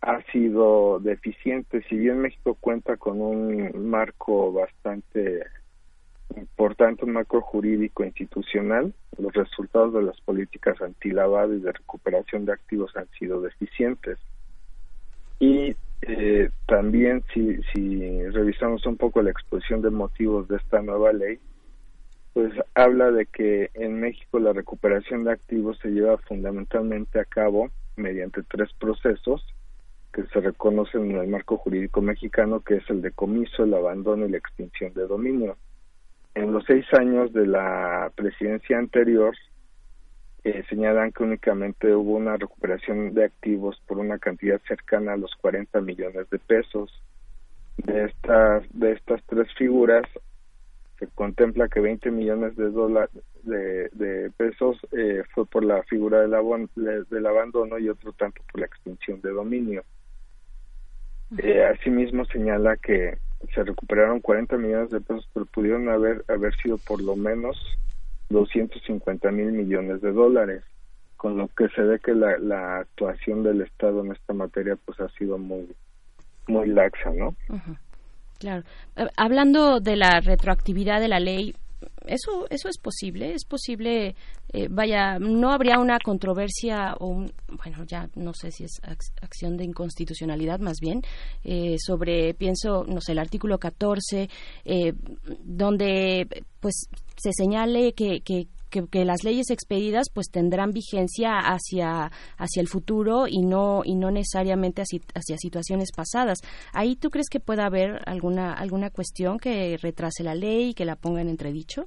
ha 0.00 0.22
sido 0.30 1.00
deficiente. 1.00 1.82
Si 1.88 1.96
bien 1.96 2.20
México 2.20 2.56
cuenta 2.60 2.96
con 2.96 3.20
un 3.20 3.88
marco 3.90 4.52
bastante 4.52 5.44
importante, 6.36 7.04
un 7.04 7.14
marco 7.14 7.40
jurídico 7.40 8.04
institucional, 8.04 8.94
los 9.18 9.32
resultados 9.32 9.92
de 9.92 10.02
las 10.02 10.20
políticas 10.20 10.80
antilavado 10.80 11.52
y 11.52 11.58
de 11.58 11.72
recuperación 11.72 12.44
de 12.44 12.52
activos 12.52 12.96
han 12.96 13.08
sido 13.18 13.40
deficientes. 13.40 14.18
Y 15.40 15.74
eh, 16.02 16.50
también 16.66 17.22
si, 17.32 17.60
si 17.72 18.22
revisamos 18.28 18.86
un 18.86 18.96
poco 18.96 19.22
la 19.22 19.30
exposición 19.30 19.82
de 19.82 19.90
motivos 19.90 20.48
de 20.48 20.56
esta 20.56 20.80
nueva 20.82 21.12
ley, 21.12 21.38
pues 22.32 22.52
habla 22.74 23.10
de 23.10 23.26
que 23.26 23.70
en 23.74 24.00
México 24.00 24.38
la 24.38 24.52
recuperación 24.52 25.24
de 25.24 25.32
activos 25.32 25.78
se 25.82 25.90
lleva 25.90 26.16
fundamentalmente 26.18 27.18
a 27.18 27.24
cabo 27.24 27.70
mediante 27.96 28.42
tres 28.44 28.72
procesos 28.78 29.44
que 30.12 30.24
se 30.24 30.40
reconocen 30.40 31.10
en 31.10 31.18
el 31.18 31.28
marco 31.28 31.56
jurídico 31.56 32.00
mexicano, 32.00 32.60
que 32.60 32.76
es 32.76 32.90
el 32.90 33.02
decomiso, 33.02 33.64
el 33.64 33.74
abandono 33.74 34.26
y 34.26 34.30
la 34.30 34.38
extinción 34.38 34.92
de 34.94 35.06
dominio. 35.06 35.56
En 36.34 36.52
los 36.52 36.64
seis 36.64 36.86
años 36.92 37.32
de 37.32 37.46
la 37.46 38.10
presidencia 38.14 38.78
anterior, 38.78 39.34
eh, 40.44 40.64
señalan 40.68 41.12
que 41.12 41.22
únicamente 41.22 41.94
hubo 41.94 42.12
una 42.16 42.36
recuperación 42.36 43.12
de 43.14 43.24
activos 43.24 43.80
por 43.86 43.98
una 43.98 44.18
cantidad 44.18 44.60
cercana 44.66 45.12
a 45.12 45.16
los 45.16 45.34
40 45.36 45.80
millones 45.80 46.28
de 46.30 46.38
pesos. 46.38 47.02
De 47.76 48.04
estas, 48.04 48.64
de 48.72 48.92
estas 48.92 49.22
tres 49.26 49.48
figuras, 49.56 50.04
se 50.98 51.06
contempla 51.08 51.68
que 51.68 51.80
20 51.80 52.10
millones 52.10 52.56
de 52.56 52.70
dólares 52.70 53.10
de, 53.42 53.88
de 53.92 54.30
pesos 54.36 54.78
eh, 54.92 55.22
fue 55.34 55.46
por 55.46 55.64
la 55.64 55.82
figura 55.84 56.20
del, 56.20 57.06
del 57.08 57.26
abandono 57.26 57.78
y 57.78 57.88
otro 57.88 58.12
tanto 58.12 58.42
por 58.50 58.60
la 58.60 58.66
extinción 58.66 59.20
de 59.22 59.30
dominio. 59.30 59.82
Eh, 61.38 61.64
asimismo 61.64 62.24
señala 62.26 62.76
que 62.76 63.18
se 63.54 63.62
recuperaron 63.62 64.20
40 64.20 64.58
millones 64.58 64.90
de 64.90 65.00
pesos, 65.00 65.28
pero 65.32 65.46
pudieron 65.46 65.88
haber 65.88 66.24
haber 66.28 66.54
sido 66.56 66.76
por 66.76 67.00
lo 67.00 67.16
menos 67.16 67.56
250 68.30 69.30
mil 69.30 69.52
millones 69.52 70.00
de 70.00 70.12
dólares, 70.12 70.64
con 71.16 71.36
lo 71.36 71.48
que 71.48 71.68
se 71.68 71.82
ve 71.82 71.98
que 71.98 72.14
la, 72.14 72.38
la 72.38 72.78
actuación 72.78 73.42
del 73.42 73.60
Estado 73.60 74.02
en 74.02 74.12
esta 74.12 74.32
materia 74.32 74.76
pues 74.84 74.98
ha 75.00 75.08
sido 75.10 75.36
muy 75.36 75.68
muy 76.48 76.68
laxa, 76.68 77.10
¿no? 77.10 77.34
Claro. 78.38 78.64
Eh, 78.96 79.06
Hablando 79.16 79.80
de 79.80 79.96
la 79.96 80.20
retroactividad 80.20 81.00
de 81.00 81.08
la 81.08 81.20
ley, 81.20 81.54
eso 82.06 82.46
eso 82.50 82.68
es 82.68 82.78
posible, 82.78 83.34
es 83.34 83.44
posible. 83.44 84.14
eh, 84.52 84.66
vaya, 84.68 85.18
no 85.20 85.52
habría 85.52 85.78
una 85.78 85.98
controversia 86.00 86.94
o 86.98 87.06
un, 87.06 87.32
bueno, 87.62 87.84
ya 87.84 88.08
no 88.16 88.32
sé 88.34 88.50
si 88.50 88.64
es 88.64 88.80
ac- 88.82 89.12
acción 89.22 89.56
de 89.56 89.64
inconstitucionalidad 89.64 90.58
más 90.58 90.78
bien 90.80 91.02
eh, 91.44 91.76
sobre, 91.78 92.34
pienso, 92.34 92.84
no 92.84 93.00
sé, 93.00 93.12
el 93.12 93.18
artículo 93.20 93.58
14, 93.58 94.28
eh, 94.64 94.92
donde 95.44 96.26
pues 96.60 96.88
se 97.16 97.30
señale 97.32 97.92
que, 97.92 98.20
que 98.22 98.48
que, 98.70 98.86
que 98.88 99.04
las 99.04 99.24
leyes 99.24 99.50
expedidas 99.50 100.08
pues 100.12 100.30
tendrán 100.30 100.70
vigencia 100.70 101.38
hacia 101.38 102.10
hacia 102.38 102.60
el 102.60 102.68
futuro 102.68 103.26
y 103.28 103.42
no 103.42 103.82
y 103.84 103.94
no 103.94 104.10
necesariamente 104.10 104.82
hacia, 104.82 105.00
hacia 105.14 105.36
situaciones 105.36 105.90
pasadas. 105.94 106.38
Ahí 106.72 106.96
tú 106.96 107.10
crees 107.10 107.28
que 107.28 107.40
pueda 107.40 107.66
haber 107.66 108.00
alguna 108.06 108.52
alguna 108.52 108.90
cuestión 108.90 109.38
que 109.38 109.76
retrase 109.82 110.22
la 110.22 110.34
ley 110.34 110.70
y 110.70 110.74
que 110.74 110.84
la 110.84 110.96
ponga 110.96 111.20
en 111.20 111.28
entredicho? 111.28 111.86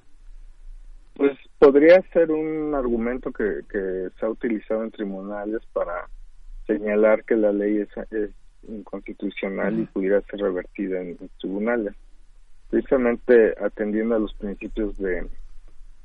Pues 1.16 1.38
podría 1.60 2.02
ser 2.12 2.32
un 2.32 2.74
argumento 2.74 3.32
que, 3.32 3.62
que 3.70 4.10
se 4.20 4.26
ha 4.26 4.30
utilizado 4.30 4.84
en 4.84 4.92
tribunales 4.92 5.62
para 5.74 6.10
señalar 6.66 7.24
que 7.24 7.36
la 7.36 7.52
ley 7.52 7.78
es, 7.78 7.90
es 8.12 8.32
inconstitucional 8.68 9.80
y 9.80 9.86
pudiera 9.86 10.22
ser 10.22 10.40
revertida 10.40 11.02
en, 11.02 11.10
en 11.20 11.30
tribunales. 11.40 11.94
Precisamente 12.70 13.54
atendiendo 13.64 14.16
a 14.16 14.20
los 14.20 14.34
principios 14.34 14.98
de, 14.98 15.28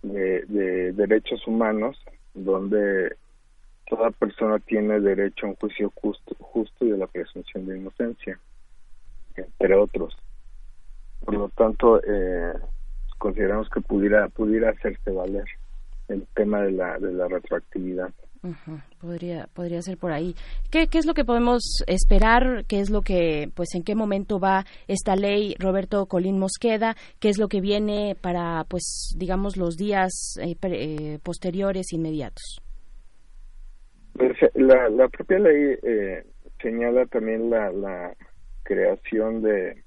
de, 0.03 0.45
de 0.47 0.93
derechos 0.93 1.47
humanos 1.47 1.99
donde 2.35 3.17
toda 3.89 4.11
persona 4.11 4.59
tiene 4.59 5.01
derecho 5.01 5.47
a 5.47 5.51
un 5.51 5.57
juicio 5.57 5.93
justo, 5.95 6.35
justo 6.39 6.85
y 6.85 6.93
a 6.93 6.97
la 6.97 7.07
presunción 7.07 7.67
de 7.67 7.79
inocencia, 7.79 8.39
entre 9.37 9.75
otros. 9.75 10.17
Por 11.25 11.35
lo 11.35 11.49
tanto, 11.51 12.01
eh, 12.07 12.53
consideramos 13.19 13.69
que 13.71 13.81
pudiera 13.81 14.29
pudiera 14.29 14.71
hacerse 14.71 15.11
valer 15.11 15.45
el 16.09 16.27
tema 16.35 16.63
de 16.63 16.73
la 16.73 16.99
de 16.99 17.13
la 17.13 17.29
retroactividad. 17.29 18.11
Podría, 19.01 19.49
podría 19.53 19.83
ser 19.83 19.99
por 19.99 20.13
ahí. 20.13 20.35
¿Qué, 20.71 20.87
¿Qué 20.87 20.99
es 20.99 21.07
lo 21.07 21.15
que 21.15 21.25
podemos 21.25 21.83
esperar? 21.87 22.65
¿Qué 22.67 22.81
es 22.81 22.91
lo 22.91 23.03
que, 23.03 23.51
pues, 23.55 23.75
en 23.75 23.83
qué 23.83 23.95
momento 23.95 24.39
va 24.39 24.65
esta 24.87 25.17
ley, 25.17 25.55
Roberto 25.59 26.07
Colín 26.07 26.39
Mosqueda? 26.39 26.95
¿Qué 27.21 27.29
es 27.29 27.39
lo 27.39 27.49
que 27.49 27.61
viene 27.61 28.17
para, 28.21 28.65
pues, 28.69 29.15
digamos, 29.17 29.57
los 29.57 29.77
días 29.77 30.37
eh, 30.41 30.57
eh, 30.63 31.19
posteriores, 31.23 31.93
inmediatos? 31.93 32.61
Pues, 34.13 34.33
eh, 34.43 34.51
la, 34.55 34.89
la 34.89 35.09
propia 35.09 35.39
ley 35.39 35.79
eh, 35.83 36.25
señala 36.63 37.07
también 37.07 37.51
la, 37.51 37.73
la 37.73 38.15
creación 38.63 39.43
de 39.43 39.83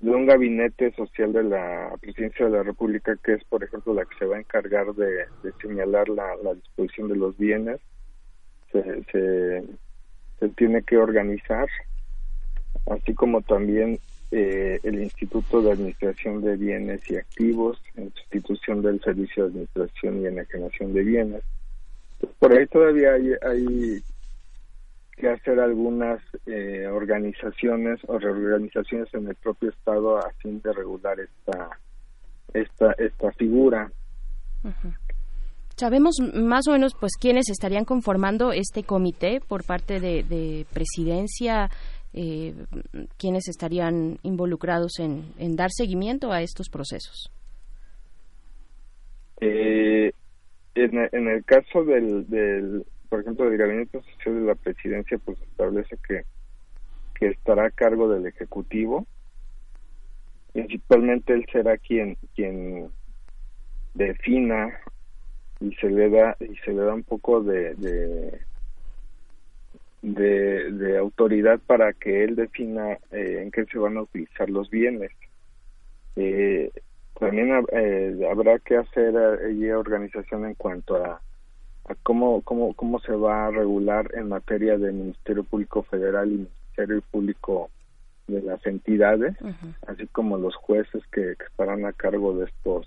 de 0.00 0.10
un 0.10 0.26
gabinete 0.26 0.92
social 0.92 1.32
de 1.32 1.44
la 1.44 1.94
presidencia 2.00 2.46
de 2.46 2.52
la 2.52 2.62
República 2.62 3.16
que 3.22 3.34
es 3.34 3.44
por 3.44 3.62
ejemplo 3.62 3.94
la 3.94 4.04
que 4.04 4.16
se 4.18 4.24
va 4.24 4.36
a 4.36 4.40
encargar 4.40 4.94
de, 4.94 5.26
señalar 5.60 6.08
la, 6.08 6.54
disposición 6.54 7.08
de 7.08 7.16
los 7.16 7.36
bienes 7.36 7.80
se, 8.72 9.04
se, 9.04 9.64
se 10.38 10.48
tiene 10.50 10.82
que 10.82 10.96
organizar 10.96 11.68
así 12.86 13.14
como 13.14 13.42
también 13.42 13.98
eh, 14.32 14.78
el 14.84 15.02
Instituto 15.02 15.60
de 15.60 15.72
Administración 15.72 16.40
de 16.42 16.56
Bienes 16.56 17.00
y 17.10 17.16
Activos 17.16 17.82
en 17.96 18.12
sustitución 18.14 18.80
del 18.80 19.00
Servicio 19.00 19.42
de 19.42 19.48
Administración 19.48 20.22
y 20.22 20.26
Enajenación 20.26 20.94
de 20.94 21.02
Bienes. 21.02 21.42
Por 22.38 22.52
ahí 22.52 22.66
todavía 22.68 23.14
hay, 23.14 23.32
hay 23.42 24.02
que 25.16 25.28
hacer 25.28 25.60
algunas 25.60 26.20
eh, 26.46 26.86
organizaciones 26.86 28.00
o 28.06 28.18
reorganizaciones 28.18 29.12
en 29.14 29.28
el 29.28 29.34
propio 29.36 29.70
Estado 29.70 30.18
a 30.18 30.30
fin 30.42 30.60
de 30.62 30.72
regular 30.72 31.18
esta, 31.20 31.78
esta, 32.54 32.92
esta 32.92 33.32
figura. 33.32 33.90
Sabemos 35.76 36.16
más 36.34 36.68
o 36.68 36.72
menos, 36.72 36.94
pues, 36.98 37.12
quiénes 37.18 37.48
estarían 37.48 37.84
conformando 37.84 38.52
este 38.52 38.82
comité 38.82 39.40
por 39.40 39.64
parte 39.64 40.00
de, 40.00 40.22
de 40.22 40.66
presidencia, 40.72 41.70
eh, 42.12 42.54
quiénes 43.16 43.48
estarían 43.48 44.18
involucrados 44.22 44.98
en, 44.98 45.32
en 45.38 45.56
dar 45.56 45.70
seguimiento 45.70 46.32
a 46.32 46.42
estos 46.42 46.68
procesos. 46.68 47.30
Eh, 49.40 50.12
en, 50.74 51.08
en 51.12 51.28
el 51.28 51.44
caso 51.44 51.82
del, 51.84 52.28
del, 52.28 52.84
por 53.10 53.20
ejemplo, 53.20 53.44
del 53.44 53.58
Gabinete 53.58 54.00
Social 54.00 54.36
de 54.36 54.46
la 54.46 54.54
Presidencia, 54.54 55.18
pues 55.18 55.38
establece 55.42 55.98
que, 56.08 56.24
que 57.14 57.26
estará 57.26 57.66
a 57.66 57.70
cargo 57.70 58.08
del 58.08 58.24
Ejecutivo. 58.26 59.06
Principalmente 60.54 61.34
él 61.34 61.44
será 61.52 61.76
quien, 61.76 62.16
quien 62.34 62.88
defina 63.92 64.80
y 65.60 65.74
se 65.74 65.90
le 65.90 66.08
da 66.08 66.36
y 66.40 66.56
se 66.64 66.72
le 66.72 66.82
da 66.82 66.94
un 66.94 67.02
poco 67.02 67.42
de, 67.42 67.74
de 70.02 70.96
autoridad 70.98 71.60
para 71.66 71.92
que 71.92 72.24
él 72.24 72.36
defina 72.36 72.92
eh, 73.10 73.42
en 73.42 73.50
qué 73.50 73.66
se 73.66 73.78
van 73.78 73.98
a 73.98 74.02
utilizar 74.02 74.48
los 74.48 74.70
bienes. 74.70 75.10
Eh, 76.16 76.70
también 77.18 77.64
eh, 77.72 78.26
habrá 78.30 78.58
que 78.58 78.76
hacer 78.76 79.14
eh, 79.42 79.74
organización 79.74 80.46
en 80.46 80.54
cuanto 80.54 80.96
a 80.96 81.20
cómo, 82.02 82.42
cómo, 82.42 82.74
cómo 82.74 83.00
se 83.00 83.12
va 83.12 83.46
a 83.46 83.50
regular 83.50 84.10
en 84.14 84.28
materia 84.28 84.78
de 84.78 84.92
Ministerio 84.92 85.44
Público 85.44 85.82
Federal 85.84 86.28
y 86.30 86.34
Ministerio 86.36 87.02
Público 87.10 87.70
de 88.26 88.42
las 88.42 88.64
entidades, 88.66 89.36
así 89.86 90.06
como 90.08 90.38
los 90.38 90.54
jueces 90.56 91.02
que, 91.12 91.34
que 91.36 91.44
estarán 91.44 91.84
a 91.84 91.92
cargo 91.92 92.34
de 92.36 92.44
estos 92.46 92.86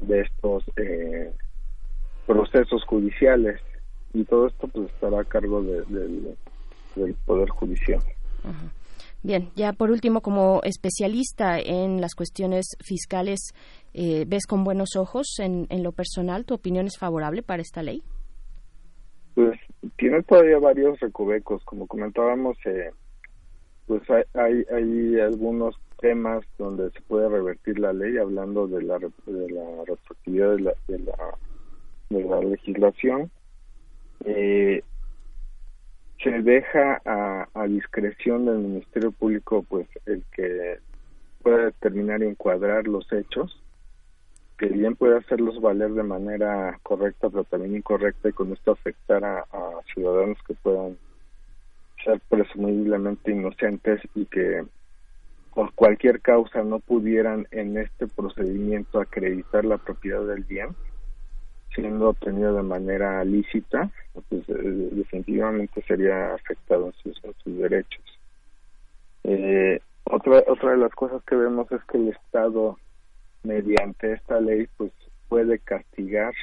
de 0.00 0.20
estos 0.22 0.64
eh, 0.76 1.32
procesos 2.26 2.84
judiciales. 2.84 3.60
Y 4.12 4.24
todo 4.24 4.46
esto 4.48 4.66
pues 4.68 4.90
estará 4.90 5.20
a 5.20 5.24
cargo 5.24 5.62
de- 5.62 5.82
del- 5.86 6.36
del 6.96 7.14
poder 7.26 7.48
judicial. 7.50 8.02
Bien, 9.22 9.50
ya 9.54 9.74
por 9.74 9.90
último, 9.90 10.22
como 10.22 10.62
especialista 10.62 11.58
en 11.58 12.00
las 12.00 12.14
cuestiones 12.14 12.76
fiscales, 12.82 13.52
eh, 13.92 14.24
¿ves 14.26 14.46
con 14.46 14.64
buenos 14.64 14.96
ojos 14.96 15.38
en, 15.38 15.66
en 15.68 15.82
lo 15.82 15.92
personal? 15.92 16.46
¿Tu 16.46 16.54
opinión 16.54 16.86
es 16.86 16.96
favorable 16.98 17.42
para 17.42 17.60
esta 17.60 17.82
ley? 17.82 18.02
Pues 19.34 19.58
tiene 19.96 20.22
todavía 20.22 20.58
varios 20.58 20.98
recovecos, 21.00 21.62
como 21.64 21.86
comentábamos, 21.86 22.56
eh, 22.64 22.90
pues 23.86 24.02
hay, 24.08 24.24
hay, 24.34 24.64
hay 24.74 25.20
algunos 25.20 25.76
temas 26.00 26.44
donde 26.58 26.90
se 26.90 27.00
puede 27.02 27.28
revertir 27.28 27.78
la 27.78 27.92
ley, 27.92 28.16
hablando 28.16 28.66
de 28.66 28.82
la, 28.82 28.98
de 28.98 29.50
la 29.50 29.84
retroactividad 29.86 30.56
de 30.56 30.60
la, 30.60 30.74
de 30.88 30.98
la, 30.98 31.38
de 32.08 32.24
la 32.24 32.40
legislación. 32.40 33.30
Eh, 34.24 34.82
se 36.22 36.30
deja 36.42 37.00
a, 37.04 37.66
discreción 37.66 38.46
del 38.46 38.58
Ministerio 38.58 39.12
Público 39.12 39.64
pues 39.68 39.86
el 40.06 40.22
que 40.32 40.78
pueda 41.42 41.66
determinar 41.66 42.22
y 42.22 42.26
encuadrar 42.26 42.86
los 42.86 43.10
hechos 43.12 43.62
que 44.58 44.66
bien 44.66 44.96
puede 44.96 45.18
hacerlos 45.18 45.60
valer 45.60 45.92
de 45.92 46.02
manera 46.02 46.78
correcta 46.82 47.30
pero 47.30 47.44
también 47.44 47.76
incorrecta 47.76 48.28
y 48.28 48.32
con 48.32 48.52
esto 48.52 48.72
afectar 48.72 49.24
a, 49.24 49.40
a 49.40 49.80
ciudadanos 49.94 50.38
que 50.46 50.54
puedan 50.54 50.98
ser 52.04 52.20
presumiblemente 52.28 53.30
inocentes 53.30 54.00
y 54.14 54.26
que 54.26 54.64
por 55.54 55.72
cualquier 55.74 56.20
causa 56.20 56.62
no 56.62 56.80
pudieran 56.80 57.46
en 57.50 57.78
este 57.78 58.06
procedimiento 58.06 59.00
acreditar 59.00 59.64
la 59.64 59.78
propiedad 59.78 60.26
del 60.26 60.44
bien 60.44 60.68
siendo 61.80 62.10
obtenido 62.10 62.54
de 62.54 62.62
manera 62.62 63.24
lícita, 63.24 63.90
pues 64.28 64.48
eh, 64.48 64.88
definitivamente 64.92 65.82
sería 65.82 66.34
afectado 66.34 66.86
en 66.86 67.12
sus, 67.14 67.22
derechos. 67.44 68.04
Eh, 69.24 69.80
otra 70.04 70.42
otra 70.46 70.72
de 70.72 70.78
las 70.78 70.92
cosas 70.92 71.22
que 71.24 71.36
vemos 71.36 71.70
es 71.72 71.82
que 71.84 71.98
el 71.98 72.08
Estado, 72.08 72.78
mediante 73.42 74.12
esta 74.12 74.40
ley, 74.40 74.68
pues 74.76 74.92
puede 75.28 75.58
castigar 75.58 76.34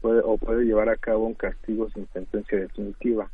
puede 0.00 0.20
o 0.24 0.36
puede 0.36 0.64
llevar 0.64 0.88
a 0.88 0.96
cabo 0.96 1.26
un 1.26 1.34
castigo 1.34 1.88
sin 1.90 2.06
sentencia 2.08 2.58
definitiva, 2.58 3.30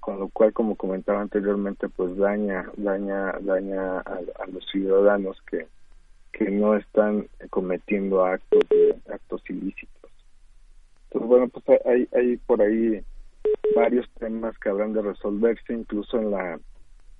con 0.00 0.18
lo 0.18 0.28
cual, 0.28 0.52
como 0.52 0.76
comentaba 0.76 1.20
anteriormente, 1.20 1.88
pues 1.88 2.16
daña 2.16 2.66
daña 2.76 3.32
daña 3.40 3.98
a, 3.98 4.20
a 4.42 4.46
los 4.52 4.64
ciudadanos 4.70 5.40
que 5.50 5.66
que 6.32 6.50
no 6.50 6.76
están 6.76 7.26
cometiendo 7.50 8.24
actos 8.24 8.64
actos 9.12 9.42
ilícitos. 9.50 9.99
Entonces, 11.10 11.28
bueno, 11.28 11.48
pues 11.48 11.80
hay, 11.86 12.08
hay 12.12 12.36
por 12.36 12.62
ahí 12.62 13.02
varios 13.74 14.08
temas 14.18 14.56
que 14.58 14.68
habrán 14.68 14.92
de 14.92 15.02
resolverse, 15.02 15.72
incluso 15.72 16.18
en 16.18 16.30
la, 16.30 16.60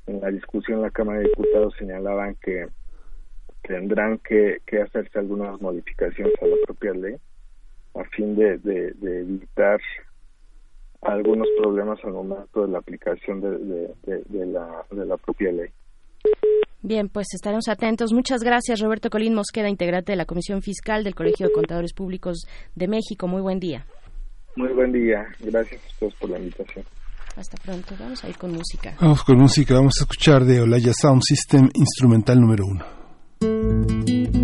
en 0.07 0.21
la 0.21 0.31
discusión 0.31 0.79
en 0.79 0.83
la 0.83 0.91
Cámara 0.91 1.19
de 1.19 1.25
Diputados 1.27 1.75
señalaban 1.77 2.37
que 2.37 2.69
tendrán 3.63 4.19
que, 4.19 4.59
que 4.67 4.81
hacerse 4.83 5.19
algunas 5.19 5.61
modificaciones 5.61 6.35
a 6.41 6.47
la 6.47 6.57
propia 6.67 6.93
ley 6.93 7.17
a 7.95 8.05
fin 8.05 8.37
de, 8.37 8.59
de, 8.59 8.95
evitar 9.21 9.81
algunos 11.03 11.49
problemas 11.59 11.99
al 12.05 12.13
momento 12.13 12.65
de 12.67 12.73
la 12.73 12.79
aplicación 12.79 13.41
de- 13.41 13.95
de 14.07 14.47
la, 14.47 14.85
de 14.91 15.05
la 15.07 15.17
propia 15.17 15.51
ley. 15.51 15.71
Bien, 16.83 17.09
pues 17.09 17.29
estaremos 17.35 17.69
atentos. 17.69 18.13
Muchas 18.13 18.43
gracias, 18.43 18.81
Roberto 18.81 19.11
Colín 19.11 19.35
Mosqueda, 19.35 19.69
integrante 19.69 20.13
de 20.13 20.17
la 20.17 20.25
Comisión 20.25 20.63
Fiscal 20.63 21.05
del 21.05 21.15
Colegio 21.15 21.47
de 21.49 21.53
Contadores 21.53 21.93
Públicos 21.93 22.47
de 22.75 22.89
México. 22.89 23.29
Muy 23.29 23.43
buen 23.43 23.61
día. 23.61 23.85
Muy 24.57 24.73
buen 24.73 24.93
día, 24.93 25.27
gracias 25.41 25.81
a 25.83 25.87
ustedes 25.89 26.15
por 26.15 26.31
la 26.31 26.39
invitación. 26.39 26.85
Hasta 27.37 27.57
pronto. 27.63 27.95
Vamos 27.99 28.25
a 28.25 28.29
ir 28.29 28.37
con 28.37 28.53
música. 28.53 28.95
Vamos 29.01 29.23
con 29.23 29.39
música, 29.39 29.75
vamos 29.75 29.95
a 30.01 30.05
escuchar 30.05 30.45
de 30.45 30.61
Olaya 30.61 30.93
Sound 30.93 31.23
System, 31.23 31.69
instrumental 31.75 32.41
número 32.41 32.65
uno. 32.67 34.40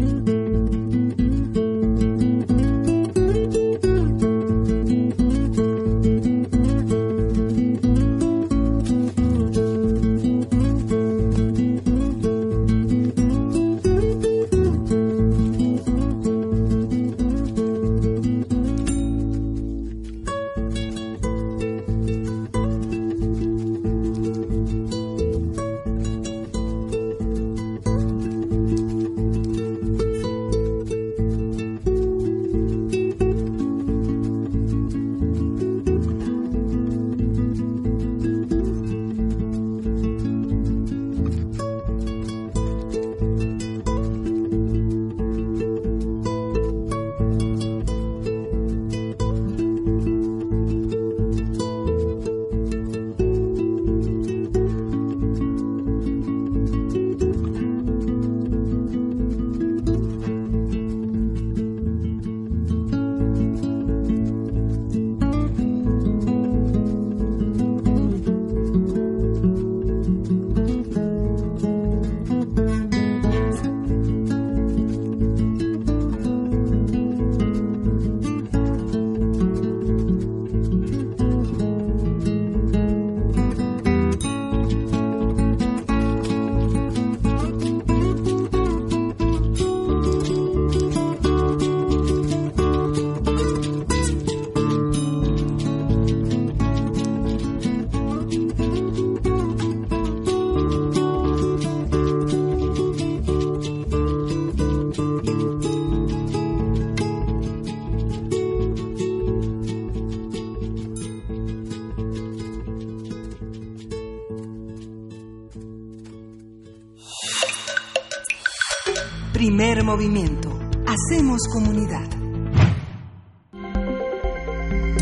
Hacemos 120.86 121.40
comunidad. 121.51 122.06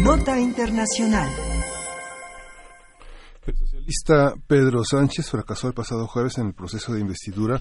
Nota 0.05 0.39
Internacional. 0.39 1.29
El 3.45 3.57
socialista 3.57 4.35
Pedro 4.47 4.85
Sánchez 4.85 5.31
fracasó 5.31 5.66
el 5.66 5.75
pasado 5.75 6.07
jueves 6.07 6.39
en 6.39 6.47
el 6.47 6.55
proceso 6.55 6.95
de 6.95 7.01
investidura 7.01 7.61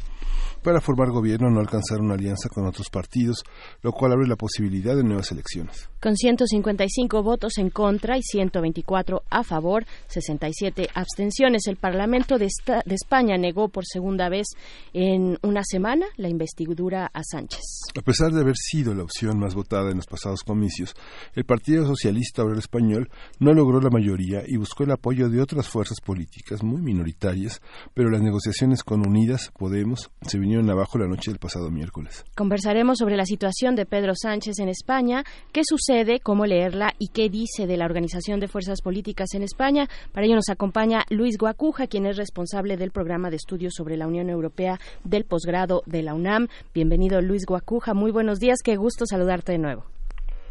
para 0.64 0.81
formar 0.81 1.11
gobierno 1.11 1.49
no 1.49 1.60
alcanzar 1.60 1.99
una 1.99 2.15
alianza 2.15 2.49
con 2.49 2.65
otros 2.65 2.90
partidos, 2.90 3.44
lo 3.81 3.91
cual 3.91 4.14
abre 4.14 4.27
la 4.27 4.35
posibilidad 4.35 4.95
de 4.95 5.03
nuevas 5.03 5.31
elecciones. 5.31 5.90
Con 6.02 6.15
155 6.15 7.22
votos 7.22 7.57
en 7.57 7.69
contra 7.69 8.18
y 8.18 8.23
124 8.23 9.23
a 9.30 9.44
favor, 9.44 9.85
67 10.07 10.90
abstenciones, 10.94 11.68
el 11.68 11.77
Parlamento 11.77 12.38
de, 12.38 12.48
de 12.85 12.95
España 12.95 13.38
negó 13.38 13.69
por 13.69 13.85
segunda 13.85 14.30
vez 14.30 14.48
en 14.94 15.38
una 15.44 15.61
semana 15.64 16.06
la 16.18 16.30
investidura 16.30 17.10
a 17.14 17.22
Sánchez. 17.23 17.61
A 17.98 18.02
pesar 18.02 18.31
de 18.31 18.41
haber 18.41 18.56
sido 18.56 18.94
la 18.94 19.03
opción 19.03 19.40
más 19.40 19.56
votada 19.56 19.91
en 19.91 19.98
los 19.98 20.07
pasados 20.07 20.41
comicios, 20.41 20.94
el 21.35 21.45
Partido 21.45 21.85
Socialista 21.85 22.44
Obrero 22.44 22.60
Español 22.60 23.10
no 23.40 23.53
logró 23.53 23.81
la 23.81 23.90
mayoría 23.90 24.44
y 24.48 24.57
buscó 24.57 24.84
el 24.84 24.91
apoyo 24.91 25.30
de 25.30 25.41
otras 25.41 25.68
fuerzas 25.68 25.99
políticas 25.99 26.64
muy 26.64 26.81
minoritarias, 26.81 27.61
pero 27.94 28.10
las 28.10 28.22
negociaciones 28.22 28.84
con 28.84 29.06
Unidas 29.06 29.52
Podemos 29.57 30.11
se 30.22 30.40
vinieron 30.40 30.52
abajo 30.69 30.97
la 30.97 31.07
noche 31.07 31.31
del 31.31 31.39
pasado 31.39 31.69
miércoles. 31.71 32.23
Conversaremos 32.35 32.97
sobre 32.99 33.17
la 33.17 33.25
situación 33.25 33.75
de 33.75 33.85
Pedro 33.85 34.13
Sánchez 34.15 34.59
en 34.59 34.69
España, 34.69 35.23
qué 35.51 35.61
sucede, 35.63 36.19
cómo 36.19 36.45
leerla 36.45 36.93
y 36.99 37.09
qué 37.09 37.30
dice 37.30 37.67
de 37.67 37.77
la 37.77 37.85
Organización 37.85 38.39
de 38.39 38.47
Fuerzas 38.47 38.81
Políticas 38.81 39.34
en 39.34 39.43
España. 39.43 39.88
Para 40.11 40.25
ello 40.25 40.35
nos 40.35 40.49
acompaña 40.49 41.03
Luis 41.09 41.38
Guacuja, 41.38 41.88
quien 41.88 42.05
es 42.05 42.17
responsable 42.17 42.77
del 42.77 42.91
programa 42.91 43.30
de 43.30 43.38
estudios 43.38 43.73
sobre 43.75 43.97
la 43.97 44.07
Unión 44.07 44.30
Europea 44.30 44.80
del 45.03 45.25
posgrado 45.25 45.84
de 45.85 46.03
la 46.03 46.13
UNAM. 46.13 46.47
Bienvenido, 46.73 47.21
Luis 47.21 47.45
Guacuja. 47.47 47.93
Muy 47.93 48.11
buenos 48.11 48.39
días, 48.39 48.59
qué 48.63 48.75
gusto 48.75 49.05
saludarte 49.05 49.53
de 49.53 49.57
nuevo. 49.57 49.85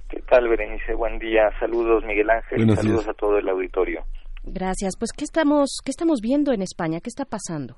¿Qué 0.09 0.21
tal, 0.29 0.49
Berenice? 0.49 0.95
Buen 0.95 1.19
día. 1.19 1.49
Saludos, 1.59 2.05
Miguel 2.05 2.29
Ángel. 2.29 2.59
Buenos 2.59 2.77
Saludos 2.77 3.05
días. 3.05 3.15
a 3.15 3.19
todo 3.19 3.39
el 3.39 3.49
auditorio. 3.49 4.05
Gracias. 4.45 4.97
Pues, 4.99 5.11
¿qué 5.17 5.25
estamos, 5.25 5.79
qué 5.85 5.91
estamos 5.91 6.21
viendo 6.21 6.53
en 6.53 6.61
España? 6.61 7.01
¿Qué 7.01 7.09
está 7.09 7.25
pasando? 7.25 7.77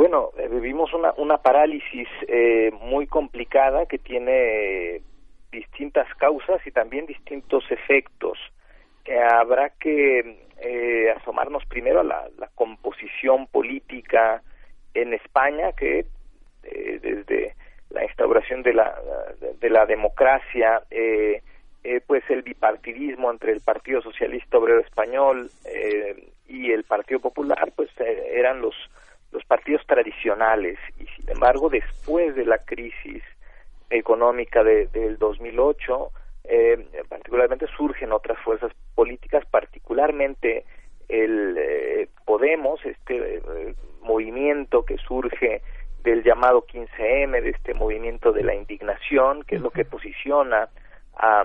Bueno, 0.00 0.30
eh, 0.38 0.48
vivimos 0.48 0.94
una, 0.94 1.12
una 1.18 1.36
parálisis 1.42 2.08
eh, 2.26 2.70
muy 2.80 3.06
complicada 3.06 3.84
que 3.84 3.98
tiene 3.98 5.02
distintas 5.52 6.08
causas 6.14 6.66
y 6.66 6.70
también 6.70 7.04
distintos 7.04 7.70
efectos. 7.70 8.38
Habrá 9.30 9.68
que 9.78 10.38
eh, 10.58 11.14
asomarnos 11.18 11.66
primero 11.66 12.00
a 12.00 12.04
la, 12.04 12.30
la 12.38 12.48
composición 12.54 13.46
política 13.48 14.42
en 14.94 15.12
España, 15.12 15.72
que 15.72 16.06
eh, 16.62 16.98
desde 17.02 17.54
la 17.90 18.02
instauración 18.02 18.62
de 18.62 18.72
la, 18.72 18.98
de 19.60 19.68
la 19.68 19.84
democracia, 19.84 20.82
pues 22.06 22.22
el 22.30 22.40
bipartidismo 22.40 23.30
entre 23.30 23.52
el 23.52 23.60
Partido 23.60 24.00
Socialista 24.00 24.56
Obrero 24.56 24.80
Español 24.80 25.50
y 26.48 26.72
el 26.72 26.84
Partido 26.84 27.20
Popular, 27.20 27.70
pues 27.76 27.90
eran 28.00 28.62
los 28.62 28.74
los 29.32 29.44
partidos 29.44 29.84
tradicionales 29.86 30.78
y 30.98 31.06
sin 31.06 31.30
embargo 31.30 31.68
después 31.68 32.34
de 32.34 32.44
la 32.44 32.58
crisis 32.58 33.22
económica 33.88 34.62
de, 34.64 34.86
del 34.86 35.18
2008 35.18 36.10
eh, 36.44 36.88
particularmente 37.08 37.66
surgen 37.76 38.12
otras 38.12 38.38
fuerzas 38.38 38.72
políticas 38.94 39.44
particularmente 39.46 40.64
el 41.08 41.56
eh, 41.58 42.08
Podemos 42.24 42.84
este 42.86 43.36
eh, 43.36 43.74
movimiento 44.02 44.84
que 44.84 44.96
surge 44.98 45.62
del 46.02 46.22
llamado 46.22 46.64
15M 46.66 47.42
de 47.42 47.50
este 47.50 47.74
movimiento 47.74 48.32
de 48.32 48.44
la 48.44 48.54
indignación 48.54 49.42
que 49.44 49.56
es 49.56 49.60
lo 49.60 49.70
que 49.70 49.84
posiciona 49.84 50.68
a, 51.16 51.44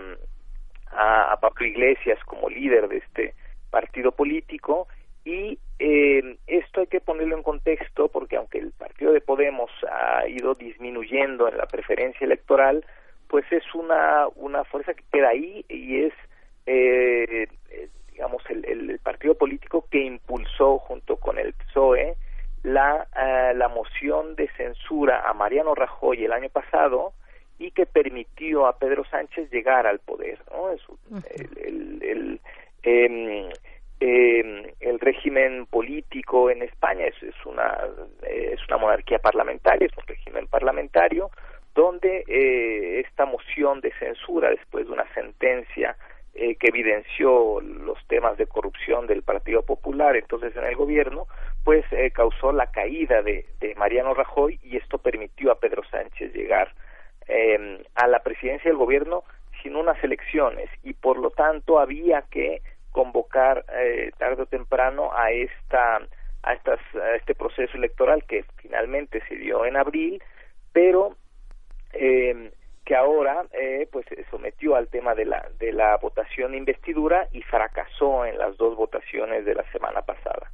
a, 0.91 1.32
a 1.32 1.40
Pablo 1.40 1.66
Iglesias 1.66 2.20
como 2.26 2.49
líder 2.49 2.88
de 2.88 2.98
este 2.98 3.34
partido 3.70 4.12
político 4.12 4.88
y 5.26 5.57
eh, 5.80 6.38
esto 6.45 6.81
hay 6.81 6.88
que 6.88 7.02
ponerlo 7.02 7.35
en 7.35 7.43
contexto 7.43 8.07
porque 8.07 8.38
aunque 8.38 8.60
el 8.60 8.72
partido 8.72 9.11
de 9.11 9.22
Podemos 9.22 9.72
ha 9.91 10.27
ido 10.27 10.53
disminuyendo 10.53 11.49
en 11.49 11.57
la 11.57 11.65
preferencia 11.65 12.23
electoral, 12.26 12.85
pues 13.27 13.43
es 13.52 13.64
una, 13.73 14.27
una 14.35 14.64
fuerza 14.64 14.93
que 14.93 15.03
queda 15.11 15.30
ahí 15.30 15.65
y 15.68 16.03
es, 16.03 16.14
eh, 16.68 17.47
eh, 17.72 17.89
digamos, 18.11 18.43
el, 18.49 18.65
el, 18.65 18.99
partido 18.99 19.34
político 19.35 19.88
que 19.89 20.03
impulsó 20.03 20.77
junto 20.77 21.18
con 21.18 21.39
el 21.39 21.53
PSOE 21.53 22.15
la, 22.61 23.07
uh, 23.15 23.57
la 23.57 23.68
moción 23.68 24.35
de 24.35 24.47
censura 24.56 25.27
a 25.27 25.34
Mariano 25.34 25.73
Rajoy 25.76 26.23
el 26.23 26.34
año 26.34 26.49
pasado 26.49 27.14
y 27.57 27.72
que 27.72 27.85
permitió 27.85 28.68
a 28.68 28.77
Pedro 28.77 29.03
Sánchez 29.06 29.49
llegar 29.52 29.88
al 29.88 29.99
poder. 29.99 30.39
¿no? 30.52 30.72
Es 30.72 30.81
el, 31.35 31.57
el, 31.57 32.03
el 32.03 32.41
eh, 32.84 33.49
el 33.99 34.99
régimen 34.99 35.65
político 35.67 36.49
en 36.49 36.61
España 36.61 37.05
es, 37.05 37.23
es 37.23 37.45
una 37.45 37.77
es 38.27 38.59
una 38.67 38.77
monarquía 38.77 39.19
parlamentaria, 39.19 39.88
es 39.88 39.97
un 39.97 40.05
régimen 40.05 40.47
parlamentario 40.47 41.30
donde 41.76 42.23
eh, 42.27 43.01
esta 43.05 43.26
moción 43.26 43.81
de 43.81 43.91
censura 43.99 44.49
después 44.49 44.88
de 44.88 44.93
una 44.93 45.13
sentencia 45.13 45.95
eh, 46.34 46.55
que 46.55 46.67
evidenció 46.67 47.61
los 47.61 47.97
temas 48.07 48.38
de 48.38 48.47
corrupción 48.47 49.07
del 49.07 49.23
Partido 49.23 49.61
Popular 49.63 50.15
entonces 50.15 50.55
en 50.55 50.65
el 50.65 50.76
gobierno, 50.76 51.27
pues 51.63 51.85
eh, 51.91 52.11
causó 52.11 52.51
la 52.51 52.72
caída 52.72 53.22
de, 53.22 53.45
de, 53.59 53.76
Mariano 53.76 54.13
Rajoy 54.13 54.59
y 54.63 54.77
esto 54.77 54.97
permitió 54.97 55.51
a 55.51 55.59
Pedro 55.59 55.84
Sánchez 55.89 56.34
llegar 56.34 56.73
eh, 57.27 57.84
a 57.95 58.07
la 58.07 58.19
presidencia 58.19 58.69
del 58.69 58.77
gobierno 58.77 59.23
sin 59.61 59.76
unas 59.76 60.01
elecciones 60.03 60.69
y 60.84 60.93
por 60.93 61.17
lo 61.17 61.31
tanto 61.31 61.80
había 61.80 62.23
que 62.23 62.61
convocar 62.95 63.65
eh, 63.77 64.11
tarde 64.17 64.43
o 64.43 64.45
temprano 64.45 65.11
a 65.11 65.30
esta 65.30 65.99
a 66.43 66.53
estas 66.53 66.80
a 66.95 67.17
este 67.17 67.35
proceso 67.35 67.76
electoral 67.76 68.23
que 68.23 68.45
finalmente 68.55 69.22
se 69.27 69.35
dio 69.35 69.65
en 69.65 69.76
abril 69.76 70.23
pero 70.72 71.17
eh, 71.91 72.53
que 72.85 72.95
ahora 72.95 73.43
eh, 73.51 73.89
pues 73.91 74.05
se 74.07 74.23
sometió 74.31 74.77
al 74.77 74.88
tema 74.88 75.13
de 75.13 75.26
la 75.26 75.45
de 75.59 75.73
la 75.73 75.97
votación 75.97 76.53
de 76.53 76.57
investidura 76.57 77.27
y 77.34 77.41
fracasó 77.41 78.26
en 78.26 78.38
las 78.38 78.55
dos 78.55 78.77
votaciones 78.77 79.43
de 79.43 79.55
la 79.55 79.69
semana 79.73 80.01
pasada 80.01 80.49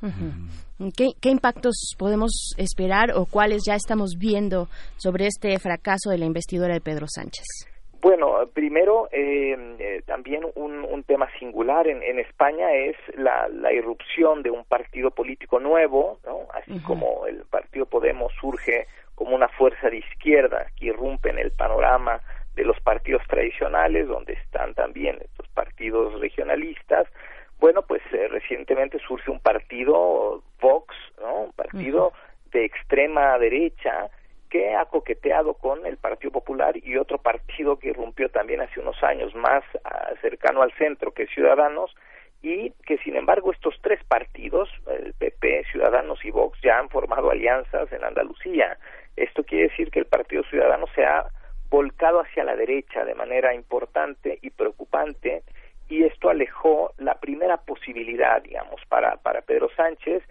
uh 0.00 0.06
-huh. 0.06 0.92
¿Qué, 0.96 1.08
¿Qué 1.20 1.28
impactos 1.28 1.94
podemos 1.98 2.54
esperar 2.56 3.12
o 3.14 3.26
cuáles 3.26 3.64
ya 3.66 3.74
estamos 3.74 4.16
viendo 4.18 4.68
sobre 4.96 5.26
este 5.26 5.58
fracaso 5.58 6.08
de 6.08 6.18
la 6.18 6.24
investidura 6.24 6.72
de 6.72 6.80
Pedro 6.80 7.06
Sánchez? 7.06 7.75
Bueno, 8.06 8.46
primero, 8.54 9.08
eh, 9.10 9.56
eh, 9.80 10.02
también 10.06 10.46
un, 10.54 10.84
un, 10.84 11.02
tema 11.02 11.28
singular 11.40 11.88
en, 11.88 12.04
en 12.04 12.20
España 12.20 12.72
es 12.72 12.94
la, 13.16 13.48
la, 13.48 13.72
irrupción 13.72 14.44
de 14.44 14.50
un 14.52 14.64
partido 14.64 15.10
político 15.10 15.58
nuevo, 15.58 16.20
¿no? 16.24 16.46
así 16.54 16.70
uh 16.70 16.76
-huh. 16.76 16.82
como 16.84 17.26
el 17.26 17.42
partido 17.50 17.84
Podemos 17.86 18.32
surge 18.40 18.86
como 19.16 19.34
una 19.34 19.48
fuerza 19.48 19.90
de 19.90 19.96
izquierda 19.96 20.66
que 20.78 20.86
irrumpe 20.86 21.30
en 21.30 21.40
el 21.40 21.50
panorama 21.50 22.20
de 22.54 22.62
los 22.62 22.78
partidos 22.78 23.22
tradicionales, 23.26 24.06
donde 24.06 24.34
están 24.34 24.74
también 24.74 25.18
estos 25.20 25.48
partidos 25.48 26.20
regionalistas. 26.20 27.08
Bueno, 27.58 27.82
pues 27.82 28.02
eh, 28.12 28.28
recientemente 28.28 29.00
surge 29.00 29.32
un 29.32 29.40
partido 29.40 30.44
Vox, 30.60 30.94
¿no? 31.20 31.40
un 31.46 31.52
partido 31.54 32.06
uh 32.06 32.10
-huh. 32.12 32.50
de 32.52 32.66
extrema 32.66 33.36
derecha 33.38 34.10
que 34.48 34.74
ha 34.74 34.84
coqueteado 34.86 35.54
con 35.54 35.86
el 35.86 35.96
Partido 35.96 36.32
Popular 36.32 36.76
y 36.76 36.96
otro 36.96 37.18
partido 37.18 37.78
que 37.78 37.88
irrumpió 37.88 38.28
también 38.30 38.60
hace 38.60 38.80
unos 38.80 39.02
años 39.02 39.34
más 39.34 39.64
uh, 39.74 40.16
cercano 40.20 40.62
al 40.62 40.72
centro 40.72 41.12
que 41.12 41.26
Ciudadanos 41.26 41.94
y 42.42 42.70
que 42.86 42.98
sin 42.98 43.16
embargo 43.16 43.52
estos 43.52 43.74
tres 43.82 44.02
partidos, 44.04 44.68
el 44.88 45.14
PP, 45.14 45.64
Ciudadanos 45.72 46.24
y 46.24 46.30
Vox, 46.30 46.58
ya 46.62 46.78
han 46.78 46.88
formado 46.90 47.30
alianzas 47.30 47.90
en 47.92 48.04
Andalucía. 48.04 48.78
Esto 49.16 49.42
quiere 49.44 49.68
decir 49.68 49.90
que 49.90 50.00
el 50.00 50.06
Partido 50.06 50.42
Ciudadano 50.44 50.86
se 50.94 51.04
ha 51.04 51.26
volcado 51.68 52.20
hacia 52.20 52.44
la 52.44 52.54
derecha 52.54 53.04
de 53.04 53.14
manera 53.14 53.54
importante 53.54 54.38
y 54.42 54.50
preocupante 54.50 55.42
y 55.88 56.04
esto 56.04 56.28
alejó 56.28 56.92
la 56.98 57.14
primera 57.14 57.58
posibilidad, 57.58 58.42
digamos, 58.42 58.80
para, 58.88 59.16
para 59.16 59.42
Pedro 59.42 59.68
Sánchez 59.76 60.22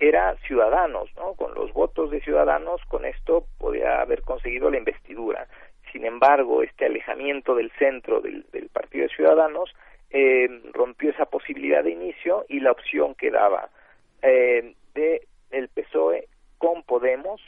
era 0.00 0.34
Ciudadanos, 0.46 1.10
¿no? 1.16 1.34
Con 1.34 1.54
los 1.54 1.72
votos 1.72 2.10
de 2.10 2.20
Ciudadanos, 2.22 2.80
con 2.88 3.04
esto 3.04 3.44
podía 3.58 4.00
haber 4.00 4.22
conseguido 4.22 4.70
la 4.70 4.78
investidura. 4.78 5.46
Sin 5.92 6.06
embargo, 6.06 6.62
este 6.62 6.86
alejamiento 6.86 7.54
del 7.54 7.70
centro 7.78 8.20
del, 8.20 8.44
Partido 8.72 9.04
de 9.04 9.14
Ciudadanos 9.14 9.74
eh, 10.10 10.48
rompió 10.72 11.10
esa 11.10 11.26
posibilidad 11.26 11.84
de 11.84 11.90
inicio 11.90 12.46
y 12.48 12.60
la 12.60 12.72
opción 12.72 13.14
que 13.14 13.30
daba 13.30 13.68
eh, 14.22 14.74
de 14.94 15.26
el 15.50 15.68
PSOE 15.68 16.28
con 16.58 16.82
Podemos 16.84 17.40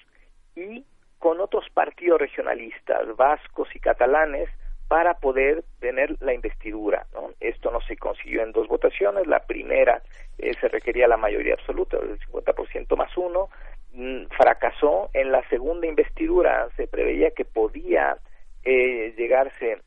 y 0.54 0.84
con 1.18 1.40
otros 1.40 1.64
partidos 1.72 2.20
regionalistas, 2.20 3.16
vascos 3.16 3.68
y 3.74 3.78
catalanes, 3.78 4.48
para 4.93 5.14
poder 5.14 5.64
tener 5.81 6.19
la 6.20 6.35
investidura. 6.35 7.06
¿no? 7.14 7.31
Esto 7.40 7.70
no 7.70 7.81
se 7.81 7.97
consiguió 7.97 8.43
en 8.43 8.52
dos 8.52 8.69
votaciones. 8.69 9.27
La 9.27 9.39
primera 9.39 10.02
eh, 10.36 10.52
se 10.60 10.69
requería 10.69 11.09
la 11.09 11.16
mayoría 11.16 11.55
absoluta, 11.55 11.97
del 11.97 12.20
50% 12.20 12.94
más 12.94 13.16
uno, 13.16 13.48
mm, 13.94 14.24
fracasó 14.36 15.09
en 15.14 15.32
la 15.32 15.48
segunda 15.48 15.86
investidura. 15.86 16.69
Se 16.77 16.89
preveía 16.89 17.31
que 17.31 17.47
podía 17.47 18.19
eh, 18.64 19.14
llegarse 19.16 19.78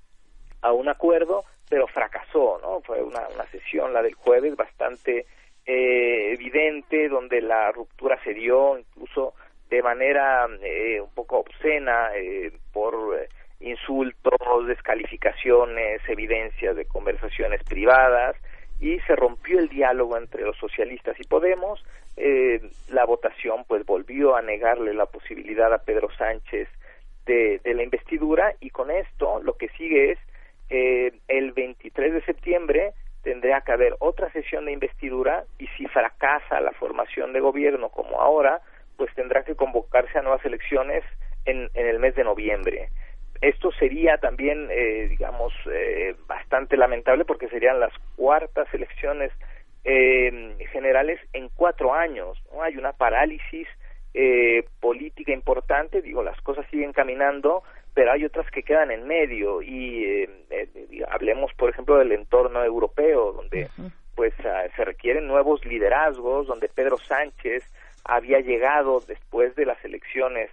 a 0.63 0.71
un 0.71 0.89
acuerdo, 0.89 1.45
pero 1.69 1.85
fracasó, 1.85 2.57
¿no? 2.63 2.81
Fue 2.81 3.03
una, 3.03 3.27
sesión, 3.51 3.93
la 3.93 4.01
del 4.01 4.15
jueves, 4.15 4.55
bastante 4.55 5.27
eh, 5.67 6.33
evidente, 6.33 7.09
donde 7.09 7.41
la 7.41 7.71
ruptura 7.71 8.19
se 8.23 8.33
dio 8.33 8.79
incluso 8.79 9.35
de 9.69 9.83
manera 9.83 10.47
eh, 10.63 10.99
un 10.99 11.13
poco 11.13 11.37
obscena 11.41 12.09
por 12.73 13.27
insultos, 13.59 14.67
descalificaciones, 14.67 16.01
evidencias 16.07 16.75
de 16.75 16.85
conversaciones 16.85 17.63
privadas 17.63 18.35
y 18.79 18.99
se 19.01 19.15
rompió 19.15 19.59
el 19.59 19.69
diálogo 19.69 20.17
entre 20.17 20.43
los 20.43 20.57
socialistas 20.57 21.19
y 21.19 21.23
Podemos. 21.23 21.83
Eh, 22.17 22.61
la 22.89 23.05
votación 23.05 23.65
pues 23.67 23.85
volvió 23.85 24.35
a 24.35 24.41
negarle 24.41 24.93
la 24.93 25.05
posibilidad 25.05 25.73
a 25.73 25.79
Pedro 25.79 26.09
Sánchez 26.17 26.69
de, 27.25 27.59
la 27.65 27.83
investidura 27.83 28.53
y 28.59 28.69
con 28.69 28.91
esto 28.91 29.41
lo 29.41 29.57
que 29.57 29.69
sigue 29.69 30.11
es 30.11 30.19
eh, 30.69 31.11
el 31.27 31.51
23 31.51 32.13
de 32.13 32.21
septiembre 32.21 32.93
tendría 33.23 33.61
que 33.61 33.71
haber 33.71 33.95
otra 33.99 34.31
sesión 34.31 34.65
de 34.65 34.71
investidura 34.71 35.45
y 35.57 35.67
si 35.77 35.87
fracasa 35.87 36.61
la 36.61 36.71
formación 36.73 37.33
de 37.33 37.39
gobierno 37.39 37.89
como 37.89 38.21
ahora, 38.21 38.61
pues 38.97 39.13
tendrá 39.15 39.43
que 39.43 39.55
convocarse 39.55 40.19
a 40.19 40.21
nuevas 40.21 40.45
elecciones 40.45 41.03
en 41.45 41.69
el 41.73 41.99
mes 41.99 42.15
de 42.15 42.23
noviembre. 42.23 42.89
Esto 43.41 43.71
sería 43.71 44.17
también, 44.17 44.67
eh, 44.71 45.07
digamos, 45.09 45.53
eh, 45.71 46.15
bastante 46.27 46.77
lamentable 46.77 47.25
porque 47.25 47.49
serían 47.49 47.79
las 47.79 47.93
cuartas 48.15 48.67
elecciones 48.73 49.31
eh, 49.83 50.55
generales 50.71 51.19
en 51.33 51.49
cuatro 51.49 51.93
años. 51.93 52.41
¿no? 52.51 52.63
Hay 52.63 52.77
una 52.77 52.93
parálisis 52.93 53.67
eh, 54.17 54.63
política 54.79 55.33
importante, 55.33 56.01
digo, 56.01 56.23
las 56.23 56.39
cosas 56.41 56.65
siguen 56.71 56.93
caminando, 56.93 57.63
pero 57.93 58.13
hay 58.13 58.23
otras 58.23 58.49
que 58.49 58.63
quedan 58.63 58.89
en 58.89 59.05
medio 59.05 59.61
y 59.61 60.05
eh, 60.05 60.29
eh, 60.49 61.03
hablemos, 61.09 61.53
por 61.55 61.69
ejemplo, 61.69 61.97
del 61.97 62.13
entorno 62.13 62.63
europeo, 62.63 63.33
donde 63.33 63.67
pues 64.15 64.33
ah, 64.45 64.63
se 64.75 64.85
requieren 64.85 65.27
nuevos 65.27 65.65
liderazgos, 65.65 66.47
donde 66.47 66.69
Pedro 66.69 66.97
Sánchez 66.97 67.69
había 68.05 68.39
llegado 68.39 69.01
después 69.01 69.53
de 69.55 69.65
las 69.65 69.83
elecciones 69.83 70.49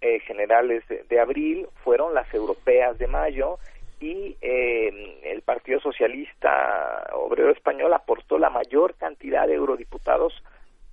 eh, 0.00 0.20
generales 0.20 0.86
de, 0.88 1.04
de, 1.08 1.20
abril, 1.20 1.68
fueron 1.84 2.14
las 2.14 2.32
europeas 2.32 2.98
de 2.98 3.06
mayo 3.06 3.58
y 4.00 4.36
eh, 4.40 5.20
el 5.24 5.42
Partido 5.42 5.78
Socialista 5.80 7.06
Obrero 7.12 7.50
Español 7.50 7.92
aportó 7.92 8.38
la 8.38 8.48
mayor 8.48 8.94
cantidad 8.94 9.46
de 9.46 9.54
eurodiputados 9.54 10.42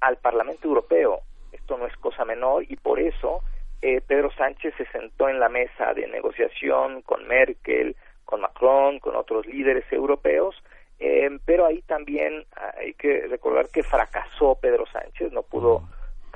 al 0.01 0.17
Parlamento 0.17 0.67
Europeo. 0.67 1.21
Esto 1.53 1.77
no 1.77 1.87
es 1.87 1.95
cosa 1.97 2.25
menor 2.25 2.65
y 2.67 2.75
por 2.75 2.99
eso 2.99 3.41
eh, 3.81 4.01
Pedro 4.05 4.29
Sánchez 4.31 4.73
se 4.77 4.85
sentó 4.87 5.29
en 5.29 5.39
la 5.39 5.49
mesa 5.49 5.93
de 5.93 6.07
negociación 6.07 7.01
con 7.01 7.25
Merkel, 7.27 7.95
con 8.25 8.41
Macron, 8.41 8.99
con 8.99 9.15
otros 9.15 9.45
líderes 9.45 9.85
europeos, 9.91 10.55
eh, 10.99 11.29
pero 11.45 11.65
ahí 11.65 11.81
también 11.83 12.45
hay 12.77 12.93
que 12.95 13.27
recordar 13.27 13.69
que 13.69 13.83
fracasó 13.83 14.55
Pedro 14.55 14.85
Sánchez, 14.91 15.31
no 15.31 15.43
pudo 15.43 15.83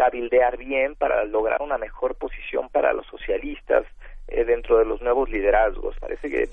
cabildear 0.01 0.57
bien 0.57 0.95
para 0.95 1.25
lograr 1.25 1.61
una 1.61 1.77
mejor 1.77 2.15
posición 2.15 2.69
para 2.69 2.91
los 2.91 3.05
socialistas 3.05 3.85
eh, 4.27 4.43
dentro 4.45 4.79
de 4.79 4.85
los 4.85 4.99
nuevos 4.99 5.29
liderazgos. 5.29 5.95
Parece 5.99 6.27
que 6.27 6.49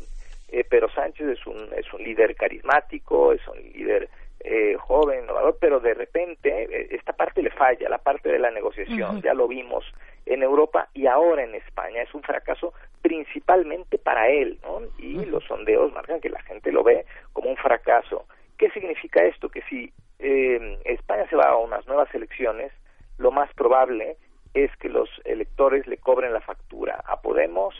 eh, 0.51 0.65
Pedro 0.65 0.91
Sánchez 0.91 1.29
es 1.29 1.47
un, 1.47 1.71
es 1.75 1.91
un 1.95 2.03
líder 2.03 2.37
carismático, 2.37 3.33
es 3.33 3.41
un 3.49 3.57
líder 3.73 4.11
eh, 4.41 4.77
joven, 4.79 5.25
innovador, 5.25 5.57
pero 5.59 5.81
de 5.81 5.95
repente 5.95 6.51
eh, 6.65 6.89
esta 6.91 7.15
parte 7.15 7.43
le 7.43 7.49
falla, 7.49 7.89
la 7.89 7.97
parte 7.97 8.29
de 8.31 8.39
la 8.39 8.51
negociación, 8.51 9.23
ya 9.23 9.33
lo 9.33 9.49
vimos 9.49 9.83
en 10.27 10.43
Europa 10.43 10.91
y 10.93 11.07
ahora 11.07 11.43
en 11.43 11.55
España. 11.55 12.03
Es 12.03 12.13
un 12.13 12.23
fracaso 12.23 12.75
principalmente 13.01 13.97
para 13.97 14.29
él, 14.29 14.59
¿no? 14.63 14.83
Y 14.99 15.25
los 15.25 15.43
sondeos 15.45 15.91
marcan 15.95 16.21
que 16.21 16.29
la 16.29 16.43
gente 16.43 16.71
lo 16.71 16.85
ve 16.85 17.07
como 17.33 17.49
un 17.49 17.57
fracaso. 17.57 18.27
¿Qué 18.59 18.69
significa 18.73 19.25
esto? 19.25 19.49
Que 19.49 19.63
si 19.71 19.91
eh, 20.19 20.79
España 20.85 21.27
se 21.31 21.37
va 21.37 21.49
a 21.49 21.57
unas 21.57 21.87
nuevas 21.87 22.15
elecciones, 22.15 22.73
lo 23.19 23.31
más 23.31 23.53
probable 23.55 24.17
es 24.55 24.71
que 24.81 24.89
los 24.89 25.09
electores 25.25 25.87
le 25.87 25.99
cobren 25.99 26.33
la 26.33 26.41
factura 26.41 27.03
a 27.07 27.21
Podemos 27.21 27.75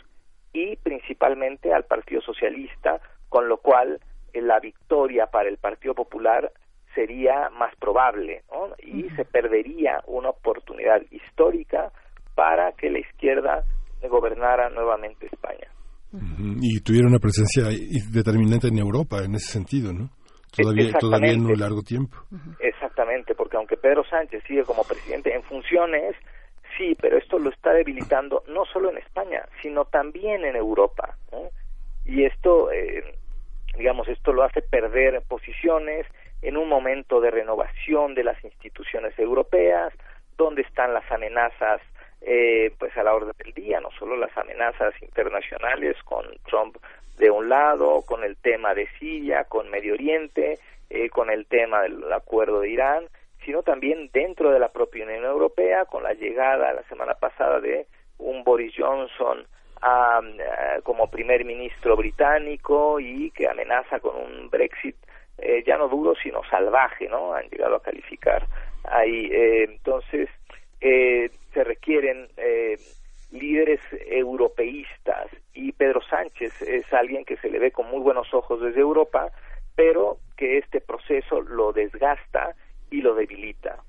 y 0.53 0.75
principalmente 0.77 1.73
al 1.73 1.85
Partido 1.85 2.21
Socialista, 2.21 3.01
con 3.27 3.47
lo 3.47 3.57
cual 3.57 3.99
eh, 4.33 4.41
la 4.41 4.59
victoria 4.59 5.27
para 5.27 5.49
el 5.49 5.57
Partido 5.57 5.95
Popular 5.95 6.51
sería 6.95 7.49
más 7.51 7.75
probable 7.77 8.43
¿no? 8.51 8.73
y 8.79 9.09
se 9.15 9.25
perdería 9.25 10.03
una 10.07 10.29
oportunidad 10.29 11.01
histórica 11.11 11.91
para 12.35 12.71
que 12.73 12.89
la 12.89 12.99
izquierda 12.99 13.63
gobernara 14.07 14.69
nuevamente 14.69 15.27
España. 15.27 15.67
Y 16.61 16.79
tuvieron 16.81 17.11
una 17.11 17.19
presencia 17.19 17.65
determinante 18.11 18.67
en 18.69 18.79
Europa 18.79 19.23
en 19.23 19.35
ese 19.35 19.51
sentido, 19.51 19.93
¿no? 19.93 20.09
Todavía, 20.51 20.93
todavía 20.99 21.33
en 21.33 21.45
un 21.45 21.59
largo 21.59 21.83
tiempo. 21.83 22.17
Exactamente, 22.99 23.33
porque 23.33 23.55
aunque 23.55 23.77
Pedro 23.77 24.03
Sánchez 24.03 24.43
sigue 24.45 24.65
como 24.65 24.83
presidente 24.83 25.33
en 25.33 25.41
funciones, 25.43 26.17
sí, 26.77 26.97
pero 26.99 27.17
esto 27.17 27.39
lo 27.39 27.49
está 27.49 27.71
debilitando 27.71 28.43
no 28.49 28.65
solo 28.65 28.89
en 28.89 28.97
España, 28.97 29.47
sino 29.61 29.85
también 29.85 30.43
en 30.43 30.57
Europa. 30.57 31.15
Y 32.03 32.25
esto, 32.25 32.69
eh, 32.73 33.15
digamos, 33.77 34.09
esto 34.09 34.33
lo 34.33 34.43
hace 34.43 34.61
perder 34.61 35.21
posiciones 35.29 36.07
en 36.41 36.57
un 36.57 36.67
momento 36.67 37.21
de 37.21 37.31
renovación 37.31 38.15
de 38.15 38.25
las 38.25 38.43
instituciones 38.43 39.17
europeas, 39.17 39.93
donde 40.35 40.63
están 40.63 40.93
las 40.93 41.09
amenazas 41.09 41.79
eh, 42.19 42.73
pues 42.79 42.97
a 42.97 43.03
la 43.03 43.13
orden 43.13 43.33
del 43.37 43.53
día, 43.53 43.79
no 43.79 43.91
solo 43.91 44.17
las 44.17 44.37
amenazas 44.37 44.93
internacionales 45.01 45.95
con 46.03 46.25
Trump 46.49 46.75
de 47.17 47.31
un 47.31 47.47
lado, 47.47 48.01
con 48.01 48.25
el 48.25 48.35
tema 48.35 48.73
de 48.73 48.89
Siria, 48.99 49.45
con 49.45 49.69
Medio 49.69 49.93
Oriente, 49.93 50.59
eh, 50.89 51.09
con 51.09 51.29
el 51.29 51.45
tema 51.45 51.81
del 51.83 52.11
acuerdo 52.13 52.61
de 52.61 52.69
Irán, 52.69 53.05
sino 53.45 53.63
también 53.63 54.09
dentro 54.13 54.51
de 54.51 54.59
la 54.59 54.69
propia 54.69 55.05
Unión 55.05 55.23
Europea, 55.23 55.85
con 55.85 56.03
la 56.03 56.13
llegada 56.13 56.73
la 56.73 56.83
semana 56.83 57.13
pasada 57.15 57.59
de 57.59 57.85
un 58.17 58.43
Boris 58.43 58.73
Johnson 58.77 59.45
a, 59.81 60.17
a- 60.17 60.81
como 60.83 61.09
primer 61.09 61.45
ministro 61.45 61.95
británico 61.95 62.99
y 62.99 63.31
que 63.31 63.47
amenaza 63.47 63.99
con 63.99 64.15
un 64.17 64.49
Brexit 64.49 64.95
eh, 65.37 65.63
ya 65.65 65.77
no 65.77 65.87
duro 65.87 66.15
sino 66.21 66.41
salvaje, 66.49 67.07
¿no? 67.07 67.33
Han 67.33 67.47
llegado 67.49 67.75
a 67.77 67.81
calificar 67.81 68.45
ahí. 68.83 69.29
eh, 69.31 69.63
entonces, 69.69 70.29
eh, 70.81 71.29
se 71.53 71.63
requieren 71.63 72.27
eh, 72.37 72.77
líderes 73.31 73.79
europeístas 74.07 75.27
y 75.53 75.71
Pedro 75.73 76.01
Sánchez 76.01 76.61
es 76.61 76.91
alguien 76.93 77.25
que 77.25 77.37
se 77.37 77.49
le 77.49 77.59
ve 77.59 77.71
con 77.71 77.87
muy 77.89 77.99
buenos 78.01 78.33
ojos 78.33 78.61
desde 78.61 78.79
Europa, 78.81 79.31
pero 79.79 80.17
que 80.35 80.57
este 80.57 80.81
proceso 80.81 81.39
lo 81.39 81.71
desgasta 81.71 82.53
y 82.91 82.97
lo 83.01 83.15
debilita. 83.15 83.81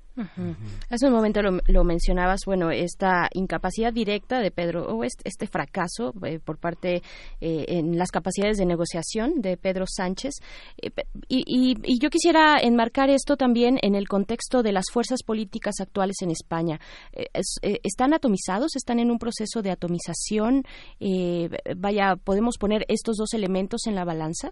Hace 0.89 1.07
un 1.07 1.13
momento 1.13 1.41
lo, 1.41 1.59
lo 1.67 1.83
mencionabas, 1.83 2.41
bueno, 2.45 2.69
esta 2.71 3.27
incapacidad 3.33 3.91
directa 3.91 4.39
de 4.39 4.51
Pedro, 4.51 4.85
o 4.87 5.03
este, 5.03 5.23
este 5.27 5.47
fracaso 5.47 6.13
eh, 6.25 6.39
por 6.39 6.57
parte 6.59 7.01
eh, 7.41 7.65
en 7.67 7.97
las 7.97 8.09
capacidades 8.11 8.57
de 8.57 8.65
negociación 8.65 9.41
de 9.41 9.57
Pedro 9.57 9.85
Sánchez. 9.87 10.35
Eh, 10.81 10.91
y, 11.27 11.43
y- 11.47 11.75
y 11.83 11.99
yo 11.99 12.09
quisiera 12.09 12.59
enmarcar 12.61 13.09
esto 13.09 13.35
también 13.35 13.77
en 13.81 13.95
el 13.95 14.07
contexto 14.07 14.63
de 14.63 14.71
las 14.73 14.85
fuerzas 14.93 15.23
políticas 15.23 15.75
actuales 15.81 16.17
en 16.21 16.31
España. 16.31 16.79
Eh, 17.13 17.25
es- 17.33 17.57
eh, 17.63 17.79
¿Están 17.83 18.13
atomizados? 18.13 18.75
¿Están 18.77 18.99
en 18.99 19.11
un 19.11 19.17
proceso 19.19 19.61
de 19.61 19.71
atomización? 19.71 20.63
Eh, 20.99 21.49
vaya, 21.75 22.15
¿podemos 22.15 22.57
poner 22.57 22.85
estos 22.87 23.15
dos 23.17 23.33
elementos 23.33 23.87
en 23.87 23.95
la 23.95 24.05
balanza? 24.05 24.51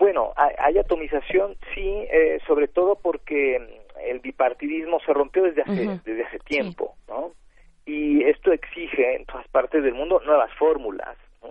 Bueno, 0.00 0.32
hay, 0.34 0.78
atomización, 0.78 1.56
sí, 1.74 2.06
eh, 2.10 2.40
sobre 2.46 2.68
todo 2.68 2.96
porque 2.96 3.82
el 4.02 4.20
bipartidismo 4.20 4.98
se 5.00 5.12
rompió 5.12 5.42
desde 5.42 5.60
hace, 5.60 6.00
desde 6.06 6.24
hace 6.24 6.38
tiempo, 6.38 6.94
¿no? 7.06 7.32
Y 7.84 8.24
esto 8.24 8.50
exige 8.50 9.16
en 9.16 9.26
todas 9.26 9.46
partes 9.48 9.84
del 9.84 9.92
mundo 9.92 10.22
nuevas 10.24 10.50
fórmulas, 10.54 11.18
¿no? 11.42 11.50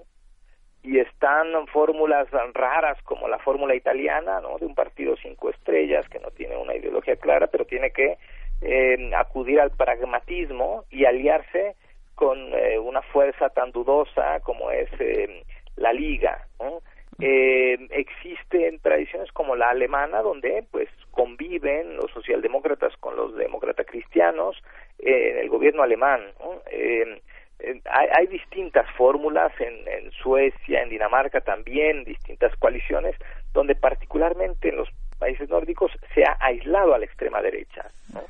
Y 0.82 0.98
están 0.98 1.68
fórmulas 1.68 2.28
raras 2.56 3.00
como 3.04 3.28
la 3.28 3.38
fórmula 3.38 3.76
italiana, 3.76 4.42
¿no? 4.42 4.58
De 4.58 4.66
un 4.66 4.74
partido 4.74 5.16
cinco 5.22 5.52
estrellas 5.52 6.10
que 6.10 6.18
no 6.18 6.32
tiene 6.32 6.58
una 6.58 6.76
ideología 6.76 7.18
clara, 7.18 7.46
pero 7.46 7.66
tiene 7.66 7.92
que 7.92 8.18
eh, 8.62 9.12
acudir 9.16 9.60
al 9.60 9.70
pragmatismo 9.70 10.86
y 10.90 11.06
aliarse 11.06 11.76
con 12.16 12.40
eh, 12.56 12.80
una 12.80 13.04
fuerza 13.04 13.50
tan 13.50 13.72
dudosa 13.72 14.40
como 14.40 14.72
es 14.72 14.90
eh, 15.00 15.44
la 15.76 15.94
Liga, 15.94 16.48
¿no? 16.60 16.82
Eh, 17.20 17.88
existen 17.92 18.80
tradiciones 18.80 19.32
como 19.34 19.56
la 19.56 19.70
alemana 19.70 20.22
donde 20.22 20.64
pues 20.72 20.88
conviven 21.12 21.98
los 21.98 22.10
socialdemócratas 22.12 22.96
con 22.98 23.16
los 23.18 23.36
demócratas 23.36 23.86
cristianos 23.88 24.56
eh, 25.00 25.32
en 25.32 25.38
el 25.40 25.50
gobierno 25.50 25.84
alemán 25.84 26.22
¿no? 26.40 26.62
Eh, 26.72 27.22
eh, 27.60 27.82
hay, 27.92 28.08
hay 28.18 28.28
distintas 28.28 28.86
fórmulas 28.96 29.52
en, 29.60 29.88
en 29.88 30.12
Suecia, 30.12 30.82
en 30.82 30.90
Dinamarca 30.90 31.42
también, 31.42 32.06
distintas 32.06 32.56
coaliciones, 32.56 33.16
donde 33.54 33.76
particularmente 33.76 34.70
en 34.70 34.78
los 34.78 34.90
países 35.18 35.50
nórdicos 35.50 35.92
se 36.16 36.24
ha 36.24 36.38
aislado 36.40 36.94
a 36.94 37.00
la 37.00 37.06
extrema 37.06 37.42
derecha. 37.42 37.92
¿no? 38.14 38.22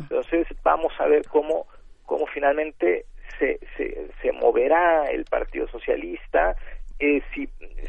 Entonces 0.00 0.46
va 0.66 0.76
vamos 0.76 0.92
a 0.98 1.06
ver 1.06 1.26
cómo, 1.28 1.66
cómo 2.06 2.26
finalmente 2.26 3.04
se, 3.38 3.60
se, 3.76 4.08
se 4.22 4.32
moverá 4.32 5.10
el 5.10 5.24
Partido 5.24 5.68
Socialista. 5.68 6.56
Eh, 7.00 7.22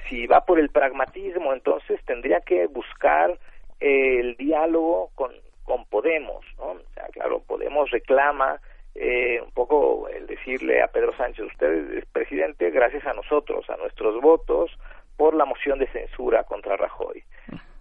si, 0.10 0.26
va 0.28 0.46
por 0.46 0.58
el 0.58 0.70
pragmatismo, 0.70 1.54
entonces 1.54 2.00
tendría 2.06 2.40
que 2.40 2.68
buscar 2.68 3.38
eh, 3.82 4.20
el 4.20 4.38
diálogo 4.38 5.12
con, 5.16 5.32
con 5.64 5.86
Podemos. 5.86 6.46
¿no? 6.58 6.78
Claro, 7.12 7.42
Podemos 7.46 7.92
reclama 7.92 8.62
eh, 8.96 9.42
un 9.42 9.52
poco 9.52 10.08
el 10.08 10.28
decirle 10.28 10.82
a 10.82 10.88
Pedro 10.88 11.16
Sánchez, 11.18 11.46
usted 11.46 11.98
es 11.98 12.06
presidente 12.06 12.70
gracias 12.72 13.06
a 13.06 13.14
nosotros, 13.14 13.70
a 13.70 13.76
nuestros 13.78 14.22
votos, 14.22 14.72
por 15.18 15.34
la 15.34 15.46
moción 15.46 15.80
de 15.80 15.88
censura 15.88 16.44
contra 16.46 16.78
Rajoy. 16.78 17.24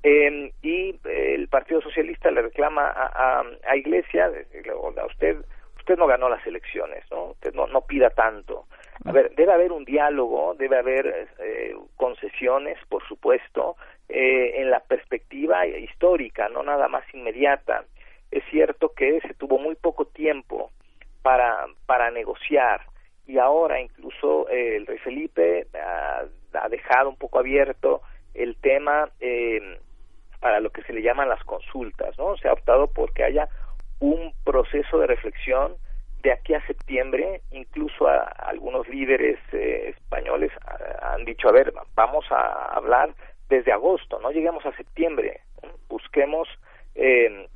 Eh, 0.02 0.52
y 0.62 0.98
el 1.04 1.48
Partido 1.48 1.80
Socialista 1.80 2.30
le 2.30 2.42
reclama 2.42 2.88
a, 2.88 3.40
a, 3.40 3.44
a 3.68 3.76
Iglesias, 3.76 4.32
a 4.32 5.06
usted, 5.06 5.36
usted 5.76 5.96
no 5.96 6.06
ganó 6.06 6.28
las 6.28 6.44
elecciones, 6.46 7.04
¿no? 7.10 7.26
Usted 7.26 7.54
no, 7.54 7.66
no 7.66 7.82
pida 7.82 8.10
tanto. 8.10 8.66
A 9.04 9.12
ver, 9.12 9.34
debe 9.34 9.52
haber 9.52 9.72
un 9.72 9.84
diálogo, 9.84 10.54
debe 10.58 10.76
haber 10.76 11.28
eh, 11.38 11.74
concesiones, 11.96 12.78
por 12.88 13.06
supuesto, 13.08 13.76
eh, 14.08 14.60
en 14.60 14.70
la 14.70 14.80
perspectiva 14.80 15.66
histórica, 15.66 16.48
no 16.48 16.62
nada 16.62 16.88
más 16.88 17.04
inmediata. 17.14 17.84
Es 18.30 18.44
cierto 18.50 18.92
que 18.94 19.20
se 19.22 19.34
tuvo 19.34 19.58
muy 19.58 19.74
poco 19.74 20.04
tiempo 20.06 20.70
para, 21.22 21.66
para 21.86 22.10
negociar 22.10 22.82
y 23.26 23.38
ahora 23.38 23.80
incluso 23.80 24.48
eh, 24.48 24.76
el 24.76 24.86
rey 24.86 24.98
Felipe 24.98 25.66
ha, 25.74 26.24
dejado 26.68 27.08
un 27.08 27.16
poco 27.16 27.38
abierto 27.38 28.02
el 28.34 28.56
tema 28.56 29.08
eh, 29.20 29.78
para 30.40 30.60
lo 30.60 30.70
que 30.70 30.82
se 30.82 30.92
le 30.92 31.02
llaman 31.02 31.28
las 31.28 31.42
consultas, 31.44 32.18
¿no? 32.18 32.36
Se 32.36 32.48
ha 32.48 32.52
optado 32.52 32.88
por 32.88 33.12
que 33.12 33.24
haya 33.24 33.48
un 34.00 34.32
proceso 34.44 34.98
de 34.98 35.06
reflexión 35.06 35.76
de 36.22 36.32
aquí 36.32 36.54
a 36.54 36.66
septiembre, 36.66 37.42
incluso 37.50 38.06
a, 38.06 38.22
algunos 38.22 38.88
líderes 38.88 39.38
eh, 39.52 39.94
españoles 39.96 40.52
han 41.02 41.24
dicho, 41.24 41.48
a 41.48 41.52
ver, 41.52 41.72
vamos 41.94 42.24
a 42.30 42.66
hablar 42.76 43.14
desde 43.48 43.72
agosto, 43.72 44.20
no 44.20 44.30
lleguemos 44.30 44.64
a 44.66 44.76
septiembre, 44.76 45.40
busquemos 45.88 46.48
eh, 46.94 47.48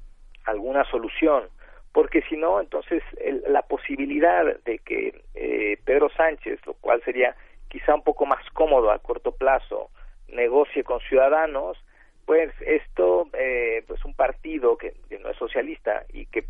alguna 0.45 0.85
solución, 0.85 1.45
porque 1.93 2.23
si 2.23 2.37
no, 2.37 2.61
entonces 2.61 3.03
el, 3.19 3.45
la 3.49 3.63
posibilidad 3.63 4.45
de 4.65 4.79
que 4.79 5.23
eh, 5.35 5.79
Pedro 5.85 6.11
Sánchez, 6.11 6.61
lo 6.67 6.75
cual 6.75 7.03
sería 7.05 7.37
quizá 7.69 7.95
un 7.95 8.03
poco 8.03 8.27
más 8.27 8.45
cómodo 8.53 8.91
a 8.91 8.99
corto 8.99 9.33
plazo, 9.33 9.91
negocie 10.29 10.83
con 10.85 11.01
ciudadanos, 11.01 11.79
pues 12.27 12.53
esto, 12.61 13.29
eh, 13.35 13.85
pues 13.87 14.05
un 14.05 14.15
partido 14.15 14.77
que, 14.77 14.95
que, 15.09 15.19
no 15.19 15.31
es 15.31 15.37
socialista 15.37 16.05
y 16.13 16.27
que 16.27 16.45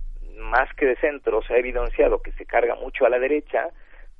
más 0.54 0.72
que 0.74 0.86
de 0.86 0.96
centro 0.96 1.42
se 1.42 1.54
ha 1.54 1.58
evidenciado 1.58 2.22
que 2.22 2.30
se 2.32 2.46
carga 2.46 2.76
mucho 2.76 3.04
a 3.04 3.08
la 3.08 3.18
derecha, 3.18 3.70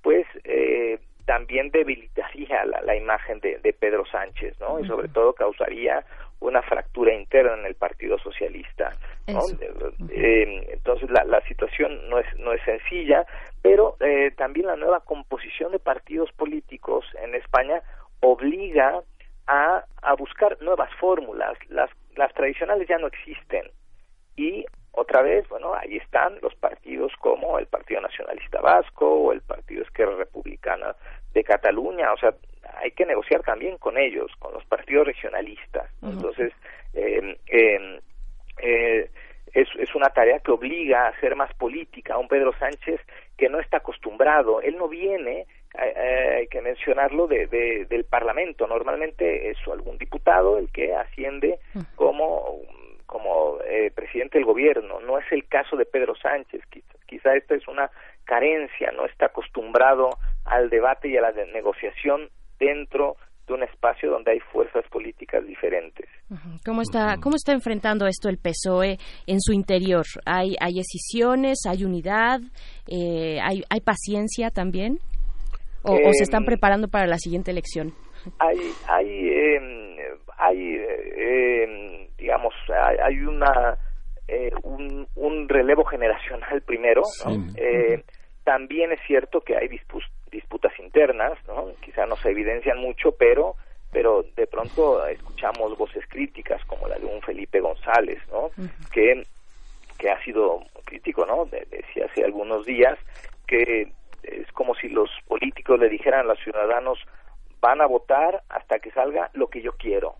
pues 0.02 0.26
eh, 0.42 0.98
también 1.26 1.70
debilitaría 1.70 2.64
la, 2.64 2.82
la 2.82 2.96
imagen 2.96 3.38
de, 3.38 3.58
de, 3.58 3.72
Pedro 3.72 4.04
Sánchez, 4.04 4.58
¿no? 4.58 4.80
Y 4.80 4.86
sobre 4.86 5.08
todo 5.08 5.32
causaría 5.32 6.04
una 6.40 6.60
fractura 6.62 7.14
interna 7.14 7.54
en 7.54 7.66
el 7.66 7.76
Partido 7.76 8.18
Socialista, 8.18 8.96
¿no? 9.28 9.40
Eh, 10.10 10.66
entonces 10.72 11.08
la, 11.08 11.22
la 11.24 11.40
situación 11.42 12.08
no 12.08 12.18
es 12.18 12.26
no 12.38 12.52
es 12.52 12.60
sencilla, 12.64 13.24
pero 13.62 13.96
eh, 14.00 14.32
también 14.36 14.66
la 14.66 14.76
nueva 14.76 15.00
composición 15.04 15.70
de 15.70 15.78
partidos 15.78 16.32
políticos 16.32 17.04
en 17.22 17.36
España 17.36 17.80
obliga 18.20 19.02
a, 19.46 19.84
a 20.02 20.14
buscar 20.14 20.60
nuevas 20.60 20.90
fórmulas. 20.98 21.56
Las, 21.68 21.90
las 22.16 22.32
tradicionales 22.34 22.88
ya 22.88 22.98
no 22.98 23.06
existen. 23.06 23.70
Y 24.36 24.66
otra 24.96 25.22
vez, 25.22 25.48
bueno, 25.48 25.74
ahí 25.74 25.96
están 25.96 26.38
los 26.40 26.54
partidos 26.54 27.12
como 27.18 27.58
el 27.58 27.66
Partido 27.66 28.00
Nacionalista 28.00 28.60
Vasco 28.60 29.06
o 29.12 29.32
el 29.32 29.40
Partido 29.40 29.82
Esquerra 29.82 30.16
Republicana 30.16 30.94
de 31.32 31.42
Cataluña. 31.42 32.12
O 32.12 32.16
sea, 32.16 32.32
hay 32.76 32.92
que 32.92 33.04
negociar 33.04 33.42
también 33.42 33.76
con 33.78 33.98
ellos, 33.98 34.30
con 34.38 34.52
los 34.52 34.64
partidos 34.66 35.06
regionalistas. 35.06 35.90
Uh 36.00 36.06
-huh. 36.06 36.12
Entonces, 36.12 36.52
eh, 36.94 37.36
eh, 37.48 38.00
eh, 38.58 39.10
es, 39.52 39.68
es 39.78 39.94
una 39.96 40.10
tarea 40.10 40.38
que 40.38 40.52
obliga 40.52 41.06
a 41.06 41.08
hacer 41.08 41.34
más 41.34 41.52
política 41.54 42.14
a 42.14 42.18
un 42.18 42.28
Pedro 42.28 42.52
Sánchez 42.58 43.00
que 43.36 43.48
no 43.48 43.58
está 43.58 43.78
acostumbrado. 43.78 44.60
Él 44.60 44.76
no 44.76 44.88
viene 44.88 45.46
hay 45.76 46.46
que 46.46 46.60
mencionarlo 46.60 47.26
de, 47.26 47.48
de, 47.48 47.86
del 47.86 48.04
Parlamento. 48.04 48.64
Normalmente 48.68 49.50
es 49.50 49.58
algún 49.66 49.98
diputado 49.98 50.56
el 50.56 50.70
que 50.70 50.94
asciende 50.94 51.58
como 51.96 52.60
como 53.14 53.60
eh, 53.62 53.92
presidente 53.94 54.38
del 54.38 54.44
gobierno. 54.44 54.98
No 54.98 55.18
es 55.18 55.24
el 55.30 55.46
caso 55.46 55.76
de 55.76 55.86
Pedro 55.86 56.16
Sánchez. 56.16 56.62
Quizá, 56.68 56.94
quizá 57.06 57.36
esta 57.36 57.54
es 57.54 57.68
una 57.68 57.88
carencia. 58.24 58.90
No 58.90 59.06
está 59.06 59.26
acostumbrado 59.26 60.10
al 60.44 60.68
debate 60.68 61.08
y 61.08 61.16
a 61.16 61.20
la 61.20 61.30
de 61.30 61.46
negociación 61.52 62.28
dentro 62.58 63.14
de 63.46 63.54
un 63.54 63.62
espacio 63.62 64.10
donde 64.10 64.32
hay 64.32 64.40
fuerzas 64.40 64.84
políticas 64.90 65.46
diferentes. 65.46 66.08
¿Cómo 66.66 66.82
está, 66.82 67.18
cómo 67.22 67.36
está 67.36 67.52
enfrentando 67.52 68.08
esto 68.08 68.28
el 68.28 68.38
PSOE 68.38 68.98
en 69.28 69.40
su 69.40 69.52
interior? 69.52 70.04
¿Hay, 70.26 70.56
hay 70.58 70.72
decisiones, 70.74 71.58
hay 71.68 71.84
unidad, 71.84 72.40
eh, 72.88 73.38
hay, 73.40 73.62
hay 73.70 73.80
paciencia 73.80 74.50
también? 74.50 74.98
¿O, 75.84 75.94
eh, 75.94 76.02
o, 76.04 76.12
se 76.14 76.24
están 76.24 76.44
preparando 76.44 76.88
para 76.88 77.06
la 77.06 77.18
siguiente 77.18 77.52
elección? 77.52 77.94
Hay, 78.40 78.58
hay, 78.88 79.28
eh, 79.28 79.60
hay 80.46 80.76
eh, 80.78 82.08
digamos, 82.18 82.54
hay, 82.68 83.20
una 83.20 83.76
un, 84.62 85.06
un, 85.16 85.48
relevo 85.48 85.84
generacional 85.84 86.62
primero. 86.62 87.02
¿no? 87.24 87.34
Sí. 87.34 88.02
también 88.44 88.92
es 88.92 89.00
cierto 89.06 89.40
que 89.40 89.56
hay 89.56 89.68
disputas 90.30 90.72
internas, 90.78 91.38
¿no? 91.46 91.72
Quizá 91.80 92.06
no 92.06 92.16
se 92.16 92.30
evidencian 92.30 92.78
mucho, 92.78 93.12
pero 93.12 93.56
pero 93.94 94.24
de 94.34 94.46
pronto 94.48 95.06
escuchamos 95.06 95.78
voces 95.78 96.04
críticas 96.08 96.62
como 96.64 96.88
la 96.88 96.98
de 96.98 97.06
un 97.06 97.22
Felipe 97.22 97.60
González, 97.60 98.20
¿no? 98.30 98.46
Uh 98.46 98.52
-huh. 98.56 98.90
Que 98.90 99.22
que 99.98 100.10
ha 100.10 100.22
sido 100.24 100.60
crítico, 100.84 101.24
¿no? 101.24 101.46
De, 101.46 101.66
decía 101.70 102.06
hace 102.06 102.24
algunos 102.24 102.66
días 102.66 102.98
que 103.46 103.92
es 104.22 104.52
como 104.52 104.74
si 104.74 104.88
los 104.88 105.10
políticos 105.28 105.78
le 105.78 105.88
dijeran 105.88 106.20
a 106.20 106.24
los 106.24 106.40
ciudadanos 106.40 106.98
van 107.60 107.80
a 107.80 107.86
votar 107.86 108.42
hasta 108.48 108.78
que 108.78 108.90
salga 108.90 109.30
lo 109.32 109.48
que 109.48 109.62
yo 109.62 109.72
quiero. 109.78 110.16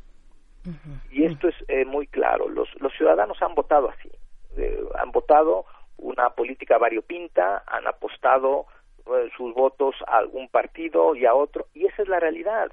Y 1.11 1.25
esto 1.25 1.49
es 1.49 1.55
eh, 1.69 1.85
muy 1.85 2.07
claro. 2.07 2.49
Los, 2.49 2.69
los 2.81 2.93
ciudadanos 2.95 3.41
han 3.43 3.55
votado 3.55 3.91
así. 3.91 4.11
Eh, 4.57 4.81
han 4.99 5.11
votado 5.11 5.67
una 5.99 6.31
política 6.31 6.79
variopinta, 6.79 7.63
han 7.67 7.87
apostado 7.87 8.67
eh, 9.07 9.29
sus 9.37 9.55
votos 9.55 9.95
a 10.07 10.19
algún 10.19 10.49
partido 10.49 11.15
y 11.15 11.27
a 11.27 11.35
otro. 11.35 11.67
Y 11.75 11.87
esa 11.87 12.03
es 12.03 12.09
la 12.09 12.21
realidad. 12.21 12.73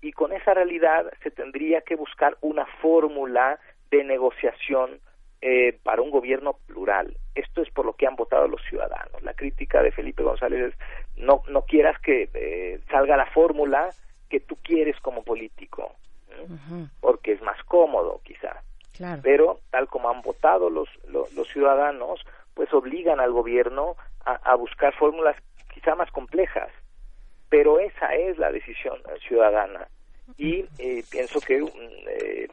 Y 0.00 0.12
con 0.12 0.32
esa 0.32 0.54
realidad 0.54 1.12
se 1.22 1.30
tendría 1.30 1.80
que 1.82 1.96
buscar 1.96 2.36
una 2.40 2.66
fórmula 2.80 3.58
de 3.90 4.04
negociación 4.04 5.00
eh, 5.40 5.76
para 5.82 6.02
un 6.02 6.10
gobierno 6.10 6.54
plural. 6.66 7.16
Esto 7.34 7.62
es 7.62 7.70
por 7.70 7.84
lo 7.84 7.94
que 7.94 8.06
han 8.06 8.14
votado 8.14 8.46
los 8.46 8.62
ciudadanos. 8.62 9.22
La 9.22 9.34
crítica 9.34 9.82
de 9.82 9.90
Felipe 9.90 10.22
González 10.22 10.72
es 10.72 10.78
no, 11.16 11.42
no 11.48 11.62
quieras 11.62 11.98
que 12.00 12.28
eh, 12.32 12.80
salga 12.90 13.16
la 13.16 13.26
fórmula 13.26 13.90
que 14.30 14.38
tú 14.38 14.56
quieres 14.62 14.98
como 15.00 15.24
político, 15.24 15.96
¿eh? 16.38 16.46
uh 16.48 16.74
-huh. 16.74 16.88
porque 17.00 17.32
es 17.32 17.42
más 17.42 17.62
cómodo 17.64 18.20
quizá. 18.24 18.62
Claro. 18.96 19.20
Pero 19.22 19.60
tal 19.70 19.88
como 19.88 20.10
han 20.10 20.22
votado 20.22 20.68
los, 20.68 20.88
los, 21.08 21.32
los 21.32 21.48
ciudadanos, 21.48 22.20
pues 22.54 22.72
obligan 22.74 23.20
al 23.20 23.32
gobierno 23.32 23.96
a, 24.24 24.34
a 24.34 24.54
buscar 24.54 24.94
fórmulas 24.94 25.36
quizá 25.72 25.94
más 25.94 26.10
complejas. 26.10 26.70
Pero 27.48 27.80
esa 27.80 28.14
es 28.14 28.38
la 28.38 28.50
decisión 28.50 28.98
ciudadana. 29.26 29.88
Y 30.38 30.64
eh, 30.78 31.04
pienso 31.10 31.40
que 31.40 31.58
eh, 31.58 32.48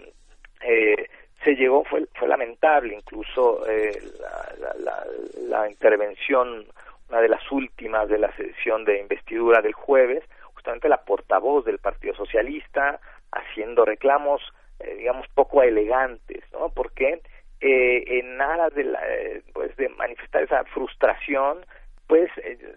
eh, 0.62 1.10
se 1.44 1.56
llegó, 1.56 1.84
fue, 1.86 2.06
fue 2.16 2.28
lamentable 2.28 2.96
incluso 2.96 3.66
eh, 3.68 3.98
la, 4.20 4.74
la, 4.80 5.06
la, 5.48 5.70
intervención, 5.70 6.66
una 7.10 7.22
de 7.22 7.30
las 7.30 7.52
últimas 7.52 8.10
de 8.10 8.18
la 8.18 8.36
sesión 8.36 8.84
de 8.84 9.00
investidura 9.00 9.62
del 9.62 9.74
jueves, 9.74 10.24
justamente 10.54 10.90
la 10.90 11.02
portavoz 11.02 11.64
del 11.66 11.80
Partido 11.80 12.14
Socialista 12.16 13.00
haciendo 13.32 13.86
reclamos, 13.86 14.42
eh, 14.80 14.96
digamos, 14.98 15.28
poco 15.34 15.62
elegantes, 15.62 16.44
¿no? 16.52 16.70
Porque 16.70 17.22
eh, 17.62 18.04
en 18.20 18.42
aras 18.42 18.74
de, 18.74 18.84
la, 18.86 19.00
eh, 19.08 19.42
pues 19.54 19.76
de 19.78 19.90
manifestar 19.90 20.44
esa 20.44 20.64
frustración, 20.66 21.66
pues 22.08 22.32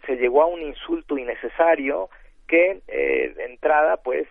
se 0.07 0.17
llegó 0.17 0.43
a 0.43 0.47
un 0.47 0.61
insulto 0.61 1.17
innecesario 1.17 2.11
que 2.47 2.83
de 2.87 3.45
entrada, 3.45 3.97
pues, 3.97 4.29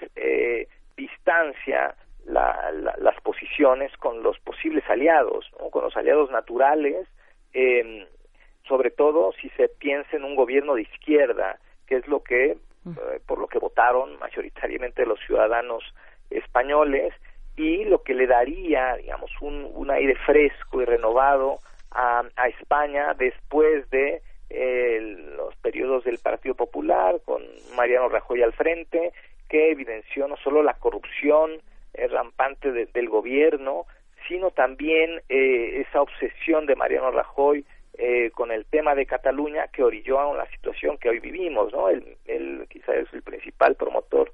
distancia 0.95 1.95
la, 2.25 2.71
la, 2.71 2.95
las 2.99 3.19
posiciones 3.21 3.95
con 3.97 4.23
los 4.23 4.39
posibles 4.39 4.83
aliados, 4.89 5.49
¿no? 5.59 5.69
con 5.69 5.83
los 5.83 5.95
aliados 5.97 6.29
naturales, 6.31 7.07
eh, 7.53 8.07
sobre 8.67 8.91
todo 8.91 9.33
si 9.33 9.49
se 9.49 9.69
piensa 9.69 10.15
en 10.15 10.23
un 10.23 10.35
gobierno 10.35 10.75
de 10.75 10.83
izquierda, 10.83 11.59
que 11.87 11.97
es 11.97 12.07
lo 12.07 12.23
que, 12.23 12.57
por 13.27 13.39
lo 13.39 13.47
que 13.47 13.59
votaron 13.59 14.17
mayoritariamente 14.19 15.05
los 15.05 15.19
ciudadanos 15.25 15.83
españoles, 16.31 17.13
y 17.57 17.83
lo 17.85 18.01
que 18.03 18.13
le 18.13 18.27
daría, 18.27 18.95
digamos, 18.95 19.29
un, 19.41 19.89
aire 19.91 20.15
fresco 20.25 20.81
y 20.81 20.85
renovado 20.85 21.59
a, 21.91 22.23
a 22.37 22.47
España 22.47 23.13
después 23.13 23.89
de 23.89 24.21
eh, 24.49 24.99
los 25.37 25.55
periodos 25.57 26.03
del 26.05 26.17
Partido 26.19 26.55
Popular 26.55 27.19
con 27.25 27.41
Mariano 27.75 28.09
Rajoy 28.09 28.41
al 28.41 28.53
frente, 28.53 29.11
que 29.49 29.71
evidenció 29.71 30.27
no 30.27 30.37
solo 30.37 30.63
la 30.63 30.75
corrupción 30.75 31.61
eh, 31.93 32.07
rampante 32.07 32.71
de- 32.71 32.85
del 32.87 33.09
gobierno, 33.09 33.85
sino 34.27 34.51
también 34.51 35.21
eh, 35.29 35.81
esa 35.87 36.01
obsesión 36.01 36.65
de 36.65 36.75
Mariano 36.77 37.11
Rajoy 37.11 37.65
eh, 37.97 38.31
con 38.31 38.51
el 38.51 38.65
tema 38.65 38.95
de 38.95 39.05
Cataluña 39.05 39.67
que 39.67 39.83
orilló 39.83 40.19
a 40.21 40.37
la 40.37 40.49
situación 40.51 40.97
que 40.97 41.09
hoy 41.09 41.19
vivimos, 41.19 41.73
¿no? 41.73 41.89
Él, 41.89 42.15
él 42.25 42.65
quizá 42.69 42.95
es 42.95 43.11
el 43.13 43.21
principal 43.23 43.75
promotor 43.75 44.31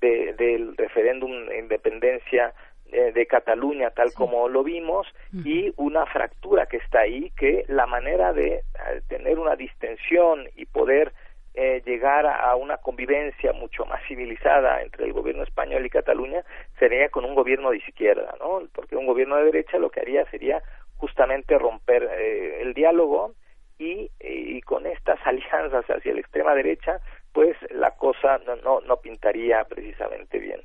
de- 0.00 0.32
del 0.34 0.76
referéndum 0.76 1.46
de 1.46 1.58
independencia 1.58 2.52
eh, 2.92 3.12
de 3.12 3.26
Cataluña 3.26 3.90
tal 3.90 4.12
como 4.14 4.48
lo 4.48 4.64
vimos 4.64 5.06
y 5.44 5.72
una 5.76 6.06
fractura 6.06 6.66
que 6.66 6.78
está 6.78 7.00
ahí 7.00 7.30
que 7.36 7.64
la 7.68 7.86
manera 7.86 8.32
de 8.32 8.54
eh, 8.54 8.62
tener 9.08 9.38
una 9.38 9.54
distensión 9.54 10.48
y 10.56 10.66
poder 10.66 11.12
eh, 11.54 11.82
llegar 11.84 12.26
a 12.26 12.54
una 12.56 12.78
convivencia 12.78 13.52
mucho 13.52 13.84
más 13.84 14.00
civilizada 14.08 14.82
entre 14.82 15.04
el 15.04 15.12
gobierno 15.12 15.42
español 15.44 15.84
y 15.84 15.90
Cataluña 15.90 16.44
sería 16.78 17.08
con 17.10 17.24
un 17.24 17.34
gobierno 17.34 17.70
de 17.70 17.78
izquierda, 17.78 18.34
¿no? 18.40 18.62
Porque 18.74 18.96
un 18.96 19.06
gobierno 19.06 19.36
de 19.36 19.44
derecha 19.44 19.78
lo 19.78 19.90
que 19.90 20.00
haría 20.00 20.24
sería 20.30 20.62
justamente 20.96 21.58
romper 21.58 22.08
eh, 22.18 22.62
el 22.62 22.74
diálogo 22.74 23.34
y, 23.78 24.10
y 24.20 24.60
con 24.62 24.86
estas 24.86 25.18
alianzas 25.24 25.84
hacia 25.86 26.12
la 26.14 26.20
extrema 26.20 26.54
derecha, 26.54 27.00
pues 27.32 27.56
la 27.70 27.92
cosa 27.96 28.38
no, 28.46 28.56
no, 28.56 28.80
no 28.80 28.96
pintaría 28.96 29.64
precisamente 29.68 30.38
bien. 30.38 30.60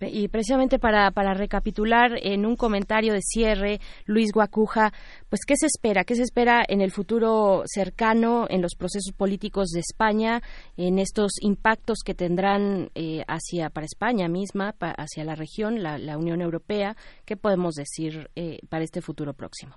Y 0.00 0.28
precisamente 0.28 0.78
para, 0.78 1.10
para 1.12 1.32
recapitular 1.34 2.12
en 2.22 2.44
un 2.44 2.56
comentario 2.56 3.12
de 3.12 3.20
cierre, 3.22 3.78
Luis 4.04 4.32
Guacuja, 4.32 4.92
pues 5.28 5.42
¿qué 5.46 5.54
se 5.56 5.66
espera? 5.66 6.04
¿Qué 6.04 6.14
se 6.14 6.22
espera 6.22 6.62
en 6.68 6.80
el 6.80 6.90
futuro 6.90 7.62
cercano, 7.66 8.46
en 8.50 8.60
los 8.62 8.74
procesos 8.74 9.12
políticos 9.16 9.68
de 9.68 9.80
España, 9.80 10.40
en 10.76 10.98
estos 10.98 11.32
impactos 11.40 11.98
que 12.04 12.14
tendrán 12.14 12.90
eh, 12.94 13.22
hacia 13.28 13.70
para 13.70 13.86
España 13.86 14.28
misma, 14.28 14.72
pa- 14.72 14.94
hacia 14.96 15.24
la 15.24 15.34
región, 15.34 15.82
la, 15.82 15.98
la 15.98 16.18
Unión 16.18 16.40
Europea? 16.40 16.96
¿Qué 17.24 17.36
podemos 17.36 17.74
decir 17.74 18.30
eh, 18.36 18.58
para 18.68 18.84
este 18.84 19.00
futuro 19.00 19.32
próximo? 19.34 19.76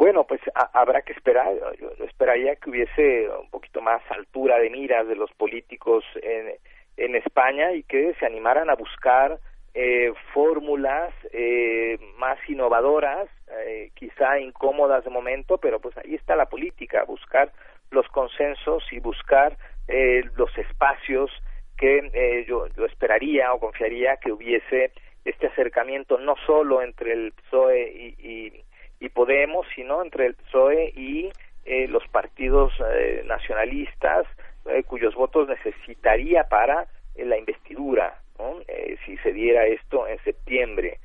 Bueno, 0.00 0.24
pues 0.24 0.40
ha- 0.54 0.70
habrá 0.72 1.02
que 1.02 1.12
esperar. 1.12 1.52
Yo, 1.78 1.90
esperaría 2.06 2.56
que 2.56 2.70
hubiese 2.70 3.28
un 3.38 3.50
poquito 3.50 3.82
más 3.82 4.00
altura 4.10 4.58
de 4.58 4.70
miras 4.70 5.06
de 5.06 5.14
los 5.14 5.30
políticos 5.32 6.02
en, 6.22 6.54
en 6.96 7.16
España 7.16 7.72
y 7.72 7.82
que 7.82 8.14
se 8.14 8.24
animaran 8.24 8.70
a 8.70 8.76
buscar 8.76 9.38
eh, 9.74 10.10
fórmulas 10.32 11.12
eh, 11.34 11.98
más 12.16 12.38
innovadoras, 12.48 13.28
eh, 13.66 13.90
quizá 13.92 14.38
incómodas 14.40 15.04
de 15.04 15.10
momento, 15.10 15.58
pero 15.58 15.80
pues 15.80 15.94
ahí 15.98 16.14
está 16.14 16.34
la 16.34 16.46
política, 16.46 17.04
buscar 17.04 17.52
los 17.90 18.08
consensos 18.08 18.82
y 18.92 19.00
buscar 19.00 19.58
eh, 19.86 20.22
los 20.34 20.56
espacios 20.56 21.30
que 21.76 22.10
eh, 22.14 22.46
yo, 22.48 22.68
yo 22.68 22.86
esperaría 22.86 23.52
o 23.52 23.60
confiaría 23.60 24.16
que 24.16 24.32
hubiese 24.32 24.92
este 25.26 25.48
acercamiento 25.48 26.16
no 26.16 26.36
solo 26.46 26.80
entre 26.80 27.12
el 27.12 27.32
PSOE 27.32 27.92
y, 27.92 28.06
y, 28.18 28.64
y 29.00 29.08
Podemos, 29.08 29.66
sino 29.74 30.02
entre 30.02 30.26
el 30.26 30.34
PSOE 30.34 30.92
y 30.94 31.30
eh, 31.64 31.88
los 31.88 32.06
partidos 32.08 32.72
eh, 32.94 33.22
nacionalistas 33.24 34.26
eh, 34.66 34.82
cuyos 34.84 35.14
votos 35.14 35.48
necesitaría 35.48 36.44
para 36.44 36.86
eh, 37.16 37.24
la 37.24 37.38
investidura, 37.38 38.20
¿no? 38.38 38.60
Eh, 38.68 38.98
si 39.06 39.16
se 39.18 39.32
diera 39.32 39.66
esto 39.66 40.06
en 40.06 40.22
septiembre. 40.22 40.98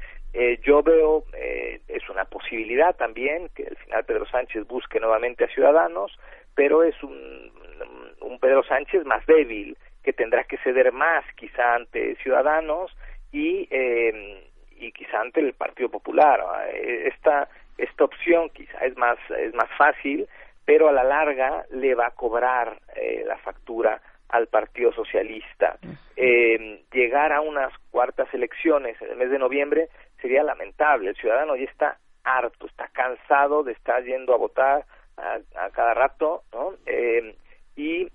Yo 0.63 0.83
veo, 0.83 1.23
es 1.87 2.09
una 2.09 2.25
posibilidad 2.25 2.93
también, 2.97 3.47
que 3.55 3.67
al 3.67 3.77
final 3.77 4.03
Pedro 4.03 4.25
Sánchez 4.25 4.67
busque 4.67 4.99
nuevamente 4.99 5.45
a 5.45 5.47
Ciudadanos, 5.47 6.11
pero 6.53 6.83
es 6.83 7.01
un, 7.03 7.53
un 8.19 8.37
Pedro 8.41 8.61
Sánchez 8.63 9.05
más 9.05 9.25
débil, 9.27 9.77
que 10.03 10.11
tendrá 10.11 10.43
que 10.43 10.57
ceder 10.57 10.91
más 10.91 11.23
quizá 11.37 11.75
ante 11.75 12.17
Ciudadanos 12.17 12.91
y, 13.31 13.69
y 14.75 14.91
quizá 14.91 15.21
ante 15.21 15.39
el 15.39 15.53
Partido 15.53 15.87
Popular. 15.87 16.43
Eh, 16.73 17.09
Esta, 17.15 17.47
esta 17.77 18.03
opción 18.05 18.49
quizá 18.49 18.77
es 18.85 18.95
más, 18.97 19.17
es 19.37 19.53
más 19.53 19.69
fácil, 19.77 20.27
pero 20.65 20.87
a 20.89 20.91
la 20.91 21.03
larga 21.03 21.65
le 21.71 21.93
va 21.95 22.07
a 22.07 22.11
cobrar 22.11 22.79
eh, 22.95 23.23
la 23.25 23.37
factura 23.37 24.01
al 24.29 24.47
Partido 24.47 24.91
Socialista. 24.93 25.77
Eh, 26.15 26.81
llegar 26.91 27.31
a 27.31 27.41
unas 27.41 27.71
cuartas 27.91 28.27
elecciones 28.33 28.99
en 29.01 29.09
el 29.11 29.17
mes 29.17 29.29
de 29.29 29.39
noviembre 29.39 29.89
sería 30.21 30.43
lamentable. 30.43 31.09
El 31.09 31.15
ciudadano 31.15 31.55
ya 31.55 31.65
está 31.65 31.97
harto, 32.23 32.65
está 32.65 32.87
cansado 32.87 33.63
de 33.63 33.73
estar 33.73 34.03
yendo 34.03 34.33
a 34.33 34.37
votar 34.37 34.85
a, 35.17 35.37
a 35.55 35.69
cada 35.69 35.93
rato, 35.93 36.43
¿no? 36.53 36.73
Eh, 36.85 37.35
y 37.75 38.07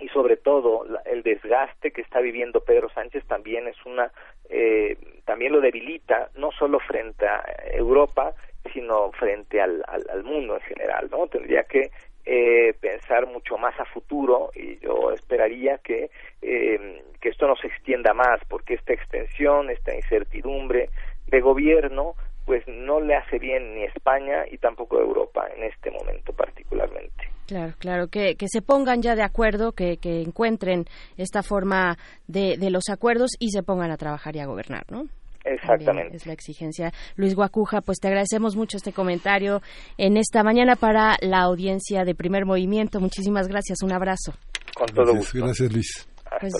y 0.00 0.08
sobre 0.10 0.36
todo 0.36 0.84
la- 0.84 1.00
el 1.06 1.24
desgaste 1.24 1.90
que 1.90 2.02
está 2.02 2.20
viviendo 2.20 2.60
Pedro 2.60 2.88
Sánchez 2.90 3.24
también 3.26 3.66
es 3.66 3.76
una 3.84 4.12
eh, 4.48 4.96
también 5.24 5.50
lo 5.50 5.60
debilita 5.60 6.28
no 6.36 6.52
solo 6.52 6.78
frente 6.78 7.26
a 7.26 7.42
Europa 7.72 8.32
sino 8.72 9.10
frente 9.12 9.60
al, 9.60 9.82
al, 9.86 10.24
mundo 10.24 10.54
en 10.54 10.60
general 10.62 11.08
no 11.10 11.26
tendría 11.26 11.64
que 11.64 11.90
eh, 12.24 12.74
pensar 12.80 13.26
mucho 13.26 13.56
más 13.56 13.78
a 13.80 13.84
futuro 13.86 14.50
y 14.54 14.78
yo 14.78 15.12
esperaría 15.12 15.78
que 15.78 16.10
eh, 16.42 17.02
que 17.20 17.28
esto 17.30 17.46
no 17.46 17.56
se 17.56 17.68
extienda 17.68 18.12
más 18.12 18.40
porque 18.48 18.74
esta 18.74 18.92
extensión 18.92 19.70
esta 19.70 19.94
incertidumbre 19.94 20.90
de 21.26 21.40
gobierno 21.40 22.14
pues 22.44 22.66
no 22.66 23.00
le 23.00 23.14
hace 23.14 23.38
bien 23.38 23.74
ni 23.74 23.84
España 23.84 24.44
y 24.50 24.58
tampoco 24.58 25.00
Europa 25.00 25.46
en 25.56 25.64
este 25.64 25.90
momento 25.90 26.32
particularmente 26.32 27.28
Claro, 27.48 27.72
claro, 27.78 28.08
que, 28.08 28.36
que 28.36 28.46
se 28.46 28.60
pongan 28.60 29.00
ya 29.00 29.16
de 29.16 29.22
acuerdo, 29.22 29.72
que, 29.72 29.96
que 29.96 30.20
encuentren 30.20 30.84
esta 31.16 31.42
forma 31.42 31.96
de, 32.26 32.58
de 32.58 32.70
los 32.70 32.90
acuerdos 32.90 33.30
y 33.38 33.52
se 33.52 33.62
pongan 33.62 33.90
a 33.90 33.96
trabajar 33.96 34.36
y 34.36 34.40
a 34.40 34.46
gobernar, 34.46 34.84
¿no? 34.90 35.06
Exactamente. 35.54 36.16
Es 36.16 36.26
la 36.26 36.32
exigencia. 36.32 36.92
Luis 37.16 37.34
Guacuja, 37.34 37.80
pues 37.80 37.98
te 37.98 38.08
agradecemos 38.08 38.56
mucho 38.56 38.76
este 38.76 38.92
comentario 38.92 39.62
en 39.96 40.16
esta 40.16 40.42
mañana 40.42 40.76
para 40.76 41.16
la 41.20 41.40
audiencia 41.40 42.04
de 42.04 42.14
Primer 42.14 42.44
Movimiento. 42.44 43.00
Muchísimas 43.00 43.48
gracias, 43.48 43.82
un 43.82 43.92
abrazo. 43.92 44.34
Con 44.74 44.86
todo 44.88 45.12
Gracias, 45.12 45.32
gracias 45.34 45.72
Luis. 45.72 46.08
Pues, 46.40 46.52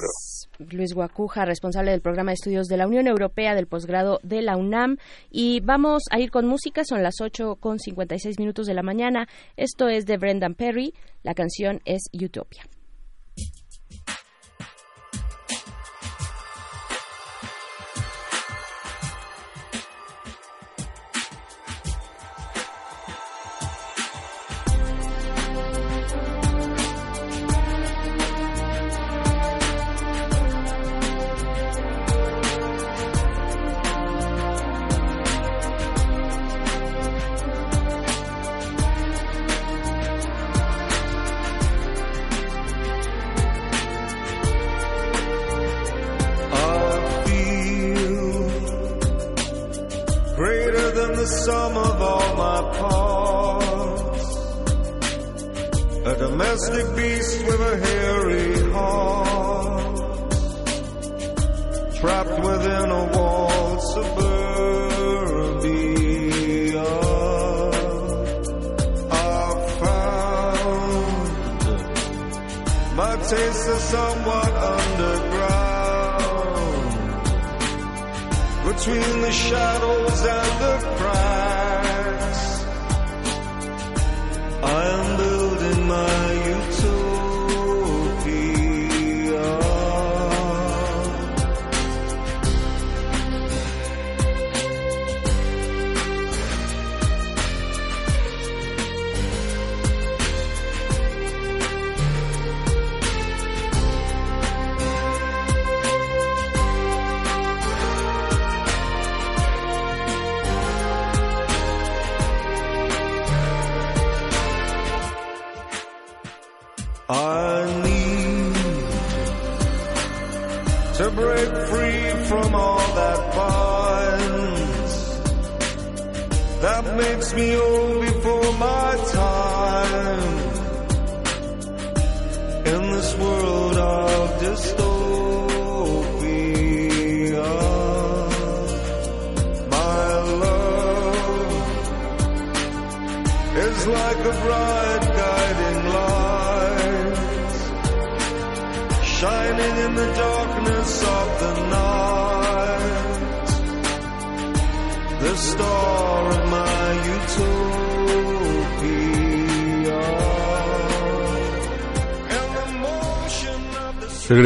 Luis 0.58 0.94
Guacuja, 0.94 1.44
responsable 1.44 1.90
del 1.90 2.00
programa 2.00 2.30
de 2.30 2.34
estudios 2.34 2.66
de 2.66 2.78
la 2.78 2.86
Unión 2.86 3.06
Europea 3.06 3.54
del 3.54 3.66
posgrado 3.66 4.18
de 4.22 4.42
la 4.42 4.56
UNAM. 4.56 4.96
Y 5.30 5.60
vamos 5.60 6.04
a 6.10 6.18
ir 6.18 6.30
con 6.30 6.46
música, 6.46 6.84
son 6.84 7.02
las 7.02 7.20
8 7.20 7.56
con 7.56 7.78
56 7.78 8.38
minutos 8.38 8.66
de 8.66 8.74
la 8.74 8.82
mañana. 8.82 9.28
Esto 9.56 9.88
es 9.88 10.06
de 10.06 10.16
Brendan 10.16 10.54
Perry, 10.54 10.94
la 11.22 11.34
canción 11.34 11.80
es 11.84 12.02
Utopia. 12.12 12.64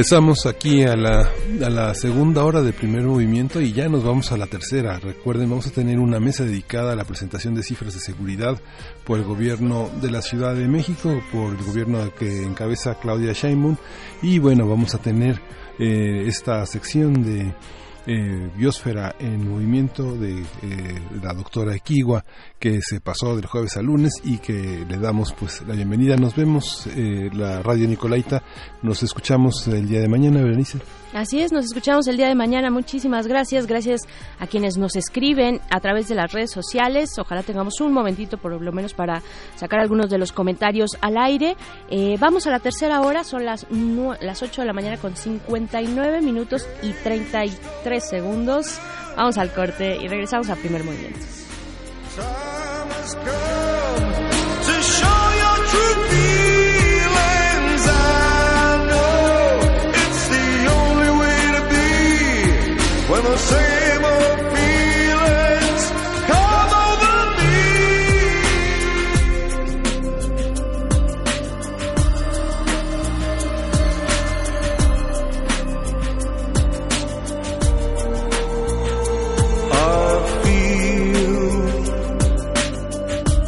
Regresamos 0.02 0.46
aquí 0.46 0.82
a 0.82 0.96
la, 0.96 1.30
a 1.64 1.70
la 1.70 1.94
segunda 1.94 2.44
hora 2.44 2.60
del 2.60 2.72
primer 2.72 3.02
movimiento 3.02 3.60
y 3.60 3.72
ya 3.72 3.88
nos 3.88 4.02
vamos 4.02 4.32
a 4.32 4.36
la 4.36 4.48
tercera. 4.48 4.98
Recuerden, 4.98 5.48
vamos 5.48 5.68
a 5.68 5.70
tener 5.70 6.00
una 6.00 6.18
mesa 6.18 6.42
dedicada 6.42 6.92
a 6.92 6.96
la 6.96 7.04
presentación 7.04 7.54
de 7.54 7.62
cifras 7.62 7.94
de 7.94 8.00
seguridad 8.00 8.60
por 9.04 9.20
el 9.20 9.24
gobierno 9.24 9.90
de 10.00 10.10
la 10.10 10.20
Ciudad 10.20 10.56
de 10.56 10.66
México, 10.66 11.22
por 11.30 11.54
el 11.54 11.62
gobierno 11.62 12.12
que 12.18 12.42
encabeza 12.42 12.98
Claudia 12.98 13.32
Sheinbaum 13.32 13.76
y 14.22 14.40
bueno, 14.40 14.66
vamos 14.66 14.92
a 14.96 14.98
tener 14.98 15.40
eh, 15.78 16.24
esta 16.26 16.66
sección 16.66 17.22
de 17.22 17.54
eh, 18.06 18.50
Biosfera 18.56 19.14
en 19.18 19.48
Movimiento 19.48 20.16
de 20.16 20.40
eh, 20.40 21.02
la 21.22 21.32
doctora 21.34 21.74
Equigua 21.74 22.24
que 22.58 22.80
se 22.82 23.00
pasó 23.00 23.36
del 23.36 23.46
jueves 23.46 23.76
al 23.76 23.86
lunes 23.86 24.12
y 24.24 24.38
que 24.38 24.84
le 24.88 24.98
damos 24.98 25.32
pues 25.32 25.62
la 25.66 25.74
bienvenida. 25.74 26.16
Nos 26.16 26.34
vemos 26.34 26.86
eh, 26.88 27.30
la 27.32 27.62
radio 27.62 27.88
Nicolaita, 27.88 28.42
nos 28.82 29.02
escuchamos 29.02 29.66
el 29.68 29.88
día 29.88 30.00
de 30.00 30.08
mañana, 30.08 30.42
Berenice. 30.42 30.78
Así 31.12 31.42
es, 31.42 31.52
nos 31.52 31.66
escuchamos 31.66 32.06
el 32.08 32.16
día 32.16 32.28
de 32.28 32.34
mañana. 32.34 32.70
Muchísimas 32.70 33.26
gracias. 33.26 33.66
Gracias 33.66 34.02
a 34.38 34.46
quienes 34.46 34.78
nos 34.78 34.96
escriben 34.96 35.60
a 35.70 35.80
través 35.80 36.08
de 36.08 36.14
las 36.14 36.32
redes 36.32 36.50
sociales. 36.50 37.18
Ojalá 37.18 37.42
tengamos 37.42 37.80
un 37.80 37.92
momentito 37.92 38.38
por 38.38 38.60
lo 38.60 38.72
menos 38.72 38.94
para 38.94 39.22
sacar 39.56 39.80
algunos 39.80 40.08
de 40.08 40.16
los 40.16 40.32
comentarios 40.32 40.96
al 41.02 41.18
aire. 41.18 41.56
Eh, 41.90 42.16
vamos 42.18 42.46
a 42.46 42.50
la 42.50 42.60
tercera 42.60 43.02
hora, 43.02 43.24
son 43.24 43.44
las, 43.44 43.66
las 44.20 44.42
8 44.42 44.62
de 44.62 44.66
la 44.66 44.72
mañana 44.72 44.96
con 44.96 45.14
59 45.14 46.22
minutos 46.22 46.66
y 46.82 46.92
33 46.92 48.08
segundos. 48.08 48.78
Vamos 49.14 49.36
al 49.36 49.52
corte 49.52 49.98
y 50.00 50.08
regresamos 50.08 50.48
a 50.48 50.56
primer 50.56 50.82
movimiento. 50.82 51.20
When 63.12 63.24
the 63.24 63.36
same 63.36 64.04
old 64.14 64.38
feelings 64.56 65.82
come 66.32 66.70
over 66.88 67.16
me. 67.38 67.58
I 79.72 79.84
feel 80.42 81.52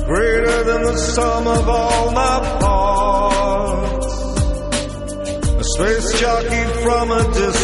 greater 0.04 0.58
than 0.64 0.80
the 0.82 0.96
sum 0.98 1.46
of 1.46 1.66
all 1.66 2.10
my 2.12 2.38
parts. 2.60 4.12
A 5.62 5.64
space 5.74 6.20
jockey 6.20 6.64
from 6.82 7.10
a 7.12 7.22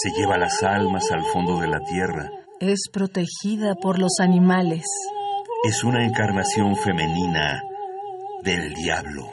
Se 0.00 0.10
lleva 0.10 0.38
las 0.38 0.62
almas 0.62 1.10
al 1.10 1.24
fondo 1.32 1.58
de 1.58 1.66
la 1.66 1.80
tierra. 1.80 2.30
Es 2.60 2.88
protegida 2.92 3.74
por 3.82 3.98
los 3.98 4.20
animales. 4.20 4.84
Es 5.64 5.82
una 5.82 6.06
encarnación 6.06 6.76
femenina 6.76 7.64
del 8.44 8.74
diablo. 8.74 9.32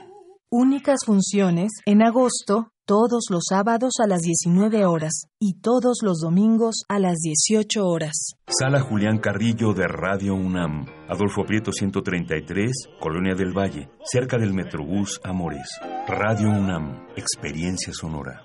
Únicas 0.49 1.05
funciones 1.05 1.71
en 1.85 2.01
agosto, 2.01 2.69
todos 2.87 3.25
los 3.29 3.43
sábados 3.47 3.93
a 4.03 4.07
las 4.07 4.21
19 4.21 4.85
horas 4.85 5.25
y 5.39 5.59
todos 5.59 5.99
los 6.01 6.17
domingos 6.19 6.83
a 6.89 6.97
las 6.97 7.17
18 7.17 7.85
horas. 7.85 8.33
Sala 8.47 8.81
Julián 8.81 9.19
Carrillo 9.19 9.73
de 9.73 9.85
Radio 9.87 10.33
UNAM. 10.33 10.87
Adolfo 11.07 11.43
Prieto 11.45 11.71
133, 11.71 12.71
Colonia 12.99 13.35
del 13.35 13.55
Valle, 13.55 13.91
cerca 14.03 14.39
del 14.39 14.55
Metrobús 14.55 15.21
Amores. 15.23 15.79
Radio 16.07 16.49
UNAM, 16.49 17.05
experiencia 17.15 17.93
sonora. 17.93 18.44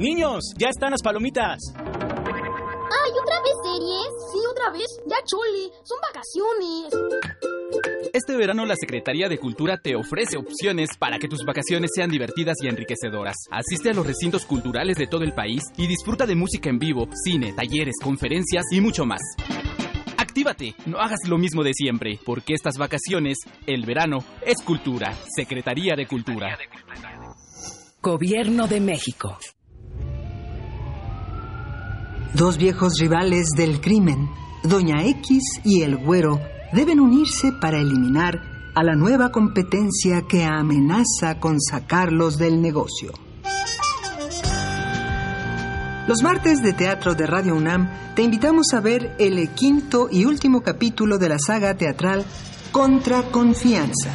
Niños, 0.00 0.54
ya 0.56 0.70
están 0.70 0.92
las 0.92 1.02
palomitas. 1.02 1.58
¡Ay, 1.76 3.12
otra 3.22 3.38
vez 3.42 3.52
series! 3.62 4.08
Sí, 4.32 4.38
otra 4.50 4.70
vez. 4.72 4.86
Ya 5.06 5.16
chole, 5.26 5.70
son 5.84 5.98
vacaciones. 6.00 6.90
Este 8.14 8.34
verano 8.34 8.64
la 8.64 8.76
Secretaría 8.76 9.28
de 9.28 9.36
Cultura 9.36 9.76
te 9.76 9.96
ofrece 9.96 10.38
opciones 10.38 10.96
para 10.98 11.18
que 11.18 11.28
tus 11.28 11.44
vacaciones 11.44 11.90
sean 11.94 12.08
divertidas 12.08 12.56
y 12.62 12.68
enriquecedoras. 12.68 13.36
Asiste 13.50 13.90
a 13.90 13.92
los 13.92 14.06
recintos 14.06 14.46
culturales 14.46 14.96
de 14.96 15.06
todo 15.06 15.22
el 15.22 15.34
país 15.34 15.64
y 15.76 15.86
disfruta 15.86 16.24
de 16.24 16.34
música 16.34 16.70
en 16.70 16.78
vivo, 16.78 17.06
cine, 17.22 17.52
talleres, 17.52 17.96
conferencias 18.02 18.64
y 18.70 18.80
mucho 18.80 19.04
más. 19.04 19.20
Actívate, 20.16 20.76
no 20.86 20.98
hagas 20.98 21.28
lo 21.28 21.36
mismo 21.36 21.62
de 21.62 21.74
siempre, 21.74 22.18
porque 22.24 22.54
estas 22.54 22.78
vacaciones, 22.78 23.36
el 23.66 23.84
verano, 23.84 24.24
es 24.46 24.62
cultura. 24.64 25.14
Secretaría 25.36 25.94
de 25.94 26.06
Cultura. 26.06 26.56
Gobierno 28.00 28.66
de 28.66 28.80
México. 28.80 29.36
Dos 32.34 32.58
viejos 32.58 32.92
rivales 33.00 33.48
del 33.56 33.80
crimen, 33.80 34.30
Doña 34.62 35.04
X 35.04 35.60
y 35.64 35.82
el 35.82 35.96
Güero, 35.96 36.40
deben 36.72 37.00
unirse 37.00 37.52
para 37.52 37.80
eliminar 37.80 38.70
a 38.74 38.84
la 38.84 38.94
nueva 38.94 39.32
competencia 39.32 40.22
que 40.28 40.44
amenaza 40.44 41.40
con 41.40 41.60
sacarlos 41.60 42.38
del 42.38 42.62
negocio. 42.62 43.12
Los 46.06 46.22
martes 46.22 46.62
de 46.62 46.72
teatro 46.72 47.16
de 47.16 47.26
Radio 47.26 47.56
UNAM 47.56 47.90
te 48.14 48.22
invitamos 48.22 48.74
a 48.74 48.80
ver 48.80 49.14
el 49.18 49.48
quinto 49.50 50.08
y 50.10 50.24
último 50.24 50.62
capítulo 50.62 51.18
de 51.18 51.28
la 51.28 51.38
saga 51.38 51.76
teatral 51.76 52.24
Contra 52.70 53.22
Confianza. 53.22 54.12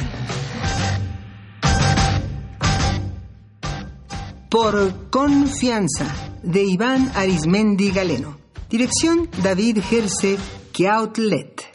Por 4.50 5.10
Confianza, 5.10 6.06
de 6.42 6.62
Iván 6.62 7.10
Arismendi 7.16 7.90
Galeno. 7.90 8.38
Dirección 8.70 9.28
David 9.42 9.78
Gerse 9.82 10.38
Kiautlet. 10.72 11.68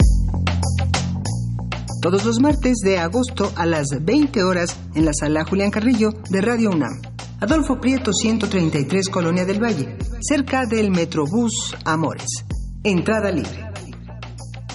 Todos 2.00 2.24
los 2.24 2.40
martes 2.40 2.78
de 2.82 2.98
agosto 2.98 3.52
a 3.56 3.66
las 3.66 3.88
20 4.00 4.42
horas 4.42 4.74
en 4.94 5.04
la 5.04 5.12
sala 5.12 5.44
Julián 5.44 5.70
Carrillo 5.70 6.14
de 6.30 6.40
Radio 6.40 6.70
UNAM. 6.70 7.00
Adolfo 7.40 7.78
Prieto 7.78 8.12
133 8.12 9.08
Colonia 9.10 9.44
del 9.44 9.62
Valle, 9.62 9.98
cerca 10.20 10.64
del 10.64 10.90
Metrobús 10.90 11.76
Amores. 11.84 12.28
Entrada 12.82 13.30
libre. 13.30 13.70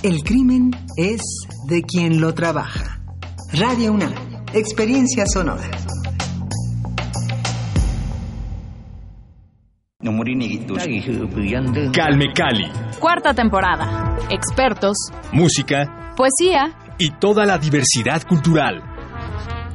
El 0.03 0.21
crimen 0.23 0.69
es 0.97 1.21
de 1.67 1.81
quien 1.81 2.21
lo 2.21 2.33
trabaja. 2.35 3.01
Radio 3.53 3.91
UNAM. 3.91 4.13
Experiencia 4.53 5.25
sonora. 5.25 5.69
Calme 11.91 12.31
Cali. 12.31 12.71
Cuarta 12.99 13.33
temporada. 13.33 14.15
Expertos, 14.29 14.95
Música 15.31 16.13
poesía, 16.15 16.77
y 16.99 17.09
toda 17.19 17.47
la 17.47 17.57
diversidad 17.57 18.21
cultural. 18.27 18.79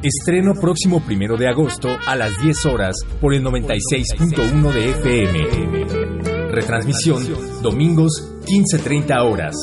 Estreno 0.00 0.54
próximo 0.54 1.00
primero 1.00 1.36
de 1.36 1.48
agosto 1.48 1.88
a 2.06 2.14
las 2.14 2.40
10 2.40 2.66
horas 2.66 2.94
por 3.20 3.34
el 3.34 3.42
96.1 3.42 4.72
de 4.72 4.90
FM. 4.90 6.52
Retransmisión 6.52 7.24
domingos 7.60 8.32
15.30 8.46 9.28
horas. 9.28 9.56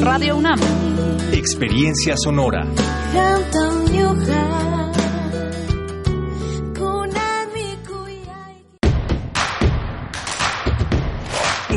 Radio 0.00 0.38
UNAM. 0.38 0.60
Experiencia 1.30 2.16
sonora. 2.16 2.66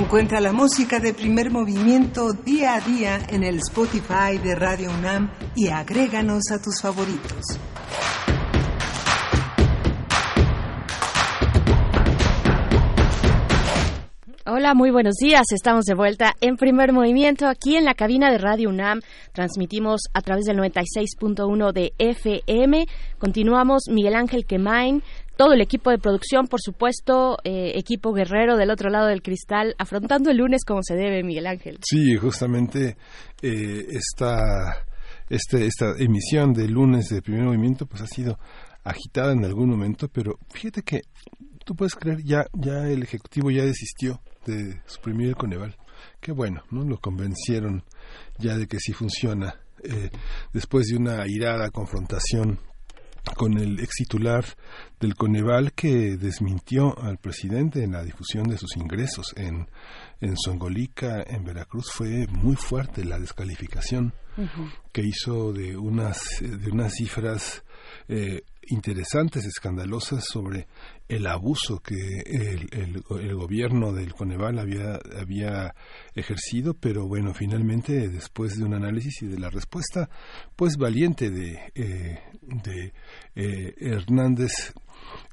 Encuentra 0.07 0.39
la 0.39 0.53
música 0.53 1.01
de 1.01 1.13
primer 1.13 1.51
movimiento 1.51 2.31
día 2.31 2.75
a 2.75 2.79
día 2.79 3.19
en 3.27 3.43
el 3.43 3.57
Spotify 3.57 4.37
de 4.41 4.55
Radio 4.55 4.89
UNAM 4.89 5.29
y 5.53 5.67
agréganos 5.67 6.43
a 6.49 6.61
tus 6.61 6.81
favoritos. 6.81 7.59
Hola, 14.49 14.73
muy 14.73 14.91
buenos 14.91 15.15
días. 15.15 15.43
Estamos 15.53 15.83
de 15.83 15.93
vuelta 15.93 16.33
en 16.39 16.55
primer 16.55 16.93
movimiento 16.93 17.45
aquí 17.49 17.75
en 17.75 17.83
la 17.83 17.93
cabina 17.93 18.31
de 18.31 18.37
Radio 18.37 18.69
UNAM. 18.69 19.01
Transmitimos 19.33 20.03
a 20.13 20.21
través 20.21 20.45
del 20.45 20.57
96.1 20.57 21.73
de 21.73 21.91
FM. 21.97 22.85
Continuamos 23.17 23.83
Miguel 23.91 24.15
Ángel 24.15 24.45
Quemain, 24.45 25.03
todo 25.37 25.53
el 25.53 25.61
equipo 25.61 25.91
de 25.91 25.99
producción, 25.99 26.47
por 26.47 26.59
supuesto, 26.61 27.37
eh, 27.43 27.73
equipo 27.75 28.11
guerrero 28.11 28.57
del 28.57 28.71
otro 28.71 28.89
lado 28.89 29.07
del 29.07 29.21
cristal, 29.21 29.75
afrontando 29.77 30.31
el 30.31 30.37
lunes 30.37 30.65
como 30.65 30.81
se 30.83 30.95
debe, 30.95 31.23
Miguel 31.23 31.47
Ángel. 31.47 31.79
Sí, 31.83 32.15
justamente 32.15 32.97
eh, 33.41 33.85
esta, 33.89 34.85
este, 35.29 35.65
esta 35.65 35.93
emisión 35.97 36.53
de 36.53 36.67
lunes 36.67 37.09
de 37.09 37.21
primer 37.21 37.43
movimiento 37.43 37.85
pues 37.85 38.01
ha 38.01 38.07
sido 38.07 38.39
agitada 38.83 39.33
en 39.33 39.45
algún 39.45 39.69
momento, 39.69 40.07
pero 40.07 40.39
fíjate 40.49 40.81
que 40.81 41.01
tú 41.63 41.75
puedes 41.75 41.95
creer, 41.95 42.23
ya, 42.23 42.45
ya 42.53 42.87
el 42.87 43.03
Ejecutivo 43.03 43.51
ya 43.51 43.63
desistió 43.63 44.21
de 44.45 44.81
suprimir 44.85 45.29
el 45.29 45.35
Coneval. 45.35 45.75
Qué 46.19 46.31
bueno, 46.31 46.63
¿no? 46.71 46.83
Lo 46.83 46.97
convencieron 46.97 47.83
ya 48.39 48.57
de 48.57 48.67
que 48.67 48.79
sí 48.79 48.93
funciona. 48.93 49.59
Eh, 49.83 50.09
después 50.53 50.87
de 50.87 50.97
una 50.97 51.27
irada 51.27 51.69
confrontación 51.69 52.59
con 53.35 53.57
el 53.57 53.79
ex 53.79 53.95
titular 53.97 54.45
del 54.99 55.15
Coneval 55.15 55.73
que 55.73 56.17
desmintió 56.17 56.97
al 56.99 57.17
presidente 57.17 57.83
en 57.83 57.93
la 57.93 58.03
difusión 58.03 58.47
de 58.47 58.57
sus 58.57 58.75
ingresos 58.77 59.33
en, 59.35 59.67
en 60.21 60.35
Songolica, 60.37 61.23
en 61.23 61.43
Veracruz, 61.43 61.91
fue 61.91 62.27
muy 62.27 62.55
fuerte 62.55 63.03
la 63.05 63.19
descalificación 63.19 64.13
que 64.91 65.01
hizo 65.01 65.51
de 65.51 65.75
unas, 65.75 66.21
de 66.41 66.69
unas 66.69 66.93
cifras 66.93 67.63
eh, 68.07 68.43
interesantes, 68.67 69.45
escandalosas 69.45 70.25
sobre 70.25 70.67
el 71.07 71.27
abuso 71.27 71.79
que 71.79 71.95
el, 72.25 73.01
gobierno 73.35 73.93
del 73.93 74.13
Coneval 74.13 74.59
había, 74.59 75.73
ejercido, 76.15 76.73
pero 76.73 77.07
bueno, 77.07 77.33
finalmente, 77.33 78.09
después 78.09 78.57
de 78.57 78.65
un 78.65 78.73
análisis 78.73 79.21
y 79.21 79.27
de 79.27 79.39
la 79.39 79.49
respuesta, 79.49 80.09
pues 80.55 80.77
valiente 80.77 81.29
de, 81.29 81.59
eh, 81.75 82.19
de 82.41 82.93
eh, 83.35 83.73
Hernández, 83.77 84.73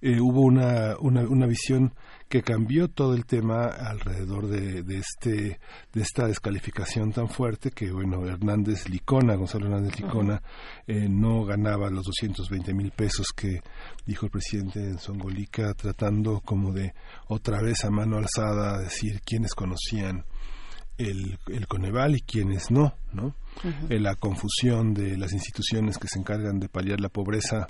eh, 0.01 0.21
hubo 0.21 0.43
una 0.43 1.47
visión 1.47 1.95
que 2.35 2.43
cambió 2.43 2.89
todo 2.89 3.15
el 3.15 3.27
tema 3.27 3.67
alrededor 3.67 4.49
de, 4.49 4.83
de, 4.83 4.99
este 4.99 5.61
de 5.93 6.03
esta 6.03 6.27
descalificación 6.27 7.13
tan 7.13 7.29
fuerte 7.29 7.71
que 7.71 7.93
bueno 7.93 8.27
Hernández 8.27 8.89
Licona 8.89 9.37
Gonzalo 9.37 9.67
Hernández 9.67 10.01
Licona 10.01 10.43
eh, 10.89 11.07
no 11.09 11.45
ganaba 11.45 11.91
los 11.91 12.07
220 12.07 12.75
mil 12.75 12.91
pesos 12.91 13.29
que 13.29 13.61
dijo 14.05 14.27
el 14.27 14.33
presidente 14.33 14.81
en 14.81 14.99
Songolica 14.99 15.75
tratando 15.75 16.41
como 16.41 16.73
de 16.73 16.93
otra 17.29 17.63
vez 17.63 17.85
a 17.85 17.91
mano 17.91 18.17
alzada 18.17 18.81
decir 18.81 19.21
quiénes 19.25 19.55
conocían 19.55 20.25
el, 20.99 21.39
el 21.47 21.69
Coneval 21.69 22.17
y 22.17 22.21
quienes 22.21 22.69
no, 22.73 22.95
¿no? 23.13 23.37
Eh, 23.89 24.01
la 24.01 24.17
confusión 24.17 24.93
de 24.93 25.17
las 25.17 25.33
instituciones 25.33 25.99
que 25.99 26.09
se 26.09 26.19
encargan 26.19 26.59
de 26.59 26.69
paliar 26.69 27.01
la 27.01 27.09
pobreza 27.11 27.69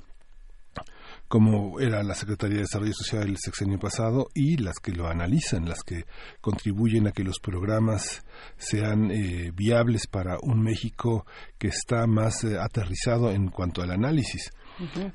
como 1.35 1.81
era 1.81 2.05
la 2.05 2.15
Secretaría 2.15 2.59
de 2.59 2.63
Desarrollo 2.63 2.93
Social 2.95 3.29
el 3.29 3.39
sexenio 3.39 3.77
pasado 3.77 4.29
y 4.35 4.57
las 4.57 4.77
que 4.77 4.93
lo 4.93 5.09
analizan, 5.09 5.69
las 5.69 5.83
que 5.83 6.05
contribuyen 6.41 7.09
a 7.09 7.11
que 7.11 7.25
los 7.25 7.41
programas 7.41 8.25
sean 8.57 9.11
eh, 9.11 9.51
viables 9.53 10.07
para 10.07 10.37
un 10.41 10.63
México 10.63 11.27
que 11.59 11.67
está 11.67 12.07
más 12.07 12.45
eh, 12.45 12.57
aterrizado 12.57 13.33
en 13.33 13.49
cuanto 13.49 13.83
al 13.83 13.91
análisis. 13.91 14.53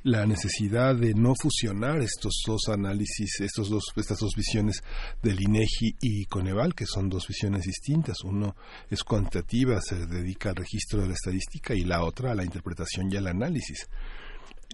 La 0.04 0.26
necesidad 0.26 0.94
de 0.94 1.14
no 1.14 1.36
fusionar 1.42 2.02
estos 2.02 2.44
dos 2.46 2.68
análisis, 2.68 3.40
estos 3.40 3.70
dos, 3.70 3.86
estas 3.96 4.20
dos 4.20 4.34
visiones 4.36 4.84
del 5.22 5.42
INEGI 5.42 5.96
y 6.02 6.26
Coneval, 6.26 6.76
que 6.76 6.86
son 6.86 7.08
dos 7.08 7.28
visiones 7.30 7.64
distintas. 7.64 8.26
Uno 8.26 8.58
es 8.90 9.06
cuantitativa, 9.06 9.80
se 9.80 10.06
dedica 10.06 10.50
al 10.50 10.58
registro 10.58 11.02
de 11.02 11.08
la 11.08 11.14
estadística, 11.14 11.74
y 11.76 11.86
la 11.86 12.04
otra 12.04 12.32
a 12.32 12.36
la 12.36 12.44
interpretación 12.44 13.10
y 13.10 13.16
al 13.16 13.28
análisis. 13.28 13.88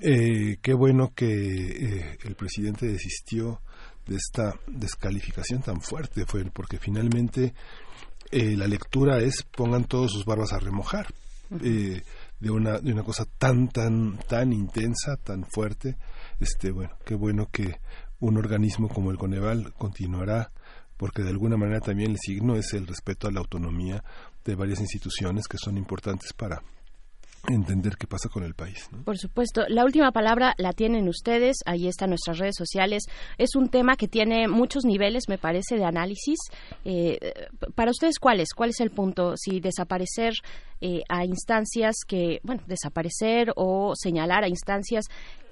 Eh, 0.02 0.58
qué 0.62 0.74
bueno 0.74 1.14
que 1.16 1.26
eh, 1.26 2.18
el 2.24 2.36
presidente 2.36 2.88
desistió 2.88 3.62
de 4.06 4.18
esta 4.18 4.54
descalificación 4.68 5.62
tan 5.62 5.82
fuerte, 5.82 6.26
fue 6.26 6.44
porque 6.46 6.78
finalmente 6.78 7.54
eh, 8.32 8.56
la 8.58 8.68
lectura 8.68 9.20
es 9.20 9.44
pongan 9.44 9.86
todos 9.86 10.12
sus 10.12 10.26
barbas 10.26 10.54
a 10.54 10.60
remojar 10.60 11.08
eh, 11.64 12.02
de 12.40 12.52
una 12.52 12.80
de 12.80 12.92
una 12.92 13.04
cosa 13.04 13.26
tan 13.38 13.70
tan 13.70 14.18
tan 14.28 14.52
intensa, 14.52 15.18
tan 15.18 15.46
fuerte. 15.46 15.98
Este 16.40 16.72
bueno, 16.72 16.98
qué 17.06 17.16
bueno 17.16 17.48
que 17.52 17.80
un 18.20 18.38
organismo 18.38 18.90
como 18.90 19.12
el 19.12 19.18
Coneval 19.18 19.74
continuará 19.78 20.52
porque 20.98 21.24
de 21.24 21.30
alguna 21.30 21.58
manera 21.58 21.82
también 21.82 22.12
el 22.12 22.18
signo 22.20 22.56
es 22.56 22.74
el 22.74 22.88
respeto 22.88 23.28
a 23.28 23.32
la 23.32 23.40
autonomía 23.40 24.04
de 24.44 24.56
varias 24.56 24.80
instituciones 24.80 25.48
que 25.48 25.58
son 25.58 25.78
importantes 25.78 26.34
para 26.34 26.62
entender 27.50 27.98
qué 27.98 28.08
pasa 28.08 28.30
con 28.30 28.44
el 28.44 28.54
país. 28.54 28.90
¿no? 28.92 29.04
Por 29.04 29.18
supuesto. 29.18 29.64
La 29.68 29.84
última 29.86 30.12
palabra 30.12 30.54
la 30.58 30.74
tienen 30.74 31.08
ustedes. 31.08 31.58
Ahí 31.66 31.88
están 31.88 32.10
nuestras 32.10 32.38
redes 32.38 32.56
sociales. 32.58 33.04
Es 33.38 33.56
un 33.56 33.70
tema 33.70 33.96
que 33.96 34.08
tiene 34.08 34.48
muchos 34.48 34.86
niveles, 34.86 35.24
me 35.28 35.38
parece, 35.38 35.76
de 35.78 35.86
análisis. 35.86 36.40
Eh, 36.84 37.20
para 37.76 37.92
ustedes, 37.92 38.20
¿cuál 38.20 38.40
es? 38.40 38.54
¿Cuál 38.54 38.70
es 38.70 38.80
el 38.80 38.92
punto? 38.92 39.36
Si 39.38 39.60
desaparecer 39.60 40.34
eh, 40.82 41.02
a 41.10 41.26
instancias 41.26 41.96
que, 42.08 42.40
bueno, 42.44 42.62
desaparecer 42.68 43.52
o 43.56 43.94
señalar 43.96 44.44
a 44.44 44.50
instancias 44.50 45.06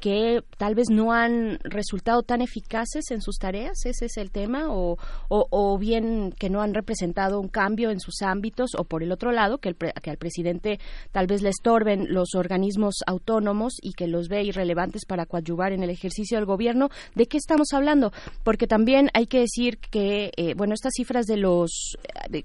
que 0.03 0.43
tal 0.57 0.75
vez 0.75 0.89
no 0.89 1.13
han 1.13 1.59
resultado 1.63 2.23
tan 2.23 2.41
eficaces 2.41 3.09
en 3.11 3.21
sus 3.21 3.37
tareas, 3.37 3.85
ese 3.85 4.07
es 4.07 4.17
el 4.17 4.31
tema, 4.31 4.65
o, 4.67 4.97
o, 5.29 5.77
bien 5.77 6.33
que 6.37 6.49
no 6.49 6.61
han 6.61 6.73
representado 6.73 7.39
un 7.39 7.47
cambio 7.47 7.89
en 7.89 8.01
sus 8.01 8.21
ámbitos, 8.21 8.71
o 8.77 8.83
por 8.83 9.01
el 9.01 9.13
otro 9.13 9.31
lado, 9.31 9.59
que, 9.59 9.69
el 9.69 9.77
que 9.77 10.09
al 10.09 10.17
presidente 10.17 10.77
tal 11.13 11.27
vez 11.27 11.41
le 11.41 11.47
estorben 11.47 12.13
los 12.13 12.35
organismos 12.35 12.95
autónomos 13.07 13.77
y 13.81 13.93
que 13.93 14.07
los 14.07 14.27
ve 14.27 14.43
irrelevantes 14.43 15.05
para 15.05 15.25
coadyuvar 15.25 15.71
en 15.71 15.83
el 15.83 15.89
ejercicio 15.89 16.37
del 16.37 16.45
gobierno. 16.45 16.89
¿De 17.15 17.27
qué 17.27 17.37
estamos 17.37 17.69
hablando? 17.71 18.11
Porque 18.43 18.67
también 18.67 19.09
hay 19.13 19.27
que 19.27 19.39
decir 19.39 19.77
que, 19.77 20.31
eh, 20.35 20.53
bueno, 20.53 20.73
estas 20.73 20.91
cifras 20.97 21.27
de 21.27 21.37
los, 21.37 21.95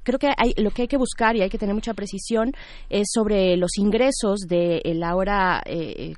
creo 0.05 0.21
que 0.21 0.29
hay, 0.37 0.55
lo 0.59 0.71
que 0.71 0.83
hay 0.83 0.89
que 0.89 0.97
buscar 0.97 1.35
y 1.35 1.43
hay 1.43 1.51
que 1.51 1.59
tener 1.59 1.75
mucha 1.75 1.95
precisión 1.95 2.53
es 2.89 3.09
sobre 3.13 3.57
los 3.57 3.77
ingresos 3.79 4.41
de 4.49 4.81
el 4.85 5.03
ahora 5.03 5.63
eh, 5.67 6.15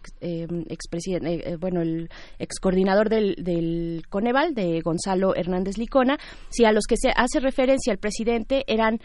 expresidente, 0.68 1.56
bueno, 1.56 1.81
el 1.81 2.09
ex 2.39 2.60
coordinador 2.60 3.09
del, 3.09 3.36
del 3.36 4.02
Coneval, 4.09 4.55
de 4.55 4.81
Gonzalo 4.81 5.35
Hernández 5.35 5.78
Licona, 5.78 6.18
si 6.51 6.64
a 6.64 6.72
los 6.72 6.85
que 6.89 6.97
se 6.97 7.10
hace 7.14 7.40
referencia 7.40 7.93
el 7.93 7.98
presidente 7.98 8.64
eran, 8.66 9.01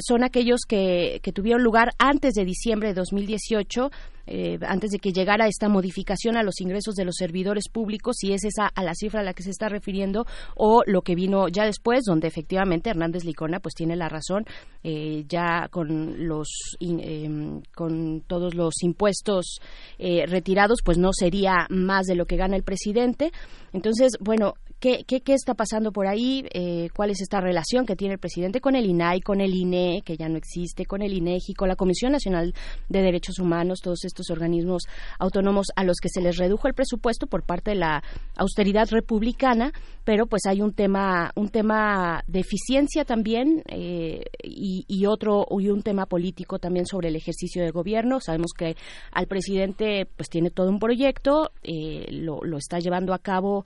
son 0.00 0.24
aquellos 0.24 0.60
que, 0.68 1.20
que 1.22 1.32
tuvieron 1.32 1.62
lugar 1.62 1.92
antes 1.98 2.34
de 2.34 2.44
diciembre 2.44 2.88
de 2.88 2.94
2018 2.94 3.90
eh, 4.26 4.58
antes 4.66 4.90
de 4.90 4.98
que 4.98 5.12
llegara 5.12 5.46
esta 5.46 5.68
modificación 5.68 6.36
a 6.36 6.42
los 6.42 6.60
ingresos 6.60 6.94
de 6.94 7.04
los 7.04 7.16
servidores 7.16 7.68
públicos, 7.68 8.16
si 8.18 8.32
es 8.32 8.44
esa 8.44 8.66
a 8.66 8.82
la 8.82 8.94
cifra 8.94 9.20
a 9.20 9.24
la 9.24 9.34
que 9.34 9.42
se 9.42 9.50
está 9.50 9.68
refiriendo, 9.68 10.26
o 10.56 10.82
lo 10.86 11.02
que 11.02 11.14
vino 11.14 11.48
ya 11.48 11.64
después, 11.64 12.02
donde 12.06 12.28
efectivamente 12.28 12.90
Hernández 12.90 13.24
Licona 13.24 13.60
pues 13.60 13.74
tiene 13.74 13.96
la 13.96 14.08
razón, 14.08 14.44
eh, 14.84 15.24
ya 15.28 15.68
con 15.70 16.26
los 16.26 16.48
em, 16.80 17.62
con 17.74 18.22
todos 18.26 18.54
los 18.54 18.82
impuestos 18.82 19.58
eh, 19.98 20.24
retirados, 20.26 20.80
pues 20.84 20.98
no 20.98 21.10
sería 21.12 21.66
más 21.68 22.06
de 22.06 22.14
lo 22.14 22.26
que 22.26 22.36
gana 22.36 22.56
el 22.56 22.62
presidente. 22.62 23.32
Entonces, 23.72 24.12
bueno, 24.20 24.54
¿Qué, 24.82 25.04
qué, 25.06 25.20
qué 25.20 25.34
está 25.34 25.54
pasando 25.54 25.92
por 25.92 26.08
ahí? 26.08 26.44
Eh, 26.52 26.88
¿Cuál 26.92 27.10
es 27.10 27.20
esta 27.20 27.40
relación 27.40 27.86
que 27.86 27.94
tiene 27.94 28.14
el 28.14 28.18
presidente 28.18 28.60
con 28.60 28.74
el 28.74 28.84
INAI, 28.84 29.20
con 29.20 29.40
el 29.40 29.54
INE, 29.54 30.02
que 30.04 30.16
ya 30.16 30.28
no 30.28 30.36
existe, 30.36 30.86
con 30.86 31.02
el 31.02 31.12
INEGI, 31.12 31.54
con 31.54 31.68
la 31.68 31.76
Comisión 31.76 32.10
Nacional 32.10 32.52
de 32.88 33.00
Derechos 33.00 33.38
Humanos, 33.38 33.78
todos 33.80 34.04
estos 34.04 34.28
organismos 34.30 34.82
autónomos 35.20 35.68
a 35.76 35.84
los 35.84 35.98
que 36.02 36.08
se 36.08 36.20
les 36.20 36.36
redujo 36.36 36.66
el 36.66 36.74
presupuesto 36.74 37.28
por 37.28 37.44
parte 37.44 37.70
de 37.70 37.76
la 37.76 38.02
austeridad 38.36 38.88
republicana, 38.90 39.70
pero 40.02 40.26
pues 40.26 40.46
hay 40.46 40.62
un 40.62 40.72
tema, 40.72 41.30
un 41.36 41.48
tema 41.48 42.24
de 42.26 42.40
eficiencia 42.40 43.04
también 43.04 43.62
eh, 43.68 44.24
y, 44.42 45.06
otro 45.06 45.46
y 45.60 45.68
un 45.68 45.82
tema 45.84 46.06
político 46.06 46.58
también 46.58 46.86
sobre 46.86 47.10
el 47.10 47.14
ejercicio 47.14 47.62
del 47.62 47.70
gobierno. 47.70 48.18
Sabemos 48.18 48.50
que 48.52 48.74
al 49.12 49.28
presidente 49.28 50.08
pues 50.16 50.28
tiene 50.28 50.50
todo 50.50 50.70
un 50.70 50.80
proyecto, 50.80 51.52
eh, 51.62 52.08
lo 52.10 52.56
está 52.56 52.80
llevando 52.80 53.14
a 53.14 53.20
cabo 53.20 53.61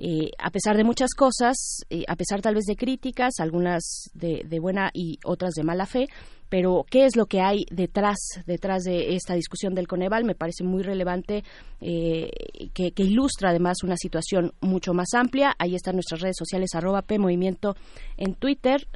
eh, 0.00 0.30
a 0.38 0.50
pesar 0.50 0.76
de 0.76 0.84
muchas 0.84 1.12
cosas, 1.12 1.80
eh, 1.90 2.04
a 2.06 2.14
pesar 2.14 2.40
tal 2.40 2.54
vez 2.54 2.66
de 2.66 2.76
críticas, 2.76 3.40
algunas 3.40 4.10
de, 4.14 4.44
buena 4.60 4.90
y 4.94 5.18
otras 5.24 5.54
de 5.54 5.64
mala 5.64 5.86
fe, 5.86 6.06
pero 6.48 6.86
qué 6.88 7.04
es 7.04 7.16
lo 7.16 7.26
que 7.26 7.40
hay 7.40 7.66
detrás 7.70 8.16
detrás 8.46 8.84
de 8.84 9.16
esta 9.16 9.34
discusión 9.34 9.74
del 9.74 9.88
Coneval 9.88 10.24
me 10.24 10.36
parece 10.36 10.62
muy 10.62 10.82
relevante 10.82 11.42
eh, 11.80 12.30
que, 12.72 12.92
ilustra 12.96 13.50
además 13.50 13.82
una 13.82 13.96
situación 13.96 14.52
mucho 14.60 14.94
más 14.94 15.08
amplia. 15.14 15.54
Ahí 15.58 15.74
están 15.74 15.96
nuestras 15.96 16.20
redes 16.20 16.36
sociales 16.38 16.70
arroba 16.74 17.02
p 17.02 17.18
movimiento 17.18 17.74
en 18.16 18.34
Twitter 18.34 18.86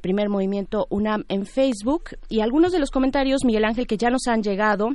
primer 0.00 0.28
movimiento 0.28 0.86
UNAM 0.88 1.24
en 1.28 1.46
Facebook. 1.46 2.10
Y 2.28 2.40
algunos 2.40 2.70
de 2.70 2.78
los 2.78 2.92
comentarios 2.92 3.44
Miguel 3.44 3.64
Ángel 3.64 3.88
que 3.88 3.96
ya 3.96 4.08
nos 4.08 4.28
han 4.28 4.40
llegado 4.40 4.90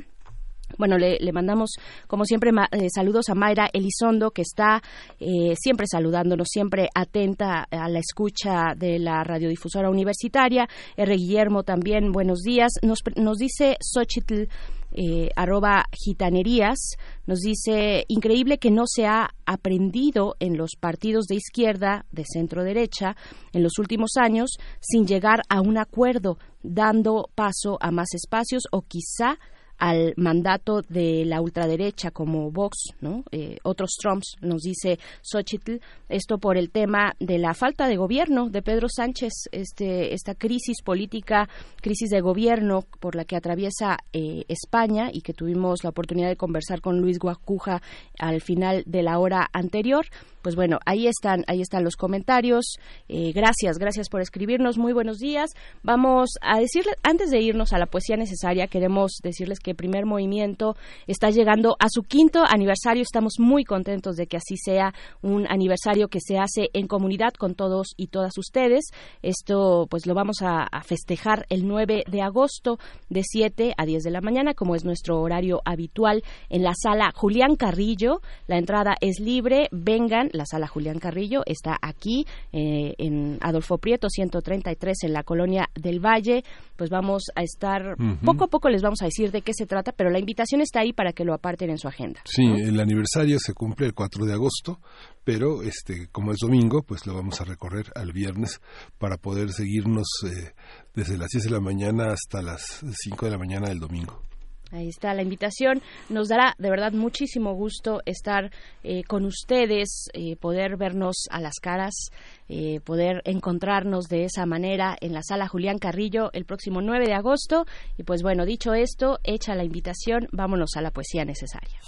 bueno, 0.78 0.98
le, 0.98 1.32
mandamos, 1.32 1.70
como 2.06 2.24
siempre, 2.24 2.50
eh, 2.72 2.88
saludos 2.94 3.28
a 3.28 3.34
Mayra 3.34 3.68
Elizondo, 3.72 4.30
que 4.30 4.42
está 4.42 4.82
eh, 5.18 5.54
siempre 5.58 5.86
saludándonos, 5.90 6.48
siempre 6.50 6.88
atenta 6.94 7.66
a 7.70 7.88
la 7.88 7.98
escucha 7.98 8.74
de 8.76 8.98
la 8.98 9.24
radiodifusora 9.24 9.90
universitaria. 9.90 10.68
R. 10.96 11.16
Guillermo 11.16 11.62
también, 11.62 12.12
buenos 12.12 12.40
días. 12.40 12.72
Nos, 12.82 13.00
nos 13.16 13.38
dice 13.38 13.76
Xochitl, 13.80 14.48
eh, 14.92 15.30
arroba 15.36 15.84
gitanerías, 15.92 16.96
nos 17.24 17.38
dice, 17.40 18.04
increíble 18.08 18.58
que 18.58 18.72
no 18.72 18.84
se 18.86 19.06
ha 19.06 19.30
aprendido 19.46 20.34
en 20.40 20.56
los 20.56 20.72
partidos 20.78 21.26
de 21.26 21.36
izquierda, 21.36 22.06
de 22.10 22.24
centro 22.24 22.64
derecha, 22.64 23.16
en 23.52 23.62
los 23.62 23.78
últimos 23.78 24.16
años, 24.16 24.58
sin 24.80 25.06
llegar 25.06 25.42
a 25.48 25.60
un 25.60 25.78
acuerdo, 25.78 26.38
dando 26.62 27.30
paso 27.36 27.78
a 27.80 27.92
más 27.92 28.14
espacios 28.14 28.64
o 28.72 28.82
quizá 28.82 29.38
al 29.80 30.12
mandato 30.16 30.82
de 30.88 31.24
la 31.24 31.40
ultraderecha 31.40 32.10
como 32.10 32.50
Vox, 32.50 32.92
¿no? 33.00 33.24
Eh, 33.32 33.56
otros 33.62 33.96
Trumps, 34.00 34.36
nos 34.42 34.60
dice 34.60 34.98
Xochitl, 35.22 35.78
esto 36.08 36.38
por 36.38 36.58
el 36.58 36.70
tema 36.70 37.14
de 37.18 37.38
la 37.38 37.54
falta 37.54 37.88
de 37.88 37.96
gobierno 37.96 38.50
de 38.50 38.60
Pedro 38.60 38.88
Sánchez, 38.88 39.32
este, 39.52 40.12
esta 40.12 40.34
crisis 40.34 40.82
política, 40.84 41.48
crisis 41.80 42.10
de 42.10 42.20
gobierno 42.20 42.84
por 43.00 43.16
la 43.16 43.24
que 43.24 43.36
atraviesa 43.36 43.96
eh, 44.12 44.44
España 44.48 45.08
y 45.12 45.22
que 45.22 45.32
tuvimos 45.32 45.82
la 45.82 45.90
oportunidad 45.90 46.28
de 46.28 46.36
conversar 46.36 46.82
con 46.82 47.00
Luis 47.00 47.18
Guacuja 47.18 47.80
al 48.18 48.42
final 48.42 48.84
de 48.86 49.02
la 49.02 49.18
hora 49.18 49.48
anterior 49.52 50.04
pues 50.42 50.56
bueno, 50.56 50.78
ahí 50.86 51.06
están, 51.06 51.44
ahí 51.46 51.60
están 51.60 51.84
los 51.84 51.96
comentarios. 51.96 52.76
Eh, 53.08 53.32
gracias, 53.32 53.78
gracias 53.78 54.08
por 54.08 54.20
escribirnos. 54.20 54.78
Muy 54.78 54.92
buenos 54.92 55.18
días. 55.18 55.50
Vamos 55.82 56.30
a 56.40 56.58
decirles, 56.58 56.94
antes 57.02 57.30
de 57.30 57.40
irnos 57.40 57.72
a 57.72 57.78
la 57.78 57.86
poesía 57.86 58.16
necesaria, 58.16 58.66
queremos 58.66 59.18
decirles 59.22 59.60
que 59.60 59.74
Primer 59.74 60.06
Movimiento 60.06 60.76
está 61.06 61.30
llegando 61.30 61.76
a 61.78 61.88
su 61.90 62.02
quinto 62.02 62.44
aniversario. 62.46 63.02
Estamos 63.02 63.34
muy 63.38 63.64
contentos 63.64 64.16
de 64.16 64.26
que 64.26 64.36
así 64.36 64.56
sea 64.56 64.94
un 65.22 65.46
aniversario 65.48 66.08
que 66.08 66.20
se 66.20 66.38
hace 66.38 66.68
en 66.72 66.86
comunidad 66.86 67.32
con 67.34 67.54
todos 67.54 67.88
y 67.96 68.08
todas 68.08 68.36
ustedes. 68.38 68.86
Esto, 69.22 69.86
pues 69.90 70.06
lo 70.06 70.14
vamos 70.14 70.42
a, 70.42 70.62
a 70.62 70.82
festejar 70.82 71.46
el 71.48 71.66
9 71.66 72.04
de 72.06 72.22
agosto 72.22 72.78
de 73.08 73.22
7 73.24 73.74
a 73.76 73.84
10 73.84 74.02
de 74.02 74.10
la 74.10 74.20
mañana, 74.20 74.54
como 74.54 74.74
es 74.74 74.84
nuestro 74.84 75.20
horario 75.20 75.60
habitual 75.64 76.22
en 76.48 76.62
la 76.62 76.74
sala 76.74 77.12
Julián 77.14 77.56
Carrillo. 77.56 78.20
La 78.46 78.58
entrada 78.58 78.96
es 79.00 79.20
libre. 79.20 79.68
Vengan 79.70 80.29
la 80.32 80.46
sala 80.46 80.66
Julián 80.66 80.98
Carrillo 80.98 81.42
está 81.46 81.76
aquí 81.80 82.26
eh, 82.52 82.94
en 82.98 83.38
Adolfo 83.40 83.78
Prieto 83.78 84.08
133 84.08 85.04
en 85.04 85.12
la 85.12 85.22
colonia 85.22 85.68
del 85.74 86.00
Valle. 86.00 86.42
Pues 86.76 86.90
vamos 86.90 87.24
a 87.34 87.42
estar 87.42 87.96
poco 88.24 88.44
a 88.44 88.48
poco 88.48 88.70
les 88.70 88.82
vamos 88.82 89.02
a 89.02 89.04
decir 89.04 89.30
de 89.30 89.42
qué 89.42 89.52
se 89.52 89.66
trata, 89.66 89.92
pero 89.92 90.08
la 90.10 90.18
invitación 90.18 90.62
está 90.62 90.80
ahí 90.80 90.92
para 90.92 91.12
que 91.12 91.24
lo 91.24 91.34
aparten 91.34 91.70
en 91.70 91.78
su 91.78 91.88
agenda. 91.88 92.20
Sí, 92.24 92.42
el 92.42 92.80
aniversario 92.80 93.38
se 93.38 93.52
cumple 93.52 93.86
el 93.86 93.94
4 93.94 94.24
de 94.24 94.32
agosto, 94.32 94.80
pero 95.24 95.62
este 95.62 96.08
como 96.10 96.32
es 96.32 96.38
domingo, 96.40 96.82
pues 96.82 97.06
lo 97.06 97.14
vamos 97.14 97.40
a 97.40 97.44
recorrer 97.44 97.86
al 97.94 98.12
viernes 98.12 98.60
para 98.98 99.18
poder 99.18 99.52
seguirnos 99.52 100.06
eh, 100.24 100.52
desde 100.94 101.18
las 101.18 101.28
10 101.28 101.44
de 101.44 101.50
la 101.50 101.60
mañana 101.60 102.12
hasta 102.12 102.40
las 102.40 102.82
5 103.04 103.26
de 103.26 103.32
la 103.32 103.38
mañana 103.38 103.68
del 103.68 103.78
domingo. 103.78 104.22
Ahí 104.72 104.88
está 104.88 105.14
la 105.14 105.22
invitación. 105.22 105.82
Nos 106.08 106.28
dará 106.28 106.54
de 106.58 106.70
verdad 106.70 106.92
muchísimo 106.92 107.54
gusto 107.54 108.00
estar 108.06 108.50
eh, 108.82 109.02
con 109.04 109.24
ustedes, 109.24 110.08
eh, 110.12 110.36
poder 110.36 110.76
vernos 110.76 111.26
a 111.30 111.40
las 111.40 111.58
caras, 111.60 112.10
eh, 112.48 112.80
poder 112.84 113.22
encontrarnos 113.24 114.06
de 114.08 114.24
esa 114.24 114.46
manera 114.46 114.96
en 115.00 115.12
la 115.12 115.22
sala 115.22 115.48
Julián 115.48 115.78
Carrillo 115.78 116.30
el 116.32 116.44
próximo 116.44 116.80
9 116.80 117.06
de 117.06 117.14
agosto. 117.14 117.66
Y 117.96 118.04
pues 118.04 118.22
bueno, 118.22 118.44
dicho 118.44 118.74
esto, 118.74 119.18
hecha 119.24 119.54
la 119.54 119.64
invitación, 119.64 120.28
vámonos 120.32 120.76
a 120.76 120.82
la 120.82 120.90
poesía 120.90 121.24
necesaria. 121.24 121.80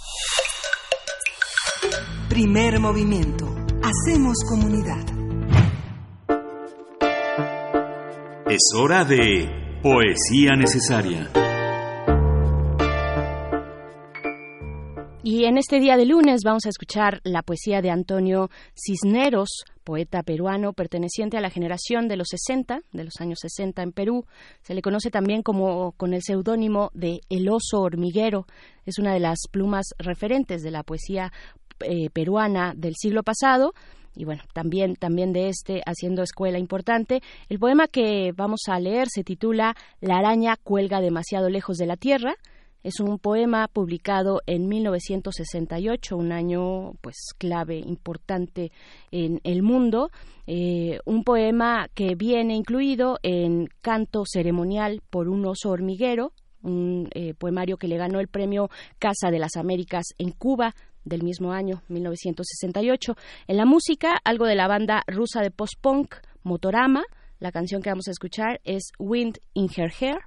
Primer 2.29 2.79
movimiento. 2.79 3.45
Hacemos 3.83 4.37
comunidad. 4.47 5.03
Es 8.49 8.61
hora 8.75 9.03
de 9.03 9.79
poesía 9.81 10.55
necesaria. 10.55 11.29
Y 15.25 15.45
en 15.45 15.57
este 15.57 15.79
día 15.79 15.95
de 15.95 16.05
lunes 16.05 16.41
vamos 16.43 16.65
a 16.65 16.69
escuchar 16.69 17.21
la 17.23 17.43
poesía 17.43 17.81
de 17.81 17.89
Antonio 17.89 18.49
Cisneros, 18.75 19.63
poeta 19.85 20.21
peruano 20.21 20.73
perteneciente 20.73 21.37
a 21.37 21.41
la 21.41 21.49
generación 21.49 22.09
de 22.09 22.17
los 22.17 22.27
60, 22.29 22.81
de 22.91 23.03
los 23.05 23.13
años 23.21 23.39
60 23.41 23.83
en 23.83 23.93
Perú. 23.93 24.25
Se 24.63 24.73
le 24.73 24.81
conoce 24.81 25.11
también 25.11 25.41
como 25.41 25.93
con 25.93 26.13
el 26.13 26.23
seudónimo 26.23 26.91
de 26.93 27.21
El 27.29 27.47
oso 27.47 27.79
hormiguero. 27.79 28.47
Es 28.85 28.99
una 28.99 29.13
de 29.13 29.21
las 29.21 29.37
plumas 29.49 29.85
referentes 29.97 30.61
de 30.61 30.71
la 30.71 30.83
poesía 30.83 31.31
eh, 31.79 32.09
peruana 32.09 32.73
del 32.75 32.95
siglo 32.95 33.23
pasado 33.23 33.73
y 34.17 34.25
bueno, 34.25 34.43
también, 34.51 34.97
también 34.97 35.31
de 35.31 35.47
este 35.47 35.83
haciendo 35.85 36.21
escuela 36.21 36.59
importante. 36.59 37.21
El 37.47 37.59
poema 37.59 37.87
que 37.87 38.33
vamos 38.35 38.63
a 38.67 38.77
leer 38.77 39.07
se 39.09 39.23
titula 39.23 39.77
La 40.01 40.17
araña 40.17 40.57
cuelga 40.61 40.99
demasiado 40.99 41.49
lejos 41.49 41.77
de 41.77 41.85
la 41.85 41.95
tierra 41.95 42.35
es 42.83 42.99
un 42.99 43.17
poema 43.17 43.67
publicado 43.67 44.41
en 44.45 44.67
1968, 44.67 46.17
un 46.17 46.31
año 46.31 46.93
pues 47.01 47.15
clave, 47.37 47.79
importante 47.79 48.71
en 49.11 49.39
el 49.43 49.63
mundo. 49.63 50.11
Eh, 50.47 50.99
un 51.05 51.23
poema 51.23 51.87
que 51.93 52.15
viene 52.15 52.55
incluido 52.55 53.19
en 53.23 53.67
Canto 53.81 54.23
Ceremonial 54.25 55.01
por 55.09 55.29
un 55.29 55.45
oso 55.45 55.69
hormiguero, 55.69 56.33
un 56.61 57.09
eh, 57.13 57.33
poemario 57.33 57.77
que 57.77 57.87
le 57.87 57.97
ganó 57.97 58.19
el 58.19 58.27
premio 58.27 58.69
Casa 58.99 59.31
de 59.31 59.39
las 59.39 59.55
Américas 59.55 60.07
en 60.17 60.31
Cuba 60.31 60.75
del 61.05 61.23
mismo 61.23 61.51
año, 61.51 61.81
1968. 61.87 63.15
En 63.47 63.57
la 63.57 63.65
música, 63.65 64.19
algo 64.23 64.45
de 64.45 64.55
la 64.55 64.67
banda 64.67 65.03
rusa 65.07 65.41
de 65.41 65.51
post-punk 65.51 66.15
Motorama. 66.43 67.03
La 67.39 67.51
canción 67.51 67.81
que 67.81 67.89
vamos 67.89 68.07
a 68.07 68.11
escuchar 68.11 68.61
es 68.63 68.91
Wind 68.99 69.39
in 69.53 69.69
Her 69.75 69.91
Hair. 69.99 70.19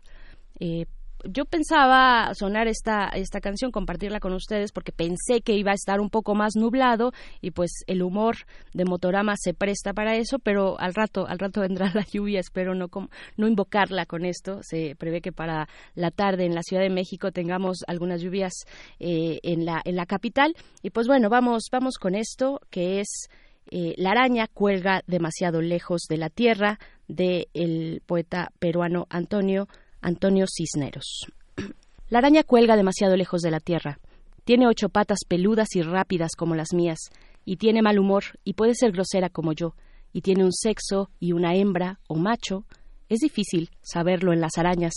Eh, 0.59 0.87
yo 1.29 1.45
pensaba 1.45 2.33
sonar 2.35 2.69
esta, 2.69 3.09
esta 3.09 3.41
canción, 3.41 3.71
compartirla 3.71 4.21
con 4.21 4.33
ustedes, 4.33 4.73
porque 4.73 4.93
pensé 4.93 5.41
que 5.43 5.55
iba 5.55 5.73
a 5.73 5.75
estar 5.75 6.01
un 6.01 6.11
poco 6.11 6.35
más 6.35 6.57
nublado 6.57 7.13
y 7.41 7.51
pues 7.51 7.85
el 7.87 8.03
humor 8.03 8.37
de 8.75 8.85
Motorama 8.85 9.35
se 9.37 9.55
presta 9.55 9.93
para 9.93 10.17
eso, 10.17 10.39
pero 10.39 10.79
al 10.79 10.95
rato, 10.95 11.27
al 11.27 11.39
rato 11.39 11.61
vendrá 11.61 11.91
la 11.95 12.05
lluvia, 12.05 12.41
espero 12.41 12.75
no, 12.75 12.89
no 13.37 13.49
invocarla 13.49 14.07
con 14.07 14.25
esto. 14.25 14.61
Se 14.63 14.95
prevé 14.97 15.21
que 15.21 15.33
para 15.33 15.69
la 15.95 16.11
tarde 16.11 16.45
en 16.45 16.55
la 16.55 16.63
Ciudad 16.63 16.83
de 16.83 16.91
México 16.91 17.33
tengamos 17.33 17.79
algunas 17.87 18.21
lluvias 18.21 18.65
eh, 18.99 19.39
en, 19.43 19.65
la, 19.65 19.81
en 19.85 19.97
la 19.97 20.07
capital. 20.07 20.55
Y 20.83 20.91
pues 20.91 21.07
bueno, 21.07 21.29
vamos, 21.29 21.65
vamos 21.71 21.99
con 21.99 22.15
esto, 22.15 22.61
que 22.71 23.01
es 23.01 23.29
eh, 23.71 23.95
La 23.97 24.13
araña 24.13 24.47
cuelga 24.47 25.03
demasiado 25.07 25.61
lejos 25.61 26.03
de 26.09 26.17
la 26.17 26.31
tierra, 26.31 26.79
del 27.09 27.47
el 27.55 28.03
poeta 28.07 28.51
peruano 28.59 29.07
Antonio 29.11 29.69
Antonio 30.07 30.47
Cisneros. 30.47 31.27
La 32.11 32.19
araña 32.19 32.45
cuelga 32.45 32.77
demasiado 32.77 33.17
lejos 33.17 33.43
de 33.43 33.51
la 33.51 33.59
tierra. 33.59 33.99
Tiene 34.45 34.69
ocho 34.69 34.89
patas 34.89 35.19
peludas 35.27 35.75
y 35.75 35.83
rápidas 35.83 36.37
como 36.37 36.55
las 36.55 36.73
mías, 36.73 36.99
y 37.45 37.57
tiene 37.57 37.83
mal 37.83 37.99
humor 37.99 38.23
y 38.45 38.53
puede 38.53 38.77
ser 38.77 38.93
grosera 38.93 39.31
como 39.31 39.53
yo, 39.53 39.75
y 40.13 40.21
tiene 40.21 40.45
un 40.45 40.53
sexo 40.53 41.11
y 41.19 41.33
una 41.33 41.57
hembra 41.57 41.99
o 42.07 42.15
macho. 42.15 42.65
Es 43.09 43.19
difícil 43.19 43.71
saberlo 43.83 44.33
en 44.33 44.41
las 44.41 44.59
arañas, 44.59 44.93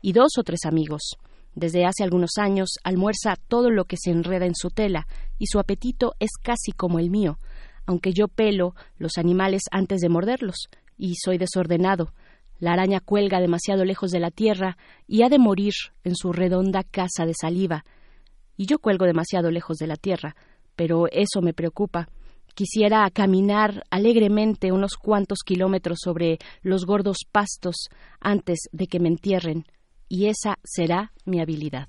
y 0.00 0.12
dos 0.12 0.38
o 0.38 0.44
tres 0.44 0.60
amigos. 0.64 1.16
Desde 1.56 1.84
hace 1.84 2.04
algunos 2.04 2.38
años 2.38 2.74
almuerza 2.84 3.34
todo 3.48 3.68
lo 3.68 3.86
que 3.86 3.96
se 3.96 4.12
enreda 4.12 4.46
en 4.46 4.54
su 4.54 4.70
tela, 4.70 5.08
y 5.40 5.46
su 5.48 5.58
apetito 5.58 6.14
es 6.20 6.30
casi 6.40 6.70
como 6.70 7.00
el 7.00 7.10
mío, 7.10 7.40
aunque 7.84 8.12
yo 8.12 8.28
pelo 8.28 8.76
los 8.96 9.18
animales 9.18 9.62
antes 9.72 10.00
de 10.00 10.08
morderlos, 10.08 10.68
y 10.96 11.16
soy 11.16 11.36
desordenado, 11.36 12.14
la 12.62 12.74
araña 12.74 13.00
cuelga 13.00 13.40
demasiado 13.40 13.84
lejos 13.84 14.12
de 14.12 14.20
la 14.20 14.30
tierra 14.30 14.76
y 15.08 15.24
ha 15.24 15.28
de 15.28 15.40
morir 15.40 15.72
en 16.04 16.14
su 16.14 16.32
redonda 16.32 16.84
casa 16.84 17.26
de 17.26 17.34
saliva. 17.34 17.84
Y 18.56 18.66
yo 18.66 18.78
cuelgo 18.78 19.04
demasiado 19.04 19.50
lejos 19.50 19.78
de 19.78 19.88
la 19.88 19.96
tierra, 19.96 20.36
pero 20.76 21.08
eso 21.10 21.42
me 21.42 21.54
preocupa. 21.54 22.08
Quisiera 22.54 23.10
caminar 23.10 23.82
alegremente 23.90 24.70
unos 24.70 24.94
cuantos 24.94 25.40
kilómetros 25.44 25.98
sobre 26.04 26.38
los 26.62 26.86
gordos 26.86 27.24
pastos 27.32 27.88
antes 28.20 28.60
de 28.70 28.86
que 28.86 29.00
me 29.00 29.08
entierren, 29.08 29.64
y 30.08 30.26
esa 30.26 30.60
será 30.62 31.10
mi 31.24 31.40
habilidad. 31.40 31.88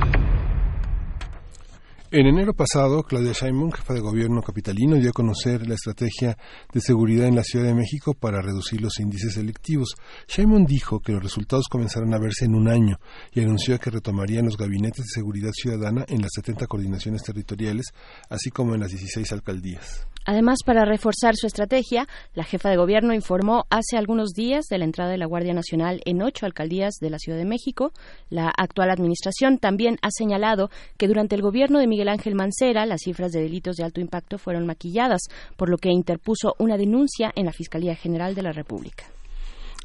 En 2.13 2.27
enero 2.27 2.53
pasado, 2.53 3.03
Claudia 3.03 3.31
Sheinbaum, 3.31 3.71
jefa 3.71 3.93
de 3.93 4.01
gobierno 4.01 4.41
capitalino, 4.41 4.97
dio 4.97 5.11
a 5.11 5.13
conocer 5.13 5.65
la 5.65 5.75
estrategia 5.75 6.37
de 6.73 6.81
seguridad 6.81 7.25
en 7.25 7.37
la 7.37 7.43
Ciudad 7.43 7.67
de 7.67 7.73
México 7.73 8.13
para 8.13 8.41
reducir 8.41 8.81
los 8.81 8.99
índices 8.99 9.35
delictivos. 9.35 9.95
Sheinbaum 10.27 10.65
dijo 10.65 10.99
que 10.99 11.13
los 11.13 11.23
resultados 11.23 11.69
comenzarán 11.69 12.13
a 12.13 12.19
verse 12.19 12.43
en 12.43 12.55
un 12.55 12.67
año 12.67 12.97
y 13.31 13.39
anunció 13.39 13.79
que 13.79 13.91
retomarían 13.91 14.43
los 14.43 14.57
gabinetes 14.57 15.05
de 15.05 15.21
seguridad 15.21 15.51
ciudadana 15.53 16.03
en 16.09 16.21
las 16.21 16.31
70 16.35 16.67
coordinaciones 16.67 17.23
territoriales, 17.23 17.85
así 18.29 18.49
como 18.49 18.75
en 18.75 18.81
las 18.81 18.89
16 18.89 19.31
alcaldías. 19.31 20.05
Además, 20.25 20.59
para 20.63 20.85
reforzar 20.85 21.35
su 21.35 21.47
estrategia, 21.47 22.07
la 22.35 22.43
jefa 22.43 22.69
de 22.69 22.77
gobierno 22.77 23.13
informó 23.13 23.65
hace 23.71 23.97
algunos 23.97 24.33
días 24.33 24.65
de 24.69 24.77
la 24.77 24.85
entrada 24.85 25.09
de 25.09 25.17
la 25.17 25.25
Guardia 25.25 25.53
Nacional 25.53 26.01
en 26.05 26.21
ocho 26.21 26.45
alcaldías 26.45 26.95
de 27.01 27.09
la 27.09 27.17
Ciudad 27.17 27.39
de 27.39 27.45
México. 27.45 27.91
La 28.29 28.51
actual 28.55 28.91
administración 28.91 29.57
también 29.57 29.97
ha 30.03 30.11
señalado 30.11 30.69
que 30.97 31.07
durante 31.07 31.35
el 31.35 31.41
gobierno 31.41 31.79
de 31.79 31.87
Miguel 31.87 32.00
Ángel 32.09 32.35
Mancera 32.35 32.85
las 32.85 33.01
cifras 33.01 33.31
de 33.31 33.41
delitos 33.41 33.75
de 33.75 33.83
alto 33.83 34.01
impacto 34.01 34.37
fueron 34.37 34.65
maquilladas, 34.65 35.21
por 35.57 35.69
lo 35.69 35.77
que 35.77 35.89
interpuso 35.89 36.55
una 36.59 36.77
denuncia 36.77 37.31
en 37.35 37.45
la 37.45 37.53
Fiscalía 37.53 37.95
General 37.95 38.35
de 38.35 38.43
la 38.43 38.51
República. 38.51 39.05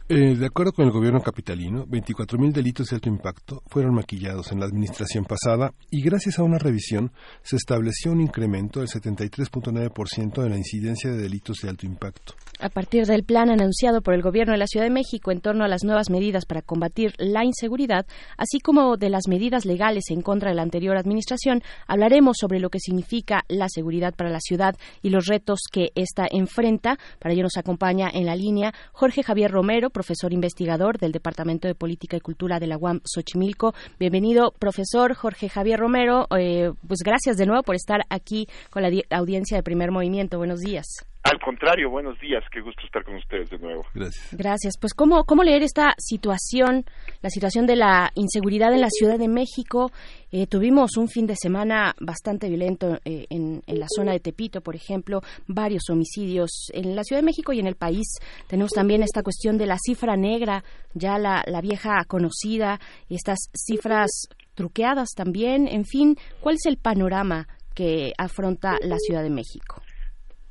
Eh, 0.09 0.37
de 0.37 0.47
acuerdo 0.47 0.73
con 0.73 0.85
el 0.85 0.93
gobierno 0.93 1.21
capitalino, 1.21 1.85
24.000 1.85 2.53
delitos 2.53 2.91
de 2.91 2.95
alto 2.95 3.09
impacto 3.09 3.65
fueron 3.67 3.93
maquillados 3.93 4.53
en 4.53 4.61
la 4.61 4.67
administración 4.67 5.25
pasada 5.25 5.75
y 5.91 6.01
gracias 6.01 6.39
a 6.39 6.45
una 6.45 6.59
revisión 6.59 7.11
se 7.43 7.57
estableció 7.57 8.13
un 8.13 8.21
incremento 8.21 8.79
del 8.79 8.89
73.9% 8.89 10.45
en 10.45 10.51
la 10.51 10.59
incidencia 10.59 11.11
de 11.11 11.17
delitos 11.17 11.57
de 11.61 11.71
alto 11.71 11.87
impacto. 11.87 12.35
A 12.61 12.69
partir 12.69 13.05
del 13.05 13.25
plan 13.25 13.51
anunciado 13.51 14.01
por 14.01 14.15
el 14.15 14.23
Gobierno 14.23 14.53
de 14.53 14.59
la 14.59 14.69
Ciudad 14.69 14.87
de 14.87 14.93
México 14.93 15.33
en 15.33 15.41
torno 15.41 15.65
a 15.65 15.69
las 15.69 15.83
nuevas 15.83 16.09
medidas 16.09 16.47
para 16.47 16.63
combatir 16.63 17.13
la 17.19 17.45
inseguridad, 17.45 18.07
así 18.39 18.61
como 18.61 18.97
de 18.97 19.11
las 19.11 19.27
medidas 19.27 19.65
legales 19.65 20.05
en 20.11 20.23
contra 20.23 20.51
de 20.51 20.55
la 20.55 20.63
anterior 20.63 20.97
administración, 20.97 21.63
hablaremos 21.89 22.37
sobre 22.41 22.61
lo 22.61 22.71
que 22.71 22.79
significa 22.79 23.45
la 23.49 23.67
seguridad 23.69 24.15
para 24.15 24.31
la 24.31 24.41
ciudad 24.41 24.77
y 25.03 25.11
los 25.11 25.27
retos 25.27 25.63
que 25.71 25.91
ésta 25.97 26.29
enfrenta. 26.31 26.97
Para 27.19 27.35
ello 27.35 27.43
nos 27.43 27.57
acompaña 27.57 28.09
en 28.15 28.25
la 28.25 28.37
línea 28.37 28.73
Jorge 28.93 29.25
Javier 29.25 29.51
Romero, 29.51 29.91
profesor 29.97 30.35
investigador 30.35 30.99
del 30.99 31.11
Departamento 31.11 31.69
de 31.69 31.75
Política 31.75 32.19
y 32.19 32.21
Cultura 32.21 32.61
de 32.61 32.67
la 32.67 32.77
UAM 32.77 33.01
Xochimilco. 33.03 33.73
Bienvenido, 33.99 34.53
profesor 34.59 35.15
Jorge 35.15 35.49
Javier 35.49 35.81
Romero. 35.81 36.27
Eh, 36.39 36.71
pues 36.87 37.01
gracias 37.03 37.39
de 37.39 37.47
nuevo 37.47 37.63
por 37.63 37.77
estar 37.77 38.03
aquí 38.11 38.47
con 38.69 38.83
la 38.83 38.91
audiencia 39.11 39.57
de 39.57 39.63
Primer 39.63 39.93
Movimiento. 39.93 40.37
Buenos 40.37 40.61
días. 40.61 40.85
Al 41.23 41.41
contrario, 41.41 41.91
buenos 41.91 42.21
días, 42.21 42.45
qué 42.53 42.61
gusto 42.61 42.83
estar 42.85 43.03
con 43.03 43.17
ustedes 43.17 43.49
de 43.51 43.59
nuevo. 43.59 43.85
Gracias. 43.95 44.37
Gracias. 44.37 44.75
Pues 44.79 44.93
cómo 44.93 45.25
cómo 45.25 45.43
leer 45.43 45.63
esta 45.63 45.95
situación, 45.99 46.85
la 47.23 47.31
situación 47.31 47.67
de 47.67 47.75
la 47.75 48.11
inseguridad 48.15 48.73
en 48.75 48.83
la 48.83 48.91
Ciudad 48.91 49.19
de 49.19 49.27
México. 49.29 49.91
Eh, 50.39 50.47
tuvimos 50.47 50.99
un 50.99 51.09
fin 51.09 51.27
de 51.27 51.35
semana 51.35 51.95
bastante 51.99 52.51
violento 52.51 52.99
eh, 53.07 53.25
en, 53.31 53.63
la 53.69 53.87
zona 53.89 54.13
de 54.13 54.21
Tepito, 54.21 54.61
por 54.61 54.77
ejemplo, 54.77 55.23
varios 55.47 55.85
homicidios 55.89 56.69
en 56.75 56.95
la 56.95 57.05
Ciudad 57.05 57.23
de 57.23 57.25
México 57.25 57.55
y 57.55 57.59
en 57.59 57.67
el 57.67 57.75
país. 57.75 58.07
Tenemos 58.47 58.73
también 58.73 59.03
esta 59.03 59.23
cuestión 59.23 59.57
de 59.57 59.65
la 59.65 59.79
cifra 59.79 60.15
negra, 60.15 60.63
ya 60.93 61.17
la, 61.17 61.43
la 61.47 61.63
vieja 61.63 62.05
conocida, 62.07 62.79
estas 63.09 63.39
cifras 63.55 64.29
truqueadas 64.55 65.15
también. 65.17 65.69
En 65.69 65.87
fin, 65.87 66.19
¿cuál 66.43 66.57
es 66.57 66.67
el 66.67 66.77
panorama 66.77 67.49
que 67.75 68.13
afronta 68.19 68.77
la 68.83 68.99
Ciudad 68.99 69.23
de 69.23 69.31
México? 69.31 69.86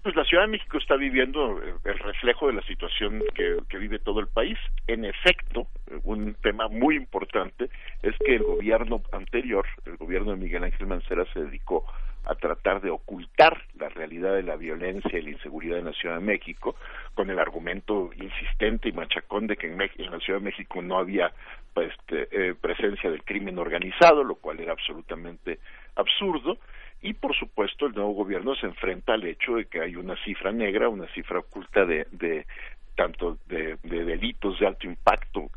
Pues 0.05 0.15
la 0.15 0.23
Ciudad 0.23 0.43
de 0.43 0.49
México 0.49 0.77
está 0.77 0.97
viviendo 0.97 1.59
el 1.83 1.97
reflejo 1.97 2.45
de 2.45 2.53
la 2.53 2.61
situación 2.67 3.23
que, 3.33 3.57
vive 3.79 3.97
todo 3.97 4.19
el 4.19 4.27
país. 4.27 4.55
En 4.85 5.03
efecto, 5.03 5.65
un 6.03 6.35
tema 6.43 6.67
muy 6.67 6.95
importante 6.95 7.71
es 8.03 8.13
que 8.23 8.35
el 8.35 8.43
gobierno 8.43 9.01
anterior, 9.11 9.65
el 9.83 9.97
gobierno 9.97 10.29
de 10.29 10.37
Miguel 10.37 10.63
Ángel 10.63 10.85
Mancera, 10.85 11.25
se 11.33 11.45
dedicó 11.45 11.87
a 12.23 12.35
tratar 12.35 12.81
de 12.81 12.91
ocultar 12.91 13.63
la 13.79 13.89
realidad 13.89 14.35
de 14.35 14.43
la 14.43 14.57
violencia 14.57 15.17
y 15.17 15.23
la 15.23 15.31
inseguridad 15.31 15.79
en 15.79 15.85
la 15.85 15.93
Ciudad 15.93 16.19
de 16.19 16.21
México, 16.21 16.75
con 17.15 17.31
el 17.31 17.39
argumento 17.39 18.11
insistente 18.15 18.89
y 18.89 18.91
machacón 18.91 19.47
de 19.47 19.57
que 19.57 19.73
en, 19.73 19.81
en 19.81 20.11
la 20.11 20.19
Ciudad 20.19 20.37
de 20.37 20.45
México 20.45 20.83
no 20.83 20.99
había 20.99 21.31
pues, 21.73 21.91
eh, 22.09 22.53
presencia 22.61 23.09
del 23.09 23.23
crimen 23.23 23.57
organizado, 23.57 24.23
lo 24.23 24.35
cual 24.35 24.59
era 24.59 24.73
absolutamente 24.73 25.57
absurdo 25.95 26.59
y 27.05 27.13
por 27.13 27.35
supuesto 27.35 27.85
el 27.85 27.93
nuevo 27.93 28.13
gobierno 28.13 28.55
se 28.55 28.65
enfrenta 28.65 29.13
al 29.13 29.23
hecho 29.25 29.57
de 29.57 29.65
que 29.65 29.79
hay 29.79 29.95
una 29.95 30.15
cifra 30.23 30.51
negra, 30.51 30.89
una 30.89 31.05
cifra 31.13 31.37
oculta 31.37 31.85
de, 31.85 32.07
de 32.11 32.47
tanto 32.95 33.37
de, 33.47 33.77
de, 33.83 34.05
delitos 34.05 34.59
de 34.59 34.65
alto 34.65 34.87
impacto 34.87 35.51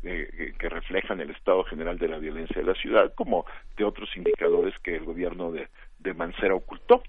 que 0.00 0.68
reflejan 0.68 1.20
el 1.20 1.30
estado 1.30 1.64
general 1.64 1.98
de 1.98 2.06
la 2.06 2.18
violencia 2.18 2.60
de 2.60 2.68
la 2.68 2.74
ciudad, 2.74 3.12
como 3.14 3.46
de 3.76 3.84
otros 3.84 4.16
indicadores 4.16 4.78
que 4.78 4.94
el 4.94 5.04
gobierno 5.04 5.50
de, 5.50 5.66
de 5.98 6.14
Mancera 6.14 6.54
ocultó. 6.54 7.02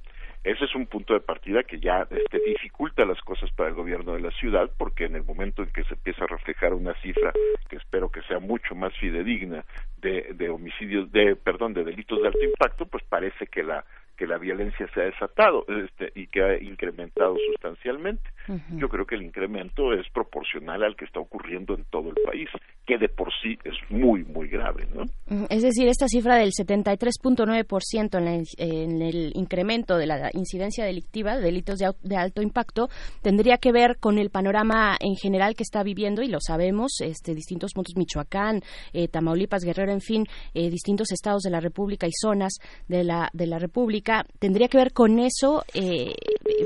Ese 0.43 0.65
es 0.65 0.73
un 0.73 0.87
punto 0.87 1.13
de 1.13 1.19
partida 1.19 1.61
que 1.63 1.79
ya 1.79 2.07
este, 2.09 2.39
dificulta 2.39 3.05
las 3.05 3.21
cosas 3.21 3.51
para 3.51 3.69
el 3.69 3.75
gobierno 3.75 4.13
de 4.13 4.21
la 4.21 4.31
ciudad, 4.31 4.71
porque 4.75 5.05
en 5.05 5.15
el 5.15 5.23
momento 5.23 5.61
en 5.61 5.69
que 5.69 5.83
se 5.83 5.93
empieza 5.93 6.23
a 6.23 6.27
reflejar 6.27 6.73
una 6.73 6.95
cifra 7.01 7.31
que 7.69 7.75
espero 7.75 8.09
que 8.09 8.23
sea 8.23 8.39
mucho 8.39 8.73
más 8.73 8.91
fidedigna 8.97 9.63
de, 9.97 10.33
de 10.33 10.49
homicidios, 10.49 11.11
de 11.11 11.35
perdón, 11.35 11.73
de 11.73 11.83
delitos 11.83 12.19
de 12.21 12.27
alto 12.27 12.43
impacto, 12.43 12.85
pues 12.87 13.03
parece 13.03 13.45
que 13.45 13.61
la 13.61 13.85
que 14.21 14.27
la 14.27 14.37
violencia 14.37 14.87
se 14.93 15.01
ha 15.01 15.05
desatado 15.05 15.65
este, 15.67 16.11
y 16.13 16.27
que 16.27 16.43
ha 16.43 16.61
incrementado 16.61 17.35
sustancialmente. 17.47 18.21
Uh 18.47 18.53
-huh. 18.53 18.79
Yo 18.79 18.87
creo 18.87 19.07
que 19.07 19.15
el 19.15 19.23
incremento 19.23 19.93
es 19.93 20.07
proporcional 20.13 20.83
al 20.83 20.95
que 20.95 21.05
está 21.05 21.19
ocurriendo 21.19 21.73
en 21.73 21.85
todo 21.85 22.09
el 22.09 22.17
país, 22.23 22.47
que 22.85 22.99
de 22.99 23.09
por 23.09 23.29
sí 23.41 23.57
es 23.63 23.73
muy, 23.89 24.23
muy 24.23 24.47
grave. 24.47 24.85
¿no? 24.93 25.05
Es 25.49 25.63
decir, 25.63 25.87
esta 25.87 26.07
cifra 26.07 26.35
del 26.35 26.51
73.9% 26.51 28.17
en, 28.19 28.25
la, 28.25 28.43
en 28.59 29.01
el 29.01 29.31
incremento 29.33 29.97
de 29.97 30.05
la 30.05 30.29
incidencia 30.33 30.85
delictiva, 30.85 31.35
de 31.35 31.41
delitos 31.41 31.79
de, 31.79 31.89
de, 32.03 32.15
alto 32.15 32.43
impacto, 32.43 32.89
tendría 33.23 33.57
que 33.57 33.71
ver 33.71 33.97
con 33.99 34.19
el 34.19 34.29
panorama 34.29 34.97
en 34.99 35.15
general 35.15 35.55
que 35.55 35.63
está 35.63 35.81
viviendo, 35.81 36.21
y 36.21 36.27
lo 36.27 36.37
sabemos, 36.41 37.01
este, 37.01 37.33
distintos 37.33 37.73
puntos, 37.73 37.95
Michoacán, 37.97 38.61
eh, 38.93 39.07
Tamaulipas, 39.07 39.63
Guerrero, 39.63 39.91
en 39.91 40.01
fin, 40.01 40.25
eh, 40.53 40.69
distintos 40.69 41.11
estados 41.11 41.41
de 41.41 41.49
la 41.49 41.59
República 41.59 42.05
y 42.05 42.11
zonas 42.13 42.59
de 42.87 43.03
la, 43.03 43.29
de 43.33 43.47
la 43.47 43.57
República 43.57 44.10
tendría 44.39 44.67
que 44.67 44.77
ver 44.77 44.91
con 44.93 45.19
eso, 45.19 45.63
eh, 45.73 46.13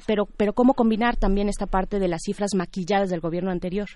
pero, 0.07 0.25
pero 0.37 0.53
cómo 0.53 0.73
combinar 0.73 1.15
también 1.15 1.49
esta 1.49 1.65
parte 1.67 1.99
de 1.99 2.07
las 2.07 2.21
cifras 2.23 2.51
maquilladas 2.55 3.09
del 3.09 3.19
gobierno 3.19 3.51
anterior. 3.51 3.87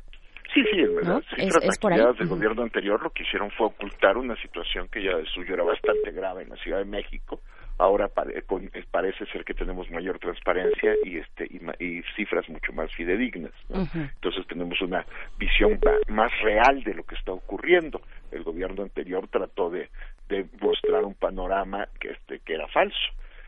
Sí, 0.53 0.61
sí, 0.71 0.81
es 0.81 0.95
verdad. 0.95 1.13
¿No? 1.15 1.21
Cifras 1.21 1.63
Es- 1.63 1.69
es 1.69 1.77
por 1.79 1.91
ahí. 1.93 1.97
maquilladas 1.99 2.17
del 2.19 2.27
gobierno 2.27 2.63
anterior 2.63 3.01
lo 3.03 3.11
que 3.11 3.23
hicieron 3.23 3.51
fue 3.51 3.67
ocultar 3.67 4.17
una 4.17 4.35
situación 4.41 4.87
que 4.91 5.03
ya 5.03 5.15
de 5.15 5.25
suyo 5.25 5.53
era 5.53 5.63
bastante 5.63 6.11
grave 6.11 6.43
en 6.43 6.49
la 6.49 6.55
Ciudad 6.57 6.79
de 6.79 6.85
México. 6.85 7.41
Ahora 7.77 8.07
pare- 8.09 8.41
con- 8.41 8.65
eh, 8.73 8.83
parece 8.91 9.25
ser 9.27 9.45
que 9.45 9.53
tenemos 9.53 9.89
mayor 9.91 10.19
transparencia 10.19 10.91
y 11.05 11.17
este 11.17 11.45
y, 11.45 11.61
y 11.81 12.01
cifras 12.15 12.49
mucho 12.49 12.73
más 12.73 12.91
fidedignas. 12.95 13.53
¿no? 13.69 13.87
Entonces 13.93 14.45
tenemos 14.47 14.81
una 14.81 15.05
visión 15.37 15.79
más 16.09 16.31
real 16.41 16.83
de 16.83 16.93
lo 16.95 17.03
que 17.03 17.15
está 17.15 17.31
ocurriendo. 17.31 18.01
El 18.31 18.43
gobierno 18.43 18.83
anterior 18.83 19.27
trató 19.29 19.69
de, 19.69 19.87
de 20.27 20.45
mostrar 20.59 21.05
un 21.05 21.13
panorama 21.13 21.87
que 22.01 22.09
este 22.09 22.39
que 22.39 22.55
era 22.55 22.67
falso. 22.67 22.97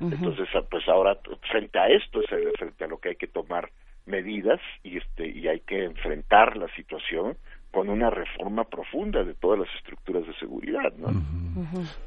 Entonces, 0.02 0.48
ah, 0.56 0.64
pues 0.70 0.88
ahora 0.88 1.18
frente 1.52 1.78
a 1.78 1.88
esto 1.88 2.22
es 2.22 2.28
frente 2.58 2.84
a 2.84 2.88
lo 2.88 3.00
que 3.00 3.10
hay 3.10 3.16
que 3.16 3.28
tomar 3.28 3.70
medidas 4.06 4.60
y 4.84 4.98
este 4.98 5.28
y 5.28 5.48
hay 5.48 5.60
que 5.60 5.84
enfrentar 5.84 6.58
la 6.58 6.68
situación 6.76 7.38
con 7.72 7.88
una 7.90 8.10
reforma 8.10 8.64
profunda 8.66 9.24
de 9.24 9.34
todas 9.36 9.60
las 9.60 9.70
estructuras 9.78 10.26
de 10.28 10.34
seguridad, 10.40 10.92
¿no? 10.98 11.08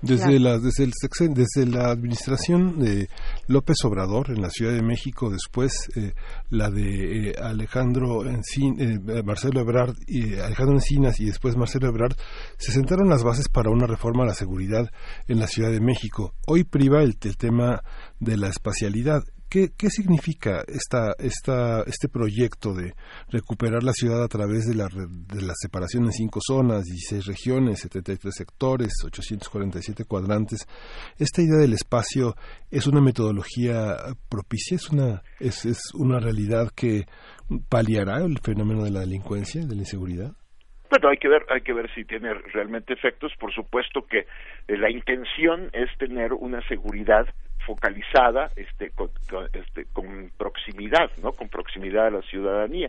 Desde, 0.02 0.38
la, 0.38 0.58
desde, 0.58 0.84
el 0.84 0.92
sexen- 0.92 1.32
desde 1.34 1.66
la 1.70 1.90
administración 1.90 2.78
de 2.78 3.08
López 3.48 3.76
Obrador 3.84 4.30
en 4.30 4.42
la 4.42 4.50
Ciudad 4.50 4.72
de 4.74 4.82
México, 4.82 5.30
después 5.30 5.88
eh, 5.96 6.12
la 6.50 6.70
de 6.70 7.30
eh, 7.30 7.34
Alejandro 7.42 8.24
Encin, 8.26 8.76
eh, 8.78 9.22
Marcelo 9.24 9.60
Ebrard, 9.60 9.94
y 10.06 10.34
Alejandro 10.38 10.74
Encinas 10.74 11.18
y 11.20 11.26
después 11.26 11.56
Marcelo 11.56 11.88
Ebrard, 11.88 12.14
se 12.58 12.72
sentaron 12.72 13.08
las 13.08 13.24
bases 13.24 13.48
para 13.48 13.70
una 13.70 13.86
reforma 13.86 14.24
a 14.24 14.26
la 14.26 14.34
seguridad 14.34 14.90
en 15.28 15.38
la 15.40 15.46
Ciudad 15.46 15.70
de 15.70 15.80
México. 15.80 16.34
Hoy 16.46 16.64
priva 16.64 17.02
el, 17.02 17.16
el 17.22 17.36
tema 17.36 17.82
de 18.20 18.36
la 18.36 18.48
espacialidad. 18.48 19.22
¿Qué, 19.54 19.70
qué 19.76 19.88
significa 19.88 20.64
esta, 20.66 21.14
esta, 21.16 21.82
este 21.82 22.08
proyecto 22.08 22.74
de 22.74 22.92
recuperar 23.28 23.84
la 23.84 23.92
ciudad 23.92 24.24
a 24.24 24.26
través 24.26 24.66
de 24.66 24.74
la, 24.74 24.88
de 24.88 25.42
la 25.42 25.52
separación 25.54 26.06
en 26.06 26.12
cinco 26.12 26.40
zonas, 26.44 26.82
16 26.82 27.24
regiones, 27.26 27.78
73 27.78 28.34
sectores, 28.34 28.92
847 29.04 30.06
cuadrantes? 30.06 30.66
¿Esta 31.20 31.40
idea 31.40 31.58
del 31.58 31.72
espacio 31.72 32.34
es 32.68 32.88
una 32.88 33.00
metodología 33.00 33.94
propicia? 34.28 34.74
¿Es 34.74 34.90
una, 34.90 35.22
es, 35.38 35.64
es 35.66 35.78
una 35.94 36.18
realidad 36.18 36.72
que 36.74 37.06
paliará 37.68 38.24
el 38.24 38.40
fenómeno 38.40 38.82
de 38.82 38.90
la 38.90 39.00
delincuencia, 39.02 39.64
de 39.64 39.76
la 39.76 39.82
inseguridad? 39.82 40.34
Bueno, 40.90 41.08
hay 41.08 41.16
que 41.16 41.28
ver, 41.28 41.44
hay 41.48 41.62
que 41.62 41.72
ver 41.72 41.92
si 41.94 42.04
tiene 42.04 42.34
realmente 42.34 42.92
efectos. 42.92 43.32
Por 43.38 43.52
supuesto 43.52 44.06
que 44.06 44.26
el, 44.68 44.80
la 44.80 44.90
intención 44.90 45.70
es 45.72 45.90
tener 45.98 46.32
una 46.32 46.60
seguridad 46.68 47.26
focalizada 47.64 48.50
este 48.56 48.90
con, 48.90 49.10
con, 49.28 49.48
este, 49.52 49.86
con 49.92 50.30
proximidad 50.36 51.10
no 51.22 51.32
con 51.32 51.48
proximidad 51.48 52.08
a 52.08 52.10
la 52.10 52.22
ciudadanía 52.22 52.88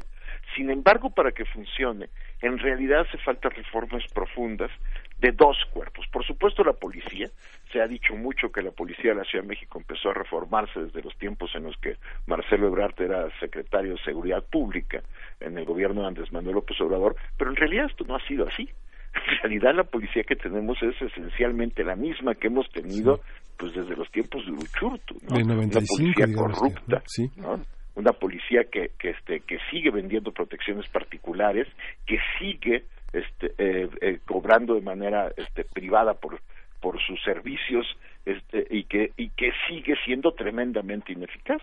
sin 0.56 0.70
embargo 0.70 1.10
para 1.10 1.32
que 1.32 1.46
funcione 1.46 2.10
en 2.42 2.58
realidad 2.60 3.02
hace 3.02 3.18
falta 3.20 3.50
reformas 3.50 4.04
profundas 4.14 4.72
de 5.20 5.32
dos 5.32 5.58
cuerpos. 5.72 6.06
Por 6.12 6.26
supuesto 6.26 6.64
la 6.64 6.74
policía, 6.74 7.30
se 7.72 7.82
ha 7.82 7.88
dicho 7.88 8.16
mucho 8.16 8.52
que 8.52 8.62
la 8.62 8.72
policía 8.72 9.12
de 9.12 9.18
la 9.18 9.24
Ciudad 9.24 9.44
de 9.44 9.50
México 9.50 9.80
empezó 9.80 10.10
a 10.10 10.14
reformarse 10.14 10.80
desde 10.80 11.02
los 11.02 11.16
tiempos 11.18 11.52
en 11.56 11.64
los 11.64 11.78
que 11.78 11.96
Marcelo 12.28 12.68
Ebrard 12.68 13.00
era 13.02 13.28
secretario 13.40 13.94
de 13.94 14.04
Seguridad 14.04 14.44
Pública 14.44 15.02
en 15.40 15.58
el 15.58 15.66
gobierno 15.66 16.02
de 16.02 16.08
Andrés 16.08 16.32
Manuel 16.32 16.56
López 16.56 16.80
Obrador, 16.82 17.16
pero 17.38 17.50
en 17.50 17.56
realidad 17.56 17.88
esto 17.90 18.04
no 18.06 18.16
ha 18.16 18.28
sido 18.28 18.48
así. 18.48 18.70
En 19.16 19.38
realidad 19.44 19.74
la 19.74 19.86
policía 19.86 20.24
que 20.24 20.36
tenemos 20.36 20.78
es 20.84 21.02
esencialmente 21.02 21.86
la 21.86 21.96
misma 21.96 22.36
que 22.36 22.48
hemos 22.48 22.70
tenido 22.70 23.22
pues 23.58 23.74
desde 23.74 23.96
los 23.96 24.12
tiempos 24.12 24.46
de 24.46 24.52
Uruchurtu, 24.52 25.16
¿no? 25.30 25.38
De 25.38 25.44
95, 25.46 25.54
Una 25.54 25.70
policía 25.88 26.26
digamos 26.26 26.60
corrupta, 26.60 27.02
sí. 27.06 27.32
¿no? 27.38 27.62
Una 27.96 28.14
policía 28.14 28.66
que, 28.66 28.92
que 29.00 29.12
este 29.12 29.40
que 29.42 29.60
sigue 29.72 29.90
vendiendo 29.90 30.32
protecciones 30.32 30.88
particulares 30.90 31.68
que 32.06 32.20
sigue 32.38 32.86
este 33.14 33.54
eh, 33.58 33.90
eh, 34.02 34.20
cobrando 34.26 34.76
de 34.76 34.82
manera 34.82 35.32
este 35.38 35.64
privada 35.64 36.14
por 36.14 36.40
por 36.82 37.02
sus 37.02 37.22
servicios 37.24 37.86
este 38.26 38.68
y 38.70 38.84
que 38.84 39.12
y 39.18 39.30
que 39.30 39.52
sigue 39.68 39.96
siendo 40.06 40.34
tremendamente 40.34 41.14
ineficaz. 41.14 41.62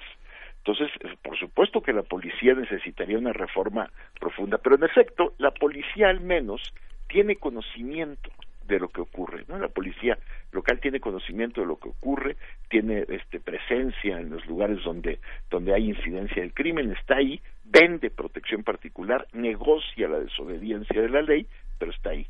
Entonces 0.59 0.91
eh, 1.01 1.17
por 1.23 1.39
supuesto 1.39 1.83
que 1.83 1.93
la 1.93 2.03
policía 2.03 2.55
necesitaría 2.55 3.19
una 3.19 3.33
reforma 3.33 3.91
profunda 4.19 4.59
pero 4.59 4.77
en 4.77 4.85
efecto 4.85 5.35
la 5.39 5.51
policía 5.51 6.09
al 6.09 6.21
menos 6.21 6.73
tiene 7.09 7.37
conocimiento 7.37 8.31
de 8.67 8.79
lo 8.79 8.89
que 8.89 9.01
ocurre, 9.01 9.45
¿no? 9.49 9.59
La 9.59 9.69
policía 9.69 10.19
local 10.53 10.81
tiene 10.81 11.01
conocimiento 11.01 11.61
de 11.61 11.67
lo 11.67 11.77
que 11.77 11.89
ocurre, 11.89 12.37
tiene 12.69 13.05
este 13.09 13.41
presencia 13.41 14.19
en 14.19 14.31
los 14.31 14.45
lugares 14.47 14.83
donde 14.85 15.21
donde 15.51 15.75
hay 15.75 15.91
incidencia 15.91 16.43
del 16.43 16.55
crimen, 16.55 16.93
está 16.93 17.17
ahí, 17.17 17.41
vende 17.65 18.11
protección 18.11 18.63
particular, 18.63 19.27
negocia 19.33 20.09
la 20.09 20.21
desobediencia 20.21 21.01
de 21.01 21.09
la 21.09 21.23
ley, 21.23 21.47
pero 21.79 21.93
está 21.93 22.11
ahí. 22.11 22.27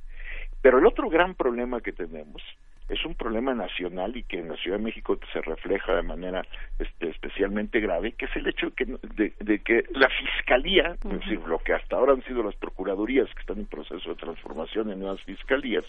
Pero 0.61 0.79
el 0.79 0.87
otro 0.87 1.09
gran 1.09 1.35
problema 1.35 1.81
que 1.81 1.93
tenemos 1.93 2.43
es 2.93 3.05
un 3.07 3.15
problema 3.15 3.55
nacional 3.55 4.17
y 4.17 4.23
que 4.23 4.39
en 4.39 4.49
la 4.49 4.57
Ciudad 4.57 4.77
de 4.77 4.85
México 4.85 5.19
se 5.33 5.41
refleja 5.41 5.95
de 5.95 6.03
manera 6.03 6.43
este, 6.79 7.09
especialmente 7.09 7.81
grave, 7.81 8.13
que 8.13 8.27
es 8.27 8.37
el 8.37 8.47
hecho 8.47 8.67
de 8.67 8.73
que, 8.73 8.85
de, 8.85 9.33
de 9.41 9.59
que 9.61 9.85
la 9.95 10.09
Fiscalía, 10.11 10.97
es 11.03 11.21
decir, 11.21 11.41
lo 11.47 11.59
que 11.59 11.73
hasta 11.73 11.97
ahora 11.97 12.13
han 12.13 12.23
sido 12.25 12.43
las 12.43 12.55
Procuradurías, 12.57 13.33
que 13.35 13.41
están 13.41 13.59
en 13.59 13.67
proceso 13.67 14.11
de 14.11 14.17
transformación 14.17 14.91
en 14.91 15.01
nuevas 15.01 15.23
Fiscalías, 15.23 15.85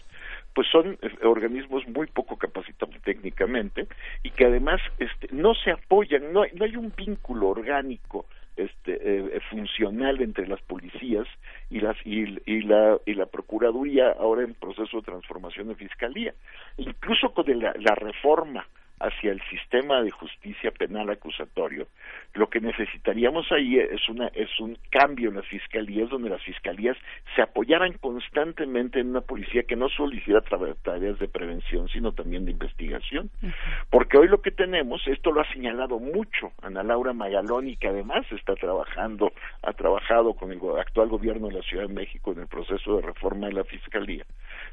pues 0.55 0.67
son 0.71 0.97
eh, 1.01 1.09
organismos 1.23 1.85
muy 1.87 2.07
poco 2.07 2.37
capacitados 2.37 2.95
técnicamente 3.03 3.87
y 4.23 4.29
que 4.31 4.45
además 4.45 4.79
este, 4.97 5.27
no 5.31 5.53
se 5.55 5.71
apoyan, 5.71 6.31
no, 6.31 6.43
no 6.53 6.65
hay 6.65 6.75
un 6.77 6.93
vínculo 6.95 7.49
orgánico 7.49 8.25
este 8.55 8.99
eh, 9.01 9.39
funcional 9.49 10.21
entre 10.21 10.47
las 10.47 10.61
policías 10.61 11.27
y 11.69 11.79
las 11.79 11.97
y, 12.05 12.25
la 12.61 12.97
y 13.05 13.13
la 13.13 13.25
procuraduría 13.25 14.11
ahora 14.11 14.43
en 14.43 14.53
proceso 14.53 14.97
de 14.97 15.03
transformación 15.03 15.69
de 15.69 15.75
fiscalía. 15.75 16.33
Incluso 16.77 17.33
con 17.33 17.45
la 17.59 17.95
reforma 17.95 18.65
hacia 19.03 19.31
el 19.31 19.41
sistema 19.49 20.01
de 20.01 20.11
justicia 20.11 20.71
penal 20.71 21.09
acusatorio 21.09 21.87
lo 22.33 22.49
que 22.49 22.59
necesitaríamos 22.59 23.51
ahí 23.51 23.77
es 23.77 24.09
una 24.09 24.27
es 24.27 24.59
un 24.59 24.77
cambio 24.89 25.29
en 25.29 25.35
las 25.35 25.45
fiscalías 25.45 26.09
donde 26.09 26.29
las 26.29 26.41
fiscalías 26.41 26.97
se 27.35 27.41
apoyaran 27.41 27.93
constantemente 27.93 28.99
en 28.99 29.09
una 29.09 29.21
policía 29.21 29.63
que 29.63 29.75
no 29.75 29.89
solo 29.89 30.15
hiciera 30.15 30.41
tareas 30.41 31.19
de 31.19 31.27
prevención 31.27 31.87
sino 31.89 32.11
también 32.13 32.45
de 32.45 32.51
investigación. 32.51 33.29
Porque 33.89 34.17
hoy 34.17 34.27
lo 34.27 34.41
que 34.41 34.51
tenemos 34.51 35.05
esto 35.07 35.31
lo 35.31 35.41
ha 35.41 35.53
señalado 35.53 35.99
mucho 35.99 36.51
Ana 36.61 36.83
Laura 36.83 37.13
Magaloni 37.13 37.75
que 37.75 37.89
además 37.89 38.25
está 38.31 38.55
trabajando 38.55 39.31
ha 39.61 39.73
trabajado 39.73 40.33
con 40.33 40.51
el 40.51 40.59
actual 40.79 41.09
gobierno 41.09 41.47
de 41.47 41.55
la 41.55 41.61
Ciudad 41.61 41.87
de 41.87 41.93
México 41.93 42.31
en 42.31 42.39
el 42.39 42.47
proceso 42.47 42.95
de 42.95 43.01
reforma 43.03 43.47
de 43.47 43.53
la 43.53 43.63
fiscalía 43.63 44.25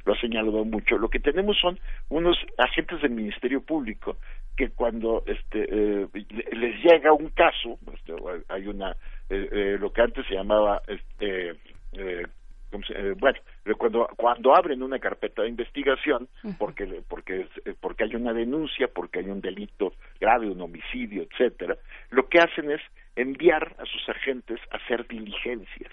lo 0.04 0.14
ha 0.14 0.20
señalado 0.20 0.64
mucho. 0.64 0.98
Lo 0.98 1.08
que 1.08 1.20
tenemos 1.20 1.58
son 1.58 1.78
unos 2.08 2.38
agentes 2.58 3.00
del 3.02 3.10
Ministerio 3.10 3.60
Público 3.62 4.16
que 4.60 4.68
cuando 4.74 5.22
este 5.26 5.58
eh, 6.02 6.06
les 6.52 6.84
llega 6.84 7.14
un 7.14 7.30
caso 7.30 7.78
este, 7.94 8.12
hay 8.48 8.66
una 8.66 8.90
eh, 9.30 9.48
eh, 9.50 9.76
lo 9.80 9.90
que 9.90 10.02
antes 10.02 10.26
se 10.26 10.34
llamaba 10.34 10.82
este 10.86 11.54
eh, 11.92 12.26
¿cómo 12.70 12.84
se- 12.84 12.92
eh, 12.92 13.14
bueno 13.18 13.38
cuando 13.78 14.06
cuando 14.16 14.54
abren 14.54 14.82
una 14.82 14.98
carpeta 14.98 15.40
de 15.42 15.48
investigación 15.48 16.28
porque 16.58 16.84
porque 17.08 17.46
eh, 17.64 17.74
porque 17.80 18.04
hay 18.04 18.14
una 18.16 18.34
denuncia 18.34 18.88
porque 18.88 19.20
hay 19.20 19.30
un 19.30 19.40
delito 19.40 19.94
grave 20.20 20.50
un 20.50 20.60
homicidio 20.60 21.22
etcétera 21.22 21.76
lo 22.10 22.28
que 22.28 22.38
hacen 22.40 22.70
es 22.70 22.82
enviar 23.16 23.74
a 23.78 23.84
sus 23.86 24.06
agentes 24.10 24.60
a 24.72 24.76
hacer 24.76 25.06
diligencias 25.08 25.92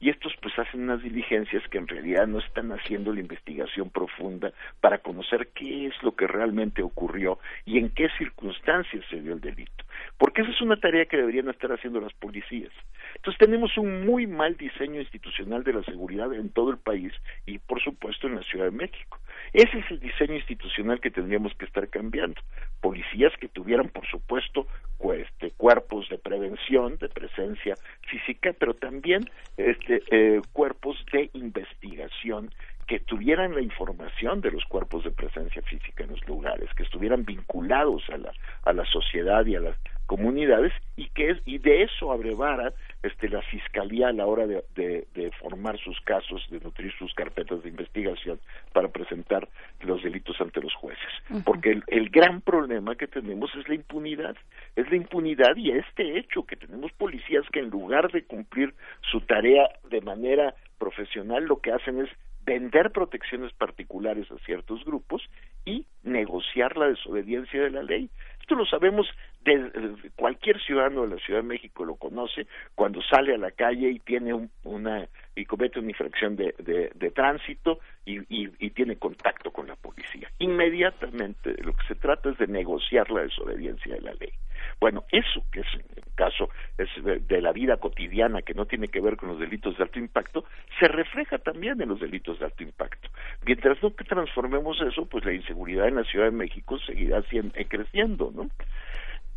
y 0.00 0.08
estos 0.08 0.32
pues 0.40 0.58
hacen 0.58 0.82
unas 0.82 1.02
diligencias 1.02 1.62
que 1.68 1.78
en 1.78 1.86
realidad 1.86 2.26
no 2.26 2.38
están 2.38 2.72
haciendo 2.72 3.12
la 3.12 3.20
investigación 3.20 3.90
profunda 3.90 4.52
para 4.80 4.98
conocer 4.98 5.48
qué 5.54 5.86
es 5.86 6.02
lo 6.02 6.16
que 6.16 6.26
realmente 6.26 6.82
ocurrió 6.82 7.38
y 7.66 7.78
en 7.78 7.90
qué 7.90 8.08
circunstancias 8.16 9.04
se 9.10 9.20
dio 9.20 9.34
el 9.34 9.40
delito. 9.40 9.84
Porque 10.16 10.40
esa 10.40 10.50
es 10.50 10.60
una 10.62 10.76
tarea 10.76 11.04
que 11.04 11.18
deberían 11.18 11.50
estar 11.50 11.70
haciendo 11.70 12.00
las 12.00 12.14
policías. 12.14 12.72
Entonces 13.16 13.38
tenemos 13.38 13.76
un 13.76 14.06
muy 14.06 14.26
mal 14.26 14.56
diseño 14.56 15.00
institucional 15.00 15.62
de 15.64 15.74
la 15.74 15.82
seguridad 15.82 16.32
en 16.32 16.48
todo 16.50 16.70
el 16.70 16.78
país 16.78 17.12
y 17.44 17.58
por 17.58 17.82
supuesto 17.82 18.26
en 18.26 18.36
la 18.36 18.42
Ciudad 18.42 18.66
de 18.66 18.70
México. 18.70 19.18
Ese 19.52 19.78
es 19.78 19.90
el 19.90 20.00
diseño 20.00 20.34
institucional 20.34 21.00
que 21.00 21.10
tendríamos 21.10 21.54
que 21.54 21.64
estar 21.64 21.88
cambiando. 21.88 22.40
Policías 22.80 23.32
que 23.40 23.48
tuvieran, 23.48 23.88
por 23.88 24.06
supuesto, 24.06 24.66
este, 25.14 25.50
cuerpos 25.52 26.08
de 26.08 26.18
prevención, 26.18 26.96
de 26.98 27.08
presencia 27.08 27.78
física, 28.08 28.54
pero 28.58 28.74
también 28.74 29.28
este, 29.56 30.02
eh, 30.10 30.40
cuerpos 30.52 30.96
de 31.12 31.30
investigación 31.32 32.50
que 32.86 33.00
tuvieran 33.00 33.54
la 33.54 33.62
información 33.62 34.40
de 34.40 34.50
los 34.50 34.64
cuerpos 34.64 35.04
de 35.04 35.12
presencia 35.12 35.62
física 35.62 36.04
en 36.04 36.10
los 36.10 36.26
lugares, 36.26 36.68
que 36.74 36.82
estuvieran 36.82 37.24
vinculados 37.24 38.02
a 38.10 38.18
la, 38.18 38.32
a 38.64 38.72
la 38.72 38.84
sociedad 38.84 39.46
y 39.46 39.54
a 39.54 39.60
las 39.60 39.76
comunidades 40.10 40.72
y 40.96 41.08
que 41.10 41.30
es, 41.30 41.38
y 41.46 41.58
de 41.58 41.84
eso 41.84 42.10
abrevara 42.10 42.72
este 43.04 43.28
la 43.28 43.42
fiscalía 43.42 44.08
a 44.08 44.12
la 44.12 44.26
hora 44.26 44.44
de, 44.44 44.64
de, 44.74 45.06
de 45.14 45.30
formar 45.40 45.78
sus 45.78 46.00
casos, 46.00 46.44
de 46.50 46.58
nutrir 46.58 46.92
sus 46.98 47.14
carpetas 47.14 47.62
de 47.62 47.68
investigación 47.68 48.40
para 48.72 48.88
presentar 48.88 49.48
los 49.82 50.02
delitos 50.02 50.40
ante 50.40 50.60
los 50.60 50.74
jueces. 50.74 51.12
Porque 51.44 51.70
el, 51.70 51.84
el 51.86 52.10
gran 52.10 52.40
problema 52.40 52.96
que 52.96 53.06
tenemos 53.06 53.54
es 53.54 53.68
la 53.68 53.76
impunidad, 53.76 54.34
es 54.74 54.90
la 54.90 54.96
impunidad 54.96 55.54
y 55.54 55.70
este 55.70 56.18
hecho 56.18 56.42
que 56.42 56.56
tenemos 56.56 56.90
policías 56.90 57.44
que 57.52 57.60
en 57.60 57.70
lugar 57.70 58.10
de 58.10 58.24
cumplir 58.24 58.74
su 59.12 59.20
tarea 59.20 59.68
de 59.90 60.00
manera 60.00 60.56
profesional 60.78 61.44
lo 61.44 61.60
que 61.60 61.70
hacen 61.70 62.00
es 62.00 62.10
vender 62.44 62.90
protecciones 62.90 63.52
particulares 63.52 64.28
a 64.32 64.38
ciertos 64.44 64.84
grupos 64.84 65.22
y 65.64 65.86
negociar 66.02 66.76
la 66.76 66.88
desobediencia 66.88 67.62
de 67.62 67.70
la 67.70 67.82
ley. 67.84 68.10
Esto 68.50 68.58
lo 68.58 68.66
sabemos 68.66 69.06
de, 69.44 70.10
cualquier 70.16 70.60
ciudadano 70.60 71.02
de 71.02 71.14
la 71.14 71.22
Ciudad 71.24 71.38
de 71.38 71.46
México 71.46 71.84
lo 71.84 71.94
conoce 71.94 72.48
cuando 72.74 73.00
sale 73.00 73.32
a 73.32 73.38
la 73.38 73.52
calle 73.52 73.90
y 73.90 74.00
tiene 74.00 74.34
un- 74.34 74.50
una 74.64 75.06
y 75.36 75.44
comete 75.44 75.78
una 75.78 75.90
infracción 75.90 76.34
de, 76.34 76.52
de, 76.58 77.10
tránsito 77.12 77.78
y, 78.04 78.18
y, 78.28 78.50
y 78.58 78.70
tiene 78.70 78.96
contacto 78.96 79.52
con 79.52 79.68
la 79.68 79.76
policía. 79.76 80.32
Inmediatamente 80.40 81.54
lo 81.62 81.74
que 81.74 81.86
se 81.86 81.94
trata 81.94 82.30
es 82.30 82.38
de 82.38 82.48
negociar 82.48 83.08
la 83.12 83.22
desobediencia 83.22 83.94
de 83.94 84.00
la 84.00 84.14
ley. 84.14 84.32
Bueno, 84.80 85.04
eso 85.12 85.44
que 85.52 85.60
es 85.60 85.66
el 85.74 86.02
caso 86.14 86.48
es 86.78 86.88
de, 87.04 87.18
de 87.20 87.42
la 87.42 87.52
vida 87.52 87.76
cotidiana 87.76 88.40
que 88.42 88.54
no 88.54 88.64
tiene 88.64 88.88
que 88.88 89.00
ver 89.00 89.16
con 89.16 89.28
los 89.28 89.38
delitos 89.38 89.76
de 89.76 89.84
alto 89.84 89.98
impacto, 89.98 90.44
se 90.78 90.88
refleja 90.88 91.38
también 91.38 91.80
en 91.82 91.90
los 91.90 92.00
delitos 92.00 92.38
de 92.38 92.46
alto 92.46 92.62
impacto. 92.62 93.08
Mientras 93.44 93.82
no 93.82 93.94
que 93.94 94.04
transformemos 94.04 94.80
eso, 94.80 95.06
pues 95.06 95.24
la 95.24 95.34
inseguridad 95.34 95.86
en 95.88 95.96
la 95.96 96.04
Ciudad 96.04 96.26
de 96.26 96.30
México 96.30 96.78
seguirá 96.78 97.22
siendo, 97.22 97.54
eh, 97.56 97.66
creciendo, 97.68 98.32
¿no? 98.34 98.48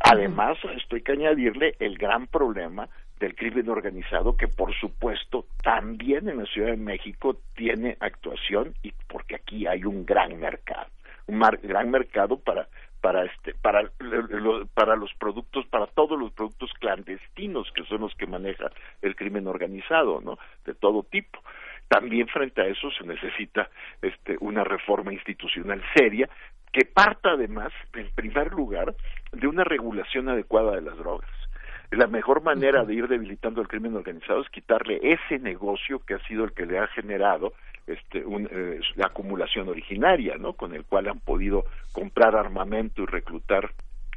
Además, 0.00 0.58
esto 0.76 0.96
hay 0.96 1.02
que 1.02 1.12
añadirle 1.12 1.76
el 1.78 1.96
gran 1.96 2.26
problema 2.26 2.88
del 3.20 3.34
crimen 3.34 3.68
organizado 3.70 4.36
que 4.36 4.48
por 4.48 4.74
supuesto 4.74 5.46
también 5.62 6.28
en 6.28 6.38
la 6.38 6.46
Ciudad 6.46 6.70
de 6.70 6.76
México 6.76 7.38
tiene 7.54 7.96
actuación 8.00 8.74
y 8.82 8.92
porque 9.08 9.36
aquí 9.36 9.66
hay 9.66 9.84
un 9.84 10.04
gran 10.04 10.38
mercado, 10.38 10.88
un 11.26 11.38
mar- 11.38 11.60
gran 11.62 11.90
mercado 11.90 12.38
para 12.38 12.68
para 13.04 13.22
este 13.26 13.52
para 13.60 13.82
lo- 13.98 14.22
lo- 14.22 14.66
para 14.68 14.96
los 14.96 15.12
productos 15.18 15.66
para 15.66 15.86
todos 15.88 16.18
los 16.18 16.32
productos 16.32 16.72
clandestinos 16.80 17.70
que 17.72 17.84
son 17.84 18.00
los 18.00 18.14
que 18.14 18.26
maneja 18.26 18.70
el 19.02 19.14
crimen 19.14 19.46
organizado, 19.46 20.22
¿no? 20.22 20.38
De 20.64 20.72
todo 20.72 21.02
tipo. 21.02 21.38
También 21.86 22.28
frente 22.28 22.62
a 22.62 22.66
eso 22.66 22.90
se 22.92 23.04
necesita 23.04 23.68
este 24.00 24.38
una 24.40 24.64
reforma 24.64 25.12
institucional 25.12 25.82
seria 25.94 26.30
que 26.72 26.86
parta 26.86 27.32
además, 27.32 27.74
en 27.92 28.08
primer 28.14 28.54
lugar, 28.54 28.94
de 29.32 29.48
una 29.48 29.64
regulación 29.64 30.30
adecuada 30.30 30.72
de 30.74 30.80
las 30.80 30.96
drogas. 30.96 31.28
La 31.90 32.06
mejor 32.06 32.42
manera 32.42 32.84
de 32.86 32.94
ir 32.94 33.06
debilitando 33.06 33.60
el 33.60 33.68
crimen 33.68 33.94
organizado 33.94 34.40
es 34.40 34.48
quitarle 34.48 34.98
ese 35.02 35.38
negocio 35.40 35.98
que 36.06 36.14
ha 36.14 36.26
sido 36.26 36.44
el 36.44 36.54
que 36.54 36.64
le 36.64 36.78
ha 36.78 36.86
generado 36.86 37.52
este, 37.86 38.24
un, 38.24 38.48
eh, 38.50 38.80
la 38.96 39.06
acumulación 39.06 39.68
originaria, 39.68 40.36
¿no? 40.38 40.54
Con 40.54 40.74
el 40.74 40.84
cual 40.84 41.08
han 41.08 41.20
podido 41.20 41.64
comprar 41.92 42.36
armamento 42.36 43.02
y 43.02 43.06
reclutar 43.06 43.70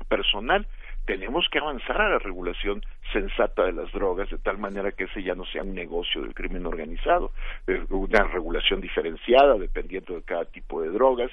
personal. 0.08 0.68
Tenemos 1.06 1.48
que 1.50 1.60
avanzar 1.60 2.02
a 2.02 2.10
la 2.10 2.20
regulación 2.20 2.84
sensata 3.14 3.64
de 3.64 3.72
las 3.72 3.92
drogas 3.94 4.30
de 4.30 4.38
tal 4.38 4.58
manera 4.58 4.92
que 4.92 5.06
ese 5.06 5.24
ya 5.24 5.36
no 5.36 5.46
sea 5.46 5.64
un 5.64 5.74
negocio 5.74 6.22
del 6.22 6.34
crimen 6.34 6.66
organizado, 6.66 7.32
eh, 7.66 7.82
una 7.90 8.24
regulación 8.26 8.82
diferenciada 8.82 9.58
dependiendo 9.58 10.16
de 10.16 10.24
cada 10.24 10.46
tipo 10.46 10.82
de 10.82 10.90
drogas, 10.90 11.32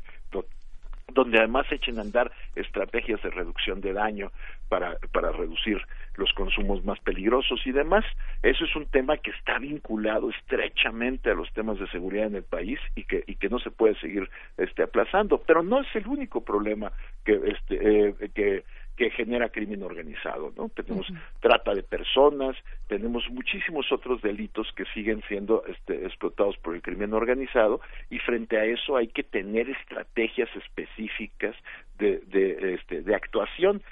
donde 1.15 1.39
además 1.39 1.67
echen 1.71 1.99
a 1.99 2.03
andar 2.03 2.31
estrategias 2.55 3.23
de 3.23 3.31
reducción 3.31 3.81
de 3.81 3.93
daño 3.93 4.33
para, 4.69 4.99
para 5.13 5.33
reducir 5.33 5.81
los 6.17 6.33
consumos 6.33 6.85
más 6.85 6.99
peligrosos 7.01 7.61
y 7.67 7.73
demás. 7.73 8.05
Eso 8.43 8.65
es 8.65 8.77
un 8.77 8.87
tema 8.87 9.17
que 9.17 9.31
está 9.31 9.59
vinculado 9.59 10.31
estrechamente 10.31 11.31
a 11.31 11.35
los 11.35 11.53
temas 11.53 11.79
de 11.79 11.89
seguridad 11.89 12.27
en 12.27 12.37
el 12.37 12.43
país 12.43 12.79
y 12.95 13.05
que, 13.05 13.25
y 13.27 13.37
que 13.37 13.49
no 13.49 13.59
se 13.59 13.71
puede 13.71 13.99
seguir 14.01 14.29
este, 14.57 14.83
aplazando. 14.83 15.39
Pero 15.39 15.63
no 15.63 15.81
es 15.81 15.89
el 15.95 16.07
único 16.07 16.45
problema 16.45 16.93
que, 17.25 17.41
este, 17.47 18.09
eh, 18.09 18.15
que, 18.35 18.65
que 18.97 19.11
genera 19.11 19.49
crimen 19.49 19.83
organizado, 19.83 20.53
¿no? 20.57 20.69
Tenemos 20.69 21.07
trata 21.41 21.75
de 21.75 21.83
personas, 21.83 22.57
tenemos 22.87 23.29
muchísimos 23.31 23.91
otros 23.91 24.23
delitos 24.23 24.73
que 24.77 24.85
siguen 24.95 25.23
siendo 25.29 25.65
este, 25.67 26.07
explotados 26.07 26.57
por 26.59 26.75
el 26.75 26.83
crimen 26.83 27.13
organizado 27.13 27.81
y 28.11 28.19
frente 28.21 28.59
a 28.59 28.65
eso 28.65 28.97
hay 28.97 29.09
que 29.09 29.25
tener 29.25 29.69
estrategias 29.69 30.49
específicas 30.57 31.57
de, 31.99 32.21
de, 32.27 32.75
este, 32.75 33.03
de 33.03 33.15
actuación, 33.15 33.83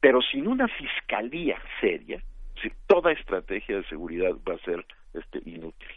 pero 0.00 0.20
sin 0.20 0.46
una 0.46 0.68
fiscalía 0.68 1.58
seria, 1.80 2.22
si 2.62 2.70
toda 2.86 3.12
estrategia 3.12 3.76
de 3.76 3.84
seguridad 3.84 4.32
va 4.46 4.54
a 4.54 4.58
ser 4.58 4.84
este, 5.14 5.40
inútil. 5.46 5.88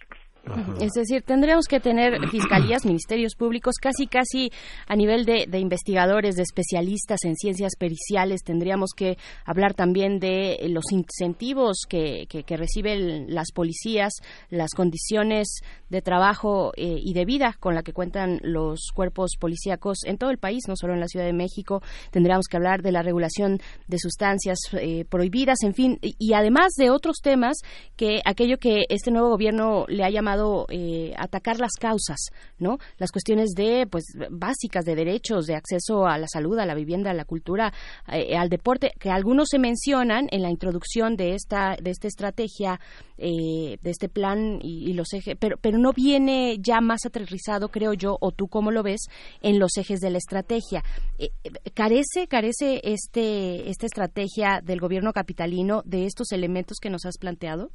Es 0.82 0.92
decir, 0.92 1.24
tendríamos 1.24 1.68
que 1.68 1.80
tener 1.80 2.20
fiscalías, 2.32 2.86
ministerios 2.86 3.36
públicos, 3.36 3.76
casi 3.82 4.08
casi 4.08 4.52
a 4.88 4.96
nivel 4.96 5.26
de, 5.26 5.46
de 5.48 5.60
investigadores, 5.60 6.36
de 6.36 6.44
especialistas 6.44 7.24
en 7.24 7.36
ciencias 7.36 7.74
periciales. 7.78 8.44
Tendríamos 8.44 8.92
que 8.96 9.18
hablar 9.46 9.74
también 9.74 10.20
de 10.20 10.58
los 10.70 10.92
incentivos 10.92 11.84
que, 11.88 12.26
que, 12.28 12.44
que 12.44 12.58
reciben 12.58 13.34
las 13.34 13.52
policías, 13.54 14.12
las 14.50 14.72
condiciones 14.72 15.62
de 15.90 16.02
trabajo 16.02 16.74
eh, 16.76 16.98
y 17.00 17.14
de 17.14 17.24
vida 17.24 17.56
con 17.60 17.74
la 17.74 17.84
que 17.84 17.94
cuentan 17.94 18.40
los 18.44 18.90
cuerpos 18.94 19.38
policíacos 19.40 20.00
en 20.04 20.18
todo 20.18 20.30
el 20.30 20.40
país, 20.40 20.64
no 20.68 20.76
solo 20.76 20.94
en 20.94 21.00
la 21.00 21.08
Ciudad 21.08 21.26
de 21.26 21.34
México. 21.34 21.82
Tendríamos 22.12 22.48
que 22.48 22.58
hablar 22.58 22.82
de 22.82 22.92
la 22.92 23.02
regulación 23.02 23.60
de 23.88 23.98
sustancias 23.98 24.60
eh, 24.74 25.06
prohibidas, 25.06 25.60
en 25.64 25.74
fin, 25.74 26.00
y, 26.02 26.16
y 26.20 26.34
además 26.34 26.74
de 26.78 26.90
otros 26.90 27.18
temas 27.24 27.58
que 27.96 28.22
aquello 28.26 28.58
que 28.58 28.86
este 28.90 29.12
nuevo 29.12 29.30
gobierno 29.30 29.86
le 29.88 30.04
ha 30.04 30.10
llamado 30.10 30.33
eh, 30.70 31.14
atacar 31.18 31.60
las 31.60 31.74
causas, 31.74 32.20
¿no? 32.60 32.78
Las 32.98 33.12
cuestiones 33.12 33.52
de, 33.52 33.88
pues, 33.90 34.06
básicas 34.30 34.86
de 34.86 34.96
derechos, 34.96 35.46
de 35.46 35.56
acceso 35.56 36.06
a 36.06 36.18
la 36.18 36.28
salud, 36.28 36.58
a 36.60 36.66
la 36.66 36.76
vivienda, 36.76 37.12
a 37.12 37.14
la 37.14 37.26
cultura, 37.26 37.74
eh, 38.12 38.36
al 38.38 38.50
deporte, 38.50 38.94
que 39.00 39.10
algunos 39.10 39.50
se 39.50 39.60
mencionan 39.60 40.28
en 40.32 40.42
la 40.42 40.50
introducción 40.50 41.16
de 41.16 41.36
esta, 41.36 41.76
de 41.82 41.92
esta 41.92 42.08
estrategia, 42.08 42.80
eh, 43.18 43.78
de 43.82 43.90
este 43.90 44.10
plan 44.10 44.60
y, 44.62 44.90
y 44.90 44.94
los 44.94 45.14
ejes, 45.14 45.36
pero, 45.40 45.58
pero 45.58 45.78
no 45.78 45.94
viene 45.94 46.58
ya 46.60 46.82
más 46.82 47.06
aterrizado, 47.06 47.70
creo 47.70 47.94
yo, 47.94 48.18
o 48.20 48.32
tú 48.32 48.48
cómo 48.48 48.72
lo 48.72 48.84
ves, 48.84 49.02
en 49.42 49.60
los 49.60 49.78
ejes 49.78 50.00
de 50.00 50.10
la 50.10 50.18
estrategia. 50.18 50.84
Eh, 51.18 51.30
eh, 51.44 51.52
carece, 51.74 52.28
carece 52.28 52.82
este, 52.84 53.70
esta 53.70 53.86
estrategia 53.86 54.62
del 54.64 54.80
gobierno 54.80 55.14
capitalino 55.14 55.82
de 55.86 56.06
estos 56.06 56.32
elementos 56.32 56.78
que 56.82 56.90
nos 56.90 57.06
has 57.06 57.18
planteado. 57.18 57.72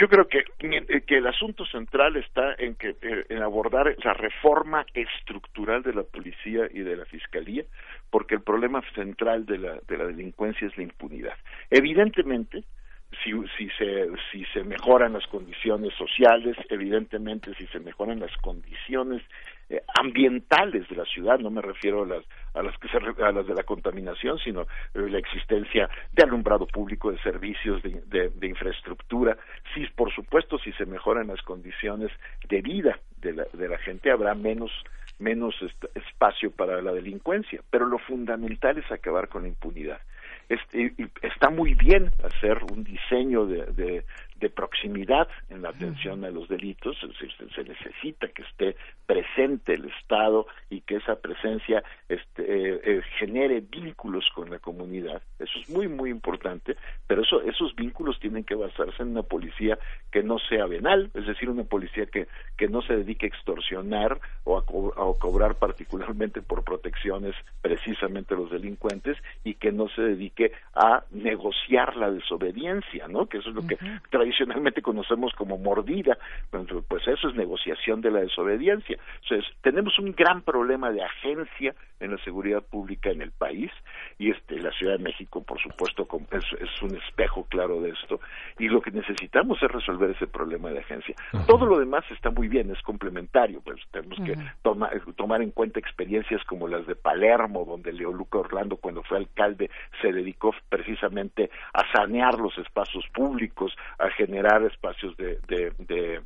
Yo 0.00 0.08
creo 0.08 0.26
que, 0.28 0.44
que 1.06 1.18
el 1.18 1.26
asunto 1.26 1.66
central 1.66 2.16
está 2.16 2.54
en 2.58 2.74
que 2.74 2.96
eh, 3.02 3.26
en 3.28 3.42
abordar 3.42 3.94
la 4.02 4.14
reforma 4.14 4.86
estructural 4.94 5.82
de 5.82 5.92
la 5.92 6.04
policía 6.04 6.68
y 6.72 6.80
de 6.80 6.96
la 6.96 7.04
fiscalía, 7.04 7.64
porque 8.08 8.36
el 8.36 8.40
problema 8.40 8.80
central 8.94 9.44
de 9.44 9.58
la, 9.58 9.78
de 9.86 9.98
la 9.98 10.06
delincuencia 10.06 10.66
es 10.66 10.76
la 10.78 10.84
impunidad. 10.84 11.36
Evidentemente, 11.68 12.64
si, 13.22 13.32
si, 13.58 13.68
se, 13.76 14.08
si 14.32 14.46
se 14.54 14.64
mejoran 14.64 15.12
las 15.12 15.26
condiciones 15.26 15.92
sociales, 15.94 16.56
evidentemente 16.70 17.52
si 17.56 17.66
se 17.66 17.78
mejoran 17.78 18.20
las 18.20 18.34
condiciones 18.38 19.20
eh, 19.70 19.82
ambientales 19.94 20.88
de 20.88 20.96
la 20.96 21.04
ciudad, 21.04 21.38
no 21.38 21.48
me 21.48 21.62
refiero 21.62 22.02
a 22.02 22.06
las 22.06 22.24
a 22.54 22.62
las 22.62 22.76
que 22.78 22.88
se, 22.88 22.98
a 23.22 23.30
las 23.30 23.46
de 23.46 23.54
la 23.54 23.62
contaminación, 23.62 24.36
sino 24.40 24.62
eh, 24.62 24.66
la 25.08 25.18
existencia 25.18 25.88
de 26.12 26.24
alumbrado 26.24 26.66
público, 26.66 27.12
de 27.12 27.18
servicios, 27.22 27.80
de, 27.82 28.30
de, 28.34 28.46
infraestructura. 28.48 29.36
Sí, 29.72 29.86
por 29.94 30.12
supuesto, 30.12 30.58
si 30.58 30.72
se 30.72 30.86
mejoran 30.86 31.28
las 31.28 31.40
condiciones 31.42 32.10
de 32.48 32.60
vida 32.60 32.98
de 33.18 33.34
la, 33.34 33.44
de 33.52 33.68
la 33.68 33.78
gente, 33.78 34.10
habrá 34.10 34.34
menos 34.34 34.72
menos 35.20 35.54
espacio 35.94 36.50
para 36.50 36.82
la 36.82 36.92
delincuencia. 36.92 37.60
Pero 37.70 37.86
lo 37.86 37.98
fundamental 37.98 38.78
es 38.78 38.90
acabar 38.90 39.28
con 39.28 39.42
la 39.42 39.48
impunidad. 39.48 40.00
Este, 40.48 40.92
está 41.22 41.48
muy 41.50 41.74
bien 41.74 42.10
hacer 42.24 42.58
un 42.72 42.82
diseño 42.82 43.46
de, 43.46 43.66
de, 43.66 44.04
de 44.40 44.50
proximidad 44.50 45.28
en 45.48 45.62
la 45.62 45.70
atención 45.70 46.24
a 46.24 46.30
los 46.30 46.48
delitos, 46.48 46.96
se, 46.98 47.48
se, 47.54 47.64
necesita 47.64 48.28
que 48.28 48.42
esté 48.42 48.76
presente 49.06 49.74
el 49.74 49.86
Estado 49.86 50.46
y 50.70 50.80
que 50.80 50.96
esa 50.96 51.16
presencia 51.16 51.82
este, 52.08 52.42
eh, 52.42 52.80
eh, 52.84 53.02
genere 53.18 53.60
vínculos 53.60 54.24
con 54.34 54.50
la 54.50 54.58
comunidad. 54.58 55.22
Eso 55.38 55.58
es 55.58 55.68
muy, 55.68 55.88
muy 55.88 56.10
importante, 56.10 56.76
pero 57.06 57.22
eso, 57.22 57.42
esos 57.42 57.74
vínculos 57.74 58.18
tienen 58.18 58.44
que 58.44 58.54
basarse 58.54 59.02
en 59.02 59.10
una 59.10 59.22
policía 59.22 59.78
que 60.10 60.22
no 60.22 60.38
sea 60.38 60.66
venal, 60.66 61.10
es 61.14 61.26
decir, 61.26 61.50
una 61.50 61.64
policía 61.64 62.06
que, 62.06 62.26
que 62.56 62.68
no 62.68 62.82
se 62.82 62.96
dedique 62.96 63.26
a 63.26 63.28
extorsionar 63.28 64.20
o 64.44 64.58
a, 64.58 64.64
co 64.64 64.92
a 64.96 65.18
cobrar 65.18 65.56
particularmente 65.56 66.40
por 66.42 66.64
protecciones 66.64 67.34
precisamente 67.60 68.34
a 68.34 68.38
los 68.38 68.50
delincuentes 68.50 69.18
y 69.44 69.54
que 69.54 69.72
no 69.72 69.88
se 69.88 70.02
dedique 70.02 70.52
a 70.74 71.04
negociar 71.10 71.96
la 71.96 72.10
desobediencia, 72.10 73.08
¿no? 73.08 73.26
Que 73.26 73.38
eso 73.38 73.50
es 73.50 73.54
lo 73.54 73.66
que 73.66 73.74
uh 73.74 73.78
-huh. 73.78 74.00
Tradicionalmente 74.30 74.80
conocemos 74.80 75.32
como 75.34 75.58
mordida, 75.58 76.16
pues 76.50 77.08
eso 77.08 77.28
es 77.28 77.34
negociación 77.34 78.00
de 78.00 78.12
la 78.12 78.20
desobediencia. 78.20 78.96
Entonces, 79.22 79.52
tenemos 79.60 79.98
un 79.98 80.12
gran 80.12 80.42
problema 80.42 80.90
de 80.92 81.02
agencia 81.02 81.74
en 81.98 82.12
la 82.12 82.18
seguridad 82.18 82.62
pública 82.62 83.10
en 83.10 83.22
el 83.22 83.30
país 83.32 83.70
y 84.18 84.30
este 84.30 84.58
la 84.60 84.70
Ciudad 84.72 84.96
de 84.96 85.04
México, 85.04 85.42
por 85.42 85.60
supuesto, 85.60 86.06
es, 86.30 86.44
es 86.60 86.82
un 86.82 86.96
espejo 86.96 87.44
claro 87.44 87.80
de 87.82 87.90
esto 87.90 88.20
y 88.58 88.68
lo 88.68 88.80
que 88.80 88.90
necesitamos 88.90 89.62
es 89.62 89.70
resolver 89.70 90.10
ese 90.10 90.26
problema 90.26 90.70
de 90.70 90.78
agencia. 90.78 91.14
Uh 91.32 91.38
-huh. 91.38 91.46
Todo 91.46 91.66
lo 91.66 91.78
demás 91.78 92.04
está 92.10 92.30
muy 92.30 92.48
bien, 92.48 92.70
es 92.70 92.80
complementario, 92.82 93.60
pues 93.60 93.80
tenemos 93.90 94.18
uh 94.18 94.22
-huh. 94.22 94.26
que 94.26 94.36
toma, 94.62 94.90
tomar 95.16 95.42
en 95.42 95.50
cuenta 95.50 95.78
experiencias 95.78 96.42
como 96.44 96.68
las 96.68 96.86
de 96.86 96.94
Palermo, 96.94 97.64
donde 97.64 97.92
Leoluca 97.92 98.38
Orlando, 98.38 98.76
cuando 98.76 99.02
fue 99.02 99.18
alcalde, 99.18 99.70
se 100.00 100.12
dedicó 100.12 100.54
precisamente 100.68 101.50
a 101.74 101.82
sanear 101.92 102.38
los 102.38 102.56
espacios 102.58 103.06
públicos, 103.12 103.76
a 103.98 104.10
generar 104.20 104.62
espacios 104.64 105.16
de, 105.16 105.38
de, 105.48 105.72
de 105.78 106.20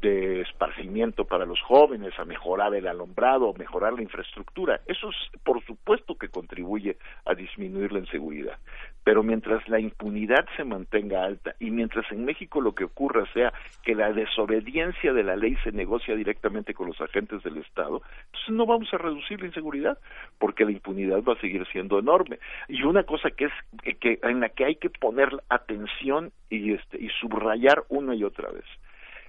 de 0.00 0.40
esparcimiento 0.42 1.24
para 1.24 1.44
los 1.44 1.60
jóvenes, 1.60 2.18
a 2.18 2.24
mejorar 2.24 2.74
el 2.74 2.86
alumbrado, 2.86 3.50
a 3.50 3.58
mejorar 3.58 3.92
la 3.92 4.02
infraestructura. 4.02 4.80
Eso 4.86 5.10
es, 5.10 5.40
por 5.42 5.64
supuesto 5.64 6.16
que 6.16 6.28
contribuye 6.28 6.96
a 7.26 7.34
disminuir 7.34 7.92
la 7.92 8.00
inseguridad. 8.00 8.58
Pero 9.04 9.22
mientras 9.22 9.66
la 9.68 9.80
impunidad 9.80 10.46
se 10.56 10.64
mantenga 10.64 11.24
alta 11.24 11.54
y 11.58 11.70
mientras 11.70 12.10
en 12.12 12.24
México 12.24 12.60
lo 12.60 12.74
que 12.74 12.84
ocurra 12.84 13.24
sea 13.32 13.52
que 13.82 13.94
la 13.94 14.12
desobediencia 14.12 15.12
de 15.12 15.22
la 15.22 15.36
ley 15.36 15.56
se 15.64 15.72
negocia 15.72 16.14
directamente 16.14 16.74
con 16.74 16.88
los 16.88 17.00
agentes 17.00 17.42
del 17.42 17.58
Estado, 17.58 18.02
entonces 18.26 18.50
no 18.50 18.66
vamos 18.66 18.92
a 18.92 18.98
reducir 18.98 19.40
la 19.40 19.46
inseguridad 19.46 19.98
porque 20.38 20.64
la 20.64 20.72
impunidad 20.72 21.22
va 21.22 21.34
a 21.34 21.40
seguir 21.40 21.66
siendo 21.72 21.98
enorme. 21.98 22.38
Y 22.68 22.82
una 22.82 23.04
cosa 23.04 23.30
que 23.30 23.46
es 23.46 23.96
que 23.98 24.18
en 24.22 24.40
la 24.40 24.50
que 24.50 24.64
hay 24.64 24.76
que 24.76 24.90
poner 24.90 25.30
atención 25.48 26.32
y 26.50 26.72
este 26.72 27.02
y 27.02 27.08
subrayar 27.20 27.84
una 27.88 28.14
y 28.14 28.24
otra 28.24 28.50
vez 28.50 28.64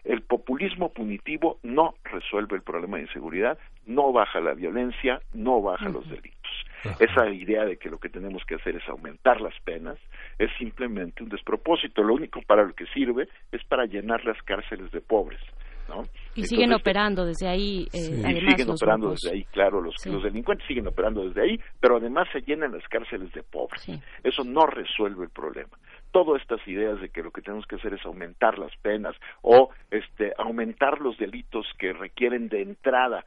el 0.03 0.21
populismo 0.21 0.89
punitivo 0.89 1.59
no 1.63 1.95
resuelve 2.03 2.55
el 2.55 2.63
problema 2.63 2.97
de 2.97 3.03
inseguridad, 3.03 3.57
no 3.85 4.11
baja 4.11 4.39
la 4.39 4.53
violencia, 4.53 5.21
no 5.33 5.61
baja 5.61 5.85
uh 5.85 5.89
-huh. 5.89 5.93
los 5.93 6.09
delitos. 6.09 6.51
Uh 6.83 6.89
-huh. 6.89 7.09
Esa 7.09 7.29
idea 7.29 7.65
de 7.65 7.77
que 7.77 7.89
lo 7.89 7.99
que 7.99 8.09
tenemos 8.09 8.43
que 8.45 8.55
hacer 8.55 8.75
es 8.75 8.87
aumentar 8.89 9.39
las 9.41 9.57
penas 9.61 9.97
es 10.39 10.49
simplemente 10.57 11.23
un 11.23 11.29
despropósito. 11.29 12.03
Lo 12.03 12.15
único 12.15 12.41
para 12.41 12.63
lo 12.63 12.73
que 12.73 12.87
sirve 12.87 13.27
es 13.51 13.63
para 13.65 13.85
llenar 13.85 14.25
las 14.25 14.41
cárceles 14.43 14.91
de 14.91 15.01
pobres. 15.01 15.39
¿no? 15.87 16.05
Y 16.35 16.43
siguen 16.45 16.65
Entonces, 16.65 16.81
operando 16.81 17.25
desde 17.25 17.47
ahí. 17.47 17.87
Eh, 17.93 17.99
sí. 17.99 18.21
además, 18.23 18.43
y 18.43 18.51
siguen 18.51 18.67
los 18.67 18.81
operando 18.81 19.07
grupos. 19.07 19.21
desde 19.21 19.35
ahí, 19.35 19.43
claro, 19.45 19.81
los, 19.81 19.95
sí. 19.97 20.09
los 20.09 20.23
delincuentes 20.23 20.65
siguen 20.67 20.87
operando 20.87 21.27
desde 21.27 21.41
ahí, 21.41 21.59
pero 21.79 21.97
además 21.97 22.27
se 22.31 22.41
llenan 22.41 22.71
las 22.71 22.87
cárceles 22.87 23.31
de 23.33 23.43
pobres. 23.43 23.81
Sí. 23.81 23.99
Eso 24.23 24.43
no 24.43 24.65
resuelve 24.65 25.25
el 25.25 25.29
problema. 25.29 25.77
todas 26.11 26.41
estas 26.41 26.65
ideas 26.67 26.99
de 27.01 27.09
que 27.09 27.23
lo 27.23 27.31
que 27.31 27.41
tenemos 27.41 27.65
que 27.65 27.75
hacer 27.75 27.93
es 27.93 28.05
aumentar 28.05 28.59
las 28.59 28.75
penas 28.77 29.15
o 29.41 29.69
este 29.89 30.33
aumentar 30.37 30.99
los 30.99 31.17
delitos 31.17 31.65
que 31.77 31.93
requieren 31.93 32.49
de 32.49 32.61
entrada 32.61 33.25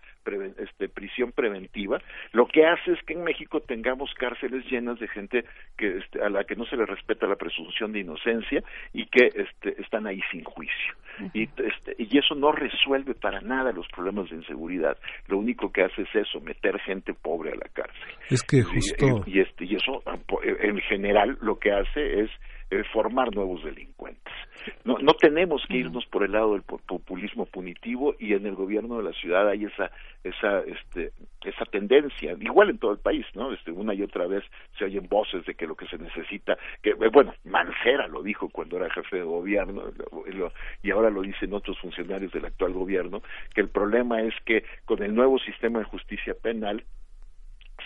este, 0.58 0.89
prisión 0.89 1.33
preventiva, 1.33 2.00
lo 2.33 2.47
que 2.47 2.66
hace 2.66 2.92
es 2.92 3.02
que 3.05 3.12
en 3.12 3.24
México 3.24 3.60
tengamos 3.60 4.12
cárceles 4.15 4.65
llenas 4.70 4.99
de 4.99 5.08
gente 5.08 5.44
que 5.76 5.99
este, 5.99 6.23
a 6.23 6.31
la 6.31 6.44
que 6.44 6.57
no 6.57 6.65
se 6.65 6.76
le 6.76 6.86
respeta 6.86 7.26
la 7.26 7.36
presunción 7.36 7.92
de 7.92 8.00
inocencia 8.00 8.62
y 8.94 9.05
que 9.07 9.26
este, 9.26 9.81
están 9.83 10.07
ahí 10.07 10.20
sin 10.31 10.44
juicio. 10.44 10.94
y, 11.34 11.42
este, 11.42 11.94
y 11.99 12.18
eso 12.18 12.34
no 12.34 12.52
resuelve 12.52 12.93
para 13.20 13.40
nada 13.40 13.73
los 13.73 13.89
problemas 13.89 14.31
de 14.31 14.36
inseguridad. 14.36 14.97
Lo 15.26 15.39
único 15.39 15.73
que 15.73 15.82
hace 15.82 16.02
es 16.02 16.14
eso, 16.14 16.40
meter 16.40 16.78
gente 16.81 17.14
pobre 17.14 17.52
a 17.52 17.56
la 17.56 17.68
cárcel. 17.73 18.14
Es 18.31 18.42
que 18.42 18.62
justo... 18.62 19.24
Y, 19.26 19.40
este, 19.40 19.64
y 19.64 19.74
eso, 19.74 20.02
en 20.42 20.78
general, 20.82 21.36
lo 21.40 21.58
que 21.58 21.73
hace 21.73 22.20
es 22.20 22.31
formar 22.82 23.34
nuevos 23.34 23.62
delincuentes. 23.62 24.32
No, 24.84 24.98
no 24.98 25.14
tenemos 25.14 25.62
que 25.68 25.76
irnos 25.76 26.06
por 26.06 26.24
el 26.24 26.32
lado 26.32 26.52
del 26.52 26.62
populismo 26.62 27.46
punitivo 27.46 28.14
y 28.18 28.32
en 28.32 28.46
el 28.46 28.54
gobierno 28.54 28.96
de 28.96 29.04
la 29.04 29.12
ciudad 29.12 29.48
hay 29.48 29.64
esa 29.64 29.90
esa 30.24 30.60
este 30.60 31.12
esa 31.44 31.66
tendencia 31.66 32.34
igual 32.40 32.70
en 32.70 32.78
todo 32.78 32.92
el 32.92 32.98
país 32.98 33.26
no 33.34 33.52
este 33.52 33.70
una 33.70 33.92
y 33.92 34.02
otra 34.02 34.26
vez 34.26 34.42
se 34.78 34.86
oyen 34.86 35.06
voces 35.08 35.44
de 35.44 35.54
que 35.54 35.66
lo 35.66 35.74
que 35.74 35.86
se 35.86 35.98
necesita 35.98 36.56
que 36.82 36.90
eh, 36.90 37.10
bueno 37.12 37.34
Mancera 37.44 38.08
lo 38.08 38.22
dijo 38.22 38.48
cuando 38.48 38.78
era 38.78 38.88
jefe 38.88 39.16
de 39.16 39.22
gobierno 39.22 39.82
y 40.82 40.90
ahora 40.90 41.10
lo 41.10 41.20
dicen 41.20 41.52
otros 41.52 41.78
funcionarios 41.78 42.32
del 42.32 42.46
actual 42.46 42.72
gobierno 42.72 43.22
que 43.54 43.60
el 43.60 43.68
problema 43.68 44.22
es 44.22 44.34
que 44.46 44.64
con 44.86 45.02
el 45.02 45.14
nuevo 45.14 45.38
sistema 45.38 45.80
de 45.80 45.84
justicia 45.84 46.34
penal 46.34 46.84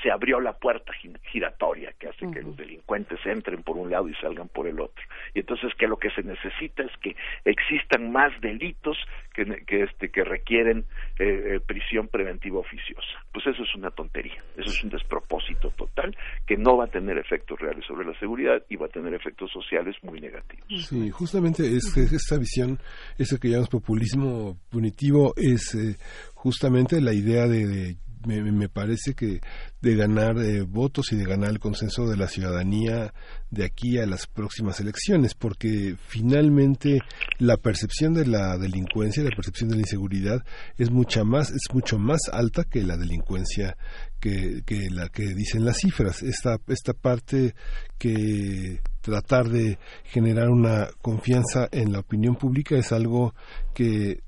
se 0.02 0.10
abrió 0.10 0.41
la 0.41 0.52
puerta 0.52 0.93
giratoria 1.33 1.93
que 1.99 2.09
hace 2.09 2.31
que 2.31 2.43
los 2.43 2.57
delincuentes 2.57 3.18
entren 3.25 3.62
por 3.62 3.77
un 3.77 3.91
lado 3.91 4.09
y 4.09 4.15
salgan 4.15 4.49
por 4.49 4.67
el 4.67 4.81
otro. 4.81 5.02
Y 5.35 5.41
entonces 5.41 5.73
que 5.78 5.86
lo 5.86 5.97
que 5.97 6.10
se 6.10 6.23
necesita 6.23 6.83
es 6.83 6.93
que 7.01 7.17
existan 7.44 8.12
más 8.12 8.33
delitos 8.41 8.97
que, 9.35 9.44
que, 9.67 9.83
este, 9.85 10.10
que 10.10 10.25
requieren 10.25 10.85
eh, 11.18 11.57
eh, 11.57 11.60
prisión 11.65 12.09
preventiva 12.09 12.59
oficiosa. 12.59 13.25
Pues 13.33 13.47
eso 13.47 13.62
es 13.62 13.75
una 13.75 13.91
tontería, 13.91 14.43
eso 14.57 14.70
es 14.70 14.85
un 14.85 14.91
despropósito 14.91 15.70
total 15.70 16.17
que 16.47 16.57
no 16.57 16.77
va 16.77 16.85
a 16.85 16.89
tener 16.89 17.18
efectos 17.18 17.59
reales 17.60 17.85
sobre 17.86 18.07
la 18.07 18.18
seguridad 18.18 18.62
y 18.68 18.77
va 18.77 18.86
a 18.86 18.91
tener 18.91 19.15
efectos 19.15 19.51
sociales 19.52 19.97
muy 20.02 20.20
negativos. 20.20 20.86
Sí, 20.86 21.10
justamente 21.10 21.67
es, 21.67 21.97
esta 21.97 22.39
visión, 22.39 22.78
ese 23.18 23.39
que 23.39 23.49
llamamos 23.49 23.68
populismo 23.68 24.57
punitivo, 24.70 25.35
es 25.36 25.75
eh, 25.75 25.97
justamente 26.35 27.01
la 27.01 27.12
idea 27.12 27.47
de 27.47 27.97
me, 28.27 28.43
me, 28.53 28.69
parece 28.69 29.15
que 29.15 29.41
de 29.81 29.97
ganar 29.97 30.39
eh, 30.39 30.63
votos 30.63 31.13
y 31.13 31.17
de 31.17 31.25
ganar 31.25 31.51
el 31.51 31.59
consenso 31.59 32.07
de 32.07 32.17
la 32.17 32.29
ciudadanía 32.29 33.13
de 33.51 33.65
aquí 33.65 33.99
a 33.99 34.07
las 34.07 34.27
próximas 34.27 34.81
elecciones, 34.81 35.35
porque 35.35 35.97
finalmente 36.07 37.01
la 37.39 37.57
percepción 37.57 38.15
de 38.15 38.27
la 38.27 38.59
delincuencia, 38.59 39.23
la 39.23 39.35
percepción 39.35 39.71
de 39.71 39.77
la 39.77 39.83
inseguridad 39.83 40.45
es 40.77 40.91
mucha 40.91 41.25
más, 41.25 41.51
es 41.51 41.63
mucho 41.73 41.99
más 41.99 42.21
alta 42.33 42.65
que 42.65 42.83
la 42.83 42.97
delincuencia 42.97 43.77
que, 44.21 44.63
que 44.67 44.91
la 44.91 45.09
que 45.09 45.35
dicen 45.35 45.65
las 45.65 45.79
cifras. 45.79 46.23
Esta, 46.23 46.59
esta 46.69 46.93
parte 46.93 47.55
que 47.99 48.81
tratar 49.01 49.49
de 49.49 49.79
generar 50.05 50.51
una 50.51 50.89
confianza 51.01 51.69
en 51.73 51.93
la 51.93 52.01
opinión 52.01 52.37
pública 52.37 52.77
es 52.77 52.93
algo 52.93 53.35
que 53.75 54.23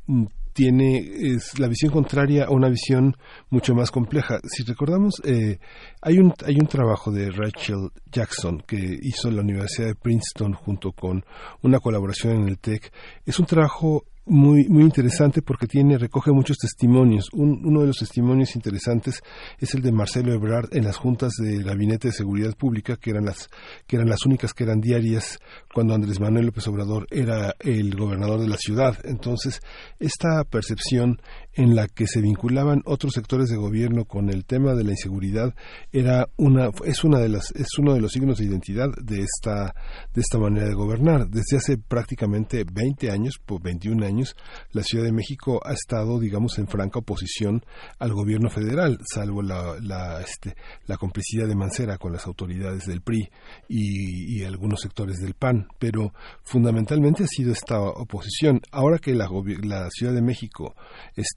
tiene 0.53 0.99
es 0.99 1.59
la 1.59 1.69
visión 1.69 1.93
contraria 1.93 2.45
a 2.45 2.51
una 2.51 2.69
visión 2.69 3.17
mucho 3.51 3.75
más 3.75 3.91
compleja. 3.91 4.41
Si 4.45 4.63
recordamos, 4.65 5.15
eh, 5.25 5.59
hay 6.03 6.19
un 6.19 6.35
hay 6.45 6.57
un 6.57 6.67
trabajo 6.67 7.11
de 7.11 7.31
Rachel 7.31 7.91
Jackson 8.11 8.63
que 8.67 8.99
hizo 9.03 9.31
la 9.31 9.43
Universidad 9.43 9.89
de 9.89 9.95
Princeton 9.95 10.53
junto 10.53 10.93
con 10.93 11.25
una 11.63 11.79
colaboración 11.81 12.43
en 12.43 12.49
el 12.49 12.59
TEC. 12.59 12.93
Es 13.25 13.39
un 13.39 13.47
trabajo 13.47 14.05
muy, 14.31 14.69
muy 14.69 14.85
interesante 14.85 15.43
porque 15.43 15.67
tiene, 15.67 15.99
recoge 15.99 16.31
muchos 16.31 16.57
testimonios. 16.57 17.29
uno 17.33 17.81
de 17.81 17.89
los 17.89 17.99
testimonios 17.99 18.55
interesantes 18.55 19.23
es 19.59 19.75
el 19.75 19.83
de 19.83 19.91
Marcelo 19.91 20.33
Ebrard 20.33 20.69
en 20.73 20.85
las 20.85 20.97
juntas 20.97 21.33
del 21.37 21.65
Gabinete 21.65 22.09
de 22.09 22.15
Seguridad 22.15 22.57
Pública, 22.57 22.97
que 22.97 23.11
eran 23.11 23.25
las, 23.25 23.51
que 23.89 23.97
eran 23.97 24.09
las 24.09 24.25
únicas 24.25 24.55
que 24.55 24.65
eran 24.65 24.81
diarias 24.81 25.41
cuando 25.75 25.95
Andrés 25.95 26.21
Manuel 26.21 26.47
López 26.47 26.67
Obrador 26.69 27.09
era 27.11 27.57
el 27.59 27.97
gobernador 27.97 28.41
de 28.41 28.49
la 28.49 28.57
ciudad. 28.57 28.97
Entonces, 29.05 29.61
esta 29.99 30.45
percepción 30.45 31.21
en 31.55 31.75
la 31.75 31.89
que 31.89 32.07
se 32.07 32.21
vinculaban 32.21 32.83
otros 32.85 33.13
sectores 33.15 33.49
de 33.49 33.57
gobierno 33.57 34.05
con 34.05 34.31
el 34.31 34.45
tema 34.45 34.75
de 34.75 34.85
la 34.85 34.93
inseguridad 34.93 35.55
era 35.93 36.29
una, 36.37 36.71
es 36.85 37.05
una 37.05 37.19
de 37.19 37.29
las, 37.29 37.51
es 37.53 37.79
uno 37.79 37.95
de 37.95 38.01
los 38.01 38.13
signos 38.13 38.39
de 38.39 38.45
identidad 38.45 38.89
de 39.03 39.21
esta, 39.21 39.75
de 40.15 40.21
esta 40.21 40.39
manera 40.39 40.67
de 40.67 40.75
gobernar. 40.75 41.29
Desde 41.29 41.57
hace 41.57 41.79
prácticamente 41.79 42.65
20 42.71 43.11
años, 43.11 43.39
por 43.45 43.61
21 43.63 44.07
años, 44.07 44.37
la 44.73 44.83
Ciudad 44.83 45.05
de 45.05 45.13
México 45.13 45.61
ha 45.65 45.73
estado, 45.73 46.19
digamos, 46.21 46.59
en 46.59 46.69
franca 46.69 47.01
oposición 47.01 47.65
al 47.99 48.13
gobierno 48.13 48.49
federal, 48.51 48.99
salvo 49.13 49.43
la, 49.43 49.77
la, 49.81 50.21
este, 50.21 50.55
la 50.87 50.97
complicidad 50.97 51.49
de 51.49 51.57
Mancera 51.57 51.99
con 51.99 52.13
las 52.13 52.27
autoridades 52.27 52.87
del 52.87 53.01
PRI 53.01 53.29
y, 53.69 54.41
algunos 54.41 54.81
sectores 54.81 55.19
del 55.19 55.35
PAN, 55.35 55.69
pero 55.79 56.13
fundamentalmente 56.43 57.25
ha 57.25 57.27
sido 57.27 57.53
esta 57.53 57.79
oposición. 57.79 58.61
Ahora 58.73 58.99
que 58.99 59.15
la, 59.15 59.29
la 59.63 59.89
Ciudad 59.91 60.15
de 60.15 60.23
México 60.23 60.75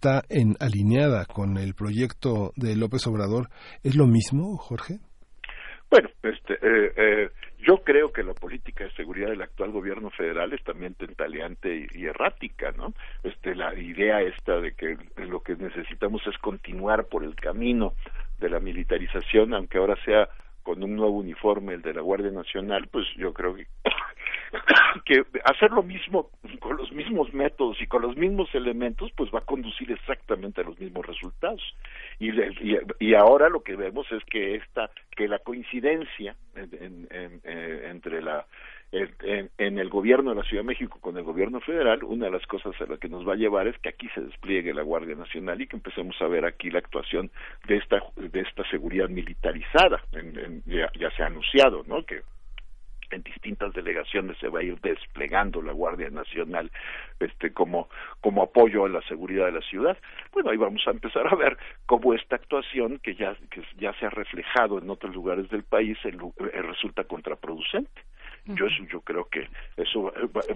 está 0.03 0.25
en 0.27 0.55
alineada 0.59 1.23
con 1.25 1.55
el 1.55 1.75
proyecto 1.75 2.51
de 2.57 2.75
López 2.75 3.07
Obrador, 3.07 3.47
¿es 3.83 3.95
lo 3.95 4.05
mismo, 4.05 4.57
Jorge? 4.57 4.99
Bueno, 5.89 6.09
este, 6.23 6.55
eh, 6.55 6.93
eh, 6.97 7.29
yo 7.65 7.77
creo 7.85 8.11
que 8.11 8.21
la 8.21 8.33
política 8.33 8.83
de 8.83 8.91
seguridad 8.95 9.29
del 9.29 9.41
actual 9.41 9.71
gobierno 9.71 10.09
federal 10.09 10.51
es 10.51 10.61
también 10.65 10.95
tentaleante 10.95 11.87
y, 11.93 12.03
errática, 12.03 12.71
¿no? 12.75 12.93
Este, 13.23 13.55
la 13.55 13.73
idea 13.79 14.19
esta 14.21 14.59
de 14.59 14.73
que 14.73 14.97
lo 15.25 15.39
que 15.39 15.55
necesitamos 15.55 16.21
es 16.27 16.37
continuar 16.39 17.05
por 17.05 17.23
el 17.23 17.35
camino 17.35 17.93
de 18.39 18.49
la 18.49 18.59
militarización, 18.59 19.53
aunque 19.53 19.77
ahora 19.77 19.95
sea 20.03 20.27
con 20.63 20.83
un 20.83 20.95
nuevo 20.95 21.17
uniforme, 21.17 21.73
el 21.73 21.81
de 21.81 21.93
la 21.93 22.01
Guardia 22.01 22.31
Nacional, 22.31 22.87
pues 22.91 23.05
yo 23.17 23.33
creo 23.33 23.55
que, 23.55 23.67
que 25.05 25.25
hacer 25.45 25.71
lo 25.71 25.83
mismo 25.83 26.29
con 26.59 26.77
los 26.77 26.91
mismos 26.91 27.33
métodos 27.33 27.81
y 27.81 27.87
con 27.87 28.01
los 28.01 28.15
mismos 28.15 28.49
elementos, 28.53 29.11
pues 29.15 29.29
va 29.33 29.39
a 29.39 29.45
conducir 29.45 29.91
exactamente 29.91 30.61
a 30.61 30.63
los 30.63 30.79
mismos 30.79 31.05
resultados. 31.05 31.61
Y, 32.19 32.31
y, 32.99 33.13
ahora 33.13 33.49
lo 33.49 33.61
que 33.63 33.75
vemos 33.75 34.07
es 34.11 34.23
que 34.25 34.55
esta, 34.55 34.89
que 35.15 35.27
la 35.27 35.39
coincidencia 35.39 36.35
en, 36.55 37.07
en, 37.11 37.41
eh, 37.43 37.87
entre 37.89 38.21
la 38.21 38.45
en, 38.93 39.49
en, 39.57 39.79
el 39.79 39.89
gobierno 39.89 40.29
de 40.29 40.35
la 40.35 40.43
Ciudad 40.43 40.61
de 40.61 40.67
México 40.67 40.99
con 41.01 41.17
el 41.17 41.23
gobierno 41.23 41.59
federal, 41.61 42.03
una 42.03 42.25
de 42.25 42.31
las 42.31 42.45
cosas 42.45 42.79
a 42.79 42.85
las 42.85 42.99
que 42.99 43.09
nos 43.09 43.27
va 43.27 43.33
a 43.33 43.37
llevar 43.37 43.67
es 43.67 43.77
que 43.79 43.89
aquí 43.89 44.07
se 44.13 44.21
despliegue 44.21 44.73
la 44.73 44.83
Guardia 44.83 45.15
Nacional 45.15 45.59
y 45.61 45.67
que 45.67 45.75
empecemos 45.75 46.15
a 46.21 46.27
ver 46.27 46.45
aquí 46.45 46.69
la 46.69 46.79
actuación 46.79 47.31
de 47.67 47.77
esta 47.77 48.03
de 48.15 48.39
esta 48.39 48.63
seguridad 48.69 49.09
militarizada. 49.09 50.03
En, 50.11 50.61
ya, 50.65 50.91
ya, 50.99 51.09
se 51.11 51.23
ha 51.23 51.27
anunciado, 51.27 51.83
¿no? 51.87 52.05
Que 52.05 52.21
en 53.09 53.23
distintas 53.23 53.73
delegaciones 53.73 54.37
se 54.37 54.47
va 54.47 54.59
a 54.59 54.63
ir 54.63 54.79
desplegando 54.81 55.61
la 55.61 55.71
Guardia 55.71 56.09
Nacional 56.09 56.71
este 57.19 57.51
como 57.51 57.89
como 58.21 58.43
apoyo 58.43 58.85
a 58.85 58.89
la 58.89 59.01
seguridad 59.07 59.45
de 59.45 59.53
la 59.53 59.61
ciudad. 59.61 59.97
Bueno, 60.31 60.51
ahí 60.51 60.57
vamos 60.57 60.83
a 60.87 60.91
empezar 60.91 61.27
a 61.27 61.35
ver 61.35 61.57
cómo 61.87 62.13
esta 62.13 62.35
actuación 62.35 62.99
que 62.99 63.15
ya 63.15 63.35
que 63.49 63.63
ya 63.79 63.93
se 63.99 64.05
ha 64.05 64.09
reflejado 64.11 64.77
en 64.77 64.89
otros 64.89 65.15
lugares 65.15 65.49
del 65.49 65.63
país 65.63 65.97
el, 66.03 66.19
resulta 66.63 67.05
contraproducente. 67.05 68.01
Yo 68.45 68.65
eso, 68.65 68.83
yo 68.91 68.99
creo 69.01 69.25
que 69.29 69.47
eso 69.77 70.11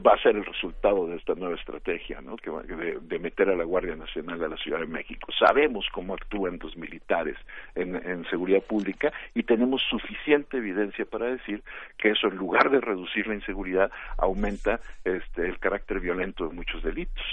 va, 0.05 0.13
a 0.13 0.21
ser 0.21 0.35
el 0.35 0.43
resultado 0.43 1.07
de 1.07 1.15
esta 1.15 1.35
nueva 1.35 1.55
estrategia, 1.55 2.19
¿no? 2.19 2.35
Que 2.35 2.51
de, 2.51 2.99
de, 3.01 3.19
meter 3.19 3.49
a 3.49 3.55
la 3.55 3.63
Guardia 3.63 3.95
Nacional 3.95 4.43
a 4.43 4.49
la 4.49 4.57
Ciudad 4.57 4.79
de 4.79 4.87
México. 4.87 5.31
Sabemos 5.39 5.85
cómo 5.93 6.13
actúan 6.13 6.59
los 6.61 6.75
militares 6.75 7.37
en, 7.75 7.95
en 7.95 8.25
seguridad 8.29 8.61
pública 8.61 9.13
y 9.33 9.43
tenemos 9.43 9.81
suficiente 9.89 10.57
evidencia 10.57 11.05
para 11.05 11.27
decir 11.27 11.63
que 11.97 12.09
eso 12.09 12.27
en 12.27 12.35
lugar 12.35 12.69
de 12.71 12.81
reducir 12.81 13.27
la 13.27 13.35
inseguridad 13.35 13.89
aumenta 14.17 14.81
este 15.05 15.47
el 15.47 15.57
carácter 15.59 16.01
violento 16.01 16.47
de 16.47 16.55
muchos 16.55 16.83
delitos. 16.83 17.23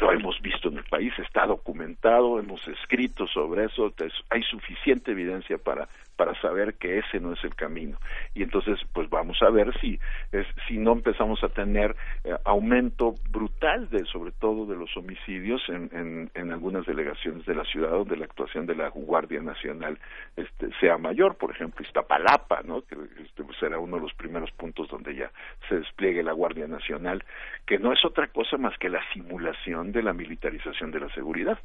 Lo 0.00 0.10
hemos 0.10 0.40
visto 0.40 0.68
en 0.68 0.78
el 0.78 0.84
país, 0.84 1.12
está 1.18 1.46
documentado, 1.46 2.40
hemos 2.40 2.66
escrito 2.66 3.26
sobre 3.28 3.66
eso, 3.66 3.92
hay 4.30 4.42
suficiente 4.42 5.12
evidencia 5.12 5.58
para 5.58 5.88
para 6.16 6.34
saber 6.40 6.74
que 6.74 6.98
ese 6.98 7.20
no 7.20 7.32
es 7.32 7.44
el 7.44 7.54
camino. 7.54 7.98
Y 8.34 8.42
entonces, 8.42 8.78
pues 8.92 9.08
vamos 9.10 9.40
a 9.42 9.50
ver 9.50 9.78
si, 9.80 9.98
es, 10.32 10.46
si 10.66 10.78
no 10.78 10.92
empezamos 10.92 11.42
a 11.44 11.48
tener 11.48 11.94
eh, 12.24 12.34
aumento 12.44 13.14
brutal 13.30 13.88
de, 13.90 14.04
sobre 14.06 14.32
todo 14.32 14.66
de 14.66 14.76
los 14.76 14.96
homicidios 14.96 15.62
en, 15.68 16.30
en, 16.34 16.52
algunas 16.52 16.86
delegaciones 16.86 17.44
de 17.44 17.54
la 17.54 17.64
ciudad 17.64 17.90
donde 17.90 18.16
la 18.16 18.24
actuación 18.24 18.66
de 18.66 18.74
la 18.74 18.88
Guardia 18.88 19.42
Nacional 19.42 19.98
este, 20.36 20.70
sea 20.80 20.96
mayor, 20.96 21.36
por 21.36 21.50
ejemplo, 21.50 21.84
Iztapalapa, 21.84 22.62
¿no? 22.62 22.82
Que 22.82 22.96
este, 23.22 23.42
será 23.58 23.78
uno 23.78 23.96
de 23.96 24.02
los 24.02 24.14
primeros 24.14 24.50
puntos 24.52 24.88
donde 24.88 25.14
ya 25.14 25.30
se 25.68 25.76
despliegue 25.76 26.22
la 26.22 26.32
Guardia 26.32 26.66
Nacional, 26.66 27.24
que 27.66 27.78
no 27.78 27.92
es 27.92 28.04
otra 28.04 28.28
cosa 28.28 28.56
más 28.56 28.76
que 28.78 28.88
la 28.88 29.02
simulación 29.12 29.92
de 29.92 30.02
la 30.02 30.12
militarización 30.12 30.90
de 30.92 31.00
la 31.00 31.08
seguridad. 31.10 31.58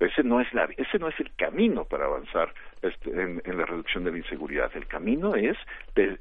Ese 0.00 0.22
no 0.22 0.40
es 0.40 0.52
la, 0.52 0.68
ese 0.76 0.98
no 0.98 1.08
es 1.08 1.18
el 1.20 1.34
camino 1.36 1.84
para 1.84 2.06
avanzar 2.06 2.52
este, 2.84 3.10
en, 3.10 3.40
la 3.56 3.64
reducción 3.64 4.04
de 4.04 4.12
la 4.12 4.18
inseguridad. 4.18 4.70
El 4.74 4.86
camino 4.86 5.34
es 5.34 5.56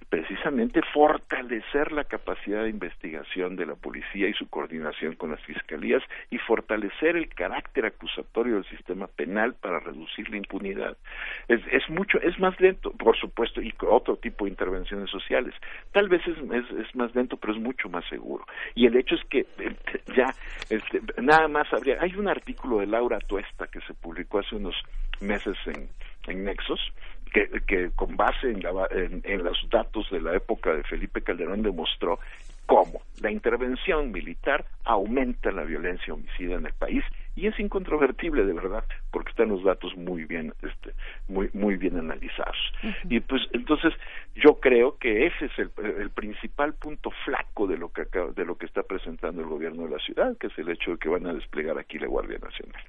precisamente 0.08 0.82
fortalecer 0.94 1.92
la 1.92 2.06
capacidad 2.06 2.64
de 2.64 2.70
investigación 2.70 3.58
de 3.58 3.66
la 3.66 3.76
policía 3.76 4.30
y 4.30 4.34
su 4.34 4.48
coordinación 4.50 5.16
con 5.16 5.32
las 5.32 5.42
fiscalías 5.42 6.02
y 6.30 6.38
fortalecer 6.38 7.18
el 7.18 7.28
carácter 7.28 7.86
acusatorio 7.86 8.56
del 8.56 8.66
sistema 8.70 9.08
penal 9.08 9.56
para 9.56 9.80
reducir 9.80 10.30
la 10.30 10.38
impunidad. 10.38 10.96
Es, 11.50 11.90
mucho, 11.90 12.18
es 12.22 12.40
más 12.40 12.58
lento, 12.62 12.92
por 12.92 13.18
supuesto, 13.18 13.62
y 13.62 13.74
otro 13.82 14.16
tipo 14.16 14.46
de 14.46 14.52
intervenciones 14.52 15.10
sociales. 15.10 15.54
Tal 15.92 16.08
vez 16.08 16.22
es, 16.26 16.38
es, 16.38 16.96
más 16.96 17.14
lento, 17.14 17.36
pero 17.36 17.54
es 17.54 17.60
mucho 17.60 17.90
más 17.90 18.06
seguro. 18.08 18.46
Y 18.74 18.86
el 18.86 18.96
hecho 18.96 19.16
es 19.16 19.24
que 19.26 19.40
eh, 19.40 19.76
ya, 20.16 20.34
este, 20.70 21.02
nada 21.22 21.50
más 21.50 21.72
habría, 21.74 21.98
hay 22.00 22.16
un 22.16 22.30
artículo 22.30 22.80
de 22.80 22.88
Laura 22.88 23.20
Tuesta 23.20 23.68
que 23.68 23.82
se 23.82 23.94
publicó 23.94 24.40
hace 24.40 24.56
unos 24.56 24.76
meses 25.20 25.58
en, 25.66 25.90
en 26.28 26.46
Nexos, 26.46 26.80
que, 27.32 27.50
que 27.68 27.92
con 27.96 28.16
base 28.16 28.50
en, 28.52 28.62
la 28.62 28.88
en, 28.92 29.22
en 29.26 29.44
los 29.44 29.58
datos 29.70 30.10
de 30.12 30.22
la 30.22 30.36
época 30.36 30.74
de 30.74 30.84
Felipe 30.84 31.22
Calderón 31.22 31.64
demostró 31.64 32.20
cómo 32.66 33.02
la 33.22 33.32
intervención 33.32 34.12
militar 34.12 34.66
aumenta 34.86 35.52
la 35.52 35.64
violencia 35.64 36.14
homicida 36.14 36.56
en 36.56 36.66
el 36.68 36.74
país 36.74 37.04
y 37.36 37.48
es 37.48 37.60
incontrovertible 37.60 38.46
de 38.46 38.54
verdad 38.54 38.84
porque 39.12 39.32
están 39.32 39.50
los 39.50 39.64
datos 39.64 39.96
muy 39.98 40.26
bien 40.26 40.54
este 40.62 40.94
muy 41.28 41.50
muy 41.54 41.78
bien 41.78 41.98
analizados 41.98 42.58
y 43.10 43.20
pues 43.22 43.42
entonces 43.54 43.94
yo 44.36 44.60
creo 44.60 44.98
que 44.98 45.28
ese 45.28 45.46
es 45.46 45.52
el, 45.58 45.72
el 46.00 46.10
principal 46.12 46.74
punto 46.76 47.10
flaco 47.26 47.68
de 47.68 47.78
lo 47.78 47.90
que 47.90 48.02
acaba- 48.04 48.32
de 48.32 48.46
lo 48.46 48.56
que 48.56 48.66
está 48.66 48.84
presentando 48.84 49.42
el 49.42 49.48
gobierno 49.48 49.84
de 49.84 49.90
la 49.92 50.00
ciudad 50.00 50.38
que 50.38 50.48
es 50.48 50.58
el 50.58 50.70
hecho 50.70 50.92
de 50.92 50.98
que 50.98 51.10
van 51.10 51.26
a 51.28 51.34
desplegar 51.34 51.78
aquí 51.80 51.98
la 52.00 52.08
Guardia 52.08 52.38
Nacional. 52.40 52.82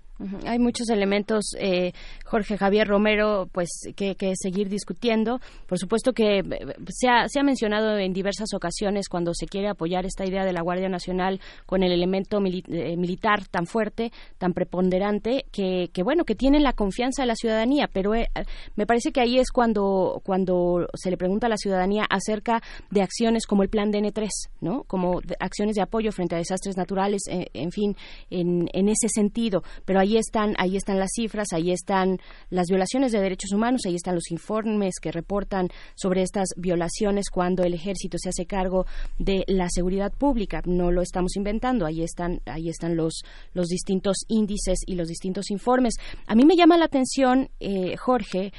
Hay 0.46 0.60
muchos 0.60 0.88
elementos, 0.90 1.56
eh, 1.58 1.90
Jorge 2.24 2.56
Javier 2.56 2.86
Romero, 2.86 3.48
pues 3.52 3.68
que, 3.96 4.14
que 4.14 4.32
seguir 4.36 4.68
discutiendo. 4.68 5.40
Por 5.66 5.76
supuesto 5.78 6.12
que 6.12 6.38
eh, 6.38 6.44
se 6.88 7.08
ha, 7.08 7.28
se 7.28 7.40
ha 7.40 7.42
mencionado 7.42 7.98
en 7.98 8.12
diversas 8.12 8.54
ocasiones 8.54 9.08
cuando 9.08 9.32
se 9.34 9.46
quiere 9.46 9.68
apoyar 9.68 10.04
esta 10.06 10.24
idea 10.24 10.44
de 10.44 10.52
la 10.52 10.62
Guardia 10.62 10.88
Nacional 10.88 11.40
con 11.66 11.82
el 11.82 11.90
elemento 11.90 12.38
mili- 12.40 12.62
eh, 12.68 12.96
militar 12.96 13.40
tan 13.50 13.66
fuerte, 13.66 14.12
tan 14.38 14.52
preponderante, 14.52 15.46
que, 15.52 15.90
que 15.92 16.02
bueno, 16.02 16.24
que 16.24 16.34
tienen 16.34 16.62
la 16.62 16.72
confianza 16.72 17.22
de 17.22 17.26
la 17.26 17.36
ciudadanía. 17.36 17.88
Pero 17.92 18.14
eh, 18.14 18.28
me 18.76 18.86
parece 18.86 19.12
que 19.12 19.20
ahí 19.20 19.38
es 19.38 19.50
cuando, 19.50 20.20
cuando 20.24 20.88
se 20.94 21.10
le 21.10 21.16
pregunta 21.16 21.46
a 21.46 21.50
la 21.50 21.56
ciudadanía 21.56 22.04
acerca 22.08 22.62
de 22.90 23.02
acciones 23.02 23.46
como 23.46 23.62
el 23.62 23.68
plan 23.68 23.92
DN3, 23.92 24.28
¿no? 24.60 24.84
Como 24.84 25.20
acciones 25.40 25.76
de 25.76 25.82
apoyo 25.82 26.12
frente 26.12 26.34
a 26.34 26.38
desastres 26.38 26.76
naturales, 26.76 27.22
eh, 27.30 27.46
en 27.54 27.70
fin, 27.70 27.96
en, 28.30 28.68
en 28.72 28.88
ese 28.88 29.08
sentido. 29.08 29.62
Pero 29.84 30.00
ahí 30.00 30.16
están, 30.16 30.54
ahí 30.58 30.76
están 30.76 30.98
las 30.98 31.10
cifras, 31.14 31.48
ahí 31.52 31.70
están 31.70 32.18
las 32.50 32.66
violaciones 32.68 33.12
de 33.12 33.20
derechos 33.20 33.52
humanos, 33.52 33.82
ahí 33.86 33.94
están 33.94 34.14
los 34.14 34.30
informes 34.30 34.94
que 35.00 35.12
reportan 35.12 35.68
sobre 35.94 36.22
estas 36.22 36.48
violaciones 36.56 37.30
cuando 37.30 37.62
el 37.62 37.74
ejército 37.74 38.18
se 38.18 38.30
hace 38.30 38.46
cargo 38.46 38.86
de 39.18 39.44
la 39.46 39.68
seguridad 39.70 40.12
pública. 40.12 40.62
No 40.64 40.90
lo 40.90 41.02
estamos 41.02 41.36
inventando, 41.36 41.86
ahí 41.86 42.02
están, 42.02 42.40
ahí 42.46 42.68
están 42.68 42.96
los, 42.96 43.22
los 43.52 43.68
distintos 43.68 44.23
índices 44.28 44.78
y 44.86 44.94
los 44.94 45.08
distintos 45.08 45.50
informes. 45.50 45.94
A 46.26 46.34
mí 46.34 46.44
me 46.44 46.56
llama 46.56 46.76
la 46.76 46.84
atención, 46.86 47.48
eh, 47.60 47.96
Jorge, 47.96 48.52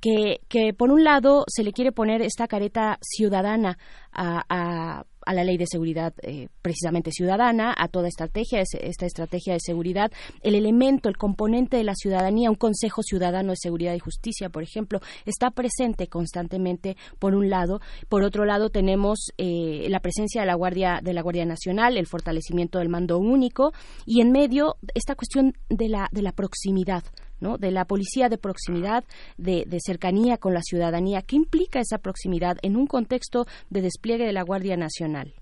que, 0.00 0.40
que 0.48 0.74
por 0.74 0.90
un 0.90 1.04
lado 1.04 1.44
se 1.48 1.62
le 1.62 1.72
quiere 1.72 1.92
poner 1.92 2.20
esta 2.22 2.46
careta 2.48 2.98
ciudadana 3.00 3.78
a, 4.12 4.42
a- 4.48 5.04
a 5.28 5.34
la 5.34 5.44
ley 5.44 5.58
de 5.58 5.66
seguridad 5.66 6.14
eh, 6.22 6.48
precisamente 6.62 7.10
ciudadana, 7.12 7.74
a 7.76 7.88
toda 7.88 8.08
estrategia, 8.08 8.60
es- 8.62 8.74
esta 8.80 9.04
estrategia 9.04 9.52
de 9.52 9.60
seguridad, 9.60 10.10
el 10.42 10.54
elemento, 10.54 11.08
el 11.10 11.16
componente 11.18 11.76
de 11.76 11.84
la 11.84 11.94
ciudadanía, 11.94 12.50
un 12.50 12.56
Consejo 12.56 13.02
Ciudadano 13.02 13.50
de 13.50 13.56
Seguridad 13.56 13.94
y 13.94 13.98
Justicia, 13.98 14.48
por 14.48 14.62
ejemplo, 14.62 15.00
está 15.26 15.50
presente 15.50 16.06
constantemente 16.06 16.96
por 17.18 17.34
un 17.34 17.50
lado, 17.50 17.80
por 18.08 18.22
otro 18.22 18.44
lado 18.46 18.70
tenemos 18.70 19.18
eh, 19.36 19.86
la 19.90 20.00
presencia 20.00 20.40
de 20.40 20.46
la 20.46 20.54
Guardia 20.54 21.00
de 21.02 21.12
la 21.12 21.22
Guardia 21.22 21.44
Nacional, 21.44 21.96
el 21.98 22.06
fortalecimiento 22.06 22.78
del 22.78 22.88
mando 22.88 23.18
único 23.18 23.72
y 24.06 24.20
en 24.22 24.32
medio 24.32 24.76
esta 24.94 25.14
cuestión 25.14 25.52
de 25.68 25.88
la 25.88 26.08
de 26.10 26.22
la 26.22 26.32
proximidad. 26.32 27.04
¿No? 27.40 27.58
de 27.58 27.70
la 27.70 27.84
policía 27.84 28.28
de 28.28 28.38
proximidad, 28.38 29.04
de, 29.36 29.64
cercanía 29.80 30.38
con 30.38 30.54
la 30.54 30.62
ciudadanía. 30.62 31.22
¿Qué 31.22 31.36
implica 31.36 31.80
esa 31.80 31.98
proximidad 31.98 32.56
en 32.62 32.76
un 32.76 32.86
contexto 32.86 33.46
de 33.70 33.82
despliegue 33.82 34.26
de 34.26 34.32
la 34.32 34.42
Guardia 34.42 34.76
Nacional? 34.76 35.32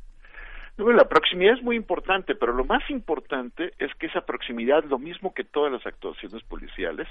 La 0.76 1.08
proximidad 1.08 1.54
es 1.54 1.62
muy 1.62 1.74
importante, 1.74 2.34
pero 2.34 2.52
lo 2.52 2.64
más 2.64 2.82
importante 2.90 3.72
es 3.78 3.94
que 3.94 4.06
esa 4.06 4.20
proximidad, 4.20 4.84
lo 4.84 4.98
mismo 4.98 5.32
que 5.32 5.42
todas 5.42 5.72
las 5.72 5.86
actuaciones 5.86 6.42
policiales, 6.44 7.08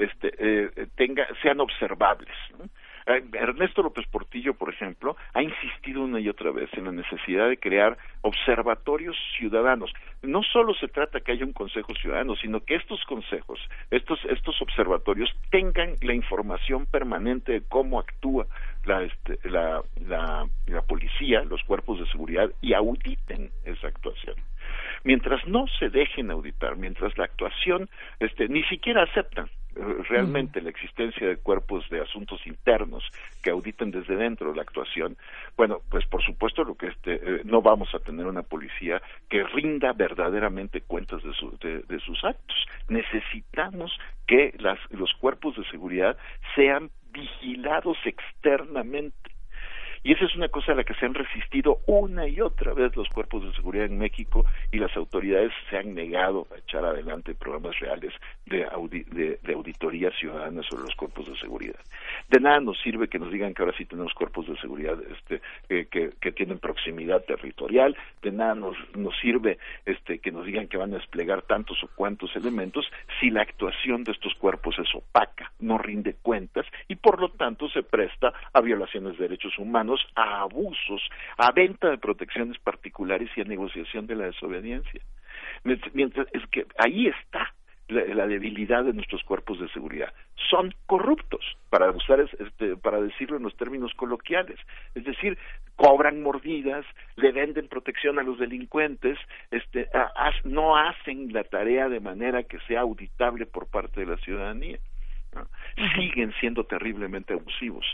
este, 0.00 0.32
eh, 0.36 0.88
tenga, 0.96 1.26
sean 1.40 1.60
observables. 1.60 2.34
¿no? 2.58 2.64
Eh, 3.06 3.22
Ernesto 3.34 3.82
López 3.82 4.06
Portillo, 4.06 4.54
por 4.54 4.72
ejemplo, 4.72 5.16
ha 5.34 5.42
insistido 5.42 6.02
una 6.02 6.20
y 6.20 6.28
otra 6.28 6.50
vez 6.52 6.70
en 6.72 6.84
la 6.84 6.92
necesidad 6.92 7.48
de 7.48 7.58
crear 7.58 7.98
observatorios 8.22 9.16
ciudadanos. 9.36 9.92
No 10.22 10.42
solo 10.42 10.72
se 10.74 10.88
trata 10.88 11.20
que 11.20 11.32
haya 11.32 11.44
un 11.44 11.52
consejo 11.52 11.94
ciudadano, 11.94 12.34
sino 12.36 12.60
que 12.60 12.76
estos 12.76 13.04
consejos, 13.04 13.60
estos, 13.90 14.18
estos 14.24 14.60
observatorios 14.62 15.30
tengan 15.50 15.96
la 16.00 16.14
información 16.14 16.86
permanente 16.86 17.52
de 17.52 17.62
cómo 17.68 18.00
actúa 18.00 18.46
la, 18.86 19.02
este, 19.02 19.38
la, 19.48 19.82
la, 20.06 20.46
la 20.66 20.82
policía, 20.82 21.44
los 21.44 21.62
cuerpos 21.64 22.00
de 22.00 22.06
seguridad 22.06 22.50
y 22.62 22.72
auditen 22.72 23.50
esa 23.64 23.88
actuación. 23.88 24.36
Mientras 25.02 25.46
no 25.46 25.66
se 25.78 25.90
dejen 25.90 26.30
auditar, 26.30 26.76
mientras 26.76 27.16
la 27.18 27.24
actuación 27.24 27.90
este, 28.18 28.48
ni 28.48 28.62
siquiera 28.64 29.02
aceptan 29.02 29.50
realmente 30.08 30.60
la 30.60 30.70
existencia 30.70 31.26
de 31.28 31.36
cuerpos 31.36 31.88
de 31.90 32.00
asuntos 32.00 32.46
internos 32.46 33.02
que 33.42 33.50
auditen 33.50 33.90
desde 33.90 34.16
dentro 34.16 34.54
la 34.54 34.62
actuación, 34.62 35.16
bueno, 35.56 35.80
pues 35.90 36.06
por 36.06 36.22
supuesto 36.22 36.64
lo 36.64 36.74
que 36.76 36.86
este, 36.88 37.14
eh, 37.14 37.40
no 37.44 37.60
vamos 37.62 37.94
a 37.94 37.98
tener 37.98 38.26
una 38.26 38.42
policía 38.42 39.02
que 39.28 39.42
rinda 39.44 39.92
verdaderamente 39.92 40.80
cuentas 40.82 41.22
de, 41.22 41.32
su- 41.34 41.56
de- 41.58 41.80
de 41.82 41.98
sus 42.00 42.22
actos. 42.24 42.56
Necesitamos 42.88 43.92
que 44.26 44.54
las, 44.58 44.78
los 44.90 45.12
cuerpos 45.14 45.56
de 45.56 45.64
seguridad 45.70 46.16
sean 46.54 46.90
vigilados 47.12 47.96
externamente. 48.04 49.33
Y 50.04 50.12
esa 50.12 50.26
es 50.26 50.36
una 50.36 50.48
cosa 50.50 50.72
a 50.72 50.74
la 50.74 50.84
que 50.84 50.92
se 50.94 51.06
han 51.06 51.14
resistido 51.14 51.78
una 51.86 52.28
y 52.28 52.38
otra 52.42 52.74
vez 52.74 52.94
los 52.94 53.08
cuerpos 53.08 53.42
de 53.42 53.52
seguridad 53.54 53.86
en 53.86 53.96
México 53.96 54.44
y 54.70 54.78
las 54.78 54.94
autoridades 54.96 55.50
se 55.70 55.78
han 55.78 55.94
negado 55.94 56.46
a 56.54 56.58
echar 56.58 56.84
adelante 56.84 57.34
programas 57.34 57.78
reales 57.80 58.12
de, 58.44 58.68
audi- 58.68 59.06
de, 59.06 59.38
de 59.42 59.52
auditoría 59.54 60.10
ciudadana 60.10 60.62
sobre 60.62 60.84
los 60.84 60.94
cuerpos 60.94 61.26
de 61.26 61.36
seguridad. 61.38 61.80
De 62.28 62.38
nada 62.38 62.60
nos 62.60 62.78
sirve 62.82 63.08
que 63.08 63.18
nos 63.18 63.32
digan 63.32 63.54
que 63.54 63.62
ahora 63.62 63.74
sí 63.78 63.86
tenemos 63.86 64.12
cuerpos 64.12 64.46
de 64.46 64.58
seguridad 64.58 64.98
este, 65.10 65.40
eh, 65.70 65.86
que, 65.90 66.10
que 66.20 66.32
tienen 66.32 66.58
proximidad 66.58 67.24
territorial, 67.24 67.96
de 68.20 68.30
nada 68.30 68.54
nos, 68.54 68.76
nos 68.94 69.18
sirve 69.20 69.56
este, 69.86 70.18
que 70.18 70.30
nos 70.30 70.44
digan 70.44 70.68
que 70.68 70.76
van 70.76 70.92
a 70.92 70.98
desplegar 70.98 71.42
tantos 71.42 71.82
o 71.82 71.88
cuantos 71.96 72.36
elementos 72.36 72.84
si 73.20 73.30
la 73.30 73.40
actuación 73.40 74.04
de 74.04 74.12
estos 74.12 74.34
cuerpos 74.34 74.78
es 74.78 74.94
opaca, 74.94 75.50
no 75.60 75.78
rinde 75.78 76.14
cuentas 76.20 76.66
y 76.88 76.96
por 76.96 77.20
lo 77.20 77.30
tanto 77.30 77.70
se 77.70 77.82
presta 77.82 78.34
a 78.52 78.60
violaciones 78.60 79.16
de 79.16 79.24
derechos 79.28 79.58
humanos, 79.58 79.93
a 80.14 80.40
abusos, 80.42 81.02
a 81.38 81.50
venta 81.52 81.90
de 81.90 81.98
protecciones 81.98 82.58
particulares 82.58 83.30
y 83.36 83.40
a 83.40 83.44
negociación 83.44 84.06
de 84.06 84.16
la 84.16 84.26
desobediencia. 84.26 85.00
Mientras 85.92 86.26
es 86.32 86.46
que 86.48 86.66
ahí 86.78 87.08
está 87.08 87.52
la, 87.88 88.02
la 88.14 88.26
debilidad 88.26 88.84
de 88.84 88.92
nuestros 88.94 89.22
cuerpos 89.24 89.60
de 89.60 89.68
seguridad. 89.68 90.12
Son 90.50 90.74
corruptos, 90.86 91.44
para 91.70 91.90
usar 91.90 92.20
es- 92.20 92.32
este, 92.40 92.76
para 92.76 93.00
decirlo 93.00 93.36
en 93.36 93.42
los 93.42 93.56
términos 93.56 93.92
coloquiales. 93.94 94.58
Es 94.94 95.04
decir, 95.04 95.36
cobran 95.76 96.22
mordidas, 96.22 96.86
le 97.16 97.32
venden 97.32 97.68
protección 97.68 98.18
a 98.18 98.22
los 98.22 98.38
delincuentes, 98.38 99.18
este, 99.50 99.88
a- 99.92 100.32
no 100.44 100.76
hacen 100.76 101.32
la 101.32 101.44
tarea 101.44 101.88
de 101.88 102.00
manera 102.00 102.42
que 102.44 102.58
sea 102.60 102.80
auditable 102.80 103.44
por 103.46 103.66
parte 103.66 104.00
de 104.00 104.06
la 104.06 104.16
ciudadanía. 104.18 104.78
¿no? 105.34 105.48
siguen 105.96 106.32
siendo 106.38 106.62
terriblemente 106.64 107.32
abusivos. 107.32 107.84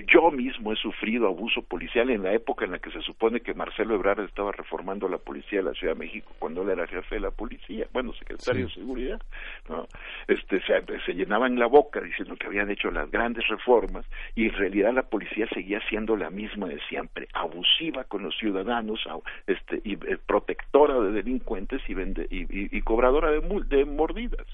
Yo 0.00 0.30
mismo 0.30 0.72
he 0.72 0.76
sufrido 0.76 1.26
abuso 1.26 1.62
policial 1.62 2.10
en 2.10 2.22
la 2.22 2.32
época 2.32 2.64
en 2.64 2.72
la 2.72 2.78
que 2.78 2.90
se 2.90 3.00
supone 3.02 3.40
que 3.40 3.54
Marcelo 3.54 3.94
Ebrard 3.94 4.20
estaba 4.24 4.52
reformando 4.52 5.08
la 5.08 5.18
policía 5.18 5.58
de 5.60 5.64
la 5.66 5.74
Ciudad 5.74 5.94
de 5.94 6.00
México 6.00 6.32
cuando 6.38 6.62
él 6.62 6.70
era 6.70 6.86
jefe 6.86 7.16
de 7.16 7.20
la 7.20 7.30
policía, 7.30 7.86
bueno, 7.92 8.12
secretario 8.14 8.66
de 8.66 8.72
seguridad. 8.72 9.20
¿no? 9.68 9.86
Este, 10.28 10.60
se, 10.62 10.82
se 11.04 11.12
llenaban 11.14 11.58
la 11.58 11.66
boca 11.66 12.00
diciendo 12.00 12.36
que 12.36 12.46
habían 12.46 12.70
hecho 12.70 12.90
las 12.90 13.10
grandes 13.10 13.46
reformas 13.48 14.06
y 14.34 14.46
en 14.46 14.52
realidad 14.54 14.92
la 14.94 15.02
policía 15.02 15.46
seguía 15.52 15.80
siendo 15.88 16.16
la 16.16 16.30
misma 16.30 16.66
de 16.68 16.80
siempre, 16.88 17.28
abusiva 17.32 18.04
con 18.04 18.22
los 18.22 18.36
ciudadanos, 18.38 19.00
este, 19.46 19.80
y 19.84 19.94
eh, 19.94 20.18
protectora 20.26 20.98
de 21.00 21.12
delincuentes 21.12 21.80
y, 21.88 21.94
vende- 21.94 22.26
y, 22.30 22.42
y- 22.42 22.68
y 22.72 22.80
cobradora 22.82 23.30
de, 23.30 23.40
de 23.68 23.84
mordidas. 23.84 24.46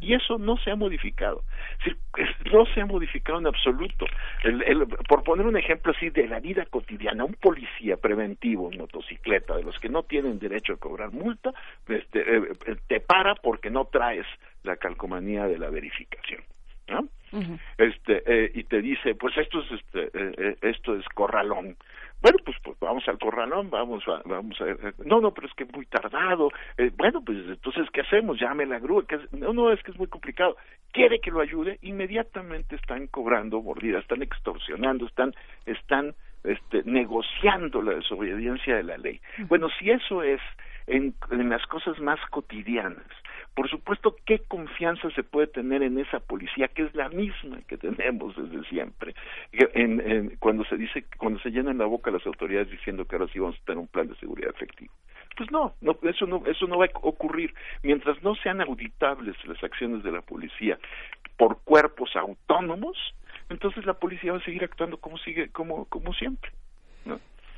Y 0.00 0.14
eso 0.14 0.38
no 0.38 0.56
se 0.58 0.70
ha 0.70 0.76
modificado. 0.76 1.42
Es 1.78 1.84
decir, 1.84 1.98
es- 2.16 2.52
no 2.52 2.64
se 2.66 2.80
ha 2.80 2.86
modificado 2.86 3.38
en 3.38 3.46
absoluto. 3.46 4.06
El- 4.42 4.62
el- 4.62 4.79
por 4.86 5.22
poner 5.22 5.46
un 5.46 5.56
ejemplo 5.56 5.92
así 5.96 6.10
de 6.10 6.26
la 6.26 6.40
vida 6.40 6.64
cotidiana, 6.66 7.24
un 7.24 7.34
policía 7.34 7.96
preventivo 7.96 8.70
en 8.70 8.78
motocicleta, 8.78 9.56
de 9.56 9.62
los 9.62 9.78
que 9.78 9.88
no 9.88 10.02
tienen 10.02 10.38
derecho 10.38 10.74
a 10.74 10.76
cobrar 10.76 11.12
multa, 11.12 11.52
este, 11.88 12.24
te 12.86 13.00
para 13.00 13.34
porque 13.34 13.70
no 13.70 13.86
traes 13.86 14.26
la 14.62 14.76
calcomanía 14.76 15.46
de 15.46 15.58
la 15.58 15.70
verificación. 15.70 16.42
¿No? 16.90 17.08
este 17.78 18.22
eh, 18.26 18.50
y 18.54 18.64
te 18.64 18.82
dice 18.82 19.14
pues 19.14 19.36
esto 19.38 19.60
es 19.60 19.70
este 19.70 20.02
eh, 20.06 20.34
eh, 20.36 20.56
esto 20.62 20.96
es 20.96 21.04
corralón 21.14 21.76
bueno 22.20 22.38
pues, 22.44 22.56
pues 22.64 22.76
vamos 22.80 23.06
al 23.08 23.18
corralón 23.20 23.70
vamos 23.70 24.02
a, 24.08 24.20
vamos 24.28 24.60
a 24.60 24.68
eh, 24.68 24.92
no 25.04 25.20
no 25.20 25.32
pero 25.32 25.46
es 25.46 25.54
que 25.54 25.62
es 25.64 25.72
muy 25.72 25.86
tardado 25.86 26.50
Eh, 26.76 26.90
bueno 26.96 27.22
pues 27.24 27.38
entonces 27.46 27.88
qué 27.92 28.00
hacemos 28.00 28.40
llame 28.40 28.66
la 28.66 28.80
grúa 28.80 29.04
¿Qué 29.06 29.14
hace? 29.14 29.28
no 29.36 29.52
no 29.52 29.70
es 29.70 29.80
que 29.84 29.92
es 29.92 29.98
muy 29.98 30.08
complicado 30.08 30.56
quiere 30.92 31.20
que 31.20 31.30
lo 31.30 31.40
ayude 31.40 31.78
inmediatamente 31.82 32.74
están 32.74 33.06
cobrando 33.06 33.62
mordidas 33.62 34.02
están 34.02 34.22
extorsionando 34.22 35.06
están 35.06 35.32
están 35.66 36.14
este, 36.42 36.82
negociando 36.84 37.82
la 37.82 37.94
desobediencia 37.96 38.76
de 38.76 38.82
la 38.82 38.96
ley. 38.96 39.20
Bueno, 39.48 39.68
si 39.78 39.90
eso 39.90 40.22
es 40.22 40.40
en, 40.90 41.14
las 41.48 41.64
cosas 41.66 41.98
más 42.00 42.18
cotidianas, 42.30 43.06
por 43.54 43.68
supuesto, 43.68 44.16
¿qué 44.26 44.40
confianza 44.40 45.10
se 45.10 45.22
puede 45.22 45.46
tener 45.46 45.82
en 45.82 45.98
esa 45.98 46.20
policía 46.20 46.68
que 46.68 46.82
es 46.82 46.94
la 46.94 47.08
misma 47.08 47.60
que 47.68 47.76
tenemos 47.76 48.34
desde 48.36 48.66
siempre? 48.68 49.14
En- 49.52 50.36
cuando 50.38 50.64
se 50.64 50.76
dice, 50.76 51.04
cuando 51.18 51.38
se 51.40 51.50
llenan 51.50 51.78
la 51.78 51.86
boca 51.86 52.10
las 52.10 52.26
autoridades 52.26 52.70
diciendo 52.70 53.04
que 53.04 53.16
ahora 53.16 53.30
sí 53.32 53.38
vamos 53.38 53.56
a 53.56 53.64
tener 53.64 53.78
un 53.78 53.88
plan 53.88 54.08
de 54.08 54.16
seguridad 54.16 54.50
efectivo. 54.50 54.92
Pues 55.36 55.50
no, 55.50 55.74
no, 55.80 55.96
eso 56.02 56.26
no, 56.26 56.42
eso 56.46 56.66
no 56.66 56.78
va 56.78 56.86
a 56.86 56.90
ocurrir 57.02 57.54
mientras 57.82 58.22
no 58.22 58.34
sean 58.36 58.60
auditables 58.60 59.36
las 59.46 59.62
acciones 59.62 60.02
de 60.02 60.12
la 60.12 60.22
policía 60.22 60.78
por 61.36 61.62
cuerpos 61.62 62.14
autónomos. 62.16 62.96
Entonces 63.48 63.84
la 63.86 63.94
policía 63.94 64.32
va 64.32 64.38
a 64.38 64.44
seguir 64.44 64.64
actuando 64.64 64.98
como 64.98 65.18
sigue, 65.18 65.50
como, 65.50 65.86
como 65.86 66.12
siempre. 66.14 66.50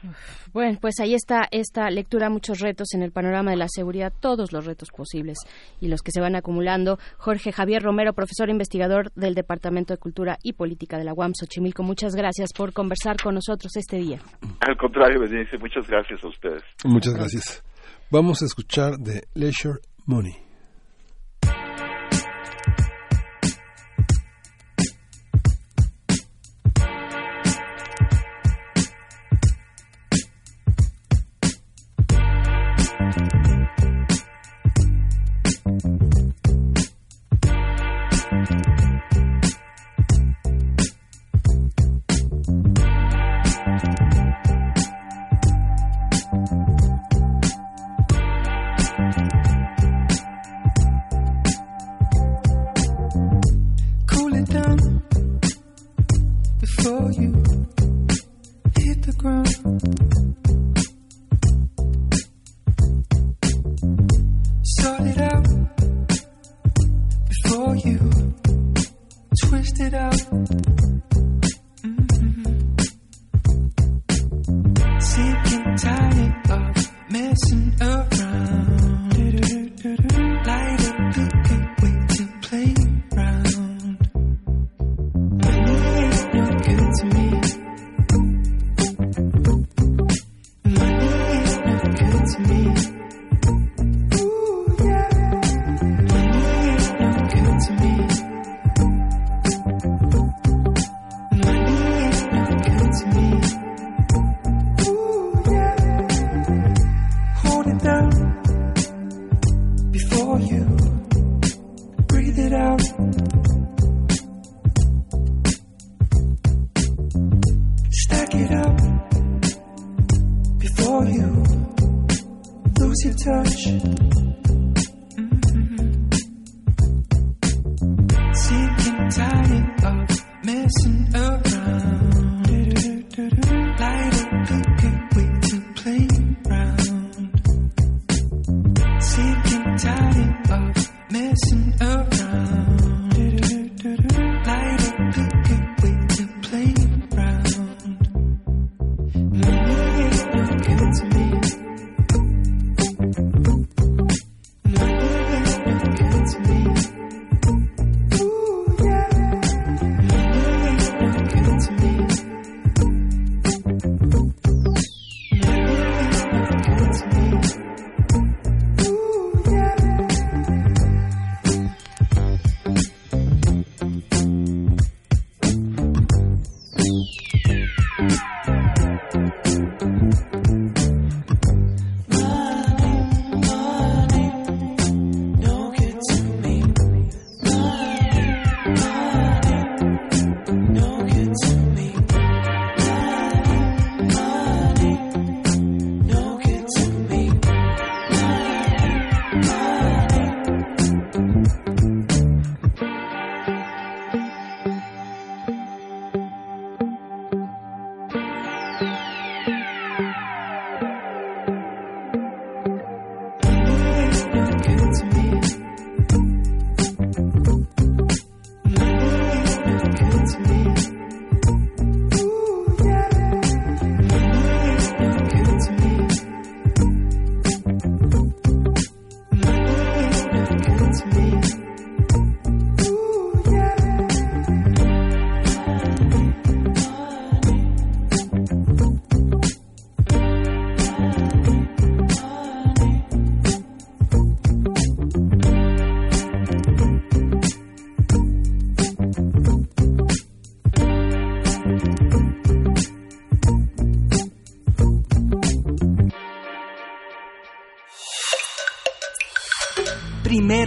¿No? 0.03 0.13
Bueno, 0.53 0.79
pues 0.81 1.01
ahí 1.01 1.15
está 1.15 1.49
esta 1.51 1.91
lectura, 1.91 2.31
muchos 2.31 2.61
retos 2.61 2.95
en 2.95 3.03
el 3.03 3.13
panorama 3.13 3.51
de 3.51 3.57
la 3.57 3.69
seguridad, 3.69 4.13
todos 4.21 4.53
los 4.53 4.67
retos 4.67 4.91
posibles 4.91 5.39
y 5.81 5.89
los 5.89 6.03
que 6.03 6.13
se 6.13 6.21
van 6.21 6.37
acumulando. 6.37 6.99
Jorge 7.19 7.53
Javier 7.53 7.83
Romero, 7.83 8.13
profesor 8.13 8.51
investigador 8.51 9.13
del 9.15 9.35
Departamento 9.35 9.95
de 9.95 9.99
Cultura 9.99 10.39
y 10.43 10.53
Política 10.55 10.99
de 10.99 11.05
la 11.05 11.15
UAM 11.15 11.33
Xochimilco, 11.35 11.83
muchas 11.83 12.15
gracias 12.15 12.53
por 12.53 12.73
conversar 12.73 13.17
con 13.23 13.35
nosotros 13.35 13.77
este 13.77 13.97
día. 13.97 14.19
Al 14.61 14.77
contrario, 14.77 15.21
muchas 15.61 15.87
gracias 15.87 16.23
a 16.25 16.29
ustedes. 16.29 16.63
Muchas 16.85 17.15
gracias. 17.15 17.65
Vamos 18.11 18.43
a 18.43 18.45
escuchar 18.45 18.99
de 18.99 19.23
Leisure 19.35 19.81
Money. 20.07 20.52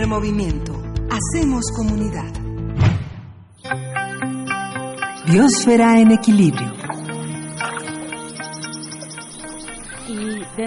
Movimiento. 0.08 0.74
Hacemos 1.09 1.66
comunidad. 1.75 2.32
Biosfera 5.27 6.00
en 6.00 6.11
equilibrio. 6.11 6.84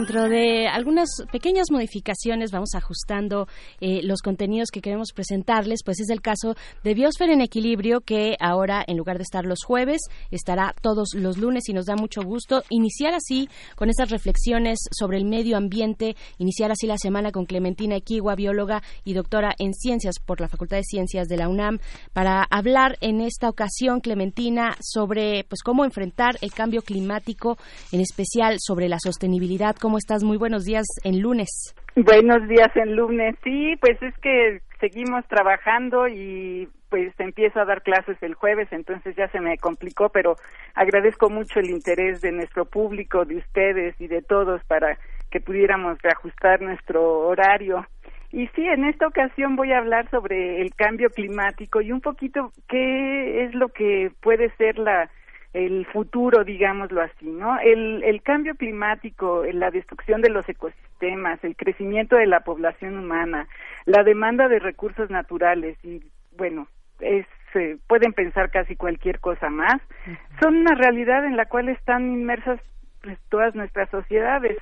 Dentro 0.08 0.30
de 0.30 0.66
algunas 0.68 1.10
pequeñas 1.30 1.66
modificaciones 1.70 2.50
vamos 2.50 2.70
ajustando 2.74 3.46
eh, 3.78 4.00
los 4.02 4.22
contenidos 4.22 4.70
que 4.70 4.80
queremos 4.80 5.12
presentarles, 5.12 5.80
pues 5.84 6.00
es 6.00 6.08
el 6.08 6.22
caso 6.22 6.54
de 6.82 6.94
Biosfera 6.94 7.34
en 7.34 7.42
Equilibrio, 7.42 8.00
que 8.00 8.34
ahora 8.40 8.82
en 8.86 8.96
lugar 8.96 9.18
de 9.18 9.24
estar 9.24 9.44
los 9.44 9.58
jueves, 9.66 10.00
estará 10.30 10.74
todos 10.80 11.10
los 11.12 11.36
lunes 11.36 11.68
y 11.68 11.74
nos 11.74 11.84
da 11.84 11.94
mucho 11.94 12.22
gusto 12.22 12.62
iniciar 12.70 13.12
así 13.12 13.50
con 13.76 13.90
estas 13.90 14.08
reflexiones 14.08 14.78
sobre 14.98 15.18
el 15.18 15.26
medio 15.26 15.58
ambiente, 15.58 16.16
iniciar 16.38 16.70
así 16.70 16.86
la 16.86 16.96
semana 16.96 17.30
con 17.30 17.44
Clementina 17.44 17.96
Equigua, 17.96 18.34
bióloga 18.34 18.82
y 19.04 19.12
doctora 19.12 19.54
en 19.58 19.74
ciencias 19.74 20.14
por 20.24 20.40
la 20.40 20.48
Facultad 20.48 20.78
de 20.78 20.84
Ciencias 20.84 21.28
de 21.28 21.36
la 21.36 21.50
UNAM, 21.50 21.80
para 22.14 22.44
hablar 22.48 22.96
en 23.02 23.20
esta 23.20 23.50
ocasión, 23.50 24.00
Clementina, 24.00 24.74
sobre 24.80 25.44
pues 25.44 25.60
cómo 25.62 25.84
enfrentar 25.84 26.38
el 26.40 26.54
cambio 26.54 26.80
climático, 26.80 27.58
en 27.92 28.00
especial 28.00 28.56
sobre 28.58 28.88
la 28.88 28.98
sostenibilidad. 28.98 29.76
¿Cómo 29.76 29.97
estás? 29.98 30.24
Muy 30.24 30.38
buenos 30.38 30.64
días 30.64 30.86
en 31.04 31.20
lunes. 31.20 31.74
Buenos 31.94 32.48
días 32.48 32.74
en 32.76 32.96
lunes. 32.96 33.36
Sí, 33.44 33.74
pues 33.80 34.00
es 34.02 34.14
que 34.18 34.60
seguimos 34.80 35.26
trabajando 35.26 36.08
y 36.08 36.68
pues 36.88 37.12
empiezo 37.18 37.60
a 37.60 37.64
dar 37.64 37.82
clases 37.82 38.16
el 38.22 38.34
jueves, 38.34 38.68
entonces 38.70 39.14
ya 39.14 39.28
se 39.28 39.40
me 39.40 39.58
complicó, 39.58 40.08
pero 40.08 40.36
agradezco 40.74 41.28
mucho 41.28 41.60
el 41.60 41.70
interés 41.70 42.20
de 42.20 42.32
nuestro 42.32 42.64
público, 42.64 43.24
de 43.24 43.36
ustedes 43.36 44.00
y 44.00 44.06
de 44.06 44.22
todos 44.22 44.62
para 44.64 44.96
que 45.30 45.40
pudiéramos 45.40 46.00
reajustar 46.00 46.62
nuestro 46.62 47.28
horario. 47.28 47.86
Y 48.30 48.46
sí, 48.48 48.64
en 48.64 48.84
esta 48.84 49.06
ocasión 49.06 49.56
voy 49.56 49.72
a 49.72 49.78
hablar 49.78 50.08
sobre 50.10 50.60
el 50.60 50.74
cambio 50.74 51.10
climático 51.10 51.80
y 51.80 51.92
un 51.92 52.00
poquito 52.00 52.52
qué 52.68 53.44
es 53.44 53.54
lo 53.54 53.68
que 53.68 54.10
puede 54.20 54.50
ser 54.56 54.78
la 54.78 55.10
el 55.52 55.86
futuro, 55.86 56.44
digámoslo 56.44 57.00
así, 57.00 57.26
¿no? 57.26 57.58
El, 57.60 58.02
el 58.04 58.22
cambio 58.22 58.54
climático, 58.54 59.44
la 59.52 59.70
destrucción 59.70 60.20
de 60.20 60.30
los 60.30 60.48
ecosistemas, 60.48 61.42
el 61.42 61.56
crecimiento 61.56 62.16
de 62.16 62.26
la 62.26 62.40
población 62.40 62.98
humana, 62.98 63.48
la 63.86 64.02
demanda 64.02 64.48
de 64.48 64.58
recursos 64.58 65.10
naturales 65.10 65.76
y, 65.82 66.02
bueno, 66.36 66.68
es, 67.00 67.26
eh, 67.54 67.78
pueden 67.86 68.12
pensar 68.12 68.50
casi 68.50 68.76
cualquier 68.76 69.20
cosa 69.20 69.48
más, 69.48 69.80
son 70.40 70.56
una 70.56 70.74
realidad 70.74 71.24
en 71.24 71.36
la 71.36 71.46
cual 71.46 71.68
están 71.68 72.12
inmersas 72.12 72.60
pues, 73.02 73.18
todas 73.30 73.54
nuestras 73.54 73.88
sociedades. 73.90 74.56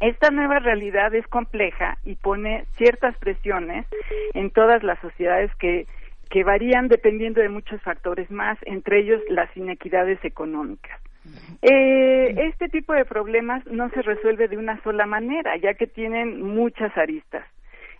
Esta 0.00 0.30
nueva 0.30 0.60
realidad 0.60 1.12
es 1.12 1.26
compleja 1.26 1.98
y 2.04 2.14
pone 2.14 2.66
ciertas 2.76 3.16
presiones 3.18 3.84
en 4.34 4.50
todas 4.50 4.84
las 4.84 5.00
sociedades 5.00 5.52
que 5.56 5.88
que 6.30 6.44
varían 6.44 6.88
dependiendo 6.88 7.40
de 7.40 7.48
muchos 7.48 7.80
factores 7.82 8.30
más, 8.30 8.58
entre 8.62 9.00
ellos 9.00 9.20
las 9.28 9.54
inequidades 9.56 10.22
económicas. 10.24 11.00
Eh, 11.62 12.34
este 12.48 12.68
tipo 12.68 12.92
de 12.92 13.04
problemas 13.04 13.66
no 13.66 13.90
se 13.90 14.02
resuelve 14.02 14.48
de 14.48 14.56
una 14.56 14.80
sola 14.82 15.06
manera, 15.06 15.56
ya 15.56 15.74
que 15.74 15.86
tienen 15.86 16.42
muchas 16.42 16.96
aristas. 16.96 17.44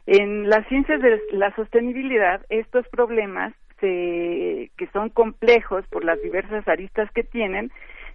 En 0.06 0.48
las 0.48 0.66
ciencias 0.68 1.02
de 1.02 1.20
la 1.32 1.54
sostenibilidad, 1.54 2.40
estos 2.48 2.88
problemas, 2.88 3.52
se, 3.80 4.70
que 4.76 4.86
son 4.92 5.10
complejos 5.10 5.86
por 5.88 6.04
las 6.04 6.20
diversas 6.22 6.66
aristas 6.66 7.10
que 7.12 7.24
tienen, 7.24 7.70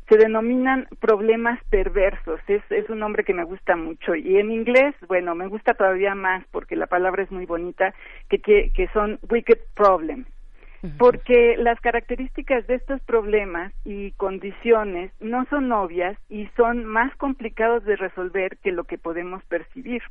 se 0.09 0.17
denominan 0.17 0.87
problemas 0.99 1.59
perversos. 1.69 2.39
Es, 2.47 2.61
es 2.69 2.89
un 2.89 2.99
nombre 2.99 3.23
que 3.23 3.33
me 3.33 3.43
gusta 3.43 3.75
mucho. 3.75 4.15
Y 4.15 4.37
en 4.37 4.51
inglés, 4.51 4.95
bueno, 5.07 5.35
me 5.35 5.47
gusta 5.47 5.73
todavía 5.73 6.15
más 6.15 6.43
porque 6.51 6.75
la 6.75 6.87
palabra 6.87 7.23
es 7.23 7.31
muy 7.31 7.45
bonita, 7.45 7.93
que, 8.29 8.39
que, 8.39 8.71
que 8.73 8.87
son 8.89 9.19
wicked 9.29 9.59
problems. 9.75 10.27
Porque 10.97 11.55
las 11.57 11.79
características 11.79 12.67
de 12.67 12.75
estos 12.75 12.99
problemas 13.03 13.71
y 13.85 14.11
condiciones 14.11 15.13
no 15.21 15.45
son 15.45 15.71
obvias 15.71 16.17
y 16.29 16.49
son 16.57 16.83
más 16.83 17.15
complicados 17.15 17.85
de 17.85 17.95
resolver 17.95 18.57
que 18.57 18.73
lo 18.73 18.83
que 18.83 18.97
podemos 18.97 19.41
percibir. 19.45 20.01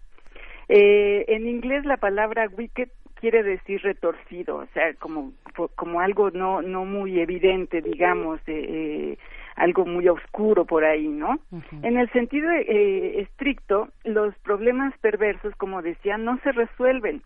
Eh, 0.71 1.27
en 1.29 1.47
inglés 1.47 1.85
la 1.85 1.99
palabra 1.99 2.49
wicked 2.57 2.89
quiere 3.23 3.43
decir 3.43 3.83
retorcido, 3.83 4.57
o 4.57 4.67
sea, 4.75 4.95
como, 4.95 5.33
como 5.77 6.01
algo 6.01 6.31
no, 6.31 6.63
no 6.63 6.85
muy 6.85 7.21
evidente, 7.21 7.83
digamos, 7.83 8.41
eh, 8.49 8.67
eh, 8.69 9.19
algo 9.57 9.85
muy 9.85 10.09
oscuro 10.09 10.65
por 10.65 10.85
ahí, 10.85 11.09
¿no? 11.09 11.39
En 11.83 11.97
el 11.99 12.11
sentido 12.11 12.51
eh, 12.51 13.21
estricto, 13.21 13.89
los 14.05 14.35
problemas 14.39 14.97
perversos, 14.99 15.55
como 15.57 15.83
decía, 15.83 16.17
no 16.19 16.39
se 16.39 16.53
resuelven, 16.53 17.23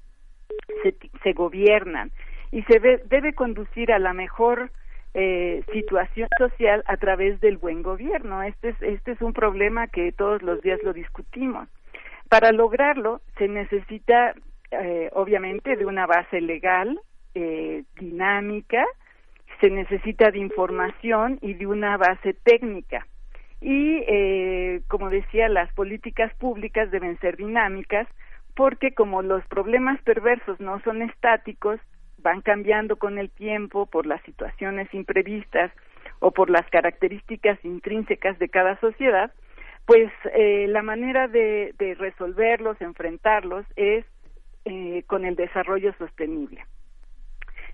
se, 0.83 0.95
se 1.23 1.33
gobiernan 1.33 2.11
y 2.51 2.63
se 2.63 2.81
debe 2.81 3.35
conducir 3.35 3.93
a 3.93 3.99
la 3.99 4.13
mejor 4.13 4.71
eh, 5.19 5.65
situación 5.73 6.29
social 6.37 6.83
a 6.87 6.99
través 6.99 7.41
del 7.41 7.57
buen 7.57 7.83
gobierno. 7.83 8.43
Este 8.43 8.69
es, 8.69 8.83
este 8.83 9.13
es 9.13 9.23
un 9.23 9.33
problema 9.33 9.87
que 9.87 10.13
todos 10.13 10.43
los 10.43 10.61
días 10.61 10.79
lo 10.83 10.93
discutimos. 10.93 11.69
Para 12.29 12.53
lograrlo 12.53 13.23
se 13.39 13.49
necesita, 13.49 14.35
eh, 14.71 15.09
obviamente, 15.15 15.77
de 15.77 15.87
una 15.87 16.07
base 16.07 16.43
legal, 16.43 17.01
eh, 17.35 17.85
dinámica, 17.99 18.85
se 19.61 19.71
necesita 19.71 20.31
de 20.31 20.39
información 20.39 21.39
y 21.43 21.55
de 21.55 21.67
una 21.67 21.97
base 21.97 22.35
técnica. 22.35 23.07
Y, 23.61 24.03
eh, 24.07 24.83
como 24.89 25.11
decía, 25.11 25.49
las 25.49 25.73
políticas 25.73 26.33
públicas 26.35 26.91
deben 26.91 27.19
ser 27.21 27.37
dinámicas 27.37 28.07
porque 28.55 28.93
como 28.93 29.23
los 29.23 29.45
problemas 29.47 30.01
perversos 30.03 30.59
no 30.61 30.81
son 30.81 31.03
estáticos, 31.03 31.79
van 32.19 32.41
cambiando 32.41 32.97
con 32.97 33.19
el 33.19 33.31
tiempo 33.31 33.87
por 33.87 34.07
las 34.07 34.23
situaciones 34.23 34.93
imprevistas 34.95 35.71
o 36.21 36.33
por 36.33 36.51
las 36.51 36.67
características 36.71 37.63
intrínsecas 37.65 38.39
de 38.39 38.49
cada 38.49 38.81
sociedad, 38.81 39.33
pues 39.85 40.11
eh, 40.35 40.67
la 40.69 40.83
manera 40.83 41.29
de, 41.29 41.75
de, 41.79 41.95
resolverlos, 41.95 42.81
enfrentarlos, 42.81 43.65
es 43.77 44.05
eh, 44.65 45.05
con 45.07 45.25
el 45.25 45.37
desarrollo 45.37 45.95
sostenible. 45.99 46.65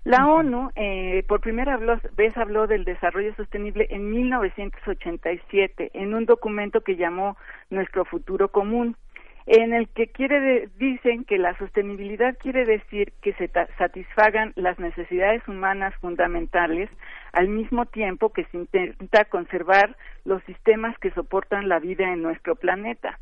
La 0.05 0.27
ONU 0.27 0.69
eh, 0.75 1.23
por 1.29 1.39
primera 1.39 1.79
vez 2.17 2.35
habló 2.35 2.67
del 2.67 2.83
desarrollo 2.83 3.33
sostenible 3.35 3.87
en 3.89 4.11
1987 4.11 5.91
en 5.93 6.13
un 6.13 6.25
documento 6.25 6.81
que 6.81 6.97
llamó 6.97 7.37
Nuestro 7.69 8.03
futuro 8.03 8.49
común, 8.49 8.97
en 9.45 9.71
el 9.73 9.87
que 9.87 10.07
quiere 10.07 10.67
dicen 10.77 11.23
que 11.23 11.37
la 11.37 11.57
sostenibilidad 11.57 12.37
quiere 12.37 12.65
decir 12.65 13.13
que 13.21 13.31
se 13.33 13.49
satisfagan 13.77 14.51
las 14.57 14.77
necesidades 14.77 15.47
humanas 15.47 15.93
fundamentales 16.01 16.89
al 17.31 17.47
mismo 17.47 17.85
tiempo 17.85 18.33
que 18.33 18.43
se 18.45 18.57
intenta 18.57 19.23
conservar 19.25 19.95
los 20.25 20.43
sistemas 20.43 20.97
que 20.99 21.11
soportan 21.11 21.69
la 21.69 21.79
vida 21.79 22.11
en 22.11 22.21
nuestro 22.21 22.55
planeta 22.55 23.19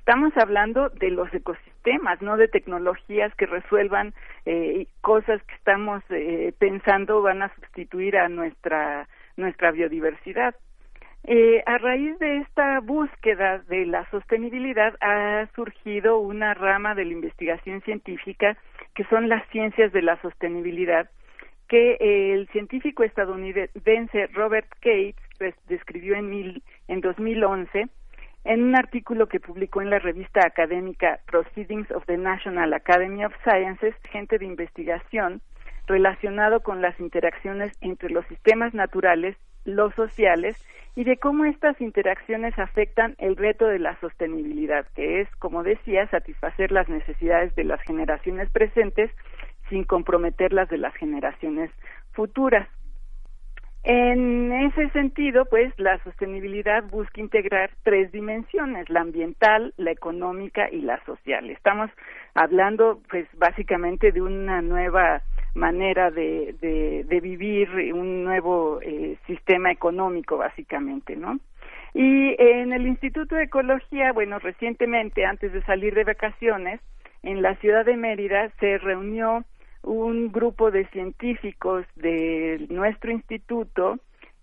estamos 0.00 0.34
hablando 0.38 0.88
de 0.88 1.10
los 1.10 1.32
ecosistemas, 1.32 2.20
no 2.20 2.36
de 2.36 2.48
tecnologías 2.48 3.34
que 3.36 3.46
resuelvan 3.46 4.14
eh, 4.46 4.86
cosas 5.02 5.42
que 5.44 5.54
estamos 5.54 6.02
eh, 6.10 6.52
pensando 6.58 7.22
van 7.22 7.42
a 7.42 7.54
sustituir 7.54 8.16
a 8.16 8.28
nuestra 8.28 9.06
nuestra 9.36 9.70
biodiversidad. 9.70 10.54
Eh, 11.24 11.62
a 11.66 11.76
raíz 11.78 12.18
de 12.18 12.38
esta 12.38 12.80
búsqueda 12.80 13.58
de 13.68 13.84
la 13.86 14.08
sostenibilidad 14.10 14.94
ha 15.02 15.46
surgido 15.54 16.18
una 16.18 16.54
rama 16.54 16.94
de 16.94 17.04
la 17.04 17.12
investigación 17.12 17.82
científica 17.82 18.56
que 18.94 19.04
son 19.04 19.28
las 19.28 19.46
ciencias 19.50 19.92
de 19.92 20.02
la 20.02 20.20
sostenibilidad 20.22 21.10
que 21.68 21.98
el 22.34 22.48
científico 22.48 23.04
estadounidense 23.04 24.26
Robert 24.32 24.68
Cates 24.80 25.14
pues, 25.38 25.54
describió 25.68 26.16
en, 26.16 26.30
mil, 26.30 26.62
en 26.88 27.00
2011 27.00 27.88
en 28.44 28.62
un 28.62 28.76
artículo 28.76 29.28
que 29.28 29.40
publicó 29.40 29.82
en 29.82 29.90
la 29.90 29.98
revista 29.98 30.46
académica 30.46 31.20
Proceedings 31.26 31.90
of 31.90 32.04
the 32.06 32.16
National 32.16 32.72
Academy 32.72 33.24
of 33.24 33.34
Sciences, 33.44 33.94
gente 34.10 34.38
de 34.38 34.46
investigación, 34.46 35.40
relacionado 35.86 36.60
con 36.60 36.80
las 36.80 36.98
interacciones 37.00 37.76
entre 37.80 38.10
los 38.10 38.26
sistemas 38.26 38.74
naturales, 38.74 39.36
los 39.64 39.94
sociales, 39.94 40.56
y 40.96 41.04
de 41.04 41.18
cómo 41.18 41.44
estas 41.44 41.80
interacciones 41.80 42.58
afectan 42.58 43.14
el 43.18 43.36
reto 43.36 43.66
de 43.66 43.78
la 43.78 43.98
sostenibilidad, 44.00 44.86
que 44.94 45.20
es, 45.20 45.28
como 45.36 45.62
decía, 45.62 46.08
satisfacer 46.08 46.72
las 46.72 46.88
necesidades 46.88 47.54
de 47.54 47.64
las 47.64 47.80
generaciones 47.82 48.50
presentes 48.50 49.10
sin 49.68 49.84
comprometer 49.84 50.52
las 50.52 50.68
de 50.68 50.78
las 50.78 50.94
generaciones 50.94 51.70
futuras. 52.12 52.68
En 53.82 54.52
ese 54.52 54.90
sentido, 54.90 55.46
pues 55.46 55.72
la 55.78 56.02
sostenibilidad 56.04 56.84
busca 56.84 57.20
integrar 57.20 57.70
tres 57.82 58.12
dimensiones, 58.12 58.90
la 58.90 59.00
ambiental, 59.00 59.72
la 59.78 59.90
económica 59.90 60.68
y 60.70 60.82
la 60.82 61.02
social. 61.06 61.48
Estamos 61.48 61.90
hablando, 62.34 63.00
pues 63.08 63.26
básicamente 63.38 64.12
de 64.12 64.20
una 64.20 64.60
nueva 64.60 65.22
manera 65.54 66.10
de, 66.10 66.54
de, 67.08 67.20
vivir, 67.20 67.68
un 67.94 68.22
nuevo 68.24 68.80
eh, 68.82 69.16
sistema 69.26 69.72
económico, 69.72 70.36
básicamente, 70.36 71.16
¿no? 71.16 71.40
Y 71.94 72.36
en 72.38 72.72
el 72.72 72.86
Instituto 72.86 73.34
de 73.34 73.44
Ecología, 73.44 74.12
bueno, 74.12 74.38
recientemente, 74.38 75.24
antes 75.24 75.52
de 75.52 75.62
salir 75.62 75.94
de 75.94 76.04
vacaciones, 76.04 76.80
en 77.22 77.42
la 77.42 77.56
ciudad 77.56 77.84
de 77.84 77.96
Mérida 77.96 78.50
se 78.60 78.78
reunió 78.78 79.44
un 79.82 80.30
grupo 80.30 80.70
de 80.70 80.86
científicos 80.88 81.84
de 81.96 82.66
nuestro 82.68 83.10
instituto, 83.10 83.98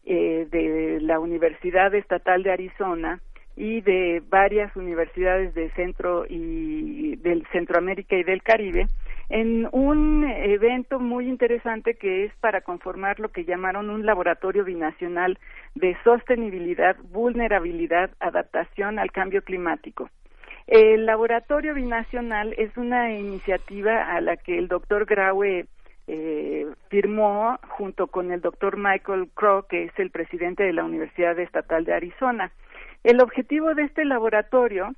eh, 0.06 0.48
de 0.50 1.00
la 1.02 1.20
Universidad 1.20 1.94
Estatal 1.94 2.44
de 2.44 2.52
Arizona 2.52 3.22
y 3.56 3.82
de 3.82 4.22
varias 4.30 4.76
universidades 4.76 5.54
de 5.54 5.70
Centro 5.72 6.26
y 6.30 7.16
del 7.18 7.46
Centroamérica 7.52 8.16
y 8.16 8.24
del 8.24 8.44
Caribe 8.44 8.88
en 9.30 9.68
un 9.72 10.24
evento 10.24 11.00
muy 11.00 11.28
interesante 11.28 11.96
que 11.96 12.26
es 12.26 12.34
para 12.40 12.62
conformar 12.62 13.20
lo 13.20 13.30
que 13.30 13.44
llamaron 13.44 13.90
un 13.90 14.06
laboratorio 14.06 14.64
binacional 14.64 15.38
de 15.76 15.98
sostenibilidad, 16.04 16.96
vulnerabilidad, 17.12 18.12
adaptación 18.20 19.00
al 19.00 19.12
cambio 19.12 19.42
climático. 19.42 20.10
El 20.68 21.06
laboratorio 21.06 21.74
binacional 21.74 22.54
es 22.58 22.76
una 22.76 23.14
iniciativa 23.14 24.14
a 24.14 24.20
la 24.20 24.36
que 24.36 24.58
el 24.58 24.68
doctor 24.68 25.06
Graue 25.06 25.66
eh, 26.08 26.68
firmó 26.90 27.58
junto 27.70 28.08
con 28.08 28.34
el 28.34 28.42
doctor 28.42 28.76
Michael 28.76 29.30
Crow, 29.34 29.66
que 29.68 29.86
es 29.86 29.92
el 29.98 30.12
presidente 30.12 30.64
de 30.64 30.74
la 30.74 30.84
Universidad 30.84 31.40
Estatal 31.40 31.86
de 31.86 31.94
Arizona. 31.94 32.52
El 33.06 33.22
objetivo 33.22 33.76
de 33.76 33.84
este 33.84 34.04
laboratorio 34.04 34.94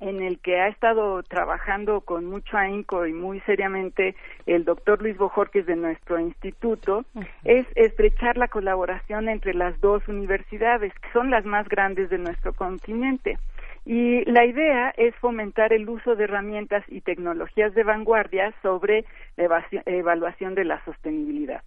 en 0.00 0.22
el 0.22 0.40
que 0.40 0.58
ha 0.58 0.68
estado 0.68 1.22
trabajando 1.22 2.00
con 2.00 2.24
mucho 2.24 2.56
ahínco 2.56 3.06
y 3.06 3.12
muy 3.12 3.40
seriamente 3.40 4.16
el 4.46 4.64
doctor 4.64 5.02
Luis 5.02 5.16
Bojorquez 5.16 5.66
de 5.66 5.76
nuestro 5.76 6.18
instituto, 6.18 7.04
es 7.44 7.66
estrechar 7.74 8.38
la 8.38 8.48
colaboración 8.48 9.28
entre 9.28 9.52
las 9.52 9.78
dos 9.80 10.06
universidades, 10.08 10.92
que 10.94 11.12
son 11.12 11.30
las 11.30 11.44
más 11.44 11.68
grandes 11.68 12.08
de 12.08 12.18
nuestro 12.18 12.54
continente. 12.54 13.38
Y 13.84 14.24
la 14.30 14.44
idea 14.44 14.92
es 14.96 15.14
fomentar 15.16 15.72
el 15.72 15.88
uso 15.88 16.14
de 16.14 16.24
herramientas 16.24 16.84
y 16.88 17.00
tecnologías 17.00 17.74
de 17.74 17.82
vanguardia 17.82 18.52
sobre 18.62 19.04
evaluación 19.36 20.54
de 20.54 20.64
la 20.64 20.84
sostenibilidad. 20.84 21.62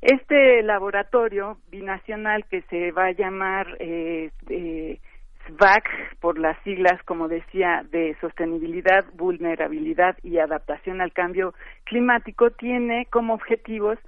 Este 0.00 0.62
laboratorio 0.62 1.58
binacional 1.70 2.44
que 2.46 2.62
se 2.62 2.92
va 2.92 3.06
a 3.06 3.12
llamar 3.12 3.76
eh, 3.80 4.30
eh, 4.48 5.00
SVAC, 5.48 6.18
por 6.20 6.38
las 6.38 6.60
siglas, 6.62 7.02
como 7.04 7.28
decía, 7.28 7.84
de 7.90 8.16
sostenibilidad, 8.20 9.04
vulnerabilidad 9.14 10.16
y 10.22 10.38
adaptación 10.38 11.00
al 11.00 11.12
cambio 11.12 11.54
climático, 11.84 12.50
tiene 12.50 13.06
como 13.10 13.34
objetivos 13.34 13.98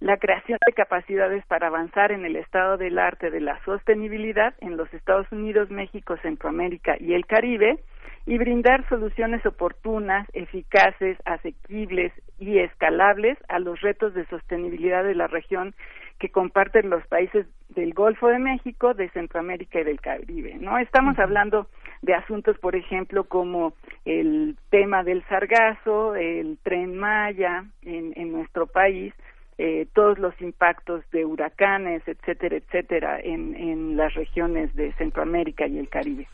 la 0.00 0.16
creación 0.16 0.58
de 0.64 0.72
capacidades 0.72 1.44
para 1.46 1.66
avanzar 1.66 2.12
en 2.12 2.24
el 2.24 2.36
estado 2.36 2.76
del 2.76 2.98
arte 2.98 3.30
de 3.30 3.40
la 3.40 3.62
sostenibilidad 3.64 4.54
en 4.60 4.76
los 4.76 4.92
Estados 4.94 5.26
Unidos, 5.32 5.70
México, 5.70 6.16
Centroamérica 6.22 6.96
y 7.00 7.14
el 7.14 7.26
Caribe 7.26 7.78
y 8.26 8.38
brindar 8.38 8.86
soluciones 8.88 9.44
oportunas, 9.46 10.28
eficaces, 10.34 11.16
asequibles 11.24 12.12
y 12.38 12.58
escalables 12.58 13.38
a 13.48 13.58
los 13.58 13.80
retos 13.80 14.14
de 14.14 14.26
sostenibilidad 14.26 15.02
de 15.02 15.14
la 15.14 15.26
región 15.26 15.74
que 16.18 16.28
comparten 16.28 16.90
los 16.90 17.04
países 17.06 17.46
del 17.70 17.94
Golfo 17.94 18.28
de 18.28 18.38
México, 18.38 18.92
de 18.92 19.08
Centroamérica 19.10 19.80
y 19.80 19.84
del 19.84 20.00
Caribe. 20.00 20.56
¿no? 20.60 20.78
Estamos 20.78 21.18
hablando 21.18 21.68
de 22.02 22.14
asuntos, 22.14 22.58
por 22.58 22.76
ejemplo, 22.76 23.24
como 23.24 23.72
el 24.04 24.56
tema 24.70 25.02
del 25.04 25.24
sargazo, 25.24 26.14
el 26.14 26.58
tren 26.62 26.96
Maya 26.96 27.64
en, 27.82 28.12
en 28.16 28.32
nuestro 28.32 28.66
país, 28.66 29.14
eh, 29.58 29.86
todos 29.92 30.18
los 30.18 30.40
impactos 30.40 31.02
de 31.10 31.24
huracanes, 31.24 32.02
etcétera, 32.06 32.56
etcétera, 32.56 33.20
en, 33.20 33.56
en 33.56 33.96
las 33.96 34.14
regiones 34.14 34.74
de 34.74 34.92
Centroamérica 34.94 35.66
y 35.66 35.78
el 35.78 35.88
Caribe. 35.88 36.28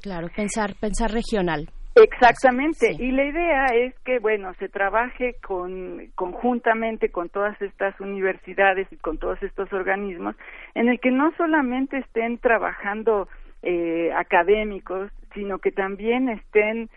Claro, 0.00 0.28
pensar, 0.34 0.70
pensar 0.80 1.10
regional. 1.10 1.68
Exactamente, 1.96 2.92
y 2.92 3.10
la 3.10 3.24
idea 3.24 3.66
es 3.74 3.98
que, 4.04 4.20
bueno, 4.20 4.54
se 4.60 4.68
trabaje 4.68 5.34
con, 5.44 6.00
conjuntamente 6.14 7.10
con 7.10 7.28
todas 7.28 7.60
estas 7.60 7.98
universidades 8.00 8.86
y 8.92 8.96
con 8.96 9.18
todos 9.18 9.42
estos 9.42 9.72
organismos, 9.72 10.36
en 10.76 10.88
el 10.88 11.00
que 11.00 11.10
no 11.10 11.32
solamente 11.36 11.98
estén 11.98 12.38
trabajando 12.38 13.28
eh, 13.62 14.12
académicos, 14.16 15.10
sino 15.34 15.58
que 15.58 15.72
también 15.72 16.28
estén 16.28 16.88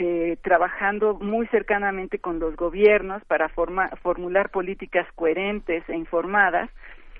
eh, 0.00 0.36
trabajando 0.42 1.14
muy 1.14 1.48
cercanamente 1.48 2.20
con 2.20 2.38
los 2.38 2.54
gobiernos 2.54 3.20
para 3.24 3.48
forma- 3.48 3.90
formular 4.00 4.48
políticas 4.50 5.08
coherentes 5.16 5.82
e 5.88 5.96
informadas 5.96 6.70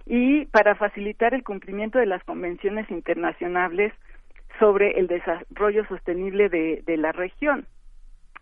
y 0.07 0.47
para 0.47 0.77
facilitar 0.77 1.35
el 1.35 1.43
cumplimiento 1.43 1.99
de 1.99 2.07
las 2.07 2.23
convenciones 2.23 2.89
internacionales 2.89 3.93
sobre 4.61 4.93
el 4.93 5.09
desarrollo 5.09 5.85
sostenible 5.89 6.49
de, 6.49 6.97
la 6.97 7.11
región. 7.11 7.67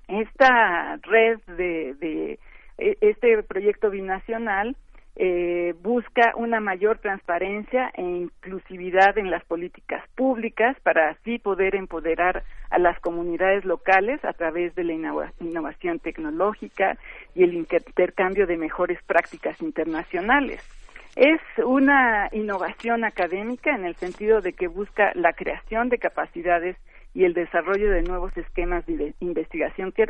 Esta 0.07 0.99
red 1.03 1.39
de, 1.57 1.95
de 1.95 2.39
e- 2.77 2.99
este 3.01 3.43
proyecto 3.43 3.89
binacional 3.89 4.77
eh, 5.19 5.75
busca 5.83 6.35
una 6.37 6.61
mayor 6.61 6.99
transparencia 6.99 7.91
e 7.95 8.03
inclusividad 8.03 9.17
en 9.17 9.31
las 9.31 9.43
políticas 9.45 10.07
públicas 10.15 10.77
para 10.83 11.09
así 11.09 11.39
poder 11.39 11.75
empoderar 11.75 12.43
a 12.69 12.79
las 12.79 13.01
comunidades 13.01 13.65
locales 13.65 14.23
a 14.27 14.35
través 14.35 14.75
de 14.75 14.85
la 14.85 14.93
innova- 14.93 15.33
innovación 15.41 16.01
tecnológica 16.01 16.99
y 17.35 17.45
el 17.45 17.55
intercambio 17.55 18.47
de 18.47 18.59
mejores 18.59 19.03
prácticas 19.05 19.61
internacionales. 19.63 20.61
Es 21.17 21.41
una 21.65 22.29
innovación 22.33 23.05
académica 23.05 23.75
en 23.75 23.87
el 23.87 23.95
sentido 23.95 24.43
de 24.43 24.53
que 24.53 24.69
busca 24.69 25.13
la 25.15 25.33
creación 25.33 25.89
de 25.89 25.97
capacidades 25.99 26.77
y 27.15 27.25
el 27.25 27.33
desarrollo 27.33 27.91
de 27.91 28.03
nuevos 28.03 28.37
esquemas 28.37 28.85
de 28.85 29.15
investigación 29.21 29.93
que 29.93 30.09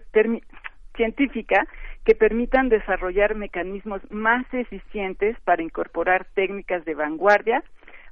científica 0.97 1.67
que 2.05 2.15
permitan 2.15 2.69
desarrollar 2.69 3.35
mecanismos 3.35 4.01
más 4.11 4.45
eficientes 4.53 5.37
para 5.45 5.63
incorporar 5.63 6.27
técnicas 6.35 6.85
de 6.85 6.95
vanguardia 6.95 7.63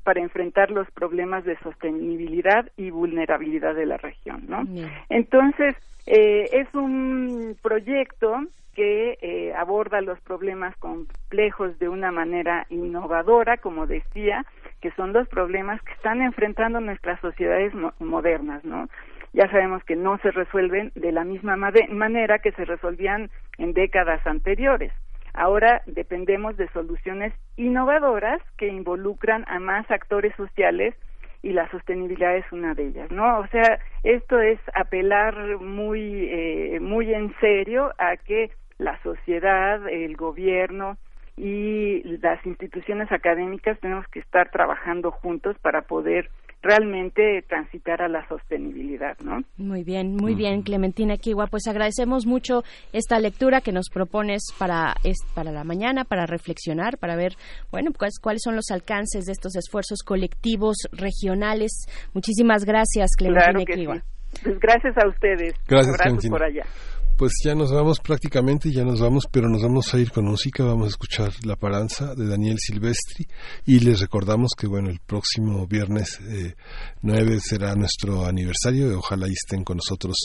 para 0.03 0.21
enfrentar 0.21 0.71
los 0.71 0.91
problemas 0.91 1.45
de 1.45 1.57
sostenibilidad 1.61 2.71
y 2.77 2.91
vulnerabilidad 2.91 3.75
de 3.75 3.87
la 3.87 3.97
región, 3.97 4.45
¿no? 4.49 4.67
Entonces, 5.09 5.75
eh, 6.07 6.51
es 6.53 6.69
un 6.75 7.57
proyecto 7.63 8.43
que 8.75 9.17
eh, 9.23 9.55
aborda 9.57 10.01
los 10.03 10.21
problemas 10.21 10.77
complejos 10.77 11.79
de 11.79 11.89
una 11.89 12.11
manera 12.13 12.67
innovadora, 12.69 13.57
como 13.57 13.87
decía, 13.87 14.45
que 14.83 14.91
son 14.93 15.13
los 15.13 15.27
problemas 15.29 15.81
que 15.83 15.93
están 15.93 16.21
enfrentando 16.21 16.81
nuestras 16.81 17.21
sociedades 17.21 17.73
mo- 17.73 17.95
modernas, 18.01 18.63
¿no? 18.65 18.89
Ya 19.35 19.51
sabemos 19.51 19.83
que 19.83 19.97
no 19.97 20.17
se 20.19 20.31
resuelven 20.31 20.93
de 20.95 21.11
la 21.11 21.25
misma 21.25 21.57
manera 21.57 22.39
que 22.39 22.53
se 22.53 22.65
resolvían 22.65 23.31
en 23.59 23.73
décadas 23.73 24.25
anteriores. 24.27 24.93
Ahora 25.33 25.83
dependemos 25.87 26.57
de 26.57 26.69
soluciones 26.69 27.35
innovadoras 27.57 28.41
que 28.57 28.69
involucran 28.69 29.45
a 29.49 29.59
más 29.59 29.91
actores 29.91 30.33
sociales 30.37 30.95
y 31.43 31.51
la 31.51 31.69
sostenibilidad 31.73 32.37
es 32.37 32.51
una 32.53 32.75
de 32.75 32.87
ellas, 32.87 33.11
¿no? 33.11 33.41
O 33.41 33.47
sea, 33.49 33.81
esto 34.05 34.39
es 34.41 34.61
apelar 34.73 35.59
muy 35.59 36.29
eh, 36.31 36.79
muy 36.81 37.13
en 37.13 37.35
serio 37.41 37.93
a 37.99 38.17
que 38.17 38.53
la 38.79 39.03
sociedad, 39.03 39.87
el 39.89 40.17
gobierno 40.17 40.97
y 41.37 42.05
las 42.23 42.45
instituciones 42.47 43.11
académicas 43.11 43.81
tenemos 43.81 44.07
que 44.09 44.21
estar 44.21 44.53
trabajando 44.53 45.11
juntos 45.11 45.57
para 45.61 45.83
poder 45.83 46.31
realmente 46.65 47.45
transitar 47.47 48.03
a 48.03 48.09
la 48.09 48.27
sostenibilidad, 48.27 49.17
¿no? 49.23 49.41
Muy 49.59 49.85
bien, 49.85 50.17
muy 50.17 50.35
bien, 50.35 50.63
Clementina 50.63 51.17
Kiwa. 51.17 51.47
Pues 51.47 51.67
agradecemos 51.69 52.27
mucho 52.27 52.63
esta 52.93 53.19
lectura 53.19 53.61
que 53.61 53.71
nos 53.71 53.91
propones 53.91 54.43
para, 54.59 54.95
es, 55.05 55.19
para 55.35 55.53
la 55.53 55.63
mañana, 55.63 56.05
para 56.05 56.27
reflexionar, 56.27 56.97
para 56.99 57.17
ver, 57.17 57.35
bueno, 57.71 57.91
cuáles, 57.97 58.19
cuáles 58.19 58.43
son 58.43 58.57
los 58.57 58.71
alcances 58.71 59.27
de 59.27 59.33
estos 59.33 59.55
esfuerzos 59.57 60.03
colectivos 60.03 60.77
regionales. 60.93 61.87
Muchísimas 62.15 62.65
gracias, 62.65 63.11
Clementina 63.17 63.53
Claro 63.53 63.67
que 63.67 63.75
Kiwa. 63.75 63.97
sí. 63.97 64.03
Pues 64.43 64.59
gracias 64.59 64.97
a 64.99 65.07
ustedes. 65.07 65.55
Gracias, 65.69 66.29
por 66.29 66.43
allá. 66.43 66.65
Pues 67.17 67.33
ya 67.45 67.55
nos 67.55 67.71
vamos 67.71 68.01
prácticamente, 68.01 68.73
ya 68.73 68.83
nos 68.85 69.01
vamos, 69.01 69.29
pero 69.31 69.49
nos 69.49 69.63
vamos 69.63 69.95
a 69.95 70.01
ir 70.01 70.11
con 70.11 70.25
música, 70.25 70.65
vamos 70.65 70.87
a 70.87 70.89
escuchar 70.89 71.33
La 71.45 71.55
Paranza 71.55 72.13
de 72.17 72.27
Daniel 72.27 72.57
Silvestri 72.59 73.29
y 73.65 73.79
les 73.79 74.01
recordamos 74.01 74.51
que 74.59 74.67
bueno, 74.67 74.91
el 74.91 74.99
próximo 74.99 75.65
viernes 75.69 76.19
eh, 76.23 76.57
9 77.03 77.39
será 77.41 77.77
nuestro 77.77 78.27
aniversario, 78.27 78.91
y 78.91 78.95
ojalá 78.95 79.29
estén 79.29 79.63
con 79.63 79.77
nosotros 79.77 80.17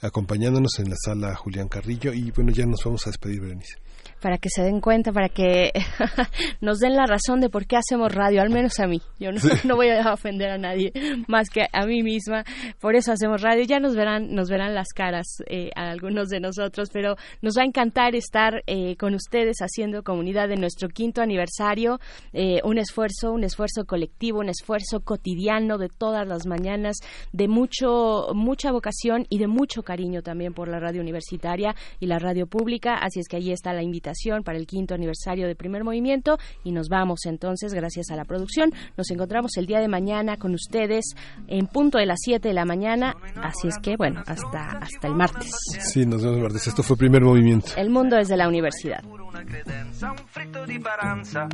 acompañándonos 0.00 0.80
en 0.80 0.90
la 0.90 0.96
sala 0.96 1.36
Julián 1.36 1.68
Carrillo. 1.68 2.12
Y 2.12 2.32
bueno, 2.32 2.50
ya 2.50 2.66
nos 2.66 2.82
vamos 2.84 3.06
a 3.06 3.10
despedir, 3.10 3.40
Berenice. 3.40 3.81
Para 4.22 4.38
que 4.38 4.48
se 4.48 4.62
den 4.62 4.80
cuenta, 4.80 5.12
para 5.12 5.28
que 5.28 5.72
nos 6.60 6.78
den 6.78 6.94
la 6.94 7.04
razón 7.04 7.40
de 7.40 7.50
por 7.50 7.66
qué 7.66 7.76
hacemos 7.76 8.14
radio, 8.14 8.40
al 8.40 8.50
menos 8.50 8.78
a 8.78 8.86
mí. 8.86 9.02
Yo 9.18 9.32
no, 9.32 9.40
no 9.64 9.76
voy 9.76 9.90
a 9.90 10.12
ofender 10.12 10.50
a 10.50 10.58
nadie 10.58 10.92
más 11.26 11.50
que 11.50 11.62
a 11.72 11.84
mí 11.84 12.02
misma. 12.02 12.44
Por 12.80 12.94
eso 12.94 13.12
hacemos 13.12 13.42
radio. 13.42 13.64
Ya 13.64 13.80
nos 13.80 13.96
verán, 13.96 14.32
nos 14.32 14.48
verán 14.48 14.74
las 14.74 14.88
caras 14.94 15.42
eh, 15.48 15.70
a 15.74 15.90
algunos 15.90 16.28
de 16.28 16.40
nosotros, 16.40 16.88
pero 16.92 17.16
nos 17.42 17.58
va 17.58 17.62
a 17.62 17.66
encantar 17.66 18.14
estar 18.14 18.62
eh, 18.66 18.96
con 18.96 19.14
ustedes 19.14 19.58
haciendo 19.58 20.04
comunidad 20.04 20.48
de 20.48 20.56
nuestro 20.56 20.88
quinto 20.88 21.20
aniversario. 21.20 21.98
Eh, 22.32 22.60
un 22.64 22.78
esfuerzo, 22.78 23.32
un 23.32 23.42
esfuerzo 23.42 23.84
colectivo, 23.84 24.38
un 24.38 24.48
esfuerzo 24.48 25.00
cotidiano 25.00 25.78
de 25.78 25.88
todas 25.88 26.26
las 26.26 26.46
mañanas, 26.46 26.98
de 27.32 27.48
mucho, 27.48 28.28
mucha 28.34 28.70
vocación 28.70 29.26
y 29.28 29.38
de 29.38 29.48
mucho 29.48 29.82
cariño 29.82 30.22
también 30.22 30.54
por 30.54 30.68
la 30.68 30.78
radio 30.78 31.00
universitaria 31.00 31.74
y 31.98 32.06
la 32.06 32.20
radio 32.20 32.46
pública. 32.46 32.94
Así 32.94 33.18
es 33.18 33.26
que 33.26 33.36
ahí 33.36 33.50
está 33.50 33.72
la 33.72 33.82
invitación 33.82 34.11
para 34.44 34.58
el 34.58 34.66
quinto 34.66 34.94
aniversario 34.94 35.46
de 35.46 35.54
Primer 35.54 35.84
Movimiento 35.84 36.38
y 36.64 36.72
nos 36.72 36.88
vamos 36.88 37.26
entonces, 37.26 37.74
gracias 37.74 38.10
a 38.10 38.16
la 38.16 38.24
producción. 38.24 38.72
Nos 38.96 39.10
encontramos 39.10 39.56
el 39.56 39.66
día 39.66 39.80
de 39.80 39.88
mañana 39.88 40.36
con 40.36 40.54
ustedes 40.54 41.14
en 41.48 41.66
punto 41.66 41.98
de 41.98 42.06
las 42.06 42.18
7 42.22 42.46
de 42.46 42.54
la 42.54 42.64
mañana, 42.64 43.16
así 43.36 43.68
es 43.68 43.78
que 43.78 43.96
bueno, 43.96 44.22
hasta, 44.26 44.78
hasta 44.78 45.08
el 45.08 45.14
martes. 45.14 45.50
Sí, 45.92 46.06
nos 46.06 46.22
vemos 46.22 46.40
martes. 46.40 46.66
Esto 46.66 46.82
fue 46.82 46.96
Primer 46.96 47.22
Movimiento. 47.22 47.72
El 47.76 47.90
mundo 47.90 48.16
desde 48.16 48.36
la 48.36 48.48
universidad. 48.48 49.02
un 49.04 50.18
fritto 50.28 50.66
di 50.66 50.78
paranza, 50.78 51.48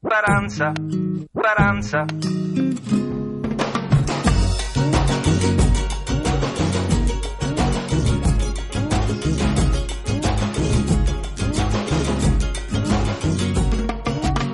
paranza, 0.00 0.74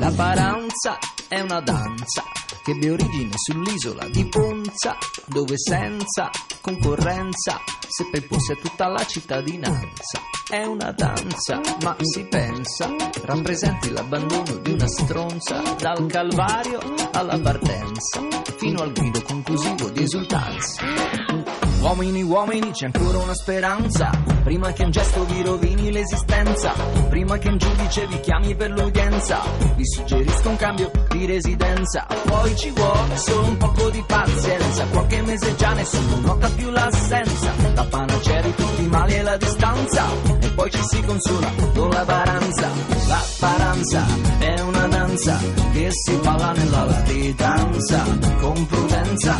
La 0.00 0.10
paranza 0.16 0.96
è 1.28 1.40
una 1.40 1.60
danza 1.60 2.24
che 2.64 2.70
abbia 2.70 2.92
origine 2.92 3.32
sull'isola 3.34 4.08
di 4.08 4.26
Ponza, 4.28 4.96
dove 5.26 5.58
senza 5.58 6.30
concorrenza 6.62 7.60
seppe 7.86 8.22
possa 8.22 8.54
tutta 8.54 8.88
la 8.88 9.04
cittadinanza. 9.04 10.18
È 10.48 10.64
una 10.64 10.90
danza, 10.92 11.60
ma 11.82 11.94
si 12.00 12.24
pensa, 12.24 12.88
rappresenti 13.24 13.90
l'abbandono 13.90 14.54
di 14.62 14.72
una 14.72 14.88
stronza, 14.88 15.60
dal 15.78 16.06
calvario 16.06 16.80
alla 17.12 17.38
partenza, 17.38 18.26
fino 18.56 18.80
al 18.80 18.92
grido 18.92 19.20
conclusivo 19.20 19.90
di 19.90 20.02
esultanza. 20.02 21.39
Uomini, 21.80 22.22
uomini, 22.22 22.72
c'è 22.72 22.90
ancora 22.92 23.18
una 23.18 23.34
speranza. 23.34 24.10
Prima 24.44 24.70
che 24.72 24.84
un 24.84 24.90
gesto 24.90 25.24
vi 25.24 25.42
rovini 25.42 25.90
l'esistenza. 25.90 26.74
Prima 27.08 27.38
che 27.38 27.48
un 27.48 27.56
giudice 27.56 28.06
vi 28.06 28.20
chiami 28.20 28.54
per 28.54 28.70
l'udienza. 28.70 29.40
Vi 29.76 29.86
suggerisco 29.86 30.50
un 30.50 30.56
cambio 30.56 30.90
di 31.08 31.24
residenza. 31.24 32.06
Poi 32.26 32.54
ci 32.56 32.70
vuole 32.70 33.16
solo 33.16 33.46
un 33.46 33.56
poco 33.56 33.88
di 33.88 34.04
pazienza. 34.06 34.84
Qualche 34.90 35.22
mese 35.22 35.56
già 35.56 35.72
nessuno 35.72 36.20
nota 36.20 36.50
più 36.50 36.70
l'assenza. 36.70 37.52
La 37.74 37.84
panacea 37.84 38.42
di 38.42 38.54
tutti 38.54 38.82
i 38.82 38.86
mali 38.86 39.12
è 39.14 39.22
la 39.22 39.36
distanza. 39.38 40.04
E 40.38 40.48
poi 40.50 40.70
ci 40.70 40.82
si 40.82 41.02
consola 41.02 41.50
con 41.74 41.88
la 41.88 42.04
paranza. 42.04 42.68
La 43.08 43.24
paranza 43.38 44.06
è 44.38 44.60
una 44.60 44.86
danza 44.86 45.38
che 45.72 45.88
si 45.90 46.14
balla 46.22 46.52
nella 46.52 46.84
latitanza. 46.84 48.04
Con 48.38 48.66
prudenza, 48.66 49.36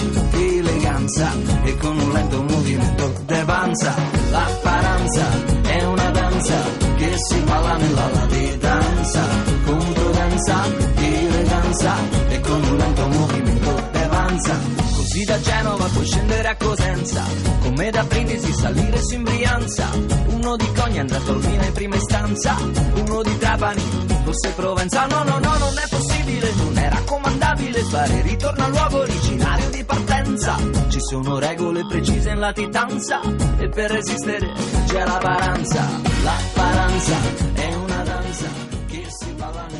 eleganza 0.91 1.33
e 1.62 1.77
con 1.77 1.99
un 1.99 2.12
lento 2.12 2.43
movimento 2.43 3.12
de 3.27 3.44
panza. 3.44 3.94
La 4.31 4.47
paranza 4.62 5.27
è 5.62 5.85
una 5.85 6.10
danza 6.10 6.55
che 6.97 7.15
si 7.17 7.39
balla 7.41 7.77
nella 7.77 8.10
latitanza. 8.12 9.23
Con 9.65 9.93
prudenza, 9.93 10.65
eleganza 10.97 11.94
e 12.28 12.41
con 12.41 12.62
un 12.62 12.77
lento 12.77 13.09
movimento 13.09 13.89
de 13.93 14.07
panza. 14.09 14.80
Così 15.10 15.24
da 15.24 15.40
Genova 15.40 15.86
puoi 15.86 16.06
scendere 16.06 16.47
a 16.47 16.56
Cosenza, 16.56 17.24
come 17.62 17.90
da 17.90 18.05
Brindisi 18.05 18.52
salire 18.52 19.02
su 19.02 19.14
in 19.14 19.24
Brianza. 19.24 19.89
Uno 20.28 20.55
di 20.55 20.72
Cogna 20.72 21.00
andrà 21.00 21.16
a 21.16 21.20
Tolmina 21.22 21.64
in 21.64 21.72
prima 21.72 21.97
istanza, 21.97 22.56
uno 22.94 23.20
di 23.20 23.36
Trapani, 23.36 23.82
forse 24.22 24.50
Provenza. 24.50 25.06
No, 25.06 25.24
no, 25.24 25.40
no, 25.40 25.58
non 25.58 25.76
è 25.76 25.89
possibile, 25.90 26.52
non 26.55 26.78
è 26.78 26.89
raccomandabile 26.90 27.82
fare 27.82 28.22
ritorno 28.22 28.64
al 28.64 28.70
luogo 28.70 28.98
originario 29.00 29.70
di 29.70 29.84
partenza. 29.84 30.56
Ci 30.86 31.00
sono 31.00 31.40
regole 31.40 31.84
precise 31.89 32.30
in 32.30 32.39
latitanza 32.39 33.20
e 33.58 33.68
per 33.68 33.90
resistere 33.90 34.52
c'è 34.86 35.05
la 35.05 35.18
paranza. 35.18 35.89
La 36.22 36.36
paranza 36.52 37.16
è 37.55 37.74
una 37.74 38.02
danza 38.05 38.47
che 38.86 39.06
si 39.08 39.32
balla 39.32 39.50
latitanza. 39.62 39.80